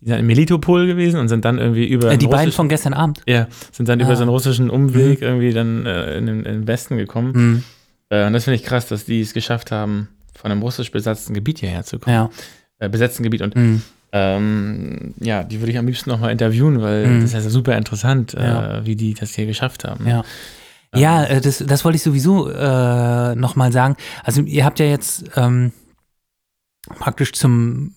Die 0.00 0.08
sind 0.08 0.18
in 0.18 0.26
Melitopol 0.26 0.86
gewesen 0.86 1.18
und 1.18 1.28
sind 1.28 1.44
dann 1.44 1.58
irgendwie 1.58 1.86
über. 1.86 2.12
Äh, 2.12 2.18
die 2.18 2.26
beiden 2.26 2.52
von 2.52 2.68
gestern 2.68 2.92
Abend. 2.92 3.22
Ja, 3.26 3.46
sind 3.72 3.88
dann 3.88 4.00
ah. 4.00 4.04
über 4.04 4.14
so 4.14 4.22
einen 4.22 4.30
russischen 4.30 4.68
Umweg 4.68 5.20
mhm. 5.20 5.26
irgendwie 5.26 5.52
dann 5.52 5.86
äh, 5.86 6.18
in, 6.18 6.26
den, 6.26 6.38
in, 6.40 6.44
den, 6.44 6.68
Westen 6.68 6.98
gekommen. 6.98 7.32
Mhm. 7.34 7.62
Äh, 8.10 8.26
und 8.26 8.32
das 8.32 8.44
finde 8.44 8.56
ich 8.56 8.64
krass, 8.64 8.88
dass 8.88 9.04
die 9.04 9.20
es 9.20 9.34
geschafft 9.34 9.70
haben, 9.70 10.08
von 10.34 10.50
einem 10.50 10.62
russisch 10.62 10.90
besetzten 10.90 11.34
Gebiet 11.34 11.58
hierher 11.60 11.84
zu 11.84 11.98
kommen. 11.98 12.14
Ja. 12.14 12.30
Äh, 12.78 12.88
besetzten 12.88 13.22
Gebiet. 13.22 13.42
Und 13.42 13.56
mhm. 13.56 13.82
ähm, 14.12 15.14
ja, 15.20 15.42
die 15.42 15.60
würde 15.60 15.72
ich 15.72 15.78
am 15.78 15.86
liebsten 15.86 16.10
nochmal 16.10 16.30
interviewen, 16.30 16.80
weil 16.82 17.06
mhm. 17.06 17.20
das 17.22 17.32
ist 17.32 17.44
ja 17.44 17.50
super 17.50 17.76
interessant, 17.76 18.34
äh, 18.34 18.44
ja. 18.44 18.86
wie 18.86 18.96
die 18.96 19.14
das 19.14 19.34
hier 19.34 19.46
geschafft 19.46 19.84
haben. 19.84 20.06
Ja. 20.06 20.24
Ja, 20.94 21.24
äh, 21.24 21.40
das, 21.40 21.58
das 21.58 21.84
wollte 21.84 21.96
ich 21.96 22.02
sowieso 22.02 22.48
äh, 22.48 23.34
nochmal 23.34 23.72
sagen. 23.72 23.96
Also 24.22 24.42
ihr 24.42 24.64
habt 24.64 24.78
ja 24.78 24.86
jetzt 24.86 25.24
ähm, 25.36 25.72
praktisch 26.88 27.32
zum, 27.32 27.94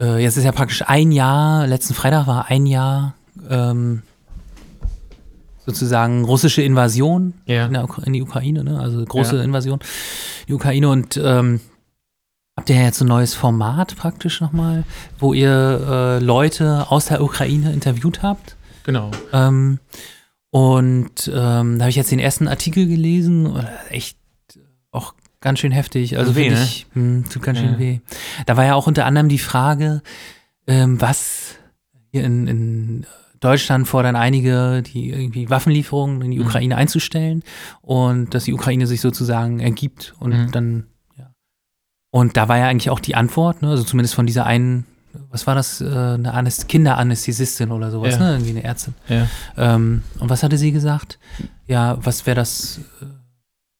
äh, 0.00 0.22
jetzt 0.22 0.36
ist 0.36 0.44
ja 0.44 0.52
praktisch 0.52 0.82
ein 0.86 1.10
Jahr, 1.10 1.66
letzten 1.66 1.94
Freitag 1.94 2.26
war 2.26 2.46
ein 2.48 2.66
Jahr 2.66 3.14
ähm, 3.48 4.02
sozusagen 5.66 6.24
russische 6.24 6.62
Invasion 6.62 7.34
ja. 7.46 7.66
in, 7.66 7.72
der, 7.72 7.88
in, 8.04 8.12
die 8.12 8.22
Ukraine, 8.22 8.64
ne? 8.64 8.80
also 8.80 9.04
große 9.04 9.36
ja. 9.36 9.42
Invasion 9.42 9.80
in 9.80 10.46
die 10.48 10.54
Ukraine 10.54 10.88
und 10.88 11.16
ähm, 11.22 11.60
habt 12.56 12.70
ihr 12.70 12.76
jetzt 12.76 13.00
ein 13.00 13.08
neues 13.08 13.34
Format 13.34 13.96
praktisch 13.96 14.40
nochmal, 14.40 14.84
wo 15.18 15.32
ihr 15.32 15.50
äh, 15.50 16.18
Leute 16.18 16.90
aus 16.90 17.06
der 17.06 17.22
Ukraine 17.22 17.72
interviewt 17.72 18.22
habt. 18.22 18.56
Genau. 18.84 19.10
Ähm, 19.32 19.78
und 20.50 21.30
ähm, 21.32 21.78
da 21.78 21.84
habe 21.84 21.90
ich 21.90 21.96
jetzt 21.96 22.10
den 22.10 22.18
ersten 22.18 22.46
Artikel 22.48 22.86
gelesen, 22.86 23.66
echt 23.88 24.18
auch 24.90 25.14
ganz 25.40 25.60
schön 25.60 25.72
heftig. 25.72 26.18
Also 26.18 26.34
weh, 26.36 26.50
wirklich, 26.50 26.86
ne? 26.94 27.02
mh, 27.02 27.28
tut 27.30 27.42
ganz 27.42 27.58
ja. 27.58 27.64
schön 27.64 27.78
weh. 27.78 28.00
Da 28.46 28.56
war 28.56 28.64
ja 28.64 28.74
auch 28.74 28.86
unter 28.86 29.06
anderem 29.06 29.28
die 29.28 29.38
Frage, 29.38 30.02
ähm, 30.66 31.00
was 31.00 31.56
hier 32.10 32.24
in, 32.24 32.46
in 32.46 33.06
Deutschland 33.42 33.88
fordern 33.88 34.16
einige, 34.16 34.82
die 34.82 35.10
irgendwie 35.10 35.50
Waffenlieferungen 35.50 36.22
in 36.22 36.30
die 36.30 36.38
mhm. 36.38 36.46
Ukraine 36.46 36.76
einzustellen 36.76 37.42
und 37.82 38.32
dass 38.34 38.44
die 38.44 38.54
Ukraine 38.54 38.86
sich 38.86 39.00
sozusagen 39.00 39.60
ergibt 39.60 40.14
und 40.18 40.30
mhm. 40.30 40.52
dann, 40.52 40.86
ja. 41.18 41.30
Und 42.10 42.36
da 42.36 42.48
war 42.48 42.58
ja 42.58 42.68
eigentlich 42.68 42.90
auch 42.90 43.00
die 43.00 43.14
Antwort, 43.14 43.62
ne, 43.62 43.68
also 43.68 43.82
zumindest 43.82 44.14
von 44.14 44.26
dieser 44.26 44.46
einen 44.46 44.86
was 45.30 45.46
war 45.46 45.54
das, 45.54 45.80
äh, 45.80 45.84
eine 45.84 46.32
Anäst 46.32 46.68
Kinderanästhesistin 46.68 47.70
oder 47.70 47.90
sowas, 47.90 48.14
ja. 48.14 48.20
ne? 48.20 48.32
Irgendwie 48.32 48.50
eine 48.50 48.64
Ärztin. 48.64 48.94
Ja. 49.08 49.28
Ähm, 49.56 50.02
und 50.18 50.30
was 50.30 50.42
hatte 50.42 50.56
sie 50.56 50.72
gesagt? 50.72 51.18
Ja, 51.66 51.98
was 52.00 52.26
wäre 52.26 52.36
das, 52.36 52.80
äh, 53.00 53.06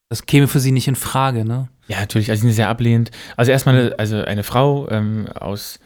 das 0.09 0.27
käme 0.27 0.49
für 0.49 0.61
sie 0.61 0.73
nicht 0.73 0.89
in 0.89 0.95
Frage, 0.95 1.45
ne? 1.45 1.69
Ja, 1.89 2.01
natürlich, 2.01 2.31
also 2.31 2.49
sehr 2.51 2.69
ablehnend. 2.69 3.11
Also 3.37 3.51
erstmal 3.51 3.77
eine, 3.77 3.99
also 3.99 4.23
eine 4.23 4.43
Frau 4.43 4.89
ähm, 4.91 5.27
aus 5.29 5.79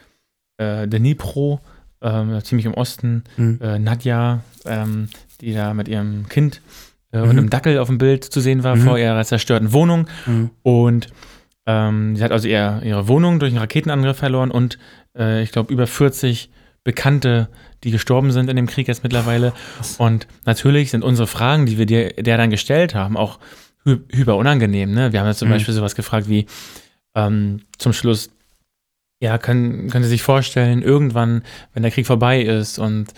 äh, 0.59 0.87
Dnipro, 0.87 1.61
ähm, 2.07 2.43
ziemlich 2.43 2.67
im 2.67 2.75
Osten, 2.75 3.25
mhm. 3.37 3.59
äh, 3.61 3.79
Nadja, 3.79 4.41
ähm, 4.65 5.09
die 5.41 5.53
da 5.53 5.75
mit 5.75 5.89
ihrem 5.89 6.29
Kind 6.29 6.63
äh, 7.13 7.19
mhm. 7.19 7.23
und 7.25 7.31
einem 7.31 7.51
Dackel 7.51 7.79
auf 7.79 7.89
dem 7.89 7.99
Bild 7.99 8.25
zu 8.25 8.41
sehen 8.41 8.63
war, 8.63 8.77
mhm. 8.77 8.83
vor 8.83 8.99
ihrer 8.99 9.25
zerstörten 9.25 9.73
Wohnung. 9.73 10.07
Mhm. 10.27 10.51
Und 10.63 11.09
ähm, 11.67 12.17
sie 12.17 12.23
hat 12.23 12.33
also 12.33 12.47
ihr, 12.47 12.81
ihre 12.85 13.09
Wohnung 13.09 13.41
durch 13.41 13.51
einen 13.51 13.59
Raketenangriff 13.59 14.19
verloren 14.19 14.51
und 14.51 14.79
äh, 15.19 15.43
ich 15.43 15.51
glaube, 15.51 15.73
über 15.73 15.87
40 15.87 16.51
Bekannte, 16.85 17.49
die 17.83 17.91
gestorben 17.91 18.31
sind 18.31 18.49
in 18.49 18.55
dem 18.55 18.69
Krieg 18.69 18.87
jetzt 18.87 19.03
mittlerweile. 19.03 19.53
Und 19.99 20.29
natürlich 20.45 20.93
sind 20.93 21.03
unsere 21.03 21.27
Fragen, 21.27 21.67
die 21.67 21.79
wir 21.79 21.87
dir, 21.87 22.11
der 22.11 22.37
dann 22.37 22.51
gestellt 22.51 22.95
haben, 22.95 23.17
auch 23.17 23.41
hy 23.85 23.97
hyper 24.13 24.37
unangenehm. 24.37 24.93
Ne? 24.93 25.13
Wir 25.13 25.19
haben 25.19 25.27
jetzt 25.27 25.41
zum 25.41 25.49
mhm. 25.49 25.55
Beispiel 25.55 25.75
sowas 25.75 25.97
gefragt 25.97 26.29
wie 26.29 26.47
ähm, 27.17 27.63
zum 27.79 27.93
Schluss, 27.93 28.31
ja, 29.21 29.39
können, 29.39 29.89
können 29.91 30.05
Sie 30.05 30.11
sich 30.11 30.23
vorstellen, 30.23 30.83
irgendwann, 30.83 31.43
wenn 31.73 31.83
der 31.83 31.93
Krieg 31.93 32.07
vorbei 32.07 32.43
ist 32.43 32.79
und 32.79 33.13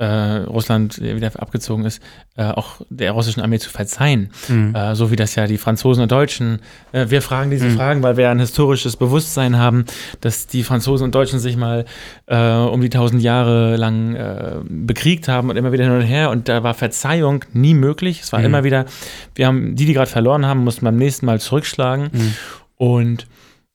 äh, 0.00 0.44
Russland 0.46 0.98
wieder 0.98 1.30
abgezogen 1.38 1.84
ist, 1.84 2.02
äh, 2.36 2.44
auch 2.44 2.80
der 2.88 3.12
russischen 3.12 3.42
Armee 3.42 3.58
zu 3.58 3.68
verzeihen. 3.68 4.30
Mhm. 4.48 4.74
Äh, 4.74 4.94
so 4.94 5.10
wie 5.10 5.16
das 5.16 5.34
ja 5.34 5.46
die 5.46 5.58
Franzosen 5.58 6.02
und 6.02 6.10
Deutschen, 6.10 6.60
äh, 6.92 7.10
wir 7.10 7.20
fragen 7.20 7.50
diese 7.50 7.66
mhm. 7.66 7.76
Fragen, 7.76 8.02
weil 8.02 8.16
wir 8.16 8.30
ein 8.30 8.40
historisches 8.40 8.96
Bewusstsein 8.96 9.58
haben, 9.58 9.84
dass 10.22 10.46
die 10.46 10.62
Franzosen 10.62 11.04
und 11.04 11.14
Deutschen 11.14 11.38
sich 11.38 11.58
mal 11.58 11.84
äh, 12.26 12.38
um 12.38 12.80
die 12.80 12.88
tausend 12.88 13.22
Jahre 13.22 13.76
lang 13.76 14.14
äh, 14.14 14.54
bekriegt 14.64 15.28
haben 15.28 15.50
und 15.50 15.56
immer 15.56 15.70
wieder 15.70 15.84
hin 15.84 15.92
und 15.92 16.00
her 16.00 16.30
und 16.30 16.48
da 16.48 16.62
war 16.62 16.72
Verzeihung 16.72 17.44
nie 17.52 17.74
möglich. 17.74 18.22
Es 18.22 18.32
war 18.32 18.40
mhm. 18.40 18.46
immer 18.46 18.64
wieder, 18.64 18.86
wir 19.34 19.46
haben 19.46 19.76
die, 19.76 19.84
die 19.84 19.92
gerade 19.92 20.10
verloren 20.10 20.46
haben, 20.46 20.64
mussten 20.64 20.86
beim 20.86 20.96
nächsten 20.96 21.26
Mal 21.26 21.40
zurückschlagen 21.40 22.08
mhm. 22.10 22.34
und 22.76 23.26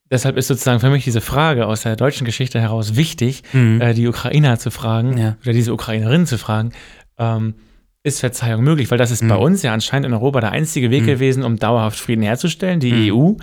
deshalb 0.10 0.38
ist 0.38 0.47
sozusagen 0.47 0.80
für 0.80 0.89
mich 0.89 1.03
diese 1.03 1.22
Frage 1.22 1.68
aus 1.68 1.82
der 1.82 1.95
deutschen 1.95 2.26
Geschichte 2.26 2.60
heraus 2.60 2.95
wichtig, 2.95 3.43
mhm. 3.53 3.82
äh, 3.82 3.93
die 3.93 4.08
Ukrainer 4.08 4.60
zu 4.60 4.72
fragen 4.72 5.18
ja. 5.18 5.38
oder 5.41 5.53
diese 5.53 5.74
Ukrainerin 5.74 6.26
zu 6.26 6.38
fragen. 6.38 6.72
Ähm, 7.18 7.56
ist 8.03 8.20
Verzeihung 8.20 8.64
möglich? 8.64 8.91
Weil 8.91 8.99
das 8.99 9.10
ist 9.10 9.24
mhm. 9.24 9.30
bei 9.30 9.36
uns 9.36 9.64
ja 9.64 9.74
anscheinend 9.74 10.06
in 10.06 10.14
Europa 10.14 10.39
der 10.39 10.51
einzige 10.51 10.91
Weg 10.91 11.03
mhm. 11.03 11.08
gewesen, 11.08 11.43
um 11.43 11.58
dauerhaft 11.58 11.99
Frieden 11.99 12.22
herzustellen, 12.22 12.80
die 12.80 13.12
mhm. 13.12 13.16
EU. 13.16 13.34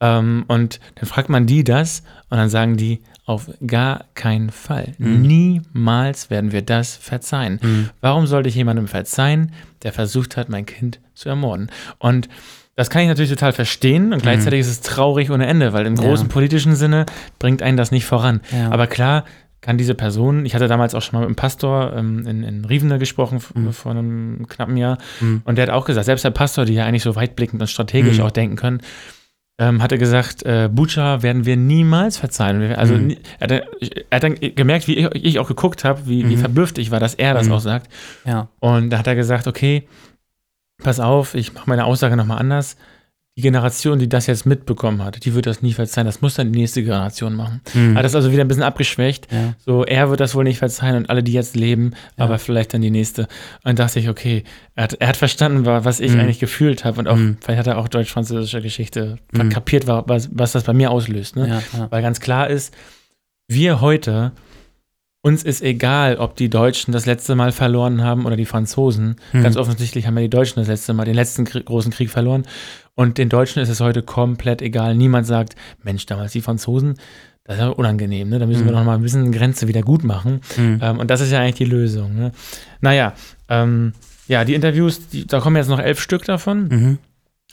Ähm, 0.00 0.44
und 0.46 0.78
dann 0.94 1.06
fragt 1.06 1.28
man 1.28 1.46
die 1.46 1.64
das 1.64 2.04
und 2.30 2.38
dann 2.38 2.48
sagen 2.48 2.76
die, 2.76 3.00
auf 3.24 3.50
gar 3.66 4.04
keinen 4.14 4.50
Fall. 4.50 4.94
Mhm. 4.98 5.22
Niemals 5.22 6.30
werden 6.30 6.52
wir 6.52 6.62
das 6.62 6.96
verzeihen. 6.96 7.58
Mhm. 7.60 7.90
Warum 8.00 8.28
sollte 8.28 8.48
ich 8.48 8.54
jemandem 8.54 8.86
verzeihen, 8.86 9.52
der 9.82 9.92
versucht 9.92 10.36
hat, 10.36 10.48
mein 10.48 10.64
Kind 10.64 11.00
zu 11.14 11.28
ermorden? 11.28 11.70
Und 11.98 12.28
das 12.76 12.90
kann 12.90 13.02
ich 13.02 13.08
natürlich 13.08 13.30
total 13.30 13.52
verstehen 13.52 14.12
und 14.12 14.22
gleichzeitig 14.22 14.58
mhm. 14.58 14.60
ist 14.60 14.68
es 14.68 14.80
traurig 14.82 15.30
ohne 15.30 15.46
Ende, 15.46 15.72
weil 15.72 15.86
im 15.86 15.96
großen 15.96 16.28
ja. 16.28 16.32
politischen 16.32 16.76
Sinne 16.76 17.06
bringt 17.38 17.62
einen 17.62 17.76
das 17.76 17.90
nicht 17.90 18.04
voran. 18.04 18.40
Ja. 18.52 18.70
Aber 18.70 18.86
klar 18.86 19.24
kann 19.62 19.78
diese 19.78 19.94
Person, 19.94 20.44
ich 20.46 20.54
hatte 20.54 20.68
damals 20.68 20.94
auch 20.94 21.02
schon 21.02 21.14
mal 21.14 21.20
mit 21.20 21.28
einem 21.28 21.36
Pastor 21.36 21.94
ähm, 21.96 22.26
in, 22.26 22.44
in 22.44 22.64
Rievene 22.66 22.98
gesprochen 22.98 23.40
mhm. 23.54 23.72
vor 23.72 23.92
einem 23.92 24.46
knappen 24.48 24.76
Jahr 24.76 24.98
mhm. 25.20 25.42
und 25.44 25.56
der 25.56 25.66
hat 25.66 25.70
auch 25.74 25.86
gesagt, 25.86 26.04
selbst 26.04 26.24
der 26.24 26.30
Pastor, 26.30 26.66
die 26.66 26.74
ja 26.74 26.84
eigentlich 26.84 27.02
so 27.02 27.16
weitblickend 27.16 27.60
und 27.60 27.66
strategisch 27.66 28.18
mhm. 28.18 28.24
auch 28.24 28.30
denken 28.30 28.56
können, 28.56 28.80
ähm, 29.58 29.82
hat 29.82 29.90
er 29.90 29.98
gesagt, 29.98 30.42
äh, 30.44 30.68
Bucha 30.70 31.22
werden 31.22 31.46
wir 31.46 31.56
niemals 31.56 32.18
verzeihen. 32.18 32.74
Also 32.74 32.94
Mhm. 32.94 33.16
er, 33.40 33.44
hat, 33.44 33.50
er 34.10 34.16
hat 34.16 34.22
dann 34.22 34.34
gemerkt, 34.34 34.86
wie 34.86 34.98
ich, 34.98 35.24
ich 35.24 35.38
auch 35.38 35.48
geguckt 35.48 35.82
habe, 35.82 36.06
wie, 36.06 36.28
wie 36.28 36.36
Mhm. 36.36 36.40
verblüfft 36.40 36.76
ich 36.76 36.90
war, 36.90 37.00
dass 37.00 37.14
er 37.14 37.32
das 37.32 37.46
Mhm. 37.46 37.52
auch 37.52 37.60
sagt. 37.60 37.90
Ja. 38.26 38.48
Und 38.60 38.90
da 38.90 38.98
hat 38.98 39.06
er 39.06 39.14
gesagt, 39.14 39.46
okay, 39.46 39.88
pass 40.82 41.00
auf, 41.00 41.34
ich 41.34 41.52
mache 41.54 41.68
meine 41.68 41.84
Aussage 41.84 42.16
nochmal 42.16 42.38
anders. 42.38 42.76
Die 43.38 43.42
Generation, 43.42 43.98
die 43.98 44.08
das 44.08 44.26
jetzt 44.28 44.46
mitbekommen 44.46 45.04
hat, 45.04 45.22
die 45.26 45.34
wird 45.34 45.44
das 45.44 45.60
nie 45.60 45.74
verzeihen. 45.74 46.06
Das 46.06 46.22
muss 46.22 46.36
dann 46.36 46.50
die 46.54 46.58
nächste 46.58 46.82
Generation 46.82 47.34
machen. 47.34 47.60
Mhm. 47.74 47.94
Hat 47.94 48.02
das 48.02 48.14
also 48.14 48.32
wieder 48.32 48.42
ein 48.42 48.48
bisschen 48.48 48.62
abgeschwächt. 48.62 49.30
ja. 49.30 49.52
So, 49.58 49.84
er 49.84 50.08
wird 50.08 50.20
das 50.20 50.34
wohl 50.34 50.44
nicht 50.44 50.56
verzeihen 50.58 50.96
und 50.96 51.10
alle, 51.10 51.22
die 51.22 51.34
jetzt 51.34 51.54
leben, 51.54 51.92
Ja. 52.16 52.24
aber 52.24 52.38
vielleicht 52.38 52.72
dann 52.72 52.80
die 52.80 52.90
nächste. 52.90 53.28
Und 53.62 53.78
dachte 53.78 53.98
ich, 54.00 54.08
okay, 54.08 54.42
er 54.74 54.84
hat, 54.84 54.94
er 54.94 55.08
hat 55.08 55.18
verstanden, 55.18 55.66
wa- 55.66 55.84
was 55.84 56.00
ich 56.00 56.12
Mhm. 56.12 56.20
eigentlich 56.20 56.38
gefühlt 56.38 56.86
habe 56.86 56.98
und 56.98 57.08
auch, 57.08 57.16
Mhm. 57.16 57.36
vielleicht 57.42 57.58
hat 57.58 57.66
er 57.66 57.76
auch 57.76 57.88
deutsch-französische 57.88 58.62
Geschichte 58.62 59.18
Mhm. 59.32 59.50
kapiert, 59.50 59.86
wa- 59.86 60.04
was, 60.06 60.30
was 60.32 60.52
das 60.52 60.64
bei 60.64 60.72
mir 60.72 60.90
auslöst. 60.90 61.36
Ne? 61.36 61.60
Ja. 61.76 61.88
Weil 61.90 62.00
ganz 62.00 62.20
klar 62.20 62.48
ist, 62.48 62.74
wir 63.48 63.82
heute, 63.82 64.32
uns 65.26 65.42
ist 65.42 65.60
egal, 65.62 66.16
ob 66.18 66.36
die 66.36 66.48
Deutschen 66.48 66.92
das 66.92 67.04
letzte 67.04 67.34
Mal 67.34 67.50
verloren 67.50 68.02
haben 68.04 68.26
oder 68.26 68.36
die 68.36 68.44
Franzosen. 68.46 69.16
Mhm. 69.32 69.42
Ganz 69.42 69.56
offensichtlich 69.56 70.06
haben 70.06 70.16
ja 70.16 70.22
die 70.22 70.30
Deutschen 70.30 70.60
das 70.60 70.68
letzte 70.68 70.94
Mal 70.94 71.04
den 71.04 71.14
letzten 71.16 71.44
Krie- 71.44 71.64
großen 71.64 71.90
Krieg 71.92 72.10
verloren. 72.10 72.44
Und 72.94 73.18
den 73.18 73.28
Deutschen 73.28 73.60
ist 73.60 73.68
es 73.68 73.80
heute 73.80 74.02
komplett 74.02 74.62
egal. 74.62 74.94
Niemand 74.94 75.26
sagt, 75.26 75.56
Mensch, 75.82 76.06
damals 76.06 76.32
die 76.32 76.40
Franzosen, 76.42 76.94
das 77.44 77.56
ist 77.56 77.60
ja 77.62 77.68
unangenehm, 77.68 78.28
ne? 78.28 78.38
Da 78.38 78.46
müssen 78.46 78.64
wir 78.64 78.72
Mhm. 78.72 78.78
noch 78.78 78.84
mal 78.84 78.94
ein 78.94 79.02
bisschen 79.02 79.32
Grenze 79.32 79.66
wieder 79.68 79.82
gut 79.82 80.04
machen. 80.04 80.40
Mhm. 80.56 80.78
Ähm, 80.80 80.98
und 81.00 81.10
das 81.10 81.20
ist 81.20 81.32
ja 81.32 81.40
eigentlich 81.40 81.56
die 81.56 81.64
Lösung. 81.64 82.14
Ne? 82.14 82.30
Naja, 82.80 83.12
ähm, 83.48 83.92
ja, 84.28 84.44
die 84.44 84.54
Interviews, 84.54 85.08
die, 85.08 85.26
da 85.26 85.40
kommen 85.40 85.56
jetzt 85.56 85.68
noch 85.68 85.78
elf 85.80 86.00
Stück 86.00 86.24
davon. 86.24 86.68
Mhm. 86.68 86.98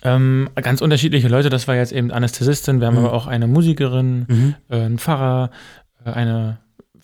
Ähm, 0.03 0.49
ganz 0.55 0.81
unterschiedliche 0.81 1.27
Leute. 1.27 1.49
Das 1.49 1.67
war 1.67 1.75
jetzt 1.75 1.91
eben 1.91 2.11
Anästhesistin. 2.11 2.79
Wir 2.81 2.87
haben 2.87 2.99
Mhm. 2.99 3.05
aber 3.05 3.13
auch 3.13 3.25
eine 3.27 3.47
Musikerin, 3.47 4.25
Mhm. 4.27 4.55
äh, 4.69 4.81
einen 4.81 4.97
Pfarrer, 4.99 5.49
äh, 6.05 6.11
eine 6.11 6.57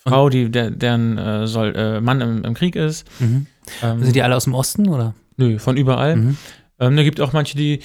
Frau, 0.08 0.30
die, 0.30 0.50
der, 0.50 0.72
deren 0.72 1.18
äh, 1.18 1.48
soll, 1.48 1.76
äh, 1.76 2.02
Mann 2.02 2.22
im, 2.22 2.44
im 2.44 2.54
Krieg 2.54 2.76
ist. 2.76 3.06
Mhm. 3.20 3.48
Ähm, 3.84 4.04
Sind 4.04 4.16
die 4.16 4.24
alle 4.24 4.36
aus 4.36 4.46
dem 4.46 4.54
Osten 4.56 4.88
oder? 4.90 5.14
nö, 5.38 5.58
von 5.60 5.78
überall. 5.78 6.16
Mhm. 6.16 6.38
Ähm, 6.80 6.96
da 6.98 7.04
gibt 7.04 7.20
auch 7.22 7.34
manche, 7.34 7.58
die, 7.58 7.80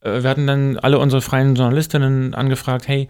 äh, 0.00 0.22
wir 0.22 0.30
hatten 0.30 0.46
dann 0.46 0.76
alle 0.78 0.98
unsere 0.98 1.22
freien 1.22 1.54
Journalistinnen 1.54 2.34
angefragt, 2.34 2.86
hey, 2.88 3.08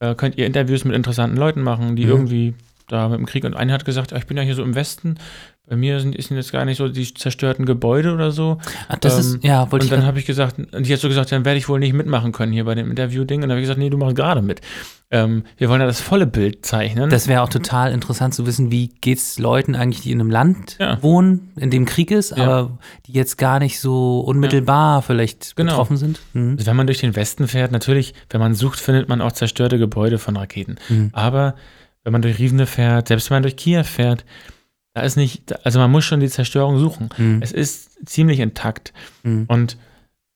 äh, 0.00 0.14
könnt 0.14 0.38
ihr 0.38 0.46
Interviews 0.46 0.84
mit 0.84 0.94
interessanten 0.94 1.36
Leuten 1.36 1.62
machen, 1.62 1.96
die 1.96 2.04
Mhm. 2.04 2.10
irgendwie 2.10 2.54
da 2.88 3.08
mit 3.08 3.18
dem 3.18 3.26
Krieg 3.26 3.44
und 3.44 3.54
eine 3.54 3.72
hat 3.72 3.84
gesagt, 3.84 4.12
ah, 4.12 4.16
ich 4.16 4.26
bin 4.26 4.36
ja 4.36 4.42
hier 4.42 4.54
so 4.54 4.62
im 4.62 4.74
Westen, 4.74 5.16
bei 5.68 5.76
mir 5.76 6.00
sind, 6.00 6.18
sind 6.22 6.36
jetzt 6.38 6.50
gar 6.50 6.64
nicht 6.64 6.78
so 6.78 6.88
die 6.88 7.12
zerstörten 7.12 7.66
Gebäude 7.66 8.14
oder 8.14 8.30
so. 8.30 8.56
Ah, 8.88 8.96
das 8.98 9.14
Ähm, 9.14 9.20
ist, 9.20 9.44
ja, 9.44 9.70
wollte 9.70 9.84
Und 9.84 9.92
dann 9.92 10.06
habe 10.06 10.18
ich 10.18 10.24
gesagt, 10.24 10.58
und 10.58 10.86
die 10.86 10.92
hat 10.94 10.98
so 11.00 11.08
gesagt, 11.08 11.30
dann 11.30 11.44
werde 11.44 11.58
ich 11.58 11.68
wohl 11.68 11.78
nicht 11.78 11.92
mitmachen 11.92 12.32
können 12.32 12.52
hier 12.52 12.64
bei 12.64 12.74
dem 12.74 12.88
Interview-Ding. 12.88 13.42
Und 13.42 13.42
dann 13.42 13.50
habe 13.50 13.60
ich 13.60 13.64
gesagt, 13.64 13.78
nee, 13.78 13.90
du 13.90 13.98
machst 13.98 14.16
gerade 14.16 14.40
mit. 14.40 14.62
Ähm, 15.10 15.42
wir 15.58 15.68
wollen 15.68 15.82
ja 15.82 15.86
das 15.86 16.00
volle 16.00 16.26
Bild 16.26 16.64
zeichnen. 16.64 17.10
Das 17.10 17.28
wäre 17.28 17.42
auch 17.42 17.50
total 17.50 17.92
interessant 17.92 18.32
zu 18.32 18.46
wissen, 18.46 18.70
wie 18.70 18.88
geht's 19.02 19.38
Leuten 19.38 19.74
eigentlich, 19.74 20.00
die 20.00 20.10
in 20.12 20.22
einem 20.22 20.30
Land 20.30 20.76
Ja. 20.80 21.02
wohnen, 21.02 21.52
in 21.56 21.68
dem 21.68 21.84
Krieg 21.84 22.10
ist, 22.12 22.34
Ja. 22.34 22.44
aber 22.44 22.78
die 23.06 23.12
jetzt 23.12 23.36
gar 23.36 23.58
nicht 23.58 23.78
so 23.78 24.20
unmittelbar 24.20 25.02
vielleicht 25.02 25.54
Genau. 25.54 25.72
betroffen 25.72 25.98
sind. 25.98 26.18
Mhm. 26.32 26.52
Also 26.58 26.66
wenn 26.66 26.76
man 26.76 26.86
durch 26.86 27.00
den 27.00 27.14
Westen 27.14 27.46
fährt, 27.46 27.72
natürlich, 27.72 28.14
wenn 28.30 28.40
man 28.40 28.54
sucht, 28.54 28.80
findet 28.80 29.10
man 29.10 29.20
auch 29.20 29.32
zerstörte 29.32 29.76
Gebäude 29.78 30.16
von 30.16 30.34
Raketen. 30.34 30.76
Mhm. 30.88 31.10
Aber 31.12 31.56
wenn 32.08 32.12
man 32.12 32.22
durch 32.22 32.38
Riesende 32.38 32.64
fährt, 32.64 33.08
selbst 33.08 33.28
wenn 33.28 33.34
man 33.36 33.42
durch 33.42 33.56
Kiew 33.58 33.84
fährt, 33.84 34.24
da 34.94 35.02
ist 35.02 35.16
nicht, 35.16 35.64
also 35.66 35.78
man 35.78 35.90
muss 35.90 36.06
schon 36.06 36.20
die 36.20 36.28
Zerstörung 36.30 36.78
suchen. 36.78 37.10
Mhm. 37.18 37.40
Es 37.42 37.52
ist 37.52 37.90
ziemlich 38.08 38.40
intakt. 38.40 38.94
Mhm. 39.24 39.44
Und 39.46 39.76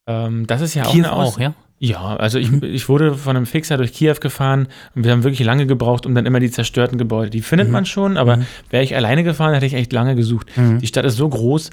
ähm, 0.07 0.45
das 0.45 0.61
ist 0.61 0.75
ja 0.75 0.85
auch 0.85 0.91
Kiew 0.91 1.05
eine 1.05 1.13
Aus 1.13 1.33
auch, 1.35 1.39
ja? 1.39 1.53
Ja, 1.79 2.15
also 2.15 2.37
ich, 2.37 2.51
Mhm. 2.51 2.63
ich 2.63 2.87
wurde 2.89 3.15
von 3.15 3.35
einem 3.35 3.47
Fixer 3.47 3.77
durch 3.77 3.91
Kiew 3.91 4.17
gefahren 4.21 4.67
und 4.93 5.03
wir 5.03 5.11
haben 5.11 5.23
wirklich 5.23 5.43
lange 5.45 5.65
gebraucht, 5.65 6.05
um 6.05 6.13
dann 6.13 6.27
immer 6.27 6.39
die 6.39 6.51
zerstörten 6.51 6.99
Gebäude. 6.99 7.31
Die 7.31 7.41
findet 7.41 7.69
Mhm. 7.69 7.73
man 7.73 7.85
schon, 7.87 8.17
aber 8.17 8.37
Mhm. 8.37 8.45
wäre 8.69 8.83
ich 8.83 8.95
alleine 8.95 9.23
gefahren, 9.23 9.55
hätte 9.55 9.65
ich 9.65 9.73
echt 9.73 9.91
lange 9.93 10.15
gesucht. 10.15 10.47
Die 10.55 10.85
Stadt 10.87 11.05
ist 11.05 11.17
so 11.17 11.27
groß, 11.27 11.71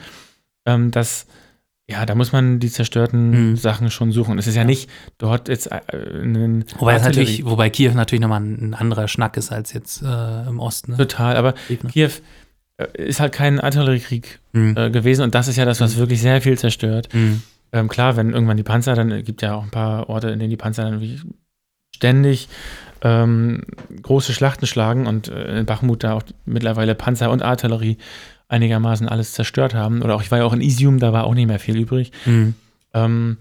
ähm, 0.66 0.90
dass, 0.90 1.26
ja, 1.90 2.06
da 2.06 2.14
muss 2.14 2.32
man 2.32 2.60
die 2.60 2.70
zerstörten 2.70 3.50
Mhm. 3.50 3.56
Sachen 3.56 3.90
schon 3.90 4.12
suchen. 4.12 4.38
Es 4.38 4.46
ist 4.46 4.54
ja, 4.54 4.62
Ja. 4.62 4.66
nicht 4.66 4.88
dort 5.18 5.48
jetzt 5.48 5.66
äh, 5.70 5.80
Wobei, 6.78 6.98
natürlich, 6.98 7.44
wobei 7.44 7.68
Kiew 7.70 7.92
natürlich 7.94 8.20
nochmal 8.22 8.40
ein, 8.40 8.70
ein 8.70 8.74
anderer 8.74 9.08
Schnack 9.08 9.36
ist 9.36 9.50
als 9.50 9.72
jetzt 9.72 10.02
äh, 10.02 10.46
im 10.48 10.60
Osten. 10.60 10.92
Ne? 10.92 10.98
Total, 10.98 11.36
aber 11.36 11.54
Gegner. 11.68 11.90
Kiew 11.90 12.10
äh, 12.76 12.86
ist 13.08 13.20
halt 13.20 13.32
kein 13.32 13.60
Artilleriekrieg 13.60 14.38
Mhm. 14.52 14.74
äh, 14.76 14.90
gewesen 14.90 15.22
und 15.22 15.34
das 15.34 15.48
ist 15.48 15.56
ja 15.56 15.64
das, 15.64 15.80
was 15.80 15.96
Mhm. 15.96 16.00
wirklich 16.00 16.20
sehr 16.20 16.40
viel 16.40 16.56
zerstört. 16.58 17.08
Mhm. 17.12 17.42
Ähm, 17.72 17.88
klar, 17.88 18.16
wenn 18.16 18.32
irgendwann 18.32 18.56
die 18.56 18.62
Panzer, 18.64 18.94
dann 18.94 19.10
äh, 19.10 19.22
gibt 19.22 19.42
ja 19.42 19.54
auch 19.54 19.62
ein 19.62 19.70
paar 19.70 20.08
Orte, 20.08 20.28
in 20.30 20.38
denen 20.38 20.50
die 20.50 20.56
Panzer 20.56 20.84
dann 20.84 21.00
ständig 21.94 22.48
ähm, 23.02 23.62
große 24.02 24.32
Schlachten 24.32 24.66
schlagen 24.66 25.06
und 25.06 25.28
äh, 25.28 25.60
in 25.60 25.66
Bachmut 25.66 26.04
da 26.04 26.12
auch 26.14 26.22
mittlerweile 26.44 26.94
Panzer 26.94 27.30
und 27.30 27.42
Artillerie 27.42 27.96
einigermaßen 28.50 29.08
alles 29.08 29.32
zerstört 29.32 29.74
haben. 29.74 30.02
Oder 30.02 30.14
auch, 30.16 30.22
ich 30.22 30.30
war 30.30 30.38
ja 30.38 30.44
auch 30.44 30.52
in 30.52 30.60
Isium, 30.60 30.98
da 30.98 31.12
war 31.12 31.24
auch 31.24 31.34
nicht 31.34 31.46
mehr 31.46 31.58
viel 31.58 31.76
übrig. 31.78 32.12
Mhm. 32.26 32.54
Ähm, 32.92 33.36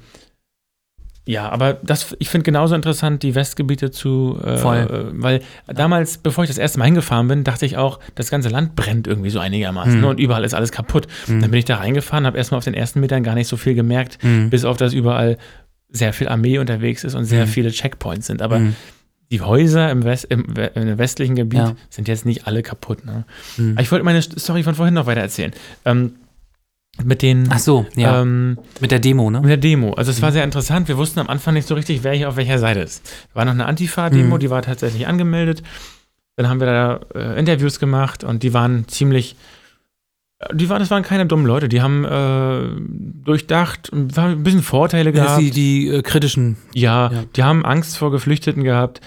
ja, 1.26 1.48
aber 1.50 1.74
das, 1.84 2.16
ich 2.18 2.30
finde 2.30 2.46
genauso 2.46 2.74
interessant, 2.74 3.22
die 3.22 3.36
Westgebiete 3.36 3.92
zu, 3.92 4.40
äh, 4.44 4.58
Voll. 4.58 4.78
äh, 5.14 5.22
weil 5.22 5.42
damals, 5.68 6.18
bevor 6.18 6.44
ich 6.44 6.50
das 6.50 6.58
erste 6.58 6.80
Mal 6.80 6.86
hingefahren 6.86 7.28
bin, 7.28 7.44
dachte 7.44 7.68
ich 7.68 7.78
auch, 7.78 8.00
das 8.16 8.32
ganze 8.32 8.50
Land 8.50 8.76
brennt 8.76 9.06
irgendwie 9.06 9.30
so 9.30 9.38
einigermaßen 9.40 9.96
Mhm. 9.96 10.02
ne, 10.02 10.08
und 10.08 10.20
überall 10.20 10.44
ist 10.44 10.56
alles 10.56 10.72
kaputt. 10.72 11.06
Mhm. 11.28 11.42
Dann 11.42 11.52
bin 11.52 11.60
ich 11.60 11.66
da 11.66 11.76
reingefahren, 11.78 12.26
habe 12.26 12.38
erstmal 12.38 12.58
auf 12.58 12.64
den 12.64 12.74
ersten 12.74 13.00
Metern 13.00 13.22
gar 13.24 13.36
nicht 13.36 13.48
so 13.48 13.58
viel 13.58 13.76
gemerkt, 13.76 14.18
Mhm. 14.24 14.50
bis 14.50 14.66
auf 14.66 14.78
dass 14.78 14.94
überall 14.94 15.38
sehr 15.90 16.14
viel 16.14 16.30
Armee 16.30 16.58
unterwegs 16.58 17.04
ist 17.04 17.14
und 17.16 17.26
sehr 17.26 17.46
Mhm. 17.46 17.50
viele 17.50 17.70
Checkpoints 17.72 18.26
sind. 18.28 18.42
Aber 18.42 18.60
Mhm. 18.60 18.76
Die 19.32 19.42
Häuser 19.42 19.92
im, 19.92 20.04
West, 20.04 20.26
im, 20.26 20.46
im 20.76 20.98
westlichen 20.98 21.36
Gebiet 21.36 21.60
Ja. 21.60 21.76
sind 21.90 22.08
jetzt 22.08 22.26
nicht 22.26 22.48
alle 22.48 22.64
kaputt. 22.64 23.06
Ne? 23.06 23.26
Mhm. 23.58 23.78
Ich 23.80 23.92
wollte 23.92 24.04
meine 24.06 24.22
Story 24.22 24.64
von 24.64 24.76
vorhin 24.76 24.94
noch 24.96 25.06
weiter 25.06 25.22
erzählen. 25.22 25.52
Ähm, 25.86 26.14
mit 27.04 27.22
den 27.22 27.48
Ach 27.52 27.60
so, 27.60 27.86
ja. 27.96 28.22
ähm, 28.22 28.58
mit 28.82 28.92
der 28.92 29.00
Demo, 29.00 29.30
ne? 29.30 29.40
mit 29.40 29.50
der 29.50 29.58
Demo. 29.58 29.94
Also 29.94 30.12
es 30.12 30.22
war 30.22 30.30
Mhm. 30.30 30.34
sehr 30.34 30.44
interessant. 30.44 30.88
Wir 30.88 30.98
wussten 30.98 31.20
am 31.20 31.30
Anfang 31.30 31.54
nicht 31.54 31.68
so 31.68 31.76
richtig, 31.76 32.04
wer 32.04 32.14
hier 32.14 32.28
auf 32.28 32.36
welcher 32.36 32.58
Seite 32.60 32.80
ist. 32.82 33.08
War 33.34 33.46
noch 33.46 33.54
eine 33.54 33.68
Antifa-Demo, 33.68 34.36
Mhm. 34.36 34.40
die 34.40 34.50
war 34.50 34.62
tatsächlich 34.64 35.08
angemeldet. 35.08 35.64
Dann 36.36 36.50
haben 36.50 36.60
wir 36.60 36.68
da 36.68 37.00
äh, 37.16 37.40
Interviews 37.40 37.80
gemacht 37.80 38.24
und 38.24 38.44
die 38.44 38.54
waren 38.54 38.88
ziemlich, 38.88 39.36
die 40.54 40.70
waren, 40.70 40.80
das 40.80 40.90
waren 40.90 41.04
keine 41.04 41.26
dummen 41.26 41.46
Leute, 41.46 41.68
die 41.68 41.82
haben 41.82 42.06
äh, 42.06 43.24
durchdacht, 43.26 43.90
und 43.90 44.16
waren 44.16 44.32
ein 44.32 44.44
bisschen 44.44 44.64
Vorteile 44.64 45.12
gehabt. 45.12 45.42
die, 45.42 45.52
die 45.52 45.88
äh, 45.90 46.02
kritischen. 46.02 46.58
Ja, 46.74 47.12
Ja. 47.12 47.24
die 47.36 47.44
haben 47.44 47.66
Angst 47.66 47.98
vor 47.98 48.12
Geflüchteten 48.12 48.64
gehabt, 48.64 49.02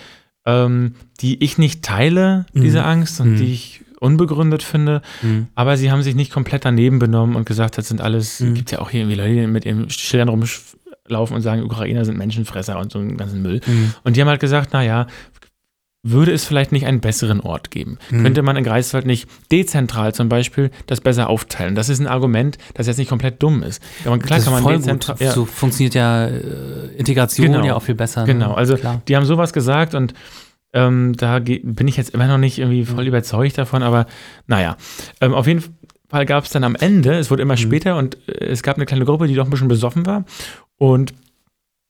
ähm, 0.45 0.95
die 1.21 1.43
ich 1.43 1.57
nicht 1.59 1.83
teile, 1.85 2.45
Mhm. 2.53 2.61
diese 2.63 2.85
Angst, 2.85 3.21
und 3.21 3.33
Mhm. 3.33 3.37
die 3.37 3.53
ich 3.53 3.81
unbegründet 4.01 4.63
finde. 4.63 5.01
Mhm. 5.23 5.47
Aber 5.55 5.77
sie 5.77 5.91
haben 5.91 6.03
sich 6.03 6.15
nicht 6.17 6.33
komplett 6.33 6.65
daneben 6.65 6.99
benommen 6.99 7.37
und 7.37 7.47
gesagt, 7.47 7.79
das 7.79 7.89
sind 7.89 8.01
alles, 8.01 8.41
Mhm. 8.41 8.55
gibt 8.55 8.71
ja 8.73 8.81
auch 8.81 8.91
hier 8.91 9.01
irgendwie 9.03 9.17
Leute, 9.17 9.33
die 9.35 9.47
mit 9.47 9.65
ihren 9.65 9.89
Schildern 9.91 10.29
rumlaufen 10.29 11.37
und 11.37 11.41
sagen, 11.43 11.63
Ukrainer 11.63 12.05
sind 12.05 12.19
Menschenfresser 12.19 12.79
und 12.79 12.93
so 12.93 12.99
einen 12.99 13.17
ganzen 13.17 13.41
Müll. 13.43 13.61
Mhm. 13.67 13.95
Und 14.05 14.17
die 14.17 14.21
haben 14.21 14.29
halt 14.29 14.41
gesagt, 14.41 14.73
naja, 14.73 15.07
würde 16.05 16.33
es 16.33 16.45
vielleicht 16.45 16.73
nicht 16.73 16.87
einen 16.87 17.01
besseren 17.01 17.41
Ort 17.41 17.71
geben? 17.71 17.99
Mhm. 18.11 18.23
Könnte 18.25 18.43
man 18.43 18.57
in 18.57 18.65
Greifswald 18.65 19.07
nicht 19.07 19.29
dezentral 19.53 20.13
zum 20.15 20.29
Beispiel 20.29 20.71
das 20.87 21.01
besser 21.01 21.29
aufteilen? 21.31 21.75
Das 21.75 21.89
ist 21.89 22.01
ein 22.01 22.07
Argument, 22.09 22.59
das 22.75 22.87
jetzt 22.89 22.97
nicht 22.99 23.09
komplett 23.09 23.43
dumm 23.43 23.63
ist. 23.63 23.81
Man, 24.05 24.19
klar 24.21 24.39
das 24.39 24.45
kann 24.51 24.63
man 24.63 24.75
dezentral. 24.77 25.17
gut. 25.17 25.25
Ja. 25.27 25.33
So 25.33 25.45
funktioniert 25.45 25.95
ja 25.95 26.27
äh, 26.27 26.41
Integration 26.97 27.47
Genau. 27.53 27.65
ja 27.65 27.75
auch 27.77 27.83
viel 27.83 27.95
besser. 27.95 28.25
Genau, 28.25 28.49
ne? 28.51 28.57
also 28.57 28.77
Klar. 28.77 29.01
die 29.07 29.17
haben 29.17 29.25
sowas 29.27 29.53
gesagt 29.53 29.95
und 29.95 30.13
ähm, 30.75 31.13
da 31.17 31.39
bin 31.39 31.87
ich 31.87 31.97
jetzt 31.97 32.11
immer 32.15 32.27
noch 32.27 32.39
nicht 32.39 32.59
irgendwie 32.59 32.85
voll 32.85 33.07
überzeugt 33.07 33.59
davon, 33.59 33.83
aber 33.83 34.07
naja. 34.47 34.77
Ähm, 35.21 35.35
auf 35.35 35.47
jeden 35.47 35.63
Fall 36.09 36.27
gab 36.27 36.45
es 36.45 36.51
dann 36.51 36.65
am 36.65 36.75
Ende, 36.75 37.15
es 37.15 37.31
wurde 37.31 37.43
immer 37.43 37.55
Mhm. 37.55 37.59
später 37.59 37.97
und 37.97 38.17
äh, 38.29 38.47
es 38.47 38.63
gab 38.63 38.77
eine 38.77 38.87
kleine 38.87 39.05
Gruppe, 39.05 39.29
die 39.29 39.35
doch 39.35 39.45
ein 39.45 39.51
bisschen 39.51 39.69
besoffen 39.69 40.05
war 40.07 40.25
und 40.79 41.13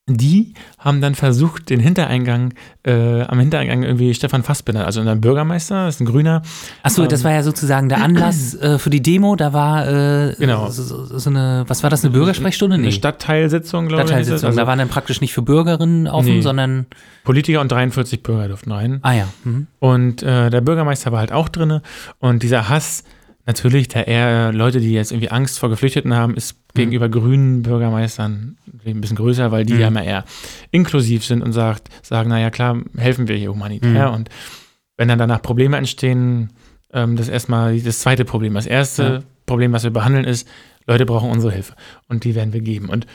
die 0.08 0.54
haben 0.78 1.00
dann 1.00 1.14
versucht, 1.14 1.70
den 1.70 1.78
Hintereingang, 1.78 2.54
äh, 2.82 3.22
am 3.22 3.38
Hintereingang 3.38 3.84
irgendwie 3.84 4.12
Stefan 4.14 4.42
Fassbinder, 4.42 4.84
also 4.84 4.98
unser 4.98 5.14
Bürgermeister, 5.14 5.86
das 5.86 5.94
ist 5.94 6.00
ein 6.00 6.06
Grüner, 6.06 6.42
Achso, 6.82 7.06
das 7.06 7.20
ähm, 7.20 7.24
war 7.26 7.32
ja 7.34 7.42
sozusagen 7.44 7.88
der 7.88 8.02
Anlass 8.02 8.54
äh, 8.60 8.78
für 8.80 8.90
die 8.90 9.00
Demo. 9.00 9.36
Da 9.36 9.52
war 9.52 9.86
äh, 9.86 10.34
Genau. 10.38 10.68
so, 10.70 11.04
so, 11.06 11.30
eine, 11.30 11.64
was 11.68 11.84
war 11.84 11.90
das, 11.90 12.02
eine 12.04 12.12
Bürgersprechstunde? 12.12 12.74
eine 12.74 12.86
Nee, 12.86 12.90
Stadtteilsitzung, 12.92 13.86
glaube 13.86 14.02
ich. 14.02 14.08
Stadtteilsitzung. 14.08 14.48
Also 14.48 14.58
da 14.60 14.66
waren 14.66 14.80
dann 14.80 14.88
praktisch 14.88 15.20
nicht 15.20 15.32
für 15.34 15.42
Bürgerinnen 15.42 16.08
offen, 16.08 16.26
Nee. 16.36 16.40
sondern, 16.42 16.86
Politiker 17.22 17.60
und 17.60 17.70
43 17.70 18.24
Bürger 18.24 18.48
durften 18.48 18.72
rein. 18.72 18.98
ah 19.02 19.12
ja. 19.12 19.28
Mhm. 19.44 19.68
Und 19.78 20.24
äh, 20.24 20.50
der 20.50 20.60
Bürgermeister 20.62 21.12
war 21.12 21.20
halt 21.20 21.30
auch 21.30 21.48
drinne. 21.48 21.80
Und 22.18 22.42
dieser 22.42 22.68
Hass, 22.68 23.04
natürlich, 23.46 23.88
der 23.88 24.06
eher 24.08 24.52
Leute, 24.52 24.80
die 24.80 24.92
jetzt 24.92 25.12
irgendwie 25.12 25.30
Angst 25.30 25.58
vor 25.58 25.68
Geflüchteten 25.68 26.14
haben, 26.14 26.34
ist 26.36 26.56
gegenüber 26.74 27.08
grünen 27.08 27.62
Bürgermeistern 27.62 28.56
ein 28.84 29.00
bisschen 29.00 29.16
größer, 29.16 29.50
weil 29.52 29.64
die 29.64 29.74
Mhm. 29.74 29.80
ja 29.80 29.88
immer 29.88 30.04
eher 30.04 30.24
inklusiv 30.70 31.24
sind 31.24 31.42
und 31.42 31.52
sagt, 31.52 31.88
sagen, 32.02 32.28
naja, 32.30 32.50
klar, 32.50 32.78
helfen 32.96 33.28
wir 33.28 33.36
hier 33.36 33.50
humanitär. 33.50 34.08
Mhm. 34.08 34.14
Und 34.14 34.28
wenn 34.96 35.08
dann 35.08 35.18
danach 35.18 35.42
Probleme 35.42 35.76
entstehen, 35.76 36.50
ähm, 36.92 37.16
das 37.16 37.26
ist 37.28 37.32
erstmal 37.32 37.78
das 37.80 38.00
zweite 38.00 38.24
Problem. 38.24 38.54
Das 38.54 38.66
erste 38.66 39.02
Ja. 39.02 39.20
Problem, 39.46 39.72
was 39.72 39.82
wir 39.84 39.90
behandeln, 39.90 40.24
ist, 40.24 40.48
Leute 40.86 41.06
brauchen 41.06 41.30
unsere 41.30 41.52
Hilfe. 41.52 41.74
Und 42.08 42.24
die 42.24 42.34
werden 42.34 42.52
wir 42.52 42.60
geben. 42.60 42.88
Und 42.88 43.06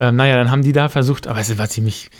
ähm, 0.00 0.16
naja, 0.16 0.36
dann 0.36 0.50
haben 0.50 0.62
die 0.62 0.72
da 0.72 0.88
versucht, 0.88 1.26
aber 1.26 1.40
es 1.40 1.56
war 1.58 1.68
ziemlich 1.68 2.10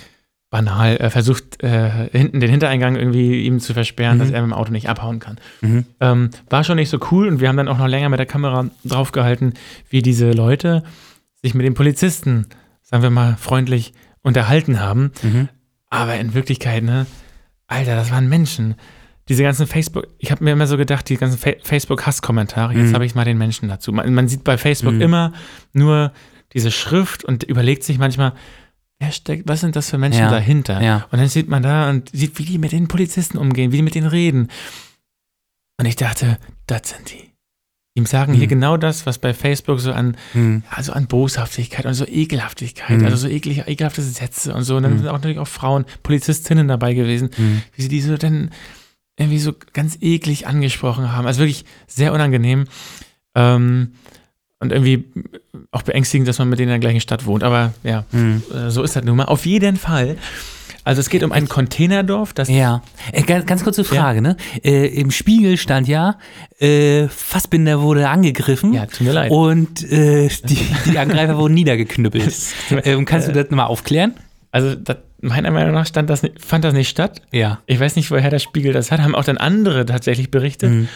banal 0.50 0.96
äh, 0.96 1.10
versucht, 1.10 1.62
äh, 1.62 2.08
hinten 2.10 2.40
den 2.40 2.50
Hintereingang 2.50 2.96
irgendwie 2.96 3.42
ihm 3.44 3.60
zu 3.60 3.74
versperren, 3.74 4.16
Mhm. 4.16 4.20
dass 4.20 4.30
er 4.30 4.40
mit 4.42 4.50
dem 4.50 4.54
Auto 4.54 4.72
nicht 4.72 4.88
abhauen 4.88 5.18
kann. 5.18 5.36
Mhm. 5.60 5.84
Ähm, 6.00 6.30
war 6.48 6.64
schon 6.64 6.76
nicht 6.76 6.88
so 6.88 6.98
cool 7.10 7.28
und 7.28 7.40
wir 7.40 7.48
haben 7.48 7.56
dann 7.58 7.68
auch 7.68 7.78
noch 7.78 7.86
länger 7.88 8.08
mit 8.08 8.18
der 8.18 8.26
Kamera 8.26 8.66
draufgehalten, 8.84 9.54
wie 9.90 10.00
diese 10.00 10.30
Leute 10.30 10.82
sich 11.42 11.54
mit 11.54 11.66
den 11.66 11.74
Polizisten, 11.74 12.46
sagen 12.82 13.02
wir 13.02 13.10
mal, 13.10 13.36
freundlich 13.38 13.92
unterhalten 14.22 14.80
haben. 14.80 15.12
Mhm. 15.22 15.48
Aber 15.90 16.16
in 16.16 16.32
Wirklichkeit, 16.34 16.82
ne, 16.82 17.06
Alter, 17.66 17.94
das 17.96 18.10
waren 18.10 18.28
Menschen. 18.28 18.74
Diese 19.28 19.42
ganzen 19.42 19.66
Facebook, 19.66 20.06
ich 20.18 20.30
habe 20.30 20.42
mir 20.42 20.52
immer 20.52 20.66
so 20.66 20.78
gedacht, 20.78 21.06
die 21.10 21.16
ganzen 21.18 21.36
Fa 21.38 21.50
Facebook-Hasskommentare, 21.62 22.72
jetzt 22.72 22.90
Mhm. 22.90 22.94
habe 22.94 23.04
ich 23.04 23.14
mal 23.14 23.24
den 23.26 23.36
Menschen 23.36 23.68
dazu. 23.68 23.92
Man, 23.92 24.14
man 24.14 24.28
sieht 24.28 24.44
bei 24.44 24.56
Facebook 24.56 24.94
Mhm. 24.94 25.02
immer 25.02 25.32
nur 25.74 26.12
diese 26.54 26.70
Schrift 26.70 27.24
und 27.24 27.42
überlegt 27.44 27.84
sich 27.84 27.98
manchmal, 27.98 28.32
wer 29.00 29.12
steckt, 29.12 29.48
was 29.48 29.60
sind 29.60 29.76
das 29.76 29.90
für 29.90 29.98
Menschen 29.98 30.22
Ja. 30.22 30.30
dahinter? 30.30 30.80
Ja. 30.82 31.06
Und 31.10 31.18
dann 31.18 31.28
sieht 31.28 31.48
man 31.48 31.62
da 31.62 31.88
und 31.90 32.10
sieht, 32.12 32.38
wie 32.38 32.44
die 32.44 32.58
mit 32.58 32.72
den 32.72 32.88
Polizisten 32.88 33.38
umgehen, 33.38 33.72
wie 33.72 33.76
die 33.76 33.82
mit 33.82 33.94
denen 33.94 34.08
reden. 34.08 34.48
Und 35.78 35.86
ich 35.86 35.96
dachte, 35.96 36.38
das 36.66 36.88
sind 36.90 37.10
die. 37.12 37.28
Die 37.96 38.04
sagen 38.06 38.32
hier 38.32 38.44
Mhm. 38.44 38.48
genau 38.50 38.76
das, 38.76 39.06
was 39.06 39.18
bei 39.18 39.34
Facebook 39.34 39.80
so 39.80 39.92
an, 39.92 40.16
Mhm. 40.34 40.62
also 40.70 40.92
an 40.92 41.06
Boshaftigkeit 41.08 41.84
und 41.86 41.94
so 41.94 42.06
Ekelhaftigkeit, 42.06 42.98
Mhm. 42.98 43.04
also 43.04 43.16
so 43.16 43.28
eklig, 43.28 43.64
ekelhafte 43.66 44.02
Sätze 44.02 44.54
und 44.54 44.62
so. 44.62 44.76
Und 44.76 44.84
dann 44.84 44.92
Mhm. 44.94 44.98
sind 44.98 45.08
auch 45.08 45.14
natürlich 45.14 45.38
auch 45.38 45.48
Frauen, 45.48 45.84
Polizistinnen 46.04 46.68
dabei 46.68 46.94
gewesen, 46.94 47.30
Mhm. 47.36 47.62
wie 47.74 47.82
sie 47.82 47.88
die 47.88 48.00
so 48.00 48.16
dann 48.16 48.50
irgendwie 49.18 49.40
so 49.40 49.52
ganz 49.72 49.98
eklig 50.00 50.46
angesprochen 50.46 51.10
haben. 51.12 51.26
Also 51.26 51.40
wirklich 51.40 51.64
sehr 51.88 52.12
unangenehm. 52.12 52.66
Ähm, 53.34 53.92
und 54.60 54.72
irgendwie 54.72 55.04
auch 55.70 55.82
beängstigend, 55.82 56.26
dass 56.28 56.38
man 56.38 56.48
mit 56.48 56.58
denen 56.58 56.68
in 56.68 56.72
der 56.72 56.78
gleichen 56.80 57.00
Stadt 57.00 57.26
wohnt. 57.26 57.42
Aber 57.44 57.72
ja, 57.84 58.04
Mhm. 58.12 58.42
äh, 58.52 58.70
so 58.70 58.82
ist 58.82 58.96
das 58.96 59.04
nun 59.04 59.16
mal. 59.16 59.24
Auf 59.24 59.46
jeden 59.46 59.76
Fall. 59.76 60.16
Also 60.84 61.00
es 61.00 61.10
geht 61.10 61.22
um 61.22 61.32
ein 61.32 61.48
Containerdorf, 61.50 62.32
das 62.32 62.48
Ja, 62.48 62.82
äh, 63.12 63.22
ganz, 63.22 63.44
ganz 63.44 63.62
kurze 63.62 63.84
Frage, 63.84 64.22
ne? 64.22 64.36
Äh, 64.64 64.86
Im 64.86 65.10
Spiegel 65.10 65.58
stand 65.58 65.86
ja, 65.86 66.16
äh, 66.60 67.08
Fassbinder 67.08 67.82
wurde 67.82 68.08
angegriffen 68.08 68.72
Ja, 68.72 68.86
tut 68.86 69.02
mir 69.02 69.12
leid. 69.12 69.30
und 69.30 69.82
äh, 69.92 70.28
die, 70.44 70.58
die 70.86 70.98
Angreifer 70.98 71.36
wurden 71.36 71.52
niedergeknüppelt. 71.54 72.34
ähm, 72.84 73.04
kannst 73.04 73.28
du 73.28 73.32
das 73.32 73.50
nochmal 73.50 73.66
aufklären? 73.66 74.14
Also 74.50 74.74
das, 74.76 74.96
meiner 75.20 75.50
Meinung 75.50 75.74
nach 75.74 75.84
stand 75.86 76.08
das, 76.08 76.22
fand 76.40 76.64
das 76.64 76.72
nicht 76.72 76.88
statt. 76.88 77.20
Ja. 77.32 77.60
Ich 77.66 77.78
weiß 77.78 77.94
nicht, 77.96 78.10
woher 78.10 78.30
der 78.30 78.38
Spiegel 78.38 78.72
das 78.72 78.90
hat. 78.90 79.00
Haben 79.02 79.14
auch 79.14 79.24
dann 79.24 79.36
andere 79.36 79.84
tatsächlich 79.84 80.30
berichtet. 80.30 80.70
Mhm. 80.70 80.88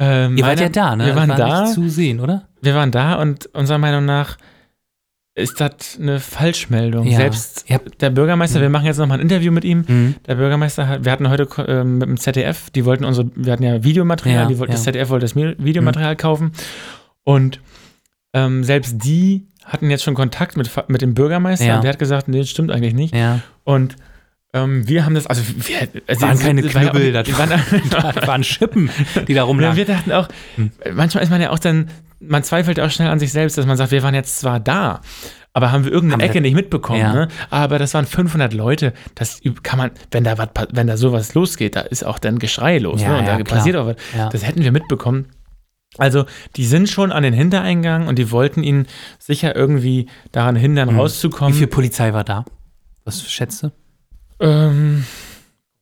Ähm, 0.00 0.36
Ihr 0.36 0.44
wart 0.44 0.56
meiner- 0.56 0.62
ja 0.62 0.68
da, 0.68 0.96
ne? 0.96 1.06
Wir 1.06 1.16
waren 1.16 1.28
Das 1.28 1.38
war 1.40 1.64
da. 1.64 1.66
zu 1.66 1.88
sehen, 1.88 2.20
oder? 2.20 2.48
Wir 2.62 2.74
waren 2.74 2.90
da 2.90 3.14
und 3.20 3.46
unserer 3.54 3.78
Meinung 3.78 4.04
nach 4.04 4.36
ist 5.34 5.60
das 5.60 5.98
eine 6.00 6.18
Falschmeldung. 6.18 7.06
Ja. 7.06 7.16
Selbst 7.18 7.64
habt- 7.70 8.00
der 8.02 8.10
Bürgermeister, 8.10 8.60
wir 8.60 8.70
machen 8.70 8.86
jetzt 8.86 8.98
nochmal 8.98 9.18
ein 9.18 9.22
Interview 9.22 9.52
mit 9.52 9.64
ihm. 9.64 9.84
Mhm. 9.86 10.14
Der 10.26 10.34
Bürgermeister 10.34 10.88
hat, 10.88 11.04
wir 11.04 11.12
hatten 11.12 11.28
heute 11.30 11.46
ähm, 11.68 11.98
mit 11.98 12.08
dem 12.08 12.16
ZDF, 12.16 12.70
die 12.70 12.84
wollten 12.84 13.04
unsere, 13.04 13.30
wir 13.36 13.52
hatten 13.52 13.62
ja 13.62 13.84
Videomaterial, 13.84 14.42
Ja, 14.42 14.48
die 14.48 14.58
wollten, 14.58 14.72
das 14.72 14.84
ja. 14.84 14.90
Mhm. 14.90 14.94
ZDF 14.94 15.10
wollte 15.10 15.24
das 15.24 15.34
Mi- 15.36 15.54
Videomaterial 15.58 16.16
kaufen. 16.16 16.52
Und 17.24 17.60
ähm, 18.34 18.64
selbst 18.64 19.04
die 19.04 19.46
hatten 19.64 19.90
jetzt 19.90 20.02
schon 20.02 20.14
Kontakt 20.14 20.56
mit, 20.56 20.70
mit 20.88 21.02
dem 21.02 21.14
Bürgermeister 21.14 21.66
Ja. 21.66 21.76
und 21.76 21.84
der 21.84 21.92
hat 21.92 21.98
gesagt, 21.98 22.26
nee, 22.28 22.38
das 22.38 22.48
stimmt 22.50 22.70
eigentlich 22.72 22.94
nicht. 22.94 23.14
Ja. 23.14 23.40
Und 23.64 23.94
ähm, 24.54 24.88
wir 24.88 25.04
haben 25.04 25.14
das, 25.14 25.26
also 25.26 25.42
wir 25.46 25.76
also 26.06 26.22
Waren 26.22 26.38
keine 26.38 26.60
es 26.62 26.74
war 26.74 26.82
ja 26.84 26.90
Knüppel, 26.90 27.14
waren, 27.14 27.50
waren 28.26 28.44
Schippen, 28.44 28.90
die 29.26 29.34
da 29.34 29.40
ja, 29.40 29.42
rumlagen. 29.42 29.76
wir 29.76 29.84
dachten 29.84 30.12
auch, 30.12 30.28
Hm. 30.56 30.70
manchmal 30.94 31.22
ist 31.24 31.30
man 31.30 31.40
ja 31.40 31.50
auch 31.50 31.58
dann, 31.58 31.90
man 32.20 32.42
zweifelt 32.42 32.80
auch 32.80 32.90
schnell 32.90 33.08
an 33.08 33.18
sich 33.18 33.30
selbst, 33.32 33.58
dass 33.58 33.66
man 33.66 33.76
sagt, 33.76 33.90
wir 33.90 34.02
waren 34.02 34.14
jetzt 34.14 34.40
zwar 34.40 34.58
da, 34.60 35.00
aber 35.52 35.70
haben 35.72 35.84
wir 35.84 35.92
irgendeine 35.92 36.22
Haben 36.22 36.28
wir- 36.28 36.30
Ecke 36.36 36.40
nicht 36.40 36.54
mitbekommen, 36.54 37.00
Ja. 37.00 37.12
ne? 37.12 37.28
Aber 37.50 37.78
das 37.78 37.92
waren 37.94 38.06
500 38.06 38.52
Leute, 38.54 38.92
das 39.14 39.40
kann 39.62 39.78
man, 39.78 39.90
wenn 40.10 40.24
da 40.24 40.38
was, 40.38 40.48
wenn 40.72 40.86
da 40.86 40.96
sowas 40.96 41.34
losgeht, 41.34 41.76
da 41.76 41.80
ist 41.80 42.04
auch 42.04 42.18
dann 42.18 42.38
Geschrei 42.38 42.78
los, 42.78 43.02
Ja, 43.02 43.08
ne? 43.10 43.18
Und 43.18 43.26
ja, 43.26 43.38
da 43.38 43.44
passiert 43.44 43.76
auch 43.76 43.86
was. 43.86 43.96
Ja. 44.16 44.28
Das 44.30 44.46
hätten 44.46 44.62
wir 44.62 44.72
mitbekommen. 44.72 45.26
Also, 45.96 46.26
die 46.56 46.64
sind 46.66 46.88
schon 46.88 47.12
an 47.12 47.22
den 47.22 47.32
Hintereingang 47.34 48.08
und 48.08 48.18
die 48.18 48.30
wollten 48.30 48.62
ihn 48.62 48.86
sicher 49.18 49.56
irgendwie 49.56 50.06
daran 50.32 50.54
hindern, 50.54 50.88
Hm. 50.90 50.96
Wie 50.96 51.00
rauszukommen. 51.00 51.54
viel 51.54 51.66
Polizei 51.66 52.12
war 52.12 52.24
da? 52.24 52.44
Was 53.04 53.28
schätzt 53.30 53.62
du? 53.62 53.72
Ähm, 54.40 55.04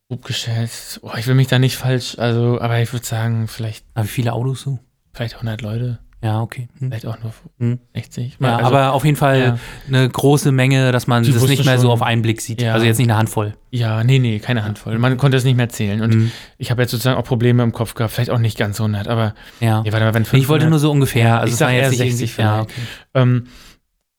grob 0.09 0.25
geschätzt. 0.25 1.01
Oh, 1.03 1.11
ich 1.19 1.27
will 1.27 1.35
mich 1.35 1.49
da 1.49 1.59
nicht 1.59 1.77
falsch, 1.77 2.19
also, 2.19 2.61
aber 2.61 2.81
ich 2.81 2.93
würde 2.93 3.05
sagen, 3.07 3.49
vielleicht, 3.49 3.85
Ah, 3.95 4.03
wie 4.05 4.09
viele 4.09 4.33
Autos 4.33 4.63
so? 4.63 4.79
vielleicht 5.13 5.35
100 5.37 5.63
Leute, 5.63 5.99
Ja, 6.23 6.41
okay. 6.41 6.69
Hm. 6.79 6.89
vielleicht 6.89 7.07
auch 7.07 7.19
nur 7.23 7.33
Hm. 7.61 7.79
60. 7.95 8.39
Ja, 8.41 8.57
Also, 8.57 8.67
aber 8.67 8.93
auf 8.95 9.05
jeden 9.05 9.17
Fall 9.19 9.39
ja. 9.41 9.59
eine 9.87 10.09
große 10.09 10.51
Menge, 10.51 10.91
dass 10.91 11.07
man 11.07 11.23
Die 11.23 11.31
das 11.33 11.43
nicht 11.47 11.65
mehr 11.65 11.77
so 11.79 11.83
schon- 11.85 11.91
auf 11.93 12.03
einen 12.03 12.23
Blick 12.23 12.41
sieht. 12.41 12.61
Ja. 12.63 12.73
Also 12.73 12.87
jetzt 12.87 12.99
nicht 12.99 13.09
eine 13.09 13.19
Handvoll. 13.19 13.55
Ja, 13.71 14.03
nee, 14.03 14.19
nee, 14.19 14.39
keine 14.41 14.65
Handvoll. 14.65 14.99
Man 14.99 15.19
konnte 15.19 15.37
es 15.37 15.45
nicht 15.45 15.57
mehr 15.57 15.69
zählen. 15.69 16.01
Und 16.01 16.15
Mhm. 16.15 16.33
ich 16.59 16.71
habe 16.71 16.83
jetzt 16.83 16.91
sozusagen 16.91 17.19
auch 17.19 17.25
Probleme 17.25 17.63
im 17.63 17.71
Kopf 17.73 17.95
gehabt. 17.95 18.15
Vielleicht 18.15 18.31
auch 18.31 18.39
nicht 18.39 18.57
ganz 18.59 18.81
100, 18.81 19.09
aber 19.09 19.35
Ja. 19.61 19.83
nee, 19.83 19.93
warte 19.93 20.07
mal, 20.07 20.15
wenn 20.15 20.25
500, 20.25 20.43
Ich 20.43 20.49
wollte 20.49 20.69
nur 20.71 20.79
so 20.79 20.91
ungefähr. 20.91 21.35
Also 21.39 21.49
ich 21.49 21.53
es 21.53 21.59
sag 21.59 21.67
war 21.67 21.75
jetzt 21.75 21.83
eher 21.85 21.91
nicht 21.91 21.99
60 22.17 22.39
irgendwie- 22.39 22.43
Ja, 22.43 22.65
vielleicht. 22.65 23.09
Ähm, 23.15 23.47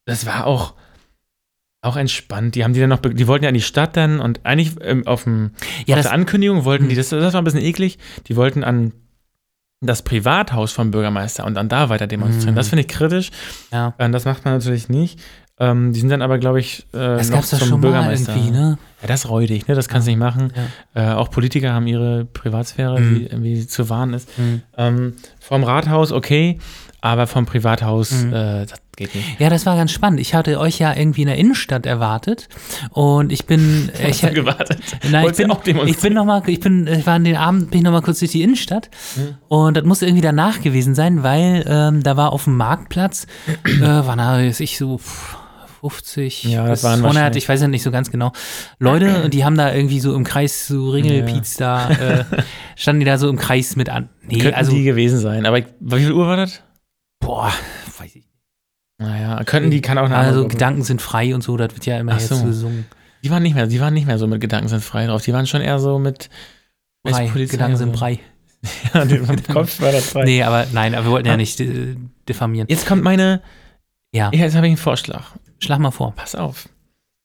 das 0.06 0.26
war 0.28 0.46
auch, 0.48 0.76
auch 1.82 1.95
entspannt. 1.95 2.55
Die 2.55 2.63
haben 2.63 2.73
die 2.73 2.80
dann 2.80 2.89
noch, 2.89 2.99
die 2.99 3.28
wollten 3.28 3.43
ja 3.43 3.49
in 3.49 3.53
die 3.55 3.61
Stadt 3.61 3.95
dann 3.97 4.19
und 4.19 4.45
eigentlich 4.45 4.75
ähm, 4.82 5.05
auf, 5.07 5.23
dem, 5.23 5.51
ja 5.86 5.95
auf 5.95 5.99
das, 5.99 6.05
der 6.05 6.13
Ankündigung 6.13 6.65
wollten 6.65 6.88
die, 6.89 6.95
Mhm. 6.95 6.97
das, 6.99 7.09
das 7.09 7.34
war 7.34 7.41
ein 7.41 7.45
bisschen 7.45 7.61
eklig, 7.61 7.97
die 8.28 8.36
wollten 8.36 8.63
an 8.63 8.93
das 9.82 10.01
Privathaus 10.01 10.71
vom 10.71 10.89
Bürgermeister 10.89 11.45
und 11.45 11.53
dann 11.53 11.69
da 11.69 11.89
weiter 11.89 12.07
demonstrieren. 12.07 12.53
Mhm. 12.53 12.55
Das 12.57 12.69
finde 12.69 12.82
ich 12.82 12.88
kritisch. 12.88 13.30
ja. 13.71 13.93
Ähm, 13.99 14.11
das 14.11 14.25
macht 14.25 14.43
man 14.43 14.55
natürlich 14.55 14.89
nicht. 14.89 15.19
Ähm, 15.59 15.91
die 15.93 15.99
sind 15.99 16.09
dann 16.09 16.21
aber, 16.21 16.38
glaube 16.39 16.59
ich, 16.59 16.86
äh, 16.93 16.97
das 17.17 17.30
noch 17.30 17.43
zum 17.43 17.59
schon 17.59 17.69
mal 17.71 17.78
Bürgermeister. 17.78 18.36
irgendwie, 18.36 18.51
ne? 18.51 18.78
Ja, 19.02 19.08
das 19.08 19.26
ist 19.26 19.30
räudig, 19.30 19.68
ne? 19.68 19.76
Das 19.76 19.88
kannst 19.89 20.08
du 20.08 20.12
nicht 20.12 20.20
machen. 20.20 20.52
Äh, 20.95 21.12
auch 21.12 21.30
Politiker 21.30 21.72
haben 21.74 21.86
ihre 21.88 22.26
Privatsphäre, 22.26 23.00
Mhm. 23.00 23.16
die 23.16 23.26
irgendwie 23.26 23.68
zu 23.68 23.89
wahren 23.89 24.14
ist. 24.14 24.28
Mhm. 24.39 24.62
Ähm, 24.78 25.14
vom 25.39 25.64
Rathaus 25.64 26.12
okay, 26.12 26.58
aber 27.00 27.28
vom 27.28 27.45
Privathaus, 27.45 28.12
Mhm. 28.12 28.34
äh, 28.34 28.66
das 28.66 28.80
geht 28.95 29.14
nicht. 29.14 29.39
Ja, 29.39 29.52
das 29.52 29.68
war 29.68 29.76
ganz 29.76 29.91
spannend. 29.91 30.20
Ich 30.20 30.34
hatte 30.34 30.60
euch 30.60 30.80
ja 30.80 30.95
irgendwie 30.95 31.22
in 31.22 31.28
der 31.28 31.38
Innenstadt 31.38 31.86
erwartet 31.86 32.50
und 32.89 33.32
ich 33.32 33.45
bin, 33.45 33.91
ich, 34.02 34.10
Ich 34.10 34.24
habe 34.24 34.34
gewartet. 34.34 34.80
Nein, 35.04 35.14
ich 35.28 35.38
Wolltest 35.38 35.39
du 35.39 35.43
bin, 35.43 35.52
auch 35.82 35.86
ich 35.86 35.98
bin 36.00 36.14
noch 36.14 36.26
mal, 36.26 36.41
ich 36.48 36.60
bin, 36.60 36.88
ich 36.88 37.06
war 37.06 37.14
an 37.14 37.24
den 37.24 37.36
Abend, 37.36 37.70
bin 37.70 37.78
ich 37.80 37.84
noch 37.84 37.91
mal 37.91 38.02
kurz 38.02 38.18
durch 38.18 38.32
die 38.32 38.41
Innenstadt 38.41 38.89
Mhm. 39.16 39.36
und 39.48 39.78
das 39.78 39.84
muss 39.84 40.02
irgendwie 40.02 40.22
danach 40.24 40.62
gewesen 40.62 40.95
sein, 40.95 41.22
weil 41.22 41.64
ähm, 41.68 42.02
da 42.02 42.18
war 42.18 42.34
auf 42.34 42.45
dem 42.45 42.58
Marktplatz, 42.58 43.28
äh, 43.64 43.80
da, 43.80 44.08
weiß 44.08 44.60
ich 44.62 44.80
so 44.80 44.98
pff, 44.98 45.38
50 45.82 46.43
Ja, 46.45 46.65
bis 46.69 46.84
waren 46.84 46.99
100, 47.01 47.15
wahrscheinlich- 47.15 47.43
ich 47.43 47.49
weiß 47.49 47.61
ja 47.61 47.67
nicht 47.67 47.84
so 47.84 47.91
ganz 47.91 48.11
genau, 48.11 48.32
Leute, 48.80 49.23
und 49.23 49.34
die 49.34 49.43
haben 49.45 49.57
da 49.57 49.73
irgendwie 49.73 49.99
so 49.99 50.15
im 50.15 50.23
Kreis, 50.23 50.67
so 50.67 50.89
Ringelpiez 50.91 51.55
da, 51.57 51.89
äh, 51.91 52.25
standen 52.75 52.99
die 53.01 53.05
da 53.05 53.17
so 53.17 53.30
im 53.30 53.38
Kreis 53.38 53.75
mit 53.75 53.89
an. 53.89 54.09
Nee, 54.23 54.39
Könnten 54.39 54.55
also, 54.57 54.71
die 54.73 54.84
gewesen 54.84 55.19
sein. 55.19 55.45
Aber 55.45 55.59
ich, 55.59 55.65
wie 55.80 55.99
viel 55.99 56.11
Uhr 56.13 56.28
war 56.28 56.38
das? 56.38 56.61
boah, 57.19 57.51
weiß 57.97 58.09
ich 58.09 58.15
nicht. 58.15 58.28
Naja, 58.99 59.43
könnten 59.43 59.69
die, 59.71 59.82
kann 59.82 59.97
auch 59.97 60.05
eine 60.05 60.15
Also. 60.15 60.47
Gedanken 60.47 60.84
sind 60.84 61.01
frei 61.01 61.34
und 61.36 61.41
so, 61.43 61.57
das 61.57 61.73
wird 61.73 61.86
ja 61.86 61.99
immer 61.99 62.13
Ach 62.13 62.19
jetzt 62.19 62.30
so. 62.30 62.43
gesungen. 62.43 62.86
Die 63.23 63.30
waren 63.32 63.43
nicht 63.43 63.55
mehr, 63.55 63.67
die 63.67 63.80
waren 63.82 63.93
nicht 63.93 64.07
mehr 64.07 64.17
so 64.17 64.28
mit 64.28 64.39
Gedanken 64.41 64.67
sind 64.69 64.84
frei 64.84 65.07
drauf. 65.07 65.23
Die 65.23 65.34
waren 65.34 65.45
schon 65.47 65.61
eher 65.61 65.80
so 65.80 65.99
mit 65.99 66.30
Brei, 67.03 67.28
Gedanken 67.28 67.78
sind 67.78 67.93
so? 67.93 67.99
brei. 67.99 68.19
Ja, 68.93 69.03
im 69.03 69.43
Kopf 69.43 69.80
war 69.82 69.91
das 69.91 70.09
frei. 70.09 70.23
Nee, 70.25 70.43
aber 70.43 70.65
nein, 70.73 70.95
aber 70.95 71.05
wir 71.05 71.11
wollten 71.11 71.28
ja 71.28 71.36
Ah. 71.36 71.38
nicht 71.38 71.59
äh, 71.59 71.95
diffamieren. 72.28 72.67
Jetzt 72.69 72.88
kommt 72.88 73.03
meine, 73.03 73.41
Ja, 74.13 74.32
ja, 74.34 74.41
jetzt 74.45 74.55
habe 74.55 74.65
ich 74.67 74.71
einen 74.71 74.78
Vorschlag. 74.78 75.25
Schlag 75.60 75.80
mal 75.80 75.91
vor. 75.91 76.14
Pass 76.16 76.36
auf. 76.36 76.70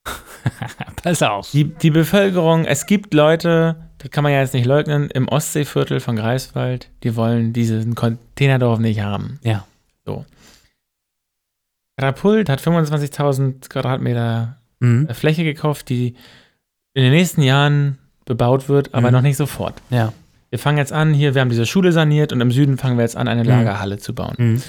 Pass 1.03 1.21
auf. 1.23 1.51
Die, 1.51 1.65
die 1.65 1.91
Bevölkerung, 1.91 2.65
es 2.65 2.85
gibt 2.85 3.13
Leute, 3.13 3.75
das 3.99 4.11
kann 4.11 4.23
man 4.23 4.33
ja 4.33 4.39
jetzt 4.41 4.53
nicht 4.53 4.65
leugnen, 4.65 5.09
im 5.09 5.27
Ostseeviertel 5.29 5.99
von 5.99 6.15
Greifswald, 6.15 6.89
die 7.03 7.15
wollen 7.15 7.53
diesen 7.53 7.95
Containerdorf 7.95 8.79
nicht 8.79 9.01
haben. 9.01 9.39
Ja. 9.43 9.65
Katapult 11.97 12.49
hat 12.49 12.59
25.000 12.61 13.69
Quadratmeter 13.69 14.57
Mhm. 14.79 15.07
äh, 15.09 15.13
Fläche 15.13 15.43
gekauft, 15.43 15.89
die 15.89 16.15
in 16.95 17.03
den 17.03 17.11
nächsten 17.11 17.41
Jahren 17.43 17.99
bebaut 18.25 18.67
wird, 18.67 18.93
aber 18.93 19.07
Mhm. 19.09 19.13
noch 19.13 19.21
nicht 19.21 19.37
sofort. 19.37 19.81
Ja. 19.91 20.11
Wir 20.49 20.59
fangen 20.59 20.77
jetzt 20.79 20.91
an, 20.91 21.13
hier, 21.13 21.35
wir 21.35 21.41
haben 21.41 21.49
diese 21.49 21.65
Schule 21.65 21.91
saniert 21.91 22.33
und 22.33 22.41
im 22.41 22.51
Süden 22.51 22.77
fangen 22.77 22.97
wir 22.97 23.03
jetzt 23.03 23.15
an, 23.15 23.27
eine 23.27 23.43
Mhm. 23.43 23.49
Lagerhalle 23.49 23.97
zu 23.99 24.13
bauen. 24.15 24.35
Mhm. 24.37 24.61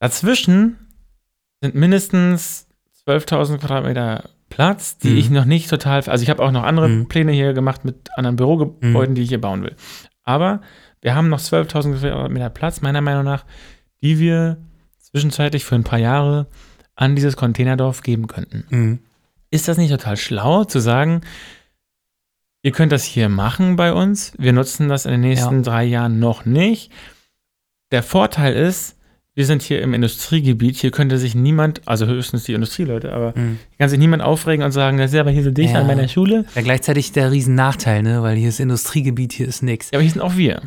Dazwischen 0.00 0.76
sind 1.60 1.74
mindestens 1.74 2.67
12.000 3.08 3.58
Quadratmeter 3.58 4.28
Platz, 4.50 4.98
die 4.98 5.10
Mhm. 5.10 5.16
ich 5.18 5.30
noch 5.30 5.44
nicht 5.44 5.68
total, 5.70 6.02
also 6.08 6.22
ich 6.22 6.30
habe 6.30 6.42
auch 6.42 6.50
noch 6.50 6.62
andere 6.64 6.88
Mhm. 6.88 7.08
Pläne 7.08 7.32
hier 7.32 7.52
gemacht 7.52 7.84
mit 7.84 8.08
anderen 8.16 8.36
Bürogebäuden, 8.36 9.14
die 9.14 9.22
ich 9.22 9.28
hier 9.28 9.40
bauen 9.40 9.62
will. 9.62 9.76
Aber 10.24 10.60
wir 11.00 11.14
haben 11.14 11.28
noch 11.28 11.40
12.000 11.40 11.98
Quadratmeter 11.98 12.50
Platz, 12.50 12.80
meiner 12.80 13.00
Meinung 13.00 13.24
nach, 13.24 13.44
die 14.02 14.18
wir 14.18 14.58
zwischenzeitlich 14.98 15.64
für 15.64 15.74
ein 15.74 15.84
paar 15.84 15.98
Jahre 15.98 16.46
an 16.94 17.14
dieses 17.14 17.36
Containerdorf 17.36 18.02
geben 18.02 18.26
könnten. 18.26 18.64
Mhm. 18.68 18.98
Ist 19.50 19.68
das 19.68 19.78
nicht 19.78 19.90
total 19.90 20.16
schlau 20.16 20.64
zu 20.64 20.78
sagen, 20.80 21.22
ihr 22.62 22.72
könnt 22.72 22.92
das 22.92 23.04
hier 23.04 23.28
machen 23.28 23.76
bei 23.76 23.92
uns, 23.92 24.32
wir 24.38 24.52
nutzen 24.52 24.88
das 24.88 25.06
in 25.06 25.12
den 25.12 25.20
nächsten 25.22 25.56
Ja. 25.56 25.62
drei 25.62 25.84
Jahren 25.84 26.18
noch 26.18 26.44
nicht. 26.44 26.92
Der 27.92 28.02
Vorteil 28.02 28.54
ist, 28.54 28.97
wir 29.38 29.46
sind 29.46 29.62
hier 29.62 29.80
im 29.82 29.94
Industriegebiet, 29.94 30.76
hier 30.78 30.90
könnte 30.90 31.16
sich 31.16 31.36
niemand, 31.36 31.80
also 31.86 32.06
höchstens 32.06 32.42
die 32.42 32.54
Industrieleute, 32.54 33.12
aber 33.12 33.32
Mhm. 33.36 33.58
kann 33.78 33.88
sich 33.88 33.98
niemand 34.00 34.20
aufregen 34.20 34.64
und 34.64 34.72
sagen, 34.72 34.98
das 34.98 35.12
ist 35.12 35.18
aber 35.20 35.30
hier 35.30 35.44
so 35.44 35.52
dicht 35.52 35.74
Ja. 35.74 35.80
an 35.80 35.86
meiner 35.86 36.08
Schule. 36.08 36.44
Ja, 36.56 36.62
gleichzeitig 36.62 37.12
der 37.12 37.30
Riesennachteil, 37.30 38.02
ne? 38.02 38.20
Weil 38.22 38.36
hier 38.36 38.48
ist 38.48 38.58
Industriegebiet, 38.58 39.32
hier 39.32 39.46
ist 39.46 39.62
nix. 39.62 39.90
Ja, 39.92 39.98
aber 39.98 40.02
hier 40.02 40.10
sind 40.10 40.22
auch 40.22 40.36
wir. 40.36 40.60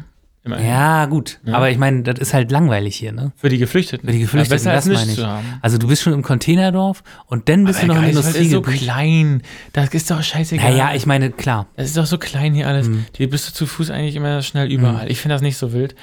Immerhin. 0.43 0.65
Ja, 0.67 1.05
gut. 1.05 1.39
Ja. 1.45 1.53
Aber 1.53 1.69
ich 1.69 1.77
meine, 1.77 2.01
das 2.01 2.17
ist 2.17 2.33
halt 2.33 2.49
langweilig 2.49 2.95
hier, 2.95 3.11
ne? 3.11 3.31
Für 3.35 3.49
die 3.49 3.59
Geflüchteten. 3.59 4.07
Für 4.07 4.11
die 4.13 4.21
Geflüchteten, 4.21 4.51
Ja, 4.51 4.55
besser 4.55 4.71
als 4.71 4.85
das 4.85 4.93
meine 4.93 5.05
nichts 5.05 5.19
ich. 5.19 5.23
zu 5.23 5.27
haben. 5.29 5.45
Also 5.61 5.77
du 5.77 5.87
bist 5.87 6.01
schon 6.01 6.13
im 6.13 6.23
Containerdorf 6.23 7.03
und 7.27 7.47
dann 7.47 7.65
bist 7.65 7.83
du 7.83 7.85
noch 7.85 7.95
im 7.97 8.01
Greifswald 8.01 8.35
ist 8.37 8.49
so 8.49 8.61
klein. 8.63 9.43
Das 9.73 9.89
ist 9.89 10.09
doch 10.09 10.23
scheißegal. 10.23 10.71
Naja, 10.71 10.95
ich 10.95 11.05
meine, 11.05 11.29
klar. 11.29 11.67
Das 11.75 11.85
ist 11.87 11.97
doch 11.97 12.07
so 12.07 12.17
klein 12.17 12.55
hier 12.55 12.67
alles. 12.67 12.87
Mhm. 12.89 13.05
Hier 13.15 13.29
bist 13.29 13.49
du 13.49 13.53
zu 13.53 13.67
Fuß 13.67 13.91
eigentlich 13.91 14.15
immer 14.15 14.41
schnell 14.41 14.71
überall. 14.71 15.11
Ich 15.11 15.19
finde 15.21 15.35
das 15.35 15.43
nicht 15.43 15.57
so 15.57 15.73
wild. 15.73 15.93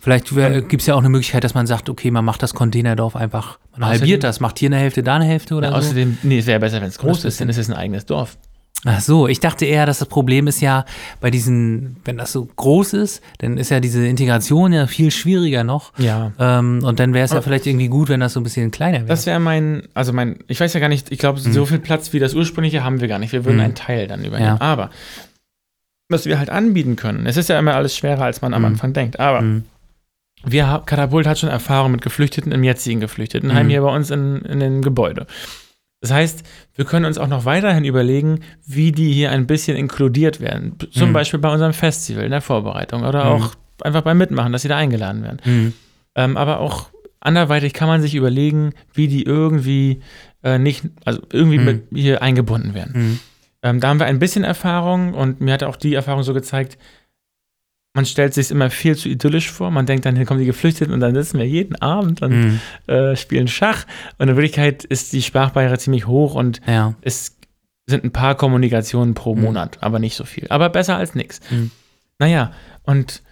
Vielleicht 0.00 0.28
gibt 0.68 0.80
es 0.80 0.86
ja 0.86 0.94
auch 0.94 1.00
eine 1.00 1.08
Möglichkeit, 1.08 1.42
dass 1.42 1.54
man 1.54 1.66
sagt, 1.66 1.88
okay, 1.88 2.12
man 2.12 2.24
macht 2.24 2.42
das 2.44 2.54
Containerdorf 2.54 3.16
einfach, 3.16 3.58
man 3.72 3.82
Außerdem- 3.82 4.00
halbiert 4.00 4.22
das, 4.22 4.38
macht 4.38 4.60
hier 4.60 4.68
eine 4.68 4.76
Hälfte, 4.78 5.02
da 5.02 5.16
eine 5.16 5.24
Hälfte 5.24 5.56
oder 5.56 5.70
so. 5.70 5.74
Außerdem, 5.74 6.18
nee, 6.22 6.38
es 6.38 6.46
wäre 6.46 6.60
besser, 6.60 6.80
wenn 6.80 6.88
es 6.88 6.98
groß 6.98 7.24
ist, 7.24 7.40
ist 7.40 7.56
es 7.58 7.68
ein 7.68 7.74
eigenes 7.76 8.06
Dorf. 8.06 8.38
Ach 8.84 9.00
so, 9.00 9.26
ich 9.26 9.40
dachte 9.40 9.64
eher, 9.64 9.86
dass 9.86 9.98
das 9.98 10.08
Problem 10.08 10.46
ist 10.46 10.60
ja 10.60 10.84
bei 11.20 11.32
diesen, 11.32 11.96
wenn 12.04 12.16
das 12.16 12.30
so 12.30 12.44
groß 12.44 12.92
ist, 12.92 13.22
dann 13.38 13.58
ist 13.58 13.70
ja 13.70 13.80
diese 13.80 14.06
Integration 14.06 14.72
ja 14.72 14.86
viel 14.86 15.10
schwieriger 15.10 15.64
noch. 15.64 15.92
Ja. 15.98 16.30
Ähm, 16.38 16.80
und 16.84 17.00
dann 17.00 17.12
wäre 17.12 17.24
es 17.24 17.32
ja 17.32 17.42
vielleicht 17.42 17.66
irgendwie 17.66 17.88
gut, 17.88 18.08
wenn 18.08 18.20
das 18.20 18.34
so 18.34 18.40
ein 18.40 18.44
bisschen 18.44 18.70
kleiner 18.70 18.98
wäre. 18.98 19.06
Das 19.06 19.26
wäre 19.26 19.40
mein, 19.40 19.82
also 19.94 20.12
mein, 20.12 20.38
ich 20.46 20.60
weiß 20.60 20.74
ja 20.74 20.80
gar 20.80 20.88
nicht, 20.88 21.10
ich 21.10 21.18
glaube, 21.18 21.40
so 21.40 21.66
viel 21.66 21.80
Platz 21.80 22.12
wie 22.12 22.20
das 22.20 22.34
ursprüngliche 22.34 22.84
haben 22.84 23.00
wir 23.00 23.08
gar 23.08 23.18
nicht. 23.18 23.32
Wir 23.32 23.44
würden 23.44 23.56
Mhm. 23.56 23.62
einen 23.64 23.74
Teil 23.74 24.06
dann 24.06 24.24
übernehmen. 24.24 24.56
Ja. 24.58 24.60
Aber 24.60 24.90
was 26.08 26.24
wir 26.26 26.38
halt 26.38 26.48
anbieten 26.48 26.94
können, 26.94 27.26
es 27.26 27.36
ist 27.36 27.48
ja 27.48 27.58
immer 27.58 27.74
alles 27.74 27.96
schwerer, 27.96 28.22
als 28.24 28.42
man 28.42 28.54
am 28.54 28.62
Mhm. 28.62 28.66
Anfang 28.68 28.92
denkt. 28.92 29.18
Aber 29.18 29.40
Mhm. 29.40 29.64
wir, 30.44 30.82
Katapult 30.86 31.26
hat 31.26 31.40
schon 31.40 31.48
Erfahrung 31.50 31.90
mit 31.90 32.02
Geflüchteten 32.02 32.52
im 32.52 32.62
jetzigen 32.62 33.00
Geflüchtetenheim 33.00 33.68
hier 33.68 33.82
bei 33.82 33.92
uns 33.92 34.10
in, 34.12 34.36
in 34.42 34.60
dem 34.60 34.82
Gebäude. 34.82 35.26
Das 36.00 36.12
heißt, 36.12 36.44
wir 36.76 36.84
können 36.84 37.04
uns 37.06 37.18
auch 37.18 37.26
noch 37.26 37.44
weiterhin 37.44 37.84
überlegen, 37.84 38.40
wie 38.66 38.92
die 38.92 39.12
hier 39.12 39.30
ein 39.32 39.46
bisschen 39.46 39.76
inkludiert 39.76 40.40
werden. 40.40 40.76
Zum 40.92 41.08
Mhm. 41.08 41.12
Beispiel 41.12 41.40
bei 41.40 41.52
unserem 41.52 41.72
Festival 41.72 42.24
in 42.24 42.30
der 42.30 42.40
Vorbereitung 42.40 43.02
oder 43.04 43.24
Mhm. 43.24 43.30
auch 43.42 43.54
einfach 43.82 44.02
beim 44.02 44.18
Mitmachen, 44.18 44.52
dass 44.52 44.62
sie 44.62 44.68
da 44.68 44.76
eingeladen 44.76 45.22
werden. 45.22 45.38
Mhm. 45.44 45.72
Ähm, 46.14 46.36
aber 46.36 46.60
auch 46.60 46.88
anderweitig 47.20 47.72
kann 47.72 47.88
man 47.88 48.00
sich 48.00 48.14
überlegen, 48.14 48.72
wie 48.94 49.08
die 49.08 49.24
irgendwie 49.24 50.00
äh, 50.44 50.56
nicht, 50.60 50.84
also 51.04 51.20
irgendwie 51.32 51.58
Mhm. 51.58 51.64
mit 51.64 51.84
hier 51.92 52.22
eingebunden 52.22 52.74
werden. 52.74 52.92
Mhm. 52.94 53.18
Ähm, 53.64 53.80
da 53.80 53.88
haben 53.88 53.98
wir 53.98 54.06
ein 54.06 54.20
bisschen 54.20 54.44
Erfahrung 54.44 55.14
und 55.14 55.40
mir 55.40 55.52
hat 55.52 55.64
auch 55.64 55.74
die 55.74 55.94
Erfahrung 55.94 56.22
so 56.22 56.32
gezeigt, 56.32 56.78
man 57.94 58.06
stellt 58.06 58.34
sich 58.34 58.50
immer 58.50 58.70
viel 58.70 58.96
zu 58.96 59.08
idyllisch 59.08 59.50
vor. 59.50 59.70
Man 59.70 59.86
denkt 59.86 60.04
dann, 60.06 60.14
hier 60.14 60.24
kommen 60.24 60.40
die 60.40 60.46
Geflüchteten 60.46 60.92
und 60.94 61.00
dann 61.00 61.14
sitzen 61.14 61.38
wir 61.38 61.46
jeden 61.48 61.74
Abend 61.76 62.22
und 62.22 62.30
Mhm. 62.32 62.60
äh, 62.86 63.16
spielen 63.16 63.48
Schach. 63.48 63.86
Und 64.18 64.28
in 64.28 64.36
Wirklichkeit 64.36 64.84
ist 64.84 65.12
die 65.12 65.22
Sprachbarriere 65.22 65.78
ziemlich 65.78 66.06
hoch 66.06 66.34
und 66.34 66.60
Ja. 66.66 66.94
es 67.00 67.36
sind 67.86 68.04
ein 68.04 68.12
paar 68.12 68.36
Kommunikationen 68.36 69.14
pro 69.14 69.34
Mhm. 69.34 69.42
Monat, 69.42 69.78
aber 69.82 69.98
nicht 69.98 70.14
so 70.16 70.24
viel. 70.24 70.46
Aber 70.50 70.68
besser 70.68 70.96
als 70.96 71.14
nichts. 71.14 71.40
Mhm. 71.50 71.70
Naja, 72.18 72.52
und 72.82 73.22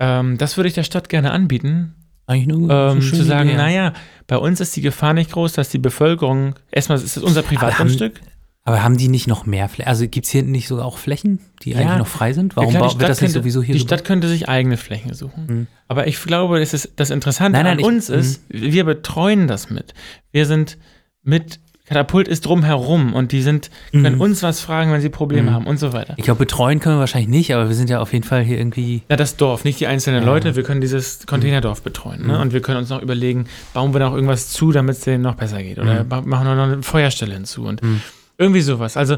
ähm, 0.00 0.38
das 0.38 0.56
würde 0.56 0.68
ich 0.68 0.74
der 0.74 0.84
Stadt 0.84 1.08
gerne 1.08 1.30
anbieten, 1.32 1.94
Eigentlich 2.26 2.46
nur 2.48 2.70
ähm, 2.70 3.00
so 3.00 3.16
zu 3.16 3.22
sagen, 3.24 3.48
Idee, 3.48 3.58
ja. 3.58 3.64
naja, 3.64 3.92
bei 4.26 4.36
uns 4.36 4.60
ist 4.60 4.76
die 4.76 4.82
Gefahr 4.82 5.14
nicht 5.14 5.32
groß, 5.32 5.54
dass 5.54 5.70
die 5.70 5.78
Bevölkerung, 5.78 6.54
erstmal 6.70 6.98
ist 6.98 7.16
es 7.16 7.22
unser 7.22 7.42
Privatgrundstück. 7.42 8.20
Aber 8.68 8.82
haben 8.82 8.96
die 8.98 9.08
nicht 9.08 9.26
noch 9.26 9.46
mehr 9.46 9.68
Flächen? 9.68 9.88
Also 9.88 10.06
gibt 10.06 10.26
es 10.26 10.32
hier 10.32 10.42
nicht 10.42 10.68
sogar 10.68 10.84
auch 10.84 10.98
Flächen, 10.98 11.40
die 11.62 11.70
Ja. 11.70 11.78
eigentlich 11.78 11.98
noch 11.98 12.06
frei 12.06 12.32
sind? 12.34 12.52
Ja, 12.52 12.56
Warum 12.58 12.70
klar, 12.70 12.88
die 12.88 12.94
bau- 12.94 13.00
wird 13.00 13.08
das 13.10 13.20
nicht 13.22 13.28
könnte- 13.32 13.40
sowieso 13.40 13.62
hier 13.62 13.74
Die? 13.74 13.80
Stadt 13.80 14.04
könnte 14.04 14.28
sich 14.28 14.48
eigene 14.48 14.76
Flächen 14.76 15.14
suchen. 15.14 15.46
Mhm. 15.48 15.66
Aber 15.88 16.06
ich 16.06 16.22
glaube, 16.22 16.60
es 16.60 16.74
ist 16.74 16.92
das 16.96 17.08
Interessante 17.10 17.52
Nein, 17.52 17.64
nein, 17.64 17.72
an 17.74 17.78
ich- 17.80 17.86
uns 17.86 18.10
ist, 18.10 18.42
wir 18.50 18.84
betreuen 18.84 19.48
das 19.48 19.70
mit. 19.70 19.94
Wir 20.32 20.44
sind 20.44 20.76
mit, 21.22 21.60
Katapult 21.86 22.28
ist 22.28 22.44
drumherum 22.44 23.14
und 23.14 23.32
die 23.32 23.40
sind, 23.40 23.70
können 23.92 24.16
Mhm. 24.16 24.20
uns 24.20 24.42
was 24.42 24.60
fragen, 24.60 24.92
wenn 24.92 25.00
sie 25.00 25.08
Probleme 25.08 25.50
Mhm. 25.50 25.54
haben 25.54 25.66
und 25.66 25.78
so 25.80 25.94
weiter. 25.94 26.12
Ich 26.18 26.24
glaube, 26.24 26.40
betreuen 26.40 26.80
können 26.80 26.96
wir 26.96 27.00
wahrscheinlich 27.00 27.30
nicht, 27.30 27.54
aber 27.54 27.68
wir 27.68 27.74
sind 27.74 27.88
ja 27.88 28.00
auf 28.00 28.12
jeden 28.12 28.26
Fall 28.26 28.42
hier 28.42 28.58
irgendwie. 28.58 29.00
Ja, 29.08 29.16
das 29.16 29.36
Dorf, 29.36 29.64
nicht 29.64 29.80
die 29.80 29.86
einzelnen 29.86 30.20
Ja. 30.20 30.26
Leute. 30.26 30.54
Wir 30.54 30.62
können 30.64 30.82
dieses 30.82 31.24
Containerdorf 31.26 31.80
betreuen. 31.80 32.26
Ne? 32.26 32.34
Mhm. 32.34 32.40
Und 32.42 32.52
wir 32.52 32.60
können 32.60 32.76
uns 32.76 32.90
noch 32.90 33.00
überlegen, 33.00 33.46
bauen 33.72 33.94
wir 33.94 34.00
noch 34.00 34.12
irgendwas 34.14 34.50
zu, 34.50 34.70
damit 34.72 34.96
es 34.96 35.00
denen 35.00 35.22
noch 35.22 35.36
besser 35.36 35.62
geht. 35.62 35.78
Oder 35.78 36.04
Mhm. 36.04 36.28
machen 36.28 36.46
wir 36.46 36.54
noch 36.54 36.64
eine 36.64 36.82
Feuerstelle 36.82 37.32
hinzu. 37.32 37.64
Und 37.64 37.82
Mhm. 37.82 38.02
Irgendwie 38.38 38.60
sowas. 38.62 38.96
Also, 38.96 39.16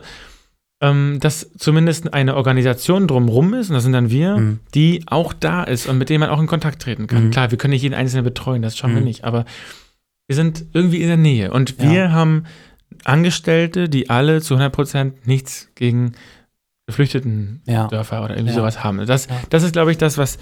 ähm, 0.83 1.19
dass 1.21 1.53
zumindest 1.59 2.15
eine 2.15 2.37
Organisation 2.37 3.07
drumrum 3.07 3.53
ist, 3.55 3.69
und 3.69 3.75
das 3.75 3.83
sind 3.85 3.93
dann 3.93 4.09
wir, 4.11 4.37
Mhm. 4.39 4.61
die 4.75 5.03
auch 5.07 5.33
da 5.35 5.63
ist 5.63 5.87
und 5.87 5.99
mit 5.99 6.09
denen 6.09 6.21
man 6.21 6.31
auch 6.31 6.41
in 6.41 6.47
Kontakt 6.47 6.81
treten 6.83 7.07
kann. 7.07 7.27
Mhm. 7.27 7.31
Klar, 7.31 7.51
wir 7.51 7.59
können 7.59 7.73
nicht 7.73 7.83
jeden 7.83 7.95
Einzelnen 7.95 8.25
betreuen, 8.25 8.63
das 8.63 8.77
schaffen 8.79 8.95
wir 8.95 9.01
Mhm. 9.03 9.07
nicht. 9.07 9.25
Aber 9.25 9.45
wir 10.27 10.37
sind 10.37 10.65
irgendwie 10.73 11.03
in 11.03 11.09
der 11.09 11.17
Nähe. 11.19 11.51
Und 11.53 11.77
Ja. 11.79 11.91
wir 11.91 12.13
haben 12.13 12.45
Angestellte, 13.05 13.89
die 13.89 14.09
alle 14.11 14.41
zu 14.41 14.55
100 14.55 14.73
Prozent 14.73 15.27
nichts 15.27 15.69
gegen 15.75 16.13
geflüchteten 16.87 17.63
Ja. 17.67 17.87
Dörfer 17.89 18.25
oder 18.25 18.35
irgendwie 18.37 18.53
Ja. 18.55 18.61
sowas 18.61 18.83
haben. 18.83 19.05
Das, 19.07 19.27
Ja. 19.29 19.41
das 19.51 19.63
ist, 19.63 19.73
glaube 19.73 19.91
ich, 19.93 19.99
das, 19.99 20.19
was 20.19 20.39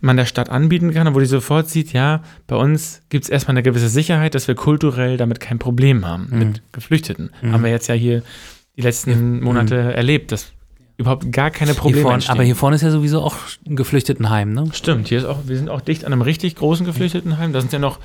man 0.00 0.16
der 0.16 0.26
Stadt 0.26 0.48
anbieten 0.50 0.92
kann, 0.94 1.14
wo 1.14 1.20
die 1.20 1.26
sofort 1.26 1.68
sieht, 1.68 1.92
ja, 1.92 2.22
bei 2.46 2.56
uns 2.56 3.02
gibt 3.08 3.24
es 3.24 3.30
erstmal 3.30 3.52
eine 3.54 3.62
gewisse 3.62 3.88
Sicherheit, 3.88 4.34
dass 4.34 4.46
wir 4.48 4.54
kulturell 4.54 5.16
damit 5.16 5.40
kein 5.40 5.58
Problem 5.58 6.06
haben 6.06 6.28
Mhm. 6.30 6.38
mit 6.38 6.62
Geflüchteten. 6.72 7.30
Mhm. 7.42 7.52
Haben 7.52 7.64
wir 7.64 7.70
jetzt 7.70 7.88
ja 7.88 7.94
hier 7.94 8.22
die 8.76 8.82
letzten 8.82 9.10
Ja. 9.38 9.44
Monate 9.44 9.76
erlebt, 9.94 10.30
dass 10.32 10.52
überhaupt 10.98 11.30
gar 11.32 11.50
keine 11.50 11.72
Hier 11.72 11.80
Probleme 11.80 12.02
vorne, 12.02 12.14
entstehen. 12.16 12.32
aber 12.34 12.42
hier 12.44 12.56
vorne 12.56 12.76
ist 12.76 12.82
ja 12.82 12.90
sowieso 12.90 13.22
auch 13.22 13.36
ein 13.66 13.76
Geflüchtetenheim, 13.76 14.52
ne? 14.52 14.68
Stimmt, 14.72 15.08
hier 15.08 15.18
ist 15.18 15.24
auch, 15.24 15.38
wir 15.46 15.56
sind 15.56 15.68
auch 15.68 15.80
dicht 15.80 16.04
an 16.04 16.12
einem 16.12 16.22
richtig 16.22 16.56
großen 16.56 16.84
Geflüchtetenheim. 16.86 17.52
Da 17.52 17.60
sind 17.60 17.72
ja 17.72 17.78
noch 17.78 17.98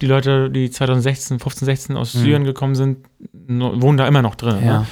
die 0.00 0.06
Leute, 0.06 0.50
die 0.50 0.70
2016, 0.70 1.38
15, 1.38 1.66
16 1.66 1.96
aus 1.96 2.14
Mhm. 2.14 2.18
Syrien 2.20 2.44
gekommen 2.44 2.74
sind, 2.74 2.98
wohnen 3.32 3.98
da 3.98 4.08
immer 4.08 4.22
noch 4.22 4.34
drin. 4.34 4.56
Ja. 4.64 4.80
Ne? 4.80 4.86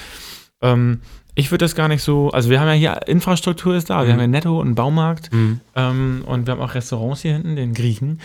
Ähm, 0.61 1.01
ich 1.39 1.51
würde 1.53 1.65
das 1.65 1.75
gar 1.75 1.89
nicht 1.89 2.03
so, 2.03 2.31
also 2.31 2.51
wir 2.51 2.61
haben 2.61 2.67
ja 2.69 2.73
hier, 2.75 3.01
Infrastruktur 3.07 3.75
ist 3.77 3.91
da, 3.91 4.01
wir 4.01 4.07
Mhm. 4.09 4.13
haben 4.13 4.21
ja 4.21 4.27
Netto 4.27 4.59
und 4.61 4.67
einen 4.67 4.75
Baumarkt 4.75 5.33
Mhm. 5.33 5.61
ähm, 5.77 6.23
und 6.27 6.47
wir 6.47 6.53
haben 6.53 6.61
auch 6.61 6.75
Restaurants 6.75 7.23
hier 7.23 7.35
hinten, 7.35 7.55
den 7.57 7.75
Griechen. 7.75 8.21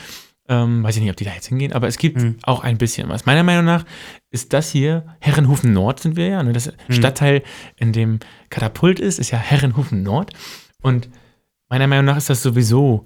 Ähm, 0.49 0.83
weiß 0.83 0.95
ich 0.97 1.01
nicht, 1.01 1.11
ob 1.11 1.15
die 1.15 1.23
da 1.23 1.31
jetzt 1.33 1.47
hingehen, 1.47 1.71
aber 1.71 1.87
es 1.87 1.97
gibt 1.97 2.17
Mhm. 2.21 2.35
auch 2.43 2.63
ein 2.63 2.77
bisschen 2.77 3.07
was. 3.07 3.25
Meiner 3.25 3.43
Meinung 3.43 3.63
nach 3.65 3.85
ist 4.29 4.51
das 4.51 4.69
hier, 4.71 5.05
Herrenhufen 5.21 5.71
Nord 5.71 5.99
sind 6.01 6.15
wir 6.17 6.27
ja, 6.27 6.43
ne? 6.43 6.51
das 6.53 6.67
Mhm. 6.89 6.93
Stadtteil, 6.93 7.43
in 7.77 7.93
dem 7.93 8.19
Katapult 8.49 8.99
ist, 8.99 9.19
ist 9.19 9.31
ja 9.31 9.37
Herrenhufen 9.37 10.03
Nord. 10.03 10.31
Und 10.81 11.07
meiner 11.69 11.87
Meinung 11.87 12.05
nach 12.05 12.17
ist 12.17 12.29
das 12.29 12.41
sowieso 12.43 13.05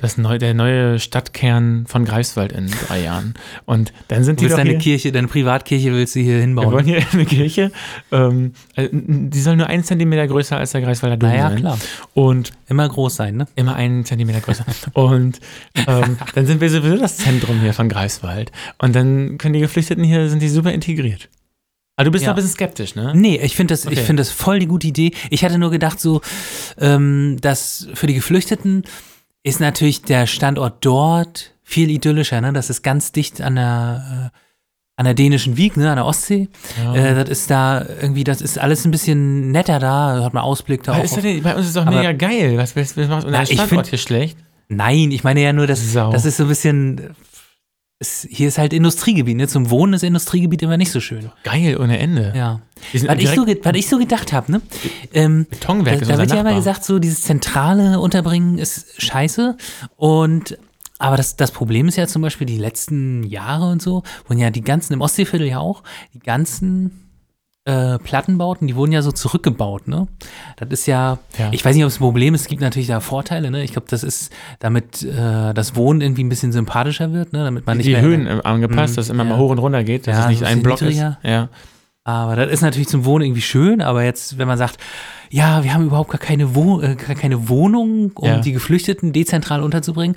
das 0.00 0.18
neu, 0.18 0.38
der 0.38 0.54
neue 0.54 0.98
Stadtkern 0.98 1.84
von 1.86 2.04
Greifswald 2.04 2.52
in 2.52 2.68
drei 2.88 3.02
Jahren. 3.02 3.34
Und 3.66 3.92
dann 4.08 4.24
sind 4.24 4.40
Du 4.40 4.44
die 4.44 4.50
willst 4.50 4.58
doch 4.58 4.64
deine 4.64 4.78
Kirche, 4.78 5.12
deine 5.12 5.28
Privatkirche 5.28 5.92
willst 5.92 6.14
du 6.16 6.20
hier 6.20 6.34
wir 6.34 6.40
hinbauen. 6.40 6.72
wollen 6.72 6.84
hier 6.86 7.02
eine 7.12 7.24
Kirche, 7.26 7.70
ähm, 8.12 8.52
äh, 8.76 8.88
die 8.92 9.40
soll 9.40 9.56
nur 9.56 9.66
einen 9.66 9.84
Zentimeter 9.84 10.26
größer 10.26 10.56
als 10.56 10.72
der 10.72 10.80
Greifswalder 10.80 11.16
Dom 11.16 11.28
naja, 11.30 11.48
sein. 11.50 11.58
klar. 11.58 11.78
Und 12.14 12.52
Immer 12.68 12.88
groß 12.88 13.16
sein, 13.16 13.36
ne? 13.36 13.46
immer 13.56 13.74
einen 13.74 14.04
Zentimeter 14.04 14.40
größer. 14.40 14.64
Und 14.94 15.40
ähm, 15.86 16.16
dann 16.34 16.46
sind 16.46 16.60
wir 16.60 16.70
sowieso 16.70 16.96
das 16.96 17.16
Zentrum 17.18 17.60
hier 17.60 17.74
von 17.74 17.88
Greifswald. 17.88 18.52
Und 18.78 18.94
dann 18.94 19.38
können 19.38 19.54
die 19.54 19.60
Geflüchteten 19.60 20.04
hier, 20.04 20.28
sind 20.28 20.40
die 20.40 20.48
super 20.48 20.72
integriert. 20.72 21.28
Aber 21.96 22.04
du 22.06 22.10
bist 22.12 22.24
Ja. 22.24 22.30
noch 22.30 22.34
ein 22.34 22.36
bisschen 22.36 22.52
skeptisch, 22.54 22.94
ne? 22.94 23.12
Nee, 23.14 23.38
ich 23.42 23.54
finde 23.56 23.74
das, 23.74 23.84
ich 23.84 23.90
Okay. 23.92 24.00
finde 24.06 24.20
das 24.22 24.30
voll 24.30 24.58
die 24.58 24.66
gute 24.66 24.86
Idee. 24.86 25.12
Ich 25.28 25.44
hatte 25.44 25.58
nur 25.58 25.70
gedacht, 25.70 26.00
so, 26.00 26.22
ähm, 26.78 27.36
dass 27.42 27.88
für 27.92 28.06
die 28.06 28.14
Geflüchteten 28.14 28.84
ist 29.42 29.60
natürlich 29.60 30.02
der 30.02 30.26
Standort 30.26 30.84
dort 30.84 31.52
viel 31.62 31.90
idyllischer, 31.90 32.40
ne? 32.40 32.52
Das 32.52 32.68
ist 32.70 32.82
ganz 32.82 33.12
dicht 33.12 33.40
an 33.40 33.54
der, 33.56 34.30
äh, 34.34 34.36
an 34.96 35.04
der 35.04 35.14
dänischen 35.14 35.56
Wieg, 35.56 35.76
ne, 35.76 35.88
an 35.88 35.96
der 35.96 36.04
Ostsee. 36.04 36.48
Ja. 36.82 36.94
Äh, 36.94 37.14
das 37.14 37.28
ist 37.30 37.50
da 37.50 37.84
irgendwie, 38.02 38.24
das 38.24 38.40
ist 38.42 38.58
alles 38.58 38.84
ein 38.84 38.90
bisschen 38.90 39.50
netter 39.50 39.78
da, 39.78 40.22
hat 40.24 40.34
man 40.34 40.42
Ausblick 40.42 40.82
da 40.82 40.94
auch. 40.96 41.02
ist 41.04 41.16
denn, 41.16 41.42
bei 41.42 41.54
uns 41.56 41.66
ist 41.68 41.76
doch 41.76 41.86
Aber- 41.86 41.96
mega 41.96 42.12
geil. 42.12 42.58
Was, 42.58 42.76
was, 42.76 42.96
was 42.96 43.08
macht 43.08 43.24
unser 43.24 43.46
Standort 43.46 43.68
find- 43.68 43.86
hier 43.86 43.98
schlecht? 43.98 44.36
Nein, 44.68 45.10
ich 45.10 45.24
meine 45.24 45.40
ja 45.42 45.52
nur, 45.52 45.66
dass 45.66 45.92
Sau. 45.92 46.12
das 46.12 46.24
ist 46.24 46.36
so 46.36 46.44
ein 46.44 46.48
bisschen, 46.48 47.10
es, 48.00 48.26
hier 48.30 48.48
ist 48.48 48.56
halt 48.56 48.72
Industriegebiet, 48.72 49.36
ne? 49.36 49.46
Zum 49.46 49.68
Wohnen 49.68 49.92
ist 49.92 50.02
Industriegebiet 50.02 50.62
immer 50.62 50.78
nicht 50.78 50.90
so 50.90 51.00
schön. 51.00 51.30
Geil 51.44 51.76
ohne 51.78 51.98
Ende. 51.98 52.32
Ja. 52.34 52.60
Was 52.92 53.18
ich, 53.18 53.28
so, 53.28 53.46
was 53.46 53.76
ich 53.76 53.88
so 53.88 53.98
gedacht 53.98 54.32
habe, 54.32 54.50
ne? 54.50 54.62
Ähm, 55.12 55.46
Betonwerk 55.50 56.00
da, 56.00 56.06
da 56.06 56.18
wird 56.18 56.30
ja 56.30 56.40
immer 56.40 56.54
gesagt, 56.54 56.82
so 56.82 56.98
dieses 56.98 57.20
zentrale 57.20 58.00
Unterbringen 58.00 58.56
ist 58.56 59.00
scheiße. 59.02 59.54
Und 59.96 60.58
aber 60.98 61.18
das, 61.18 61.36
das 61.36 61.50
Problem 61.50 61.88
ist 61.88 61.96
ja 61.96 62.06
zum 62.06 62.22
Beispiel 62.22 62.46
die 62.46 62.58
letzten 62.58 63.22
Jahre 63.22 63.70
und 63.70 63.82
so, 63.82 64.02
wurden 64.26 64.40
ja 64.40 64.50
die 64.50 64.62
ganzen, 64.62 64.94
im 64.94 65.02
Ostseeviertel 65.02 65.46
ja 65.46 65.58
auch, 65.58 65.82
die 66.14 66.20
ganzen 66.20 67.09
äh, 67.66 67.98
Plattenbauten, 67.98 68.66
die 68.66 68.74
wurden 68.74 68.90
ja 68.92 69.02
so 69.02 69.12
zurückgebaut, 69.12 69.86
ne? 69.86 70.08
Das 70.56 70.68
ist 70.70 70.86
ja, 70.86 71.18
Ja. 71.38 71.48
ich 71.52 71.62
weiß 71.64 71.74
nicht, 71.74 71.84
ob 71.84 71.88
es 71.90 71.96
ein 71.96 72.00
Problem 72.02 72.34
ist, 72.34 72.42
es 72.42 72.46
gibt 72.48 72.62
natürlich 72.62 72.88
da 72.88 73.00
Vorteile, 73.00 73.50
ne? 73.50 73.62
Ich 73.62 73.72
glaube, 73.72 73.86
das 73.90 74.02
ist, 74.02 74.32
damit 74.60 75.02
äh, 75.02 75.52
das 75.52 75.76
Wohnen 75.76 76.00
irgendwie 76.00 76.24
ein 76.24 76.30
bisschen 76.30 76.52
sympathischer 76.52 77.12
wird, 77.12 77.32
ne? 77.34 77.44
Damit 77.44 77.66
man 77.66 77.76
nicht 77.76 77.86
die 77.86 77.92
mehr. 77.92 78.00
Höhen 78.02 78.26
äh, 78.26 78.40
angepasst, 78.44 78.92
Mhm, 78.94 78.96
dass 78.96 79.04
es 79.06 79.10
immer 79.10 79.24
ja. 79.24 79.30
mal 79.30 79.38
hoch 79.38 79.50
und 79.50 79.58
runter 79.58 79.84
geht, 79.84 80.06
dass 80.06 80.16
Ja, 80.16 80.22
es 80.24 80.28
nicht 80.30 80.38
so 80.38 80.44
ein 80.46 80.62
Block 80.62 80.80
niedriger. 80.80 81.18
ist. 81.22 81.28
Ja. 81.30 81.48
Aber 82.02 82.34
das 82.34 82.50
ist 82.50 82.62
natürlich 82.62 82.88
zum 82.88 83.04
Wohnen 83.04 83.26
irgendwie 83.26 83.42
schön, 83.42 83.82
aber 83.82 84.02
jetzt, 84.04 84.38
wenn 84.38 84.48
man 84.48 84.56
sagt, 84.56 84.78
ja, 85.28 85.62
wir 85.62 85.74
haben 85.74 85.84
überhaupt 85.84 86.10
gar 86.10 86.18
keine, 86.18 86.54
Wo 86.54 86.80
äh, 86.80 86.96
gar 86.96 87.14
keine 87.14 87.50
Wohnung, 87.50 88.12
um 88.14 88.26
Ja. 88.26 88.38
die 88.38 88.52
Geflüchteten 88.52 89.12
dezentral 89.12 89.62
unterzubringen. 89.62 90.16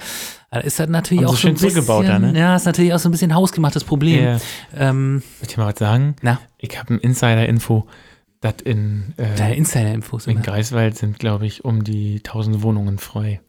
Da 0.54 0.60
ist 0.60 0.80
das 0.80 0.88
natürlich 0.88 1.24
Haben 1.24 1.34
auch 1.34 1.38
so 1.38 1.48
ein 1.48 1.58
schön 1.58 1.72
bisschen, 1.74 2.06
da, 2.06 2.20
ne? 2.20 2.38
Ja, 2.40 2.56
ist 2.56 2.66
natürlich 2.66 2.94
auch 2.94 3.00
so 3.00 3.10
ein 3.10 3.12
bisschen 3.12 3.34
hausgemachtes 3.34 3.84
Problem. 3.84 4.24
Ja. 4.24 4.38
Ähm, 4.76 5.24
Soll 5.40 5.48
ich 5.50 5.56
dir 5.56 5.62
mal 5.62 5.72
was 5.74 5.80
sagen? 5.80 6.16
na, 6.22 6.40
Ich 6.60 6.78
habe 6.78 6.94
ein 6.94 7.00
Insider-Info, 7.00 7.88
dass 8.40 8.56
in, 8.64 9.14
äh, 9.18 9.58
Insider-Infos. 9.58 10.28
in. 10.28 10.44
Greifswald 10.44 10.96
sind, 10.96 11.18
glaube 11.18 11.48
ich, 11.48 11.66
um 11.66 11.84
die 11.84 12.22
1000 12.24 12.62
Wohnungen 12.62 13.00
frei. 13.00 13.42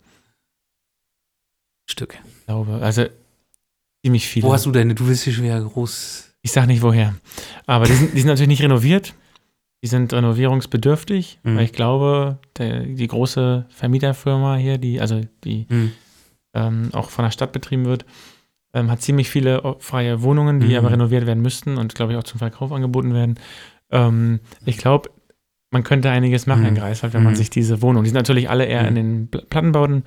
Stück. 1.86 2.18
Ich 2.40 2.46
glaube, 2.46 2.80
also 2.82 3.04
ziemlich 4.02 4.26
viele. 4.26 4.46
Wo 4.46 4.54
hast 4.54 4.64
du 4.66 4.70
deine? 4.72 4.94
Du 4.94 5.06
bist 5.06 5.24
hier 5.24 5.32
schon 5.34 5.44
wieder 5.44 5.60
groß. 5.60 6.30
Ich 6.40 6.52
sage 6.52 6.66
nicht 6.68 6.82
woher. 6.82 7.14
Aber 7.66 7.84
die 7.86 7.92
sind, 7.92 8.14
die 8.14 8.18
sind 8.20 8.28
natürlich 8.28 8.48
nicht 8.48 8.62
renoviert. 8.62 9.14
Die 9.82 9.88
sind 9.88 10.14
renovierungsbedürftig, 10.14 11.40
Mhm. 11.42 11.56
weil 11.56 11.64
ich 11.64 11.72
glaube, 11.72 12.38
der, 12.56 12.80
die 12.84 13.06
große 13.06 13.66
Vermieterfirma 13.68 14.56
hier, 14.56 14.78
die, 14.78 15.00
also 15.00 15.20
die 15.44 15.66
Hm. 15.68 15.92
Ähm, 16.54 16.90
auch 16.92 17.10
von 17.10 17.24
der 17.24 17.30
Stadt 17.32 17.52
betrieben 17.52 17.84
wird, 17.84 18.04
ähm, 18.72 18.90
hat 18.90 19.02
ziemlich 19.02 19.30
viele 19.30 19.76
freie 19.80 20.22
Wohnungen, 20.22 20.60
die 20.60 20.68
Mhm. 20.68 20.76
aber 20.76 20.90
renoviert 20.92 21.26
werden 21.26 21.42
müssten 21.42 21.76
und 21.78 21.94
glaube 21.94 22.12
ich 22.12 22.18
auch 22.18 22.24
zum 22.24 22.38
Verkauf 22.38 22.72
angeboten 22.72 23.14
werden. 23.14 23.38
Ähm, 23.90 24.40
ich 24.64 24.78
glaube, 24.78 25.10
man 25.70 25.82
könnte 25.84 26.10
einiges 26.10 26.46
machen 26.46 26.64
in 26.64 26.74
Mhm. 26.74 26.78
Greifswald, 26.78 27.14
wenn 27.14 27.22
man 27.22 27.32
Mhm. 27.34 27.36
sich 27.38 27.50
diese 27.50 27.82
Wohnungen, 27.82 28.04
die 28.04 28.10
sind 28.10 28.16
natürlich 28.16 28.48
alle 28.50 28.64
eher 28.64 28.86
in 28.86 28.94
Mhm. 28.94 28.96
den 28.96 29.28
Pl- 29.30 29.44
Plattenbauten. 29.46 30.04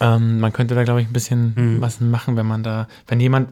Ähm, 0.00 0.40
man 0.40 0.52
könnte 0.52 0.74
da, 0.74 0.84
glaube 0.84 1.00
ich, 1.02 1.08
ein 1.08 1.12
bisschen 1.12 1.52
Mhm. 1.56 1.80
was 1.80 2.00
machen, 2.00 2.36
wenn 2.36 2.46
man 2.46 2.62
da, 2.62 2.88
wenn 3.06 3.20
jemand, 3.20 3.50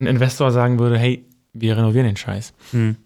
ein 0.00 0.06
Investor 0.06 0.50
sagen 0.50 0.78
würde, 0.78 0.98
hey, 0.98 1.24
wir 1.52 1.76
renovieren 1.76 2.06
den 2.06 2.16
Scheiß. 2.16 2.52
Hm. 2.72 2.96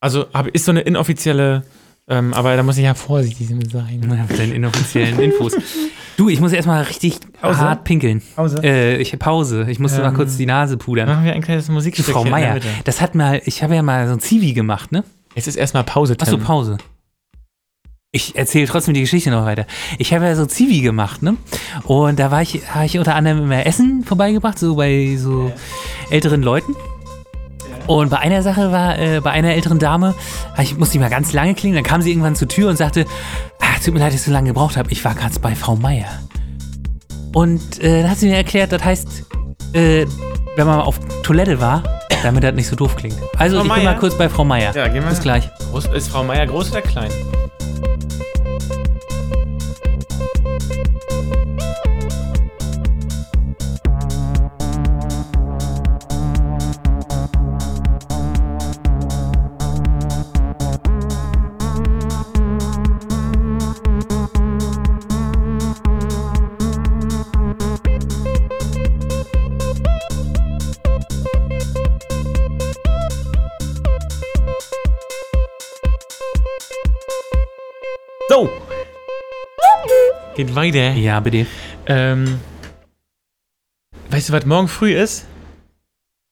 Also 0.00 0.26
hab, 0.32 0.48
ist 0.48 0.64
so 0.64 0.70
eine 0.72 0.80
inoffizielle, 0.80 1.62
ähm, 2.08 2.32
aber 2.34 2.56
da 2.56 2.62
muss 2.62 2.78
ich 2.78 2.84
ja 2.84 2.94
vorsichtig 2.94 3.46
sein. 3.70 4.00
Mit 4.28 4.38
deinen 4.38 4.52
inoffiziellen 4.52 5.20
Infos. 5.20 5.54
Du, 6.16 6.28
ich 6.28 6.40
muss 6.40 6.52
erstmal 6.52 6.82
richtig 6.84 7.18
Pause? 7.40 7.58
hart 7.58 7.84
pinkeln. 7.84 8.22
Pause. 8.36 8.60
Äh, 8.62 8.96
ich 8.98 9.18
Pause. 9.18 9.66
Ich 9.68 9.78
musste 9.78 9.98
Ähm, 9.98 10.04
mal 10.08 10.12
kurz 10.14 10.36
die 10.36 10.46
Nase 10.46 10.76
pudern. 10.76 11.08
Machen 11.08 11.24
wir 11.24 11.32
ein 11.32 11.42
kleines 11.42 11.68
Musikstück. 11.68 12.06
Frau 12.06 12.24
Meier, 12.24 12.58
das 12.84 13.00
hat 13.00 13.14
mal, 13.14 13.40
ich 13.44 13.62
habe 13.62 13.74
ja 13.74 13.82
mal 13.82 14.06
so 14.08 14.14
ein 14.14 14.20
Zivi 14.20 14.52
gemacht, 14.52 14.92
ne? 14.92 15.04
Jetzt 15.34 15.48
ist 15.48 15.56
erstmal 15.56 15.84
Pause. 15.84 16.16
Achso, 16.18 16.36
Tim. 16.36 16.44
Pause. 16.44 16.76
Ich 18.14 18.36
erzähle 18.36 18.66
trotzdem 18.66 18.92
die 18.92 19.00
Geschichte 19.00 19.30
noch 19.30 19.46
weiter. 19.46 19.66
Ich 19.98 20.12
habe 20.12 20.26
ja 20.26 20.36
so 20.36 20.44
Zivi 20.44 20.82
gemacht, 20.82 21.22
ne? 21.22 21.36
Und 21.84 22.18
da 22.18 22.30
war 22.30 22.42
ich, 22.42 22.60
habe 22.74 22.84
ich 22.84 22.98
unter 22.98 23.14
anderem 23.14 23.44
immer 23.44 23.64
Essen 23.64 24.04
vorbeigebracht, 24.04 24.58
so 24.58 24.74
bei 24.76 25.16
so 25.16 25.50
älteren 26.10 26.42
Leuten. 26.42 26.76
Und 27.86 28.10
bei 28.10 28.18
einer 28.18 28.42
Sache 28.42 28.72
war, 28.72 28.98
äh, 28.98 29.20
bei 29.20 29.30
einer 29.30 29.54
älteren 29.54 29.78
Dame, 29.78 30.14
hab 30.52 30.60
ich 30.60 30.76
musste 30.76 30.98
mal 30.98 31.10
ganz 31.10 31.32
lange 31.32 31.54
klingen, 31.54 31.74
dann 31.74 31.84
kam 31.84 32.02
sie 32.02 32.10
irgendwann 32.10 32.36
zur 32.36 32.48
Tür 32.48 32.68
und 32.70 32.76
sagte, 32.76 33.06
ah, 33.60 33.78
tut 33.84 33.94
mir 33.94 34.00
leid, 34.00 34.08
dass 34.08 34.20
ich 34.20 34.22
so 34.22 34.32
lange 34.32 34.48
gebraucht 34.48 34.76
habe, 34.76 34.90
ich 34.90 35.04
war 35.04 35.14
gerade 35.14 35.38
bei 35.40 35.54
Frau 35.54 35.76
Meier. 35.76 36.08
Und 37.34 37.82
äh, 37.82 38.02
dann 38.02 38.10
hat 38.10 38.18
sie 38.18 38.28
mir 38.28 38.36
erklärt, 38.36 38.72
das 38.72 38.84
heißt, 38.84 39.24
äh, 39.72 40.06
wenn 40.56 40.66
man 40.66 40.80
auf 40.80 41.00
Toilette 41.22 41.60
war, 41.60 41.82
damit 42.22 42.44
das 42.44 42.54
nicht 42.54 42.68
so 42.68 42.76
doof 42.76 42.94
klingt. 42.96 43.16
Also 43.36 43.56
Frau 43.56 43.64
ich 43.64 43.72
bin 43.72 43.82
Meier? 43.84 43.92
mal 43.94 43.98
kurz 43.98 44.16
bei 44.16 44.28
Frau 44.28 44.44
Meier. 44.44 44.74
Ja, 44.74 44.86
gehen 44.88 45.02
wir. 45.02 45.10
Bis 45.10 45.20
gleich. 45.20 45.48
Ist 45.94 46.08
Frau 46.08 46.22
Meier 46.22 46.46
groß 46.46 46.70
oder 46.70 46.82
klein? 46.82 47.10
Geht 80.42 80.56
weiter. 80.56 80.90
Ja, 80.94 81.20
bitte. 81.20 81.46
Ähm, 81.86 82.40
weißt 84.10 84.28
du, 84.28 84.32
was 84.32 84.44
morgen 84.44 84.66
früh 84.66 84.92
ist? 84.92 85.24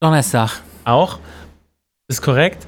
Donnerstag. 0.00 0.62
Auch. 0.84 1.20
Ist 2.08 2.20
korrekt. 2.20 2.66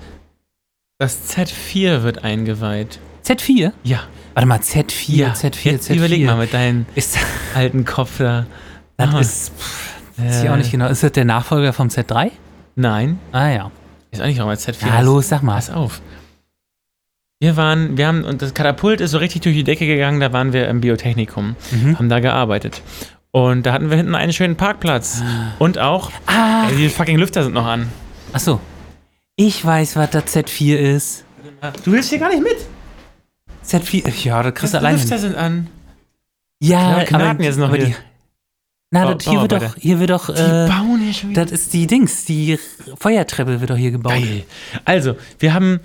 Das 1.01 1.35
Z4 1.37 2.05
wird 2.05 2.23
eingeweiht. 2.23 3.01
Z4? 3.27 3.73
Ja. 3.83 4.05
Warte 4.35 4.47
mal, 4.47 4.61
Z4, 4.61 5.35
Z4, 5.35 5.71
Jetzt 5.73 5.91
Z4. 5.91 5.95
überleg 5.97 6.25
mal 6.27 6.37
mit 6.37 6.55
deinem 6.55 6.87
Ist, 6.95 7.19
alten 7.57 7.85
Kopf 7.85 8.19
da. 8.19 8.47
das 8.97 9.13
Ah. 9.15 9.19
ist, 9.19 9.53
pff, 9.59 9.91
weiß 10.19 10.43
ich 10.45 10.49
auch 10.49 10.55
Äh, 10.55 10.59
nicht 10.59 10.71
genau. 10.71 10.87
Ist 10.87 11.03
das 11.03 11.11
der 11.11 11.25
Nachfolger 11.25 11.73
vom 11.73 11.89
Z3? 11.89 12.31
Nein. 12.77 13.19
Ah 13.33 13.49
ja. 13.49 13.71
Ist 14.13 14.23
auch 14.23 14.27
nicht 14.27 14.41
auch 14.41 14.47
mal 14.47 14.55
Z4. 14.55 14.87
Ja, 14.87 15.01
los, 15.01 15.29
sag 15.29 15.43
mal. 15.43 15.57
Pass 15.57 15.71
auf. 15.71 16.01
Wir 17.43 17.57
waren, 17.57 17.97
wir 17.97 18.07
haben, 18.07 18.23
und 18.23 18.41
das 18.41 18.55
Katapult 18.55 19.01
ist 19.01 19.11
so 19.11 19.19
richtig 19.19 19.43
durch 19.43 19.57
die 19.57 19.65
Decke 19.65 19.85
gegangen, 19.85 20.21
da 20.21 20.33
waren 20.33 20.53
wir 20.53 20.69
im 20.69 20.81
Biotechnikum, 20.81 21.57
Mhm. 21.73 21.99
haben 21.99 22.09
da 22.09 22.21
gearbeitet. 22.21 22.83
Und 23.33 23.67
da 23.67 23.73
hatten 23.73 23.91
wir 23.91 23.97
hinten 23.97 24.15
einen 24.15 24.33
schönen 24.33 24.55
Parkplatz. 24.55 25.21
Und 25.59 25.77
auch, 25.77 26.13
Ah, 26.27 26.69
ey, 26.71 26.77
die 26.77 26.89
fucking 26.89 27.19
Lüfter 27.19 27.43
sind 27.43 27.55
noch 27.55 27.67
an. 27.67 27.89
ach 28.33 28.39
so. 28.39 28.61
Ich 29.35 29.65
weiß, 29.65 29.97
was 29.97 30.11
das 30.11 30.27
Z4 30.27 30.77
ist. 30.79 31.25
Du 31.85 31.91
willst 31.91 32.11
hier 32.11 32.21
gar 32.21 32.29
nicht 32.29 32.45
mit. 32.45 32.55
Z4, 33.67 34.25
ja, 34.25 34.41
das 34.45 34.55
kriegst 34.55 34.75
du 34.75 34.79
Die 34.79 34.85
alleine. 34.85 34.99
Lüfter 34.99 35.17
hin. 35.17 35.23
sind 35.23 35.35
an. 35.37 35.67
Ja, 36.61 36.99
Ja, 36.99 37.05
Knacken 37.07 37.43
jetzt 37.43 37.59
noch 37.59 37.69
aber 37.71 37.77
hier. 37.79 37.87
die, 37.87 37.95
na, 38.93 39.05
Bau- 39.07 39.15
das, 39.15 39.25
hier 39.29 39.41
wird 39.41 39.51
doch, 39.53 39.75
hier 39.81 39.99
wird 39.99 40.11
doch, 40.11 40.27
Die 40.33 40.41
äh, 40.41 40.69
bauen 40.69 41.01
hier 41.01 41.13
schon 41.15 41.31
wieder. 41.31 41.43
das 41.45 41.51
ist 41.53 41.73
die 41.73 41.89
Dings, 41.89 42.25
die 42.25 42.57
Feuertreppe 43.01 43.61
wird 43.61 43.71
doch 43.71 43.77
hier 43.77 43.91
gebaut. 43.91 44.13
Geil. 44.13 44.45
Also, 44.85 45.17
wir 45.41 45.55
haben, 45.55 45.81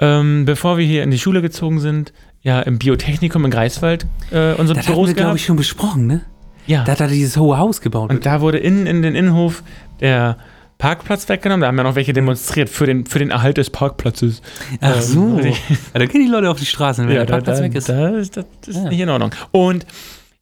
ähm, 0.00 0.44
bevor 0.46 0.78
wir 0.78 0.84
hier 0.86 1.02
in 1.04 1.10
die 1.10 1.18
Schule 1.18 1.42
gezogen 1.42 1.78
sind, 1.80 2.12
ja 2.42 2.60
im 2.60 2.78
Biotechnikum 2.78 3.44
in 3.44 3.50
Greifswald 3.50 4.06
äh, 4.32 4.54
unsere 4.54 4.78
Das 4.78 4.86
haben 4.86 4.94
Büros 4.94 5.08
wir, 5.08 5.14
glaube 5.14 5.36
ich, 5.36 5.44
schon 5.44 5.56
besprochen, 5.56 6.06
ne? 6.06 6.22
ja. 6.66 6.84
Da 6.84 6.92
hat 6.92 7.00
er 7.00 7.08
dieses 7.08 7.36
hohe 7.36 7.58
Haus 7.58 7.80
gebaut. 7.80 8.10
Und 8.10 8.24
da 8.26 8.40
wurde 8.40 8.58
innen 8.58 8.86
in 8.86 9.02
den 9.02 9.14
Innenhof 9.14 9.62
der 10.00 10.36
Parkplatz 10.78 11.28
weggenommen. 11.28 11.60
Da 11.60 11.66
haben 11.66 11.76
ja 11.76 11.82
noch 11.84 11.94
welche 11.96 12.14
demonstriert 12.14 12.70
für 12.70 12.86
den, 12.86 13.04
für 13.04 13.18
den 13.18 13.30
Erhalt 13.30 13.58
des 13.58 13.68
Parkplatzes. 13.68 14.40
Ach 14.80 14.96
Ähm, 14.96 15.02
so. 15.02 15.34
richtig. 15.36 15.60
Ja, 15.92 15.98
da 16.00 16.06
gehen 16.06 16.22
die 16.24 16.30
Leute 16.30 16.48
auf 16.50 16.58
die 16.58 16.64
Straßen, 16.66 17.06
wenn 17.06 17.14
der 17.14 17.26
da, 17.26 17.32
Parkplatz 17.34 17.58
da, 17.58 17.64
weg 17.64 17.74
ist. 17.74 17.88
Da 17.90 18.08
ist 18.16 18.36
das 18.38 18.46
ist 18.66 18.76
Ja. 18.76 18.88
nicht 18.88 19.00
in 19.00 19.08
Ordnung. 19.10 19.30
Und 19.50 19.84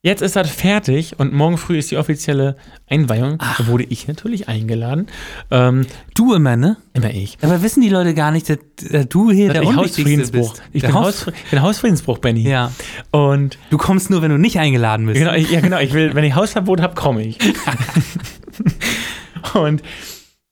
jetzt 0.03 0.23
ist 0.23 0.37
das 0.37 0.51
fertig 0.51 1.19
und 1.19 1.33
morgen 1.33 1.59
früh 1.59 1.79
ist 1.79 1.91
die 1.91 1.97
offizielle 1.97 2.57
Einweihung. 2.89 3.39
Da 3.39 3.67
wurde 3.67 3.85
ich 3.85 4.09
natürlich 4.09 4.49
eingeladen. 4.49 5.07
Ähm, 5.51 5.87
Du 6.15 6.35
immer, 6.35 6.57
ne? 6.57 6.77
immer 6.95 7.11
ich. 7.11 7.39
Aber 7.43 7.63
wissen 7.63 7.81
die 7.81 7.89
Leute 7.89 8.15
gar 8.15 8.31
nicht, 8.31 8.49
dass 8.49 8.59
äh, 8.91 9.07
du 9.07 9.31
hier 9.31 9.53
der 9.53 9.63
ich 9.63 9.75
Hausfriedensbruch. 9.77 10.53
bist. 10.55 10.63
Ich 10.73 10.83
bin, 10.83 10.95
Haus 10.95 11.27
bin 11.51 11.63
Hausfriedensbruch, 11.63 12.19
Benny. 12.19 12.49
ja. 12.49 12.73
Und 13.11 13.59
Du 13.71 13.79
kommst 13.79 14.11
nur, 14.11 14.23
wenn 14.23 14.31
du 14.31 14.39
nicht 14.39 14.59
eingeladen 14.59 15.07
bist. 15.07 15.19
genau, 15.19 15.35
ich, 15.35 15.51
ja, 15.51 15.61
genau, 15.61 15.79
ich 15.79 15.93
will, 15.93 16.15
wenn 16.15 16.25
ich 16.25 16.35
Hausverbot 16.35 16.81
habe, 16.81 16.95
komme 16.95 17.23
ich. 17.25 17.39
und 19.55 19.83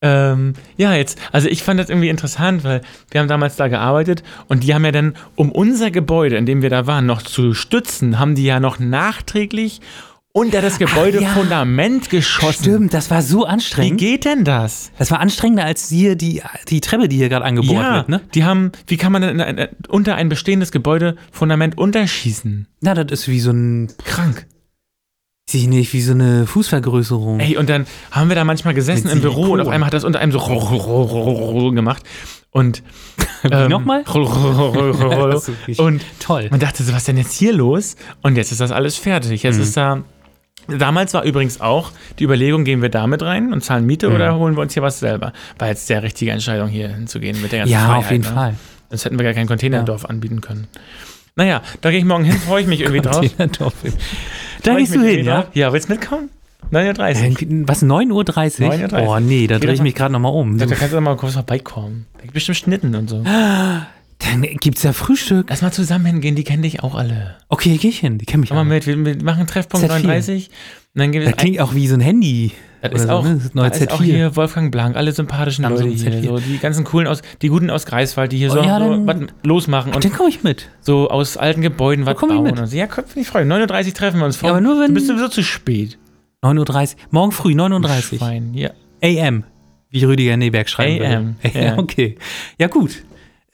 ähm, 0.02 0.52
ja, 0.76 0.94
jetzt, 0.94 1.18
also 1.32 1.48
ich 1.48 1.62
fand 1.62 1.80
das 1.80 1.88
irgendwie 1.88 2.10
interessant, 2.10 2.64
weil 2.64 2.82
wir 3.10 3.20
haben 3.20 3.28
damals 3.28 3.56
da 3.56 3.68
gearbeitet 3.68 4.22
und 4.48 4.62
die 4.62 4.74
haben 4.74 4.84
ja 4.84 4.92
dann, 4.92 5.14
um 5.36 5.50
unser 5.50 5.90
Gebäude, 5.90 6.36
in 6.36 6.46
dem 6.46 6.62
wir 6.62 6.70
da 6.70 6.86
waren, 6.86 7.06
noch 7.06 7.22
zu 7.22 7.54
stützen, 7.54 8.18
haben 8.18 8.34
die 8.34 8.44
ja 8.44 8.60
noch 8.60 8.78
nachträglich 8.78 9.80
unter 10.32 10.60
das 10.60 10.78
Gebäudefundament 10.78 12.10
geschossen. 12.10 12.62
Stimmt, 12.62 12.92
das 12.92 13.10
war 13.10 13.22
so 13.22 13.44
Wie 13.44 13.46
anstrengend. 13.46 13.98
geht 13.98 14.26
denn 14.26 14.44
das? 14.44 14.92
Das 14.98 15.10
war 15.10 15.20
anstrengender 15.20 15.64
als 15.64 15.88
hier 15.88 16.14
die, 16.14 16.42
die 16.68 16.82
Treppe, 16.82 17.08
die 17.08 17.16
hier 17.16 17.30
gerade 17.30 17.46
angebohrt 17.46 17.82
ja, 17.82 17.94
wird, 17.96 18.10
ne? 18.10 18.20
die 18.34 18.44
haben, 18.44 18.72
wie 18.86 18.98
kann 18.98 19.12
man 19.12 19.22
denn 19.22 19.40
in, 19.40 19.58
in, 19.58 19.68
unter 19.88 20.14
ein 20.16 20.28
bestehendes 20.28 20.72
Gebäudefundament 20.72 21.78
unterschießen? 21.78 22.66
Na, 22.82 22.92
das 22.92 23.10
ist 23.10 23.28
wie 23.28 23.40
so 23.40 23.50
ein, 23.50 23.90
Krank. 24.04 24.46
Weiß 25.48 25.54
ich 25.62 25.68
nicht, 25.68 25.92
wie 25.92 26.00
so 26.02 26.10
eine 26.12 26.44
Fußvergrößerung. 26.44 27.38
Ey, 27.38 27.56
und 27.56 27.68
dann 27.70 27.86
haben 28.10 28.28
wir 28.28 28.34
da 28.34 28.42
manchmal 28.42 28.74
gesessen 28.74 29.08
im 29.08 29.20
Büro 29.20 29.52
und 29.52 29.60
auf 29.60 29.68
einmal 29.68 29.86
hat 29.86 29.94
das 29.94 30.02
unter 30.02 30.18
einem 30.18 30.32
so 30.32 30.40
gemacht. 31.72 32.02
Und 32.50 32.82
ähm, 33.52 33.70
nochmal? 33.70 34.02
Und 35.76 36.02
toll. 36.18 36.48
man 36.50 36.58
dachte 36.58 36.82
so, 36.82 36.90
was 36.92 36.98
ist 36.98 37.08
denn 37.08 37.18
jetzt 37.18 37.34
hier 37.34 37.52
los? 37.52 37.94
Und 38.22 38.36
jetzt 38.36 38.50
ist 38.50 38.60
das 38.60 38.72
alles 38.72 38.96
fertig. 38.96 39.42
Jetzt 39.44 39.56
Mhm. 39.56 39.62
ist 39.62 39.76
da. 39.76 40.02
Damals 40.66 41.14
war 41.14 41.22
übrigens 41.22 41.60
auch 41.60 41.92
die 42.18 42.24
Überlegung, 42.24 42.64
gehen 42.64 42.82
wir 42.82 42.88
da 42.88 43.06
mit 43.06 43.22
rein 43.22 43.52
und 43.52 43.62
zahlen 43.62 43.86
Miete 43.86 44.08
Mhm. 44.08 44.14
oder 44.16 44.34
holen 44.36 44.56
wir 44.56 44.62
uns 44.62 44.74
hier 44.74 44.82
was 44.82 44.98
selber? 44.98 45.32
War 45.58 45.68
jetzt 45.68 45.88
der 45.90 46.02
richtige 46.02 46.32
Entscheidung, 46.32 46.68
hier 46.68 46.88
hinzugehen 46.88 47.40
mit 47.40 47.52
der 47.52 47.60
ganzen 47.60 47.72
Ja, 47.72 47.86
Freiheit. 47.86 48.04
auf 48.04 48.10
jeden 48.10 48.24
ne? 48.24 48.30
Fall. 48.34 48.54
Sonst 48.90 49.04
hätten 49.04 49.18
wir 49.18 49.24
gar 49.24 49.34
kein 49.34 49.46
Containerdorf 49.46 50.06
anbieten 50.06 50.40
können. 50.40 50.66
Naja, 51.36 51.62
da 51.82 51.90
gehe 51.90 51.98
ich 51.98 52.04
morgen 52.04 52.24
hin, 52.24 52.34
freue 52.38 52.62
ich 52.62 52.66
mich 52.66 52.80
irgendwie 52.80 53.02
drauf. 53.02 53.24
Da 54.62 54.74
gehst 54.74 54.94
du 54.94 55.02
hin, 55.02 55.24
ja? 55.24 55.42
drauf. 55.42 55.50
Ja, 55.54 55.72
willst 55.72 55.88
du 55.88 55.92
mitkommen? 55.92 56.30
9.30 56.72 57.60
Uhr. 57.62 57.68
Was, 57.68 57.82
9.30 57.84 58.10
Uhr? 58.10 58.22
9.30 58.24 58.92
Uhr. 58.92 59.08
Oh 59.08 59.20
nee, 59.20 59.46
da 59.46 59.58
drehe 59.58 59.72
ich 59.74 59.78
mal- 59.78 59.84
mich 59.84 59.94
gerade 59.94 60.12
nochmal 60.12 60.32
um. 60.32 60.58
Da 60.58 60.66
kannst 60.66 60.92
du 60.92 61.00
mal 61.00 61.16
kurz 61.16 61.34
vorbeikommen. 61.34 62.06
Da 62.16 62.22
gibt 62.22 62.34
bestimmt 62.34 62.56
Schnitten 62.56 62.94
und 62.94 63.08
so. 63.08 63.22
Dann 64.18 64.42
gibt's 64.60 64.82
ja 64.82 64.92
Frühstück. 64.94 65.46
Lass 65.50 65.60
mal 65.60 65.72
zusammen 65.72 66.06
hingehen, 66.06 66.34
die 66.36 66.42
kennen 66.44 66.62
dich 66.62 66.82
auch 66.82 66.94
alle. 66.94 67.36
Okay, 67.50 67.76
geh 67.76 67.88
ich 67.88 67.98
hin. 67.98 68.16
Die 68.16 68.24
kennen 68.24 68.40
mich 68.40 68.48
Komm 68.48 68.56
mal 68.56 68.62
alle. 68.62 68.70
mit, 68.70 68.86
wir, 68.86 69.04
wir 69.04 69.22
machen 69.22 69.46
Treffpunkt 69.46 69.84
Z4. 69.86 69.88
39 69.90 70.48
und 70.94 70.98
dann 71.00 71.12
gehen 71.12 71.20
wir 71.20 71.28
Das 71.30 71.36
klingt 71.36 71.60
auch 71.60 71.74
wie 71.74 71.86
so 71.86 71.94
ein 71.94 72.00
Handy. 72.00 72.52
Das 72.82 72.92
ist 72.92 73.02
so, 73.08 73.12
auch, 73.14 73.24
ne? 73.24 73.40
Das 73.42 73.52
da 73.52 73.66
ist 73.66 73.90
auch 73.92 74.00
Z4. 74.00 74.04
hier 74.04 74.36
Wolfgang 74.36 74.70
Blank, 74.70 74.96
alle 74.96 75.10
sympathischen 75.12 75.64
Samsung 75.64 75.88
Leute 75.90 75.98
hier, 76.10 76.12
Z4. 76.12 76.24
so 76.24 76.38
die 76.38 76.58
ganzen 76.58 76.84
coolen 76.84 77.06
aus, 77.08 77.22
die 77.42 77.48
guten 77.48 77.70
aus 77.70 77.86
Greifswald, 77.86 78.30
die 78.32 78.36
hier 78.38 78.50
Oh, 78.50 78.54
so, 78.54 78.62
ja, 78.62 78.78
so 78.78 78.90
dann- 78.90 79.06
was 79.06 79.16
losmachen 79.42 79.90
Ach, 79.92 79.96
und 79.96 80.04
dann 80.04 80.12
komme 80.12 80.28
ich 80.28 80.42
mit. 80.42 80.68
so 80.80 81.08
aus 81.10 81.36
alten 81.36 81.62
Gebäuden 81.62 82.06
was 82.06 82.16
komm 82.16 82.30
ich 82.30 82.36
bauen. 82.36 82.44
mit. 82.44 82.58
Und 82.60 82.66
so. 82.66 82.76
Ja, 82.76 82.86
komm, 82.86 83.04
ich 83.14 83.26
freue 83.26 83.42
mich. 83.44 83.48
39 83.50 83.94
treffen 83.94 84.18
wir 84.20 84.26
uns 84.26 84.36
vor. 84.36 84.48
Ja, 84.48 84.52
aber 84.54 84.60
nur 84.60 84.78
wenn- 84.80 84.88
du 84.88 84.94
bist 84.94 85.06
sowieso 85.08 85.28
zu 85.28 85.42
spät. 85.42 85.98
9.30 86.42 86.94
Uhr. 86.96 87.00
Morgen 87.10 87.32
früh, 87.32 87.54
9.30 87.54 88.12
Uhr. 88.12 88.18
Schwein. 88.18 88.54
Ja. 88.54 88.70
AM. 89.02 89.44
Wie 89.90 90.04
Rüdiger 90.04 90.36
Neberg 90.36 90.68
schreiben 90.68 91.04
AM, 91.04 91.36
würde. 91.42 91.58
ja. 91.64 91.78
Okay. 91.78 92.18
Ja, 92.58 92.66
gut. 92.68 93.02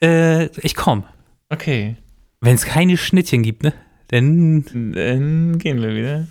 Äh, 0.01 0.45
ich 0.61 0.75
komme. 0.75 1.03
Okay. 1.49 1.95
Wenn 2.41 2.55
es 2.55 2.65
keine 2.65 2.97
Schnittchen 2.97 3.41
gibt, 3.41 3.63
ne? 3.63 3.71
Dann, 4.09 4.65
Dann 4.93 5.57
gehen 5.59 5.81
wir 5.81 5.95
wieder. 5.95 6.27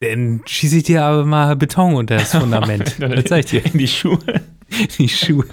Dann 0.00 0.42
schieße 0.46 0.76
ich 0.78 0.82
dir 0.84 1.02
aber 1.04 1.24
mal 1.24 1.56
Beton 1.56 1.94
unter 1.94 2.16
das 2.16 2.30
Fundament. 2.38 2.96
das 2.98 3.24
zeig 3.24 3.44
ich 3.44 3.50
dir. 3.50 3.64
In 3.72 3.78
die 3.78 3.88
Schuhe. 3.88 4.18
Die 4.98 5.08
Schuhe. 5.08 5.44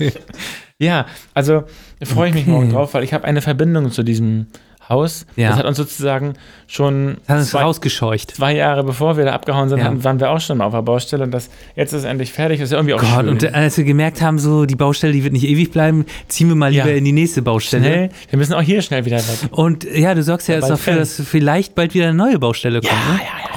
Ja, 0.80 1.06
also 1.36 1.64
freue 2.04 2.30
ich 2.30 2.34
mich 2.34 2.44
Okay. 2.46 2.52
morgen 2.52 2.72
drauf, 2.72 2.94
weil 2.96 3.04
ich 3.04 3.14
habe 3.14 3.26
eine 3.26 3.42
Verbindung 3.42 3.92
zu 3.92 4.02
diesem 4.02 4.48
Haus. 4.90 5.28
Ja. 5.36 5.50
Das 5.50 5.60
hat 5.60 5.66
uns 5.68 5.78
sozusagen 5.78 6.34
schon 6.68 7.18
Das 7.20 7.30
hat 7.30 7.38
uns 7.38 7.50
zwei, 7.52 7.62
rausgescheucht. 7.62 8.32
zwei 8.36 8.56
Jahre 8.56 8.84
bevor 8.84 9.16
wir 9.16 9.24
da 9.26 9.32
abgehauen 9.34 9.70
sind, 9.70 9.80
Ja. 9.80 10.04
waren 10.04 10.20
wir 10.20 10.32
auch 10.32 10.42
schon 10.42 10.58
mal 10.58 10.66
auf 10.66 10.74
der 10.74 10.82
Baustelle 10.82 11.24
und 11.24 11.32
das 11.32 11.50
jetzt 11.76 11.94
ist 11.94 12.00
es 12.00 12.06
endlich 12.06 12.34
fertig. 12.34 12.58
Das 12.60 12.66
ist 12.66 12.72
ja 12.72 12.80
irgendwie 12.80 12.96
auch 12.96 13.00
Gott, 13.02 13.10
schön. 13.26 13.30
und 13.30 13.54
als 13.54 13.78
wir 13.78 13.84
gemerkt 13.86 14.22
haben, 14.24 14.40
so 14.40 14.66
die 14.66 14.76
Baustelle, 14.76 15.14
die 15.14 15.24
wird 15.24 15.32
nicht 15.34 15.46
ewig 15.48 15.72
bleiben, 15.72 16.06
ziehen 16.28 16.50
wir 16.50 16.56
mal 16.56 16.72
lieber 16.72 16.90
Ja. 16.90 16.96
in 16.98 17.06
die 17.06 17.12
nächste 17.14 17.44
Baustelle. 17.44 17.84
schnell. 17.86 18.10
Wir 18.32 18.40
müssen 18.40 18.54
auch 18.54 18.62
hier 18.64 18.82
schnell 18.82 19.06
wieder 19.06 19.18
weg. 19.20 19.38
Und 19.52 19.84
ja, 19.86 20.16
du 20.16 20.24
sorgst 20.24 20.48
ja 20.50 20.56
Ja, 20.56 20.60
jetzt 20.62 20.70
dafür, 20.70 20.96
dass 20.96 21.22
vielleicht 21.24 21.76
bald 21.76 21.94
wieder 21.94 22.06
eine 22.08 22.16
neue 22.18 22.40
Baustelle 22.40 22.82
kommt. 22.82 22.92
ne? 22.92 23.20
ja. 23.20 23.53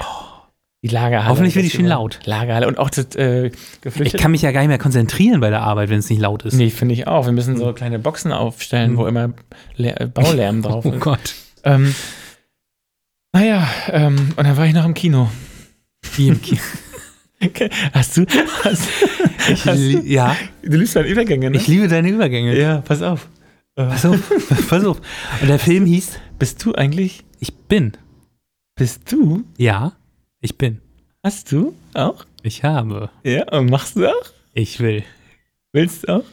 Die 0.87 0.95
Lagerhalle. 0.95 1.29
Hoffentlich 1.29 1.55
wird 1.57 1.65
die 1.67 1.71
schön 1.71 1.87
laut. 1.87 2.21
Lagerhalle 2.25 2.69
und 2.69 2.79
auch 2.79 2.91
das 2.91 3.15
äh, 3.17 3.51
Ich 4.03 4.13
kann 4.15 4.31
mich 4.31 4.43
ja 4.43 4.53
gar 4.53 4.61
nicht 4.61 4.69
mehr 4.69 4.79
konzentrieren 4.79 5.41
bei 5.41 5.51
der 5.51 5.63
Arbeit, 5.63 5.91
wenn 5.91 5.99
es 5.99 6.09
nicht 6.11 6.21
laut 6.21 6.45
ist. 6.45 6.55
Nee, 6.55 6.71
finde 6.71 6.95
ich 6.95 7.07
auch. 7.07 7.27
Wir 7.27 7.33
müssen 7.33 7.57
so 7.57 7.73
kleine 7.73 7.99
Boxen 7.99 8.31
aufstellen, 8.33 8.97
wo 8.97 9.07
immer 9.07 9.31
Lär- 9.77 10.01
äh, 10.01 10.07
Baulärm 10.07 10.63
drauf 10.63 10.85
Oh 10.85 10.93
ist. 10.93 11.01
Gott. 11.01 11.35
Ähm, 11.65 11.95
naja, 13.33 13.69
ähm, 13.91 14.33
und 14.37 14.47
dann 14.47 14.57
war 14.57 14.67
ich 14.67 14.75
noch 14.75 14.85
im 14.85 14.95
Kino. 14.95 15.31
Wie 16.15 16.29
im 16.29 16.41
Kino. 16.41 16.61
Hast 17.93 18.17
du? 18.17 18.25
Hast, 18.65 18.89
hast, 19.67 19.79
li- 19.79 20.01
ja, 20.11 20.35
du 20.63 20.77
liebst 20.79 20.97
deine 20.97 21.07
Übergänge, 21.09 21.51
ne? 21.51 21.57
ich 21.59 21.67
liebe 21.69 21.87
deine 21.87 22.09
Übergänge. 22.09 22.59
ja, 22.59 22.79
pass 22.79 23.03
auf. 23.03 23.29
Pass 23.75 24.07
auf, 24.07 24.19
pass 24.71 24.85
auf. 24.87 25.03
Und 25.43 25.49
der 25.49 25.59
Film 25.59 25.85
hieß 25.85 26.19
Bist 26.39 26.65
du 26.65 26.75
eigentlich? 26.75 27.25
Ich 27.41 27.55
bin. 27.55 27.93
Bist 28.75 29.13
du? 29.13 29.45
Ja, 29.59 29.93
ich 30.47 30.59
bin. 30.59 30.81
Hast 31.23 31.53
du 31.53 31.75
auch? 31.95 32.25
Ich 32.43 32.65
habe. 32.65 33.11
Ja, 33.25 33.53
und 33.53 33.71
machst 33.71 33.97
du 33.97 34.07
auch? 34.07 34.31
Ich 34.55 34.81
will. 34.81 35.05
Willst 35.73 36.09
du 36.09 36.17
auch? 36.17 36.25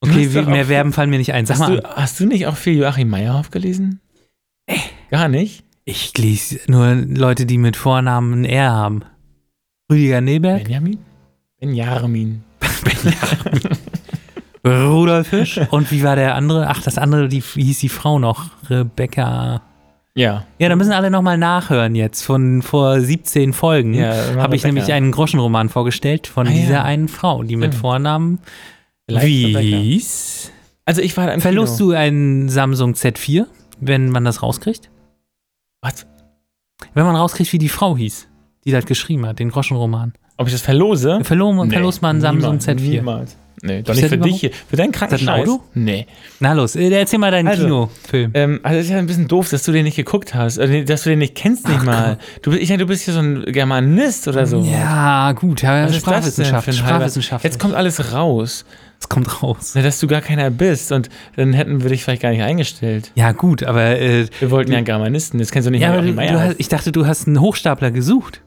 Okay, 0.00 0.28
doch 0.32 0.46
mehr 0.46 0.66
Verben 0.66 0.92
fallen 0.92 1.10
mir 1.10 1.18
nicht 1.18 1.32
ein. 1.32 1.46
Sag 1.46 1.58
Hast 1.58 1.68
mal. 1.68 1.76
du, 1.80 1.88
hast 1.88 2.20
du 2.20 2.26
nicht 2.26 2.46
auch 2.46 2.56
viel 2.56 2.78
Joachim 2.78 3.08
Meyerhoff 3.08 3.50
gelesen? 3.50 4.00
Gar 5.10 5.28
nicht? 5.28 5.64
Ich 5.84 6.16
lese 6.18 6.60
nur 6.66 6.94
Leute, 6.94 7.46
die 7.46 7.58
mit 7.58 7.76
Vornamen 7.76 8.42
ein 8.42 8.44
R 8.44 8.72
haben. 8.72 9.02
Rüdiger 9.90 10.20
Neberg, 10.20 10.64
Benjamin? 10.64 10.98
Benjamin. 11.60 12.42
Rudolf 14.66 15.28
Fisch. 15.28 15.60
Und 15.70 15.90
wie 15.92 16.02
war 16.02 16.16
der 16.16 16.34
andere? 16.34 16.68
Ach, 16.68 16.82
das 16.82 16.98
andere, 16.98 17.28
die, 17.28 17.42
wie 17.54 17.64
hieß 17.64 17.78
die 17.78 17.88
Frau 17.88 18.18
noch? 18.18 18.50
Rebecca. 18.68 19.62
Ja. 20.16 20.44
Ja, 20.58 20.68
da 20.70 20.76
müssen 20.76 20.92
alle 20.92 21.10
nochmal 21.10 21.36
nachhören 21.38 21.94
jetzt. 21.94 22.22
Von 22.22 22.62
vor 22.62 23.00
17 23.00 23.52
Folgen 23.52 23.92
Ja, 23.94 24.14
habe 24.36 24.56
ich 24.56 24.64
nämlich 24.64 24.90
einen 24.92 25.12
Groschenroman 25.12 25.68
vorgestellt 25.68 26.26
von 26.26 26.46
Ah, 26.46 26.50
ja. 26.50 26.56
dieser 26.56 26.84
einen 26.84 27.08
Frau, 27.08 27.42
die 27.42 27.54
mit 27.56 27.72
Stimmt. 27.74 27.80
Vornamen. 27.82 28.38
Wies. 29.08 30.50
Also 30.84 31.02
ich 31.02 31.16
war 31.16 31.32
im 31.32 31.40
Verlost 31.40 31.76
Kino. 31.78 31.90
du 31.90 31.96
einen 31.96 32.48
Samsung 32.48 32.94
Z4, 32.94 33.46
wenn 33.80 34.08
man 34.10 34.24
das 34.24 34.42
rauskriegt? 34.42 34.90
Was? 35.82 36.06
Wenn 36.94 37.04
man 37.04 37.16
rauskriegt, 37.16 37.52
wie 37.52 37.58
die 37.58 37.68
Frau 37.68 37.96
hieß, 37.96 38.28
die 38.64 38.70
das 38.70 38.86
geschrieben 38.86 39.26
hat, 39.26 39.38
den 39.38 39.50
Groschenroman. 39.50 40.12
Ob 40.38 40.46
ich 40.46 40.52
das 40.52 40.62
verlose? 40.62 41.20
Verlo 41.24 41.64
Nee, 41.64 41.70
verlost 41.72 42.02
man 42.02 42.16
einen 42.16 42.20
Samsung 42.20 42.56
niemals, 42.58 42.68
Z4. 42.68 42.80
Niemals. 42.90 43.36
Nee, 43.62 43.82
doch 43.82 43.94
nicht 43.94 44.06
für 44.08 44.18
dich 44.18 44.40
hier. 44.40 44.50
Für 44.68 44.76
deinen 44.76 44.92
kranken 44.92 45.12
das 45.14 45.22
ein 45.22 45.26
Scheiß. 45.26 45.48
Auto? 45.48 45.62
Nee. 45.74 46.06
Na 46.40 46.52
los, 46.52 46.76
äh, 46.76 46.90
erzähl 46.90 47.18
mal 47.18 47.30
deinen 47.30 47.48
Also, 47.48 47.62
Kinofilm. 47.64 48.30
Ähm, 48.34 48.60
also 48.62 48.78
es 48.78 48.84
ist 48.86 48.90
ja 48.92 48.98
ein 48.98 49.06
bisschen 49.06 49.28
doof, 49.28 49.48
dass 49.48 49.62
du 49.62 49.72
den 49.72 49.84
nicht 49.84 49.96
geguckt 49.96 50.34
hast. 50.34 50.58
Also, 50.58 50.82
dass 50.82 51.04
du 51.04 51.10
den 51.10 51.20
nicht 51.20 51.34
kennst 51.34 51.66
nicht 51.66 51.78
Ach, 51.80 51.84
mal. 51.84 52.18
Du, 52.42 52.50
bist- 52.50 52.62
ich 52.62 52.68
denke, 52.68 52.84
du 52.84 52.88
bist 52.88 53.04
hier 53.04 53.14
so 53.14 53.20
ein 53.20 53.44
Germanist 53.46 54.28
oder 54.28 54.46
so. 54.46 54.60
ja, 54.60 55.32
gut, 55.32 55.62
ja, 55.62 55.86
Was 55.86 55.96
Sprachwissenschaft. 55.96 56.72
Sprachwissenschaft. 56.74 57.44
Jetzt 57.44 57.58
kommt 57.58 57.74
alles 57.74 58.12
raus. 58.12 58.66
es 59.00 59.08
kommt 59.08 59.42
raus. 59.42 59.72
Na, 59.74 59.80
Dass 59.82 60.00
du 60.00 60.06
gar 60.06 60.20
keiner 60.20 60.50
bist. 60.50 60.92
Und 60.92 61.08
dann 61.36 61.52
hätten 61.54 61.82
wir 61.82 61.88
dich 61.88 62.04
vielleicht 62.04 62.22
gar 62.22 62.30
nicht 62.30 62.42
eingestellt. 62.42 63.10
Ja, 63.14 63.32
gut, 63.32 63.62
aber, 63.62 63.98
äh, 63.98 64.26
Wir 64.38 64.50
wollten 64.50 64.70
ja 64.72 64.76
einen 64.78 64.84
Germanisten. 64.86 65.38
Das 65.38 65.50
kennst 65.50 65.66
du 65.66 65.70
nicht 65.70 65.80
ja, 65.80 65.92
aber 65.94 66.02
du, 66.02 66.12
du 66.12 66.40
hast, 66.40 66.56
ich 66.58 66.68
dachte, 66.68 66.92
du 66.92 67.06
hast 67.06 67.26
einen 67.26 67.40
Hochstapler 67.40 67.90
gesucht. 67.90 68.42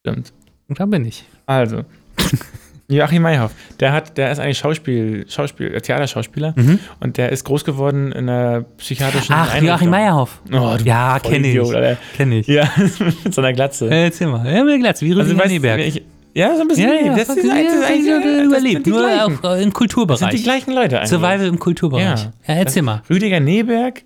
Stimmt. 0.00 0.32
Und 0.68 0.80
da 0.80 0.86
bin 0.86 1.04
ich. 1.04 1.24
Also. 1.46 1.84
Joachim 2.90 3.20
Meyerhoff, 3.22 3.52
der 3.80 3.92
hat, 3.92 4.16
der 4.16 4.32
ist 4.32 4.38
eigentlich 4.38 4.56
Schauspiel, 4.58 5.26
Schauspiel, 5.28 5.74
äh, 5.74 5.80
Theaterschauspieler 5.82 6.54
und 7.00 7.18
der 7.18 7.30
ist 7.30 7.44
groß 7.44 7.64
geworden 7.64 8.12
in 8.12 8.28
einer 8.30 8.62
psychiatrischen 8.78 9.34
Ach, 9.34 9.48
Einrichtung. 9.48 9.68
Joachim 9.68 9.90
Meyerhoff. 9.90 10.40
Oh, 10.50 10.76
Ja, 10.84 11.18
kenne 11.18 11.48
ich. 11.48 11.58
Vollidiot, 11.58 11.74
Alter. 11.74 12.00
Kenn 12.16 12.32
ich. 12.32 12.46
Ja, 12.46 12.70
mit 13.24 13.34
so 13.34 13.42
einer 13.42 13.52
Glatze. 13.52 13.90
Äh, 13.90 14.04
Erzähl 14.04 14.28
mal. 14.28 14.50
Ja, 14.50 14.64
mit 14.64 14.80
Glatz, 14.80 15.02
wie 15.02 15.10
also, 15.10 15.20
Rüdiger 15.20 15.40
weißt, 15.40 15.52
Neberg. 15.52 15.80
ich, 15.80 16.02
ja, 16.34 16.54
so 16.54 16.62
ein 16.62 16.68
bisschen. 16.68 16.88
ja, 16.88 16.94
ja, 16.94 17.14
das, 17.16 17.28
ist, 17.28 17.44
ja, 17.44 17.54
das, 17.62 17.90
ist, 17.90 18.06
ja, 18.06 18.42
überlebt. 18.44 18.86
Nur 18.86 19.00
gleichen. 19.00 19.20
auch 19.20 19.28
äh, 19.28 19.32
im 19.34 19.38
Das 19.44 19.54
sind 19.58 19.66
die 19.66 19.70
Kulturbereich. 19.72 20.42
gleichen 20.42 20.72
Leute 20.72 20.96
eigentlich. 20.98 21.10
Survival 21.10 21.46
im 21.46 21.58
Kulturbereich. 21.58 22.04
Ja. 22.24 22.32
Ja, 22.46 22.54
erzähl 22.54 22.82
mal. 22.82 23.02
Rüdiger 23.10 23.40
Neberg 23.40 24.02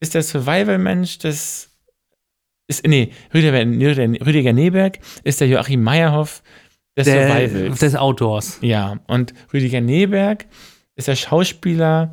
ist 0.00 0.14
der 0.14 0.22
Survival-Mensch 0.22 1.18
des. 1.18 1.68
Ist, 2.68 2.86
nee, 2.86 3.10
Rüdiger, 3.34 3.58
Rüdiger, 3.60 4.24
Rüdiger 4.26 4.52
Neberg 4.52 5.00
ist 5.24 5.40
der 5.40 5.48
Joachim 5.48 5.82
Meyerhoff 5.82 6.42
des 6.96 7.06
Der, 7.06 7.28
Survivals. 7.28 7.78
des 7.80 7.96
Outdoors. 7.96 8.58
Ja, 8.60 8.98
und 9.06 9.32
Rüdiger 9.52 9.80
Neberg 9.80 10.46
ist 10.96 11.08
der 11.08 11.16
Schauspieler 11.16 12.12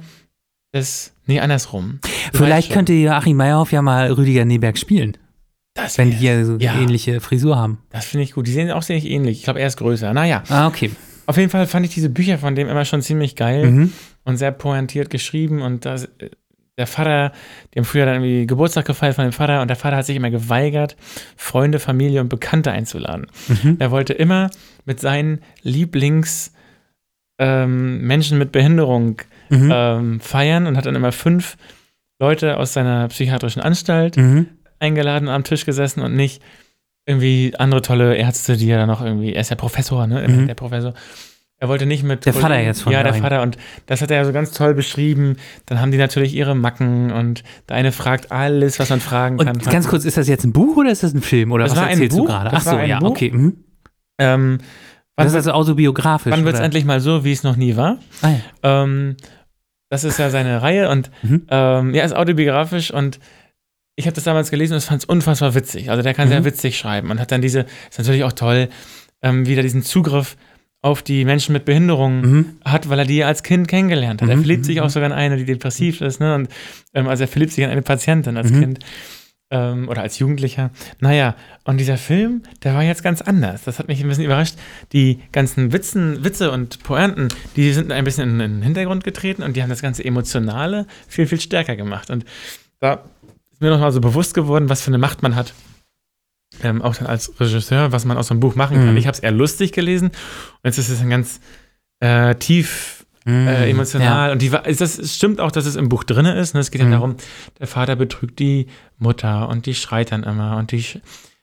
des. 0.73 1.13
Nee, 1.25 1.39
andersrum. 1.39 1.99
Vielleicht 2.33 2.71
könnte 2.71 2.93
Joachim 2.93 3.37
Meyerhoff 3.37 3.71
ja 3.71 3.81
mal 3.81 4.11
Rüdiger 4.11 4.45
Neberg 4.45 4.77
spielen, 4.77 5.17
das, 5.75 5.97
wenn 5.97 6.11
die 6.11 6.25
ja 6.25 6.43
so 6.43 6.57
Ja. 6.57 6.79
ähnliche 6.79 7.19
Frisur 7.21 7.55
haben. 7.57 7.79
das 7.91 8.05
finde 8.05 8.23
ich 8.23 8.33
gut. 8.33 8.47
Die 8.47 8.51
sehen 8.51 8.71
auch 8.71 8.83
ziemlich 8.83 9.05
ähnlich. 9.05 9.39
Ich 9.39 9.43
glaube, 9.43 9.59
er 9.59 9.67
ist 9.67 9.77
größer. 9.77 10.13
Naja, 10.13 10.43
Ah, 10.49 10.67
okay. 10.67 10.91
auf 11.27 11.37
jeden 11.37 11.49
Fall 11.49 11.67
fand 11.67 11.85
ich 11.85 11.93
diese 11.93 12.09
Bücher 12.09 12.37
von 12.37 12.55
dem 12.55 12.67
immer 12.67 12.85
schon 12.85 13.01
ziemlich 13.01 13.35
geil 13.35 13.69
Mhm. 13.69 13.93
und 14.23 14.37
sehr 14.37 14.51
pointiert 14.51 15.09
geschrieben. 15.09 15.61
Und 15.61 15.85
das, 15.85 16.07
der 16.79 16.87
Vater, 16.87 17.31
die 17.73 17.79
haben 17.79 17.85
früher 17.85 18.05
dann 18.05 18.15
irgendwie 18.23 18.47
Geburtstag 18.47 18.85
gefeiert 18.85 19.13
von 19.15 19.25
dem 19.25 19.33
Vater 19.33 19.61
und 19.61 19.67
der 19.67 19.77
Vater 19.77 19.97
hat 19.97 20.05
sich 20.07 20.15
immer 20.15 20.31
geweigert, 20.31 20.95
Freunde, 21.37 21.77
Familie 21.79 22.21
und 22.21 22.29
Bekannte 22.29 22.71
einzuladen. 22.71 23.27
Mhm. 23.47 23.75
Er 23.77 23.91
wollte 23.91 24.13
immer 24.13 24.49
mit 24.85 24.99
seinen 24.99 25.41
Lieblings- 25.63 26.51
ähm, 27.37 28.01
Menschen 28.01 28.37
mit 28.37 28.51
Behinderung 28.51 29.21
Mhm. 29.49 29.71
ähm, 29.73 30.19
feiern 30.19 30.67
und 30.67 30.75
hat 30.77 30.85
dann 30.85 30.95
immer 30.95 31.11
fünf 31.11 31.55
Leute 32.19 32.57
aus 32.57 32.73
seiner 32.73 33.07
psychiatrischen 33.07 33.61
Anstalt 33.61 34.17
Mhm. 34.17 34.47
eingeladen, 34.79 35.29
am 35.29 35.43
Tisch 35.43 35.65
gesessen 35.65 36.01
und 36.01 36.15
nicht 36.15 36.41
irgendwie 37.05 37.53
andere 37.57 37.81
tolle 37.81 38.15
Ärzte, 38.15 38.57
die 38.57 38.69
er 38.69 38.77
dann 38.77 38.89
noch 38.89 39.01
irgendwie, 39.03 39.33
er 39.33 39.41
ist 39.41 39.49
ja 39.49 39.55
Professor, 39.55 40.05
ne? 40.05 40.27
Mhm. 40.27 40.47
Der 40.47 40.53
Professor. 40.53 40.93
Er 41.61 41.67
wollte 41.67 41.85
nicht 41.85 42.03
mit. 42.03 42.25
Der 42.25 42.33
Vater 42.33 42.57
jetzt 42.59 42.83
von 42.83 42.93
Ja, 42.93 43.03
der. 43.03 43.13
Vater. 43.13 43.41
Und 43.41 43.57
das 43.85 44.01
hat 44.01 44.09
er 44.11 44.23
so 44.25 44.31
ganz 44.31 44.51
toll 44.51 44.73
beschrieben. 44.73 45.35
Dann 45.65 45.81
haben 45.81 45.91
die 45.91 45.97
natürlich 45.97 46.33
ihre 46.33 46.55
Macken 46.55 47.11
und 47.11 47.43
der 47.67 47.75
eine 47.75 47.91
fragt 47.91 48.31
alles, 48.31 48.79
was 48.79 48.89
man 48.89 49.01
fragen 49.01 49.37
kann. 49.37 49.49
Und 49.49 49.65
ganz 49.69 49.87
kurz, 49.89 50.05
ist 50.05 50.15
das 50.17 50.27
jetzt 50.29 50.45
ein 50.45 50.53
Buch 50.53 50.77
oder 50.77 50.89
ist 50.91 51.03
das 51.03 51.13
ein 51.13 51.21
Film? 51.21 51.51
Oder 51.51 51.65
Das 51.65 51.71
was 51.73 51.79
war 51.79 51.85
ein 51.85 51.91
erzählst 51.91 52.15
du 52.17 52.21
Buch. 52.21 52.27
gerade? 52.27 52.49
Das 52.49 52.65
Ach 52.65 52.71
so, 52.71 52.77
ein 52.77 52.89
ja, 52.89 52.99
Buch. 52.99 53.09
okay. 53.09 53.31
Mhm. 53.31 53.57
Ähm, 54.19 54.57
wann 55.17 55.25
Das 55.25 55.27
ist 55.27 55.33
wird 55.33 55.47
also 55.47 55.51
autobiografisch. 55.51 56.31
wann 56.31 56.45
wird's 56.45 56.59
oder? 56.59 56.65
endlich 56.65 56.85
mal 56.85 57.01
so, 57.01 57.25
wie 57.25 57.31
es 57.33 57.43
noch 57.43 57.57
nie 57.57 57.75
war? 57.75 57.97
Ah, 58.21 58.29
ja. 58.29 58.83
Ähm, 58.83 59.17
das 59.89 60.03
ist 60.05 60.17
ja 60.19 60.29
seine 60.29 60.61
Reihe 60.61 60.89
und 60.89 61.11
Mhm. 61.23 61.45
ähm, 61.49 61.93
ja, 61.93 62.03
ist 62.05 62.15
autobiografisch 62.15 62.91
und 62.91 63.19
ich 63.97 64.05
habe 64.05 64.15
das 64.15 64.23
damals 64.23 64.49
gelesen 64.49 64.75
und 64.75 64.81
fand 64.81 65.01
es 65.01 65.05
unfassbar 65.09 65.55
witzig. 65.55 65.89
Also 65.89 66.03
der 66.03 66.13
kann 66.13 66.27
Mhm. 66.27 66.31
sehr 66.31 66.45
witzig 66.45 66.77
schreiben 66.77 67.11
und 67.11 67.19
hat 67.19 67.33
dann 67.33 67.41
diese, 67.41 67.65
ist 67.89 67.97
natürlich 67.97 68.23
auch 68.23 68.31
toll, 68.31 68.69
ähm, 69.21 69.45
wieder 69.45 69.61
diesen 69.61 69.83
Zugriff 69.83 70.37
auf 70.81 71.01
die 71.03 71.25
Menschen 71.25 71.53
mit 71.53 71.65
Behinderungen 71.65 72.21
Mhm. 72.21 72.45
hat, 72.63 72.87
weil 72.89 72.99
er 72.99 73.05
die 73.05 73.23
als 73.23 73.43
Kind 73.43 73.67
kennengelernt 73.67 74.21
hat. 74.21 74.29
Er 74.29 74.37
Mhm, 74.37 74.41
verliebt 74.41 74.65
sich 74.65 74.77
mhm, 74.77 74.83
auch 74.83 74.89
sogar 74.89 75.07
in 75.09 75.13
eine, 75.15 75.35
die 75.37 75.45
depressiv 75.45 75.99
ist, 76.01 76.19
ne? 76.21 76.35
Und 76.35 76.47
ähm, 76.93 77.07
also 77.09 77.23
er 77.23 77.27
verliebt 77.27 77.51
sich 77.51 77.63
in 77.63 77.69
eine 77.69 77.81
Patientin 77.81 78.37
als 78.37 78.51
Mhm. 78.51 78.59
Kind. 78.59 78.79
ähm, 79.51 79.89
oder 79.89 80.03
als 80.03 80.19
Jugendlicher. 80.19 80.69
Naja, 80.99 81.35
und 81.63 81.79
dieser 81.79 81.97
Film, 81.97 82.43
der 82.63 82.75
war 82.75 82.83
jetzt 82.83 83.01
ganz 83.01 83.19
anders. 83.23 83.63
Das 83.63 83.79
hat 83.79 83.87
mich 83.87 83.99
ein 83.99 84.07
bisschen 84.07 84.23
überrascht. 84.25 84.53
Die 84.93 85.21
ganzen 85.31 85.73
Witzen, 85.73 86.23
Witze 86.23 86.51
und 86.51 86.83
Pointen, 86.83 87.29
die 87.55 87.73
sind 87.73 87.91
ein 87.91 88.03
bisschen 88.03 88.29
in, 88.29 88.39
in 88.39 88.51
den 88.57 88.61
Hintergrund 88.61 89.03
getreten 89.03 89.41
und 89.41 89.55
die 89.57 89.63
haben 89.63 89.69
das 89.71 89.81
ganze 89.81 90.05
Emotionale 90.05 90.85
viel, 91.07 91.25
viel 91.25 91.41
stärker 91.41 91.75
gemacht. 91.75 92.11
Und 92.11 92.25
da 92.79 93.01
ist 93.51 93.59
mir 93.59 93.71
nochmal 93.71 93.91
so 93.91 94.01
bewusst 94.01 94.35
geworden, 94.35 94.69
was 94.69 94.83
für 94.83 94.89
eine 94.91 94.99
Macht 94.99 95.23
man 95.23 95.35
hat. 95.35 95.55
Ähm, 96.63 96.81
auch 96.81 96.95
dann 96.95 97.07
als 97.07 97.39
Regisseur, 97.39 97.91
was 97.91 98.05
man 98.05 98.17
aus 98.17 98.27
so 98.27 98.33
einem 98.33 98.39
Buch 98.41 98.55
machen 98.55 98.77
kann. 98.77 98.91
Mhm. 98.91 98.97
Ich 98.97 99.07
habe 99.07 99.15
es 99.15 99.19
eher 99.19 99.31
lustig 99.31 99.71
gelesen 99.71 100.07
und 100.09 100.59
jetzt 100.63 100.77
ist 100.77 100.89
es 100.89 100.99
ein 101.01 101.09
ganz 101.09 101.39
äh, 101.99 102.35
tief 102.35 103.05
äh, 103.25 103.69
emotional. 103.69 104.31
Und 104.31 104.41
die, 104.41 104.49
das 104.49 104.79
es 104.97 105.15
stimmt 105.15 105.39
auch, 105.39 105.51
dass 105.51 105.65
es 105.65 105.75
im 105.75 105.87
Buch 105.89 106.03
drin 106.03 106.25
ist. 106.25 106.53
Ne? 106.53 106.59
Es 106.61 106.71
geht 106.71 106.81
ja 106.81 106.87
Mhm. 106.87 106.91
darum, 106.91 107.15
der 107.59 107.67
Vater 107.67 107.95
betrügt 107.95 108.39
die 108.39 108.67
Mutter 108.97 109.47
und 109.49 109.65
die 109.65 109.75
schreit 109.75 110.11
dann 110.11 110.23
immer 110.23 110.57
und 110.57 110.71
die, 110.71 110.83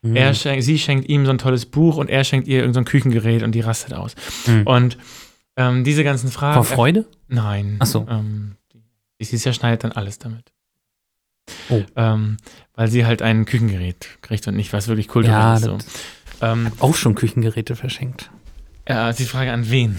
Mhm. 0.03 0.17
er 0.17 0.35
schenkt, 0.35 0.65
sie 0.65 0.79
schenkt 0.79 1.09
ihm 1.09 1.25
so 1.25 1.31
ein 1.31 1.39
tolles 1.39 1.67
Buch 1.67 1.97
und 1.97 2.11
er 2.11 2.25
schenkt 2.25 2.49
ihr 2.49 2.59
irgendein 2.59 2.85
so 2.85 2.91
Küchengerät 2.91 3.43
und 3.43 3.53
die 3.53 3.61
rastet 3.61 3.95
aus. 3.95 4.15
Mhm. 4.47 4.63
Und 4.67 4.99
ähm, 5.57 5.85
diese 5.85 6.05
ganzen 6.05 6.31
Fragen. 6.31 6.55
Vor 6.55 6.65
Freude? 6.65 7.07
Nein. 7.29 7.77
Ach 7.79 7.87
so. 7.87 8.07
Ähm, 8.11 8.57
die, 9.21 9.25
sie 9.25 9.39
zerschneidet 9.39 9.85
dann 9.85 9.93
alles 9.93 10.19
damit. 10.19 10.53
Oh. 11.71 11.83
Ähm, 11.95 12.37
weil 12.77 12.89
sie 12.89 13.05
halt 13.05 13.21
ein 13.23 13.45
Küchengerät 13.47 14.07
kriegt 14.23 14.47
und 14.47 14.55
nicht 14.57 14.73
was 14.73 14.87
wirklich 14.87 15.07
Ja, 15.07 15.13
kulturelles. 15.13 15.61
das 15.63 15.71
so. 16.41 16.47
ähm, 16.47 16.71
auch 16.79 16.95
schon 16.95 17.15
Küchengeräte 17.17 17.75
verschenkt. 17.75 18.31
ja, 18.89 19.11
ist 19.11 19.19
die 19.19 19.25
Frage 19.25 19.51
an 19.53 19.69
wen? 19.71 19.97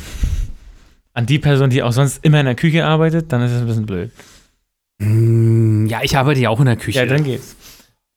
An 1.13 1.25
die 1.25 1.39
Person, 1.39 1.69
die 1.71 1.81
auch 1.83 1.91
sonst 1.91 2.23
immer 2.23 2.39
in 2.39 2.45
der 2.45 2.55
Küche 2.55 2.85
arbeitet, 2.85 3.33
dann 3.33 3.41
ist 3.41 3.51
es 3.51 3.61
ein 3.61 3.67
bisschen 3.67 3.85
blöd. 3.87 4.11
Mm, 4.99 5.85
Ja, 5.87 5.99
ich 6.03 6.17
arbeite 6.17 6.39
ja 6.39 6.49
auch 6.49 6.59
in 6.59 6.65
der 6.67 6.75
Küche. 6.75 6.99
Ja, 6.99 7.05
dann 7.05 7.23
geht's. 7.23 7.55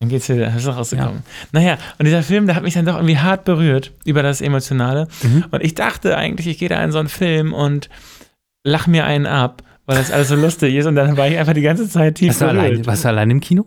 Dann 0.01 0.09
geht's 0.09 0.29
wieder, 0.31 0.53
hast 0.55 0.67
du 0.67 0.71
rausgekommen. 0.71 1.23
Naja, 1.53 1.77
und 1.99 2.07
dieser 2.07 2.23
Film, 2.23 2.47
der 2.47 2.57
hat 2.57 2.63
mich 2.63 2.73
dann 2.73 2.87
doch 2.87 2.95
irgendwie 2.97 3.19
hart 3.19 3.45
berührt 3.45 3.93
über 4.07 4.23
das 4.23 4.41
Emotionale. 4.41 5.09
Mhm. 5.23 5.45
Und 5.51 5.63
ich 5.63 5.75
dachte 5.75 6.17
eigentlich, 6.17 6.47
ich 6.47 6.59
gehe 6.59 6.71
da 6.71 6.83
in 6.83 6.91
so 6.91 6.99
einen 6.99 7.09
Film 7.09 7.53
und 7.53 7.91
lach 8.65 8.87
mir 8.87 9.05
einen 9.05 9.27
ab, 9.27 9.63
weil 9.85 9.99
das 9.99 10.11
alles 10.11 10.29
so 10.29 10.37
lustig 10.41 10.75
ist. 10.75 10.87
Und 10.87 10.95
dann 10.97 11.19
war 11.19 11.29
ich 11.29 11.37
einfach 11.37 11.53
die 11.53 11.61
ganze 11.61 11.87
Zeit 11.89 12.15
tief 12.15 12.29
Warst 12.29 12.41
du, 12.41 12.45
berührt. 12.47 12.65
allein, 12.65 12.87
warst 12.87 13.05
du 13.05 13.09
allein 13.09 13.31
im 13.31 13.41
Kino? 13.41 13.67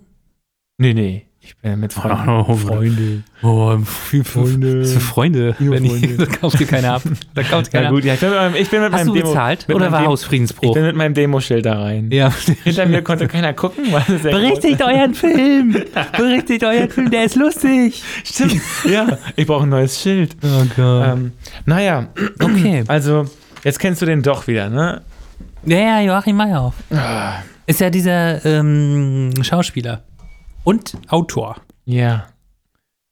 Nee, 0.83 0.93
nee. 0.93 1.25
Ich 1.39 1.55
bin 1.57 1.79
mit 1.79 1.93
Freunden. 1.93 2.27
Oh, 2.27 2.55
Freunde. 2.55 3.23
Oh, 3.41 3.77
viel 3.77 4.25
Freunde. 4.25 4.81
Was 4.81 4.91
für 4.91 4.99
Freunde. 4.99 5.55
Wenn 5.59 5.85
ich, 5.85 6.17
da 6.17 6.25
kauft 6.25 6.59
dir 6.59 6.67
keiner 6.67 6.95
ab. 6.95 7.03
Da 7.33 7.43
kauft 7.43 7.67
Ja 7.73 7.79
keiner 7.79 7.91
gut, 7.91 8.03
ja, 8.03 8.15
ich 8.15 8.19
bin 8.19 8.29
mit 8.31 8.37
meinem, 8.37 8.55
ich 8.55 8.69
bin 8.69 8.81
mit. 8.81 8.91
Hast 8.91 8.99
meinem 8.99 9.07
du 9.07 9.13
Demo, 9.13 9.29
bezahlt 9.29 9.67
oder 9.69 9.79
war 9.91 9.99
Demo- 9.99 10.01
ich 10.01 10.07
Hausfriedensbruch? 10.09 10.73
bin 10.73 10.85
mit 10.85 10.95
meinem 10.97 11.13
Demoschild 11.13 11.65
da 11.65 11.81
rein. 11.81 12.09
Ja. 12.11 12.33
Hinter 12.65 12.85
mir 12.85 13.01
konnte 13.01 13.29
keiner 13.29 13.53
gucken, 13.53 13.85
Berichtigt 14.23 14.81
euren 14.81 15.13
Film. 15.13 15.75
Berichtigt 16.17 16.65
euren 16.65 16.89
Film, 16.89 17.11
der 17.11 17.23
ist 17.23 17.35
lustig. 17.35 18.03
Stimmt. 18.25 18.61
Ja, 18.89 19.17
ich 19.37 19.47
brauche 19.47 19.63
ein 19.63 19.69
neues 19.69 20.01
Schild. 20.01 20.35
Oh 20.43 20.65
Gott. 20.75 21.07
Ähm, 21.07 21.31
naja, 21.65 22.07
okay. 22.41 22.83
also 22.87 23.25
jetzt 23.63 23.79
kennst 23.79 24.01
du 24.01 24.05
den 24.05 24.21
doch 24.21 24.47
wieder, 24.47 24.69
ne? 24.69 25.01
Ja, 25.65 25.77
ja, 25.77 26.01
Joachim 26.01 26.35
Meyerhoff. 26.35 26.75
Ist 27.67 27.79
ja 27.79 27.89
dieser 27.89 28.45
ähm, 28.45 29.31
Schauspieler 29.41 30.03
und 30.63 30.97
Autor, 31.09 31.57
Ja, 31.85 32.27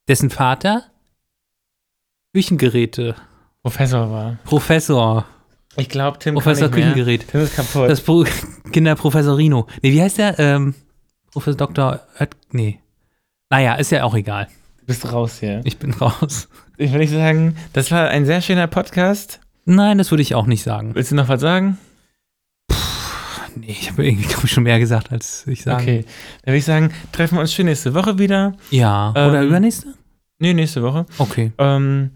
dessen 0.08 0.30
Vater 0.30 0.84
Küchengeräte, 2.34 3.16
Professor 3.62 4.10
war. 4.10 4.38
Professor, 4.46 5.26
Ich 5.76 5.90
glaube, 5.90 6.18
Tim 6.20 6.36
Professor 6.36 6.70
kann 6.70 6.78
nicht 6.80 6.86
mehr. 6.86 6.94
Küchengerät. 6.94 7.28
Tim 7.28 7.42
ist 7.42 7.56
kaputt. 7.56 7.90
Das 7.90 8.02
Pro 8.02 8.26
Kinderprofessorino. 8.72 9.68
Nee, 9.82 9.92
wie 9.92 10.02
heißt 10.02 10.18
der? 10.18 10.40
Ähm, 10.40 10.74
Professor 11.32 11.58
Dr. 11.58 12.00
Oet 12.20 12.36
nee. 12.52 12.80
Naja, 13.50 13.76
ist 13.76 13.92
ja 13.92 14.04
auch 14.06 14.16
egal. 14.16 14.48
du 14.80 14.86
bist 14.86 15.12
raus 15.12 15.40
hier. 15.40 15.62
Ich 15.66 15.78
bin 15.78 15.94
raus. 15.94 16.48
Ich 16.78 16.92
will 16.92 17.00
nicht 17.00 17.12
sagen, 17.12 17.56
das 17.74 17.92
war 17.92 18.08
ein 18.10 18.26
sehr 18.26 18.42
schöner 18.42 18.68
Podcast. 18.68 19.40
Nein, 19.66 19.98
das 19.98 20.10
würde 20.12 20.24
ich 20.24 20.34
auch 20.36 20.46
nicht 20.48 20.64
sagen. 20.64 20.96
Willst 20.96 21.12
du 21.12 21.16
noch 21.16 21.28
was 21.28 21.42
sagen? 21.42 21.78
Nee, 23.56 23.68
ich 23.70 23.92
habe 23.92 24.06
irgendwie, 24.06 24.28
glaube 24.28 24.46
ich, 24.46 24.52
schon 24.52 24.64
mehr 24.64 24.80
gesagt, 24.80 25.12
als 25.12 25.46
ich 25.48 25.64
sage. 25.64 25.82
Okay. 25.84 26.06
Dann 26.44 26.52
würde 26.54 26.58
ich 26.58 26.66
sagen, 26.66 26.92
treffen 27.12 27.36
wir 27.36 27.42
uns 27.42 27.54
schön 27.54 27.66
nächste 27.66 27.94
Woche 27.94 28.18
wieder. 28.18 28.54
Ja. 28.70 29.12
Oder 29.12 29.42
Ähm, 29.42 29.48
übernächste? 29.48 29.94
Nee, 30.40 30.54
nächste 30.54 30.82
Woche. 30.82 31.06
Okay. 31.18 31.52
Ähm, 31.58 32.12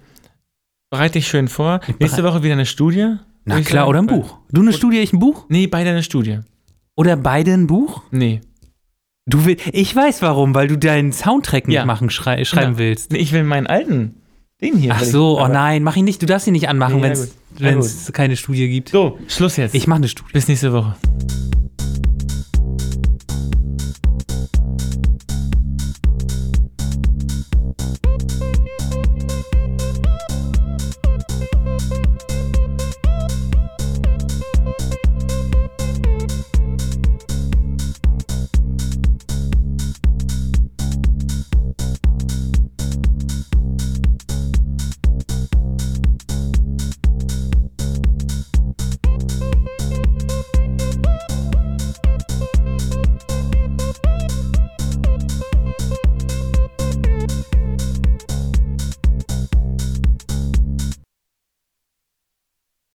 bereite 0.90 1.14
dich 1.14 1.28
schön 1.28 1.48
vor. 1.48 1.80
Nächste 1.99 2.24
Woche 2.24 2.41
wieder 2.44 2.53
eine 2.53 2.66
Studie. 2.66 3.16
Na 3.44 3.60
ich 3.60 3.66
klar, 3.66 3.82
sagen. 3.86 3.90
oder 3.90 3.99
ein 3.99 4.07
Buch. 4.07 4.38
Du 4.52 4.62
eine 4.62 4.74
Studie, 4.74 4.98
ich 4.99 5.14
ein 5.14 5.20
Buch? 5.20 5.45
Nee, 5.49 5.68
beide 5.68 5.91
eine 5.91 6.02
Studie. 6.03 6.40
Oder 6.95 7.16
beide 7.18 7.53
ein 7.53 7.68
Buch? 7.68 8.02
Nee. 8.12 8.41
Du 9.28 9.45
willst, 9.45 9.66
ich 9.74 9.95
weiß 9.95 10.22
warum, 10.22 10.56
weil 10.56 10.68
du 10.68 10.78
deinen 10.78 11.12
Soundtrack 11.12 11.68
nicht 11.68 11.76
Ja. 11.76 11.86
machen, 11.86 12.10
schrei 12.10 12.44
schreiben 12.45 12.74
Ja. 12.74 12.78
willst. 12.80 13.12
nee 13.12 13.18
ich 13.20 13.32
will 13.34 13.44
meinen 13.44 13.68
alten. 13.68 14.16
Den 14.66 14.78
hier. 14.78 14.94
Ach 14.96 15.04
so, 15.04 15.40
oh 15.40 15.48
nein, 15.48 15.84
mach 15.84 15.96
ihn 15.96 16.06
nicht. 16.06 16.22
Du 16.22 16.26
darfst 16.26 16.48
ihn 16.48 16.54
nicht 16.54 16.68
anmachen, 16.68 17.02
Nee, 17.02 17.14
wenn 17.60 17.80
es 17.80 18.12
keine 18.12 18.36
Studie 18.36 18.68
gibt. 18.68 18.90
So, 18.90 19.20
Schluss 19.28 19.58
jetzt. 19.58 19.76
Ich 19.76 19.86
mache 19.88 19.98
eine 19.98 20.08
Studie. 20.08 20.32
Bis 20.34 20.48
nächste 20.48 20.74
Woche. 20.74 20.96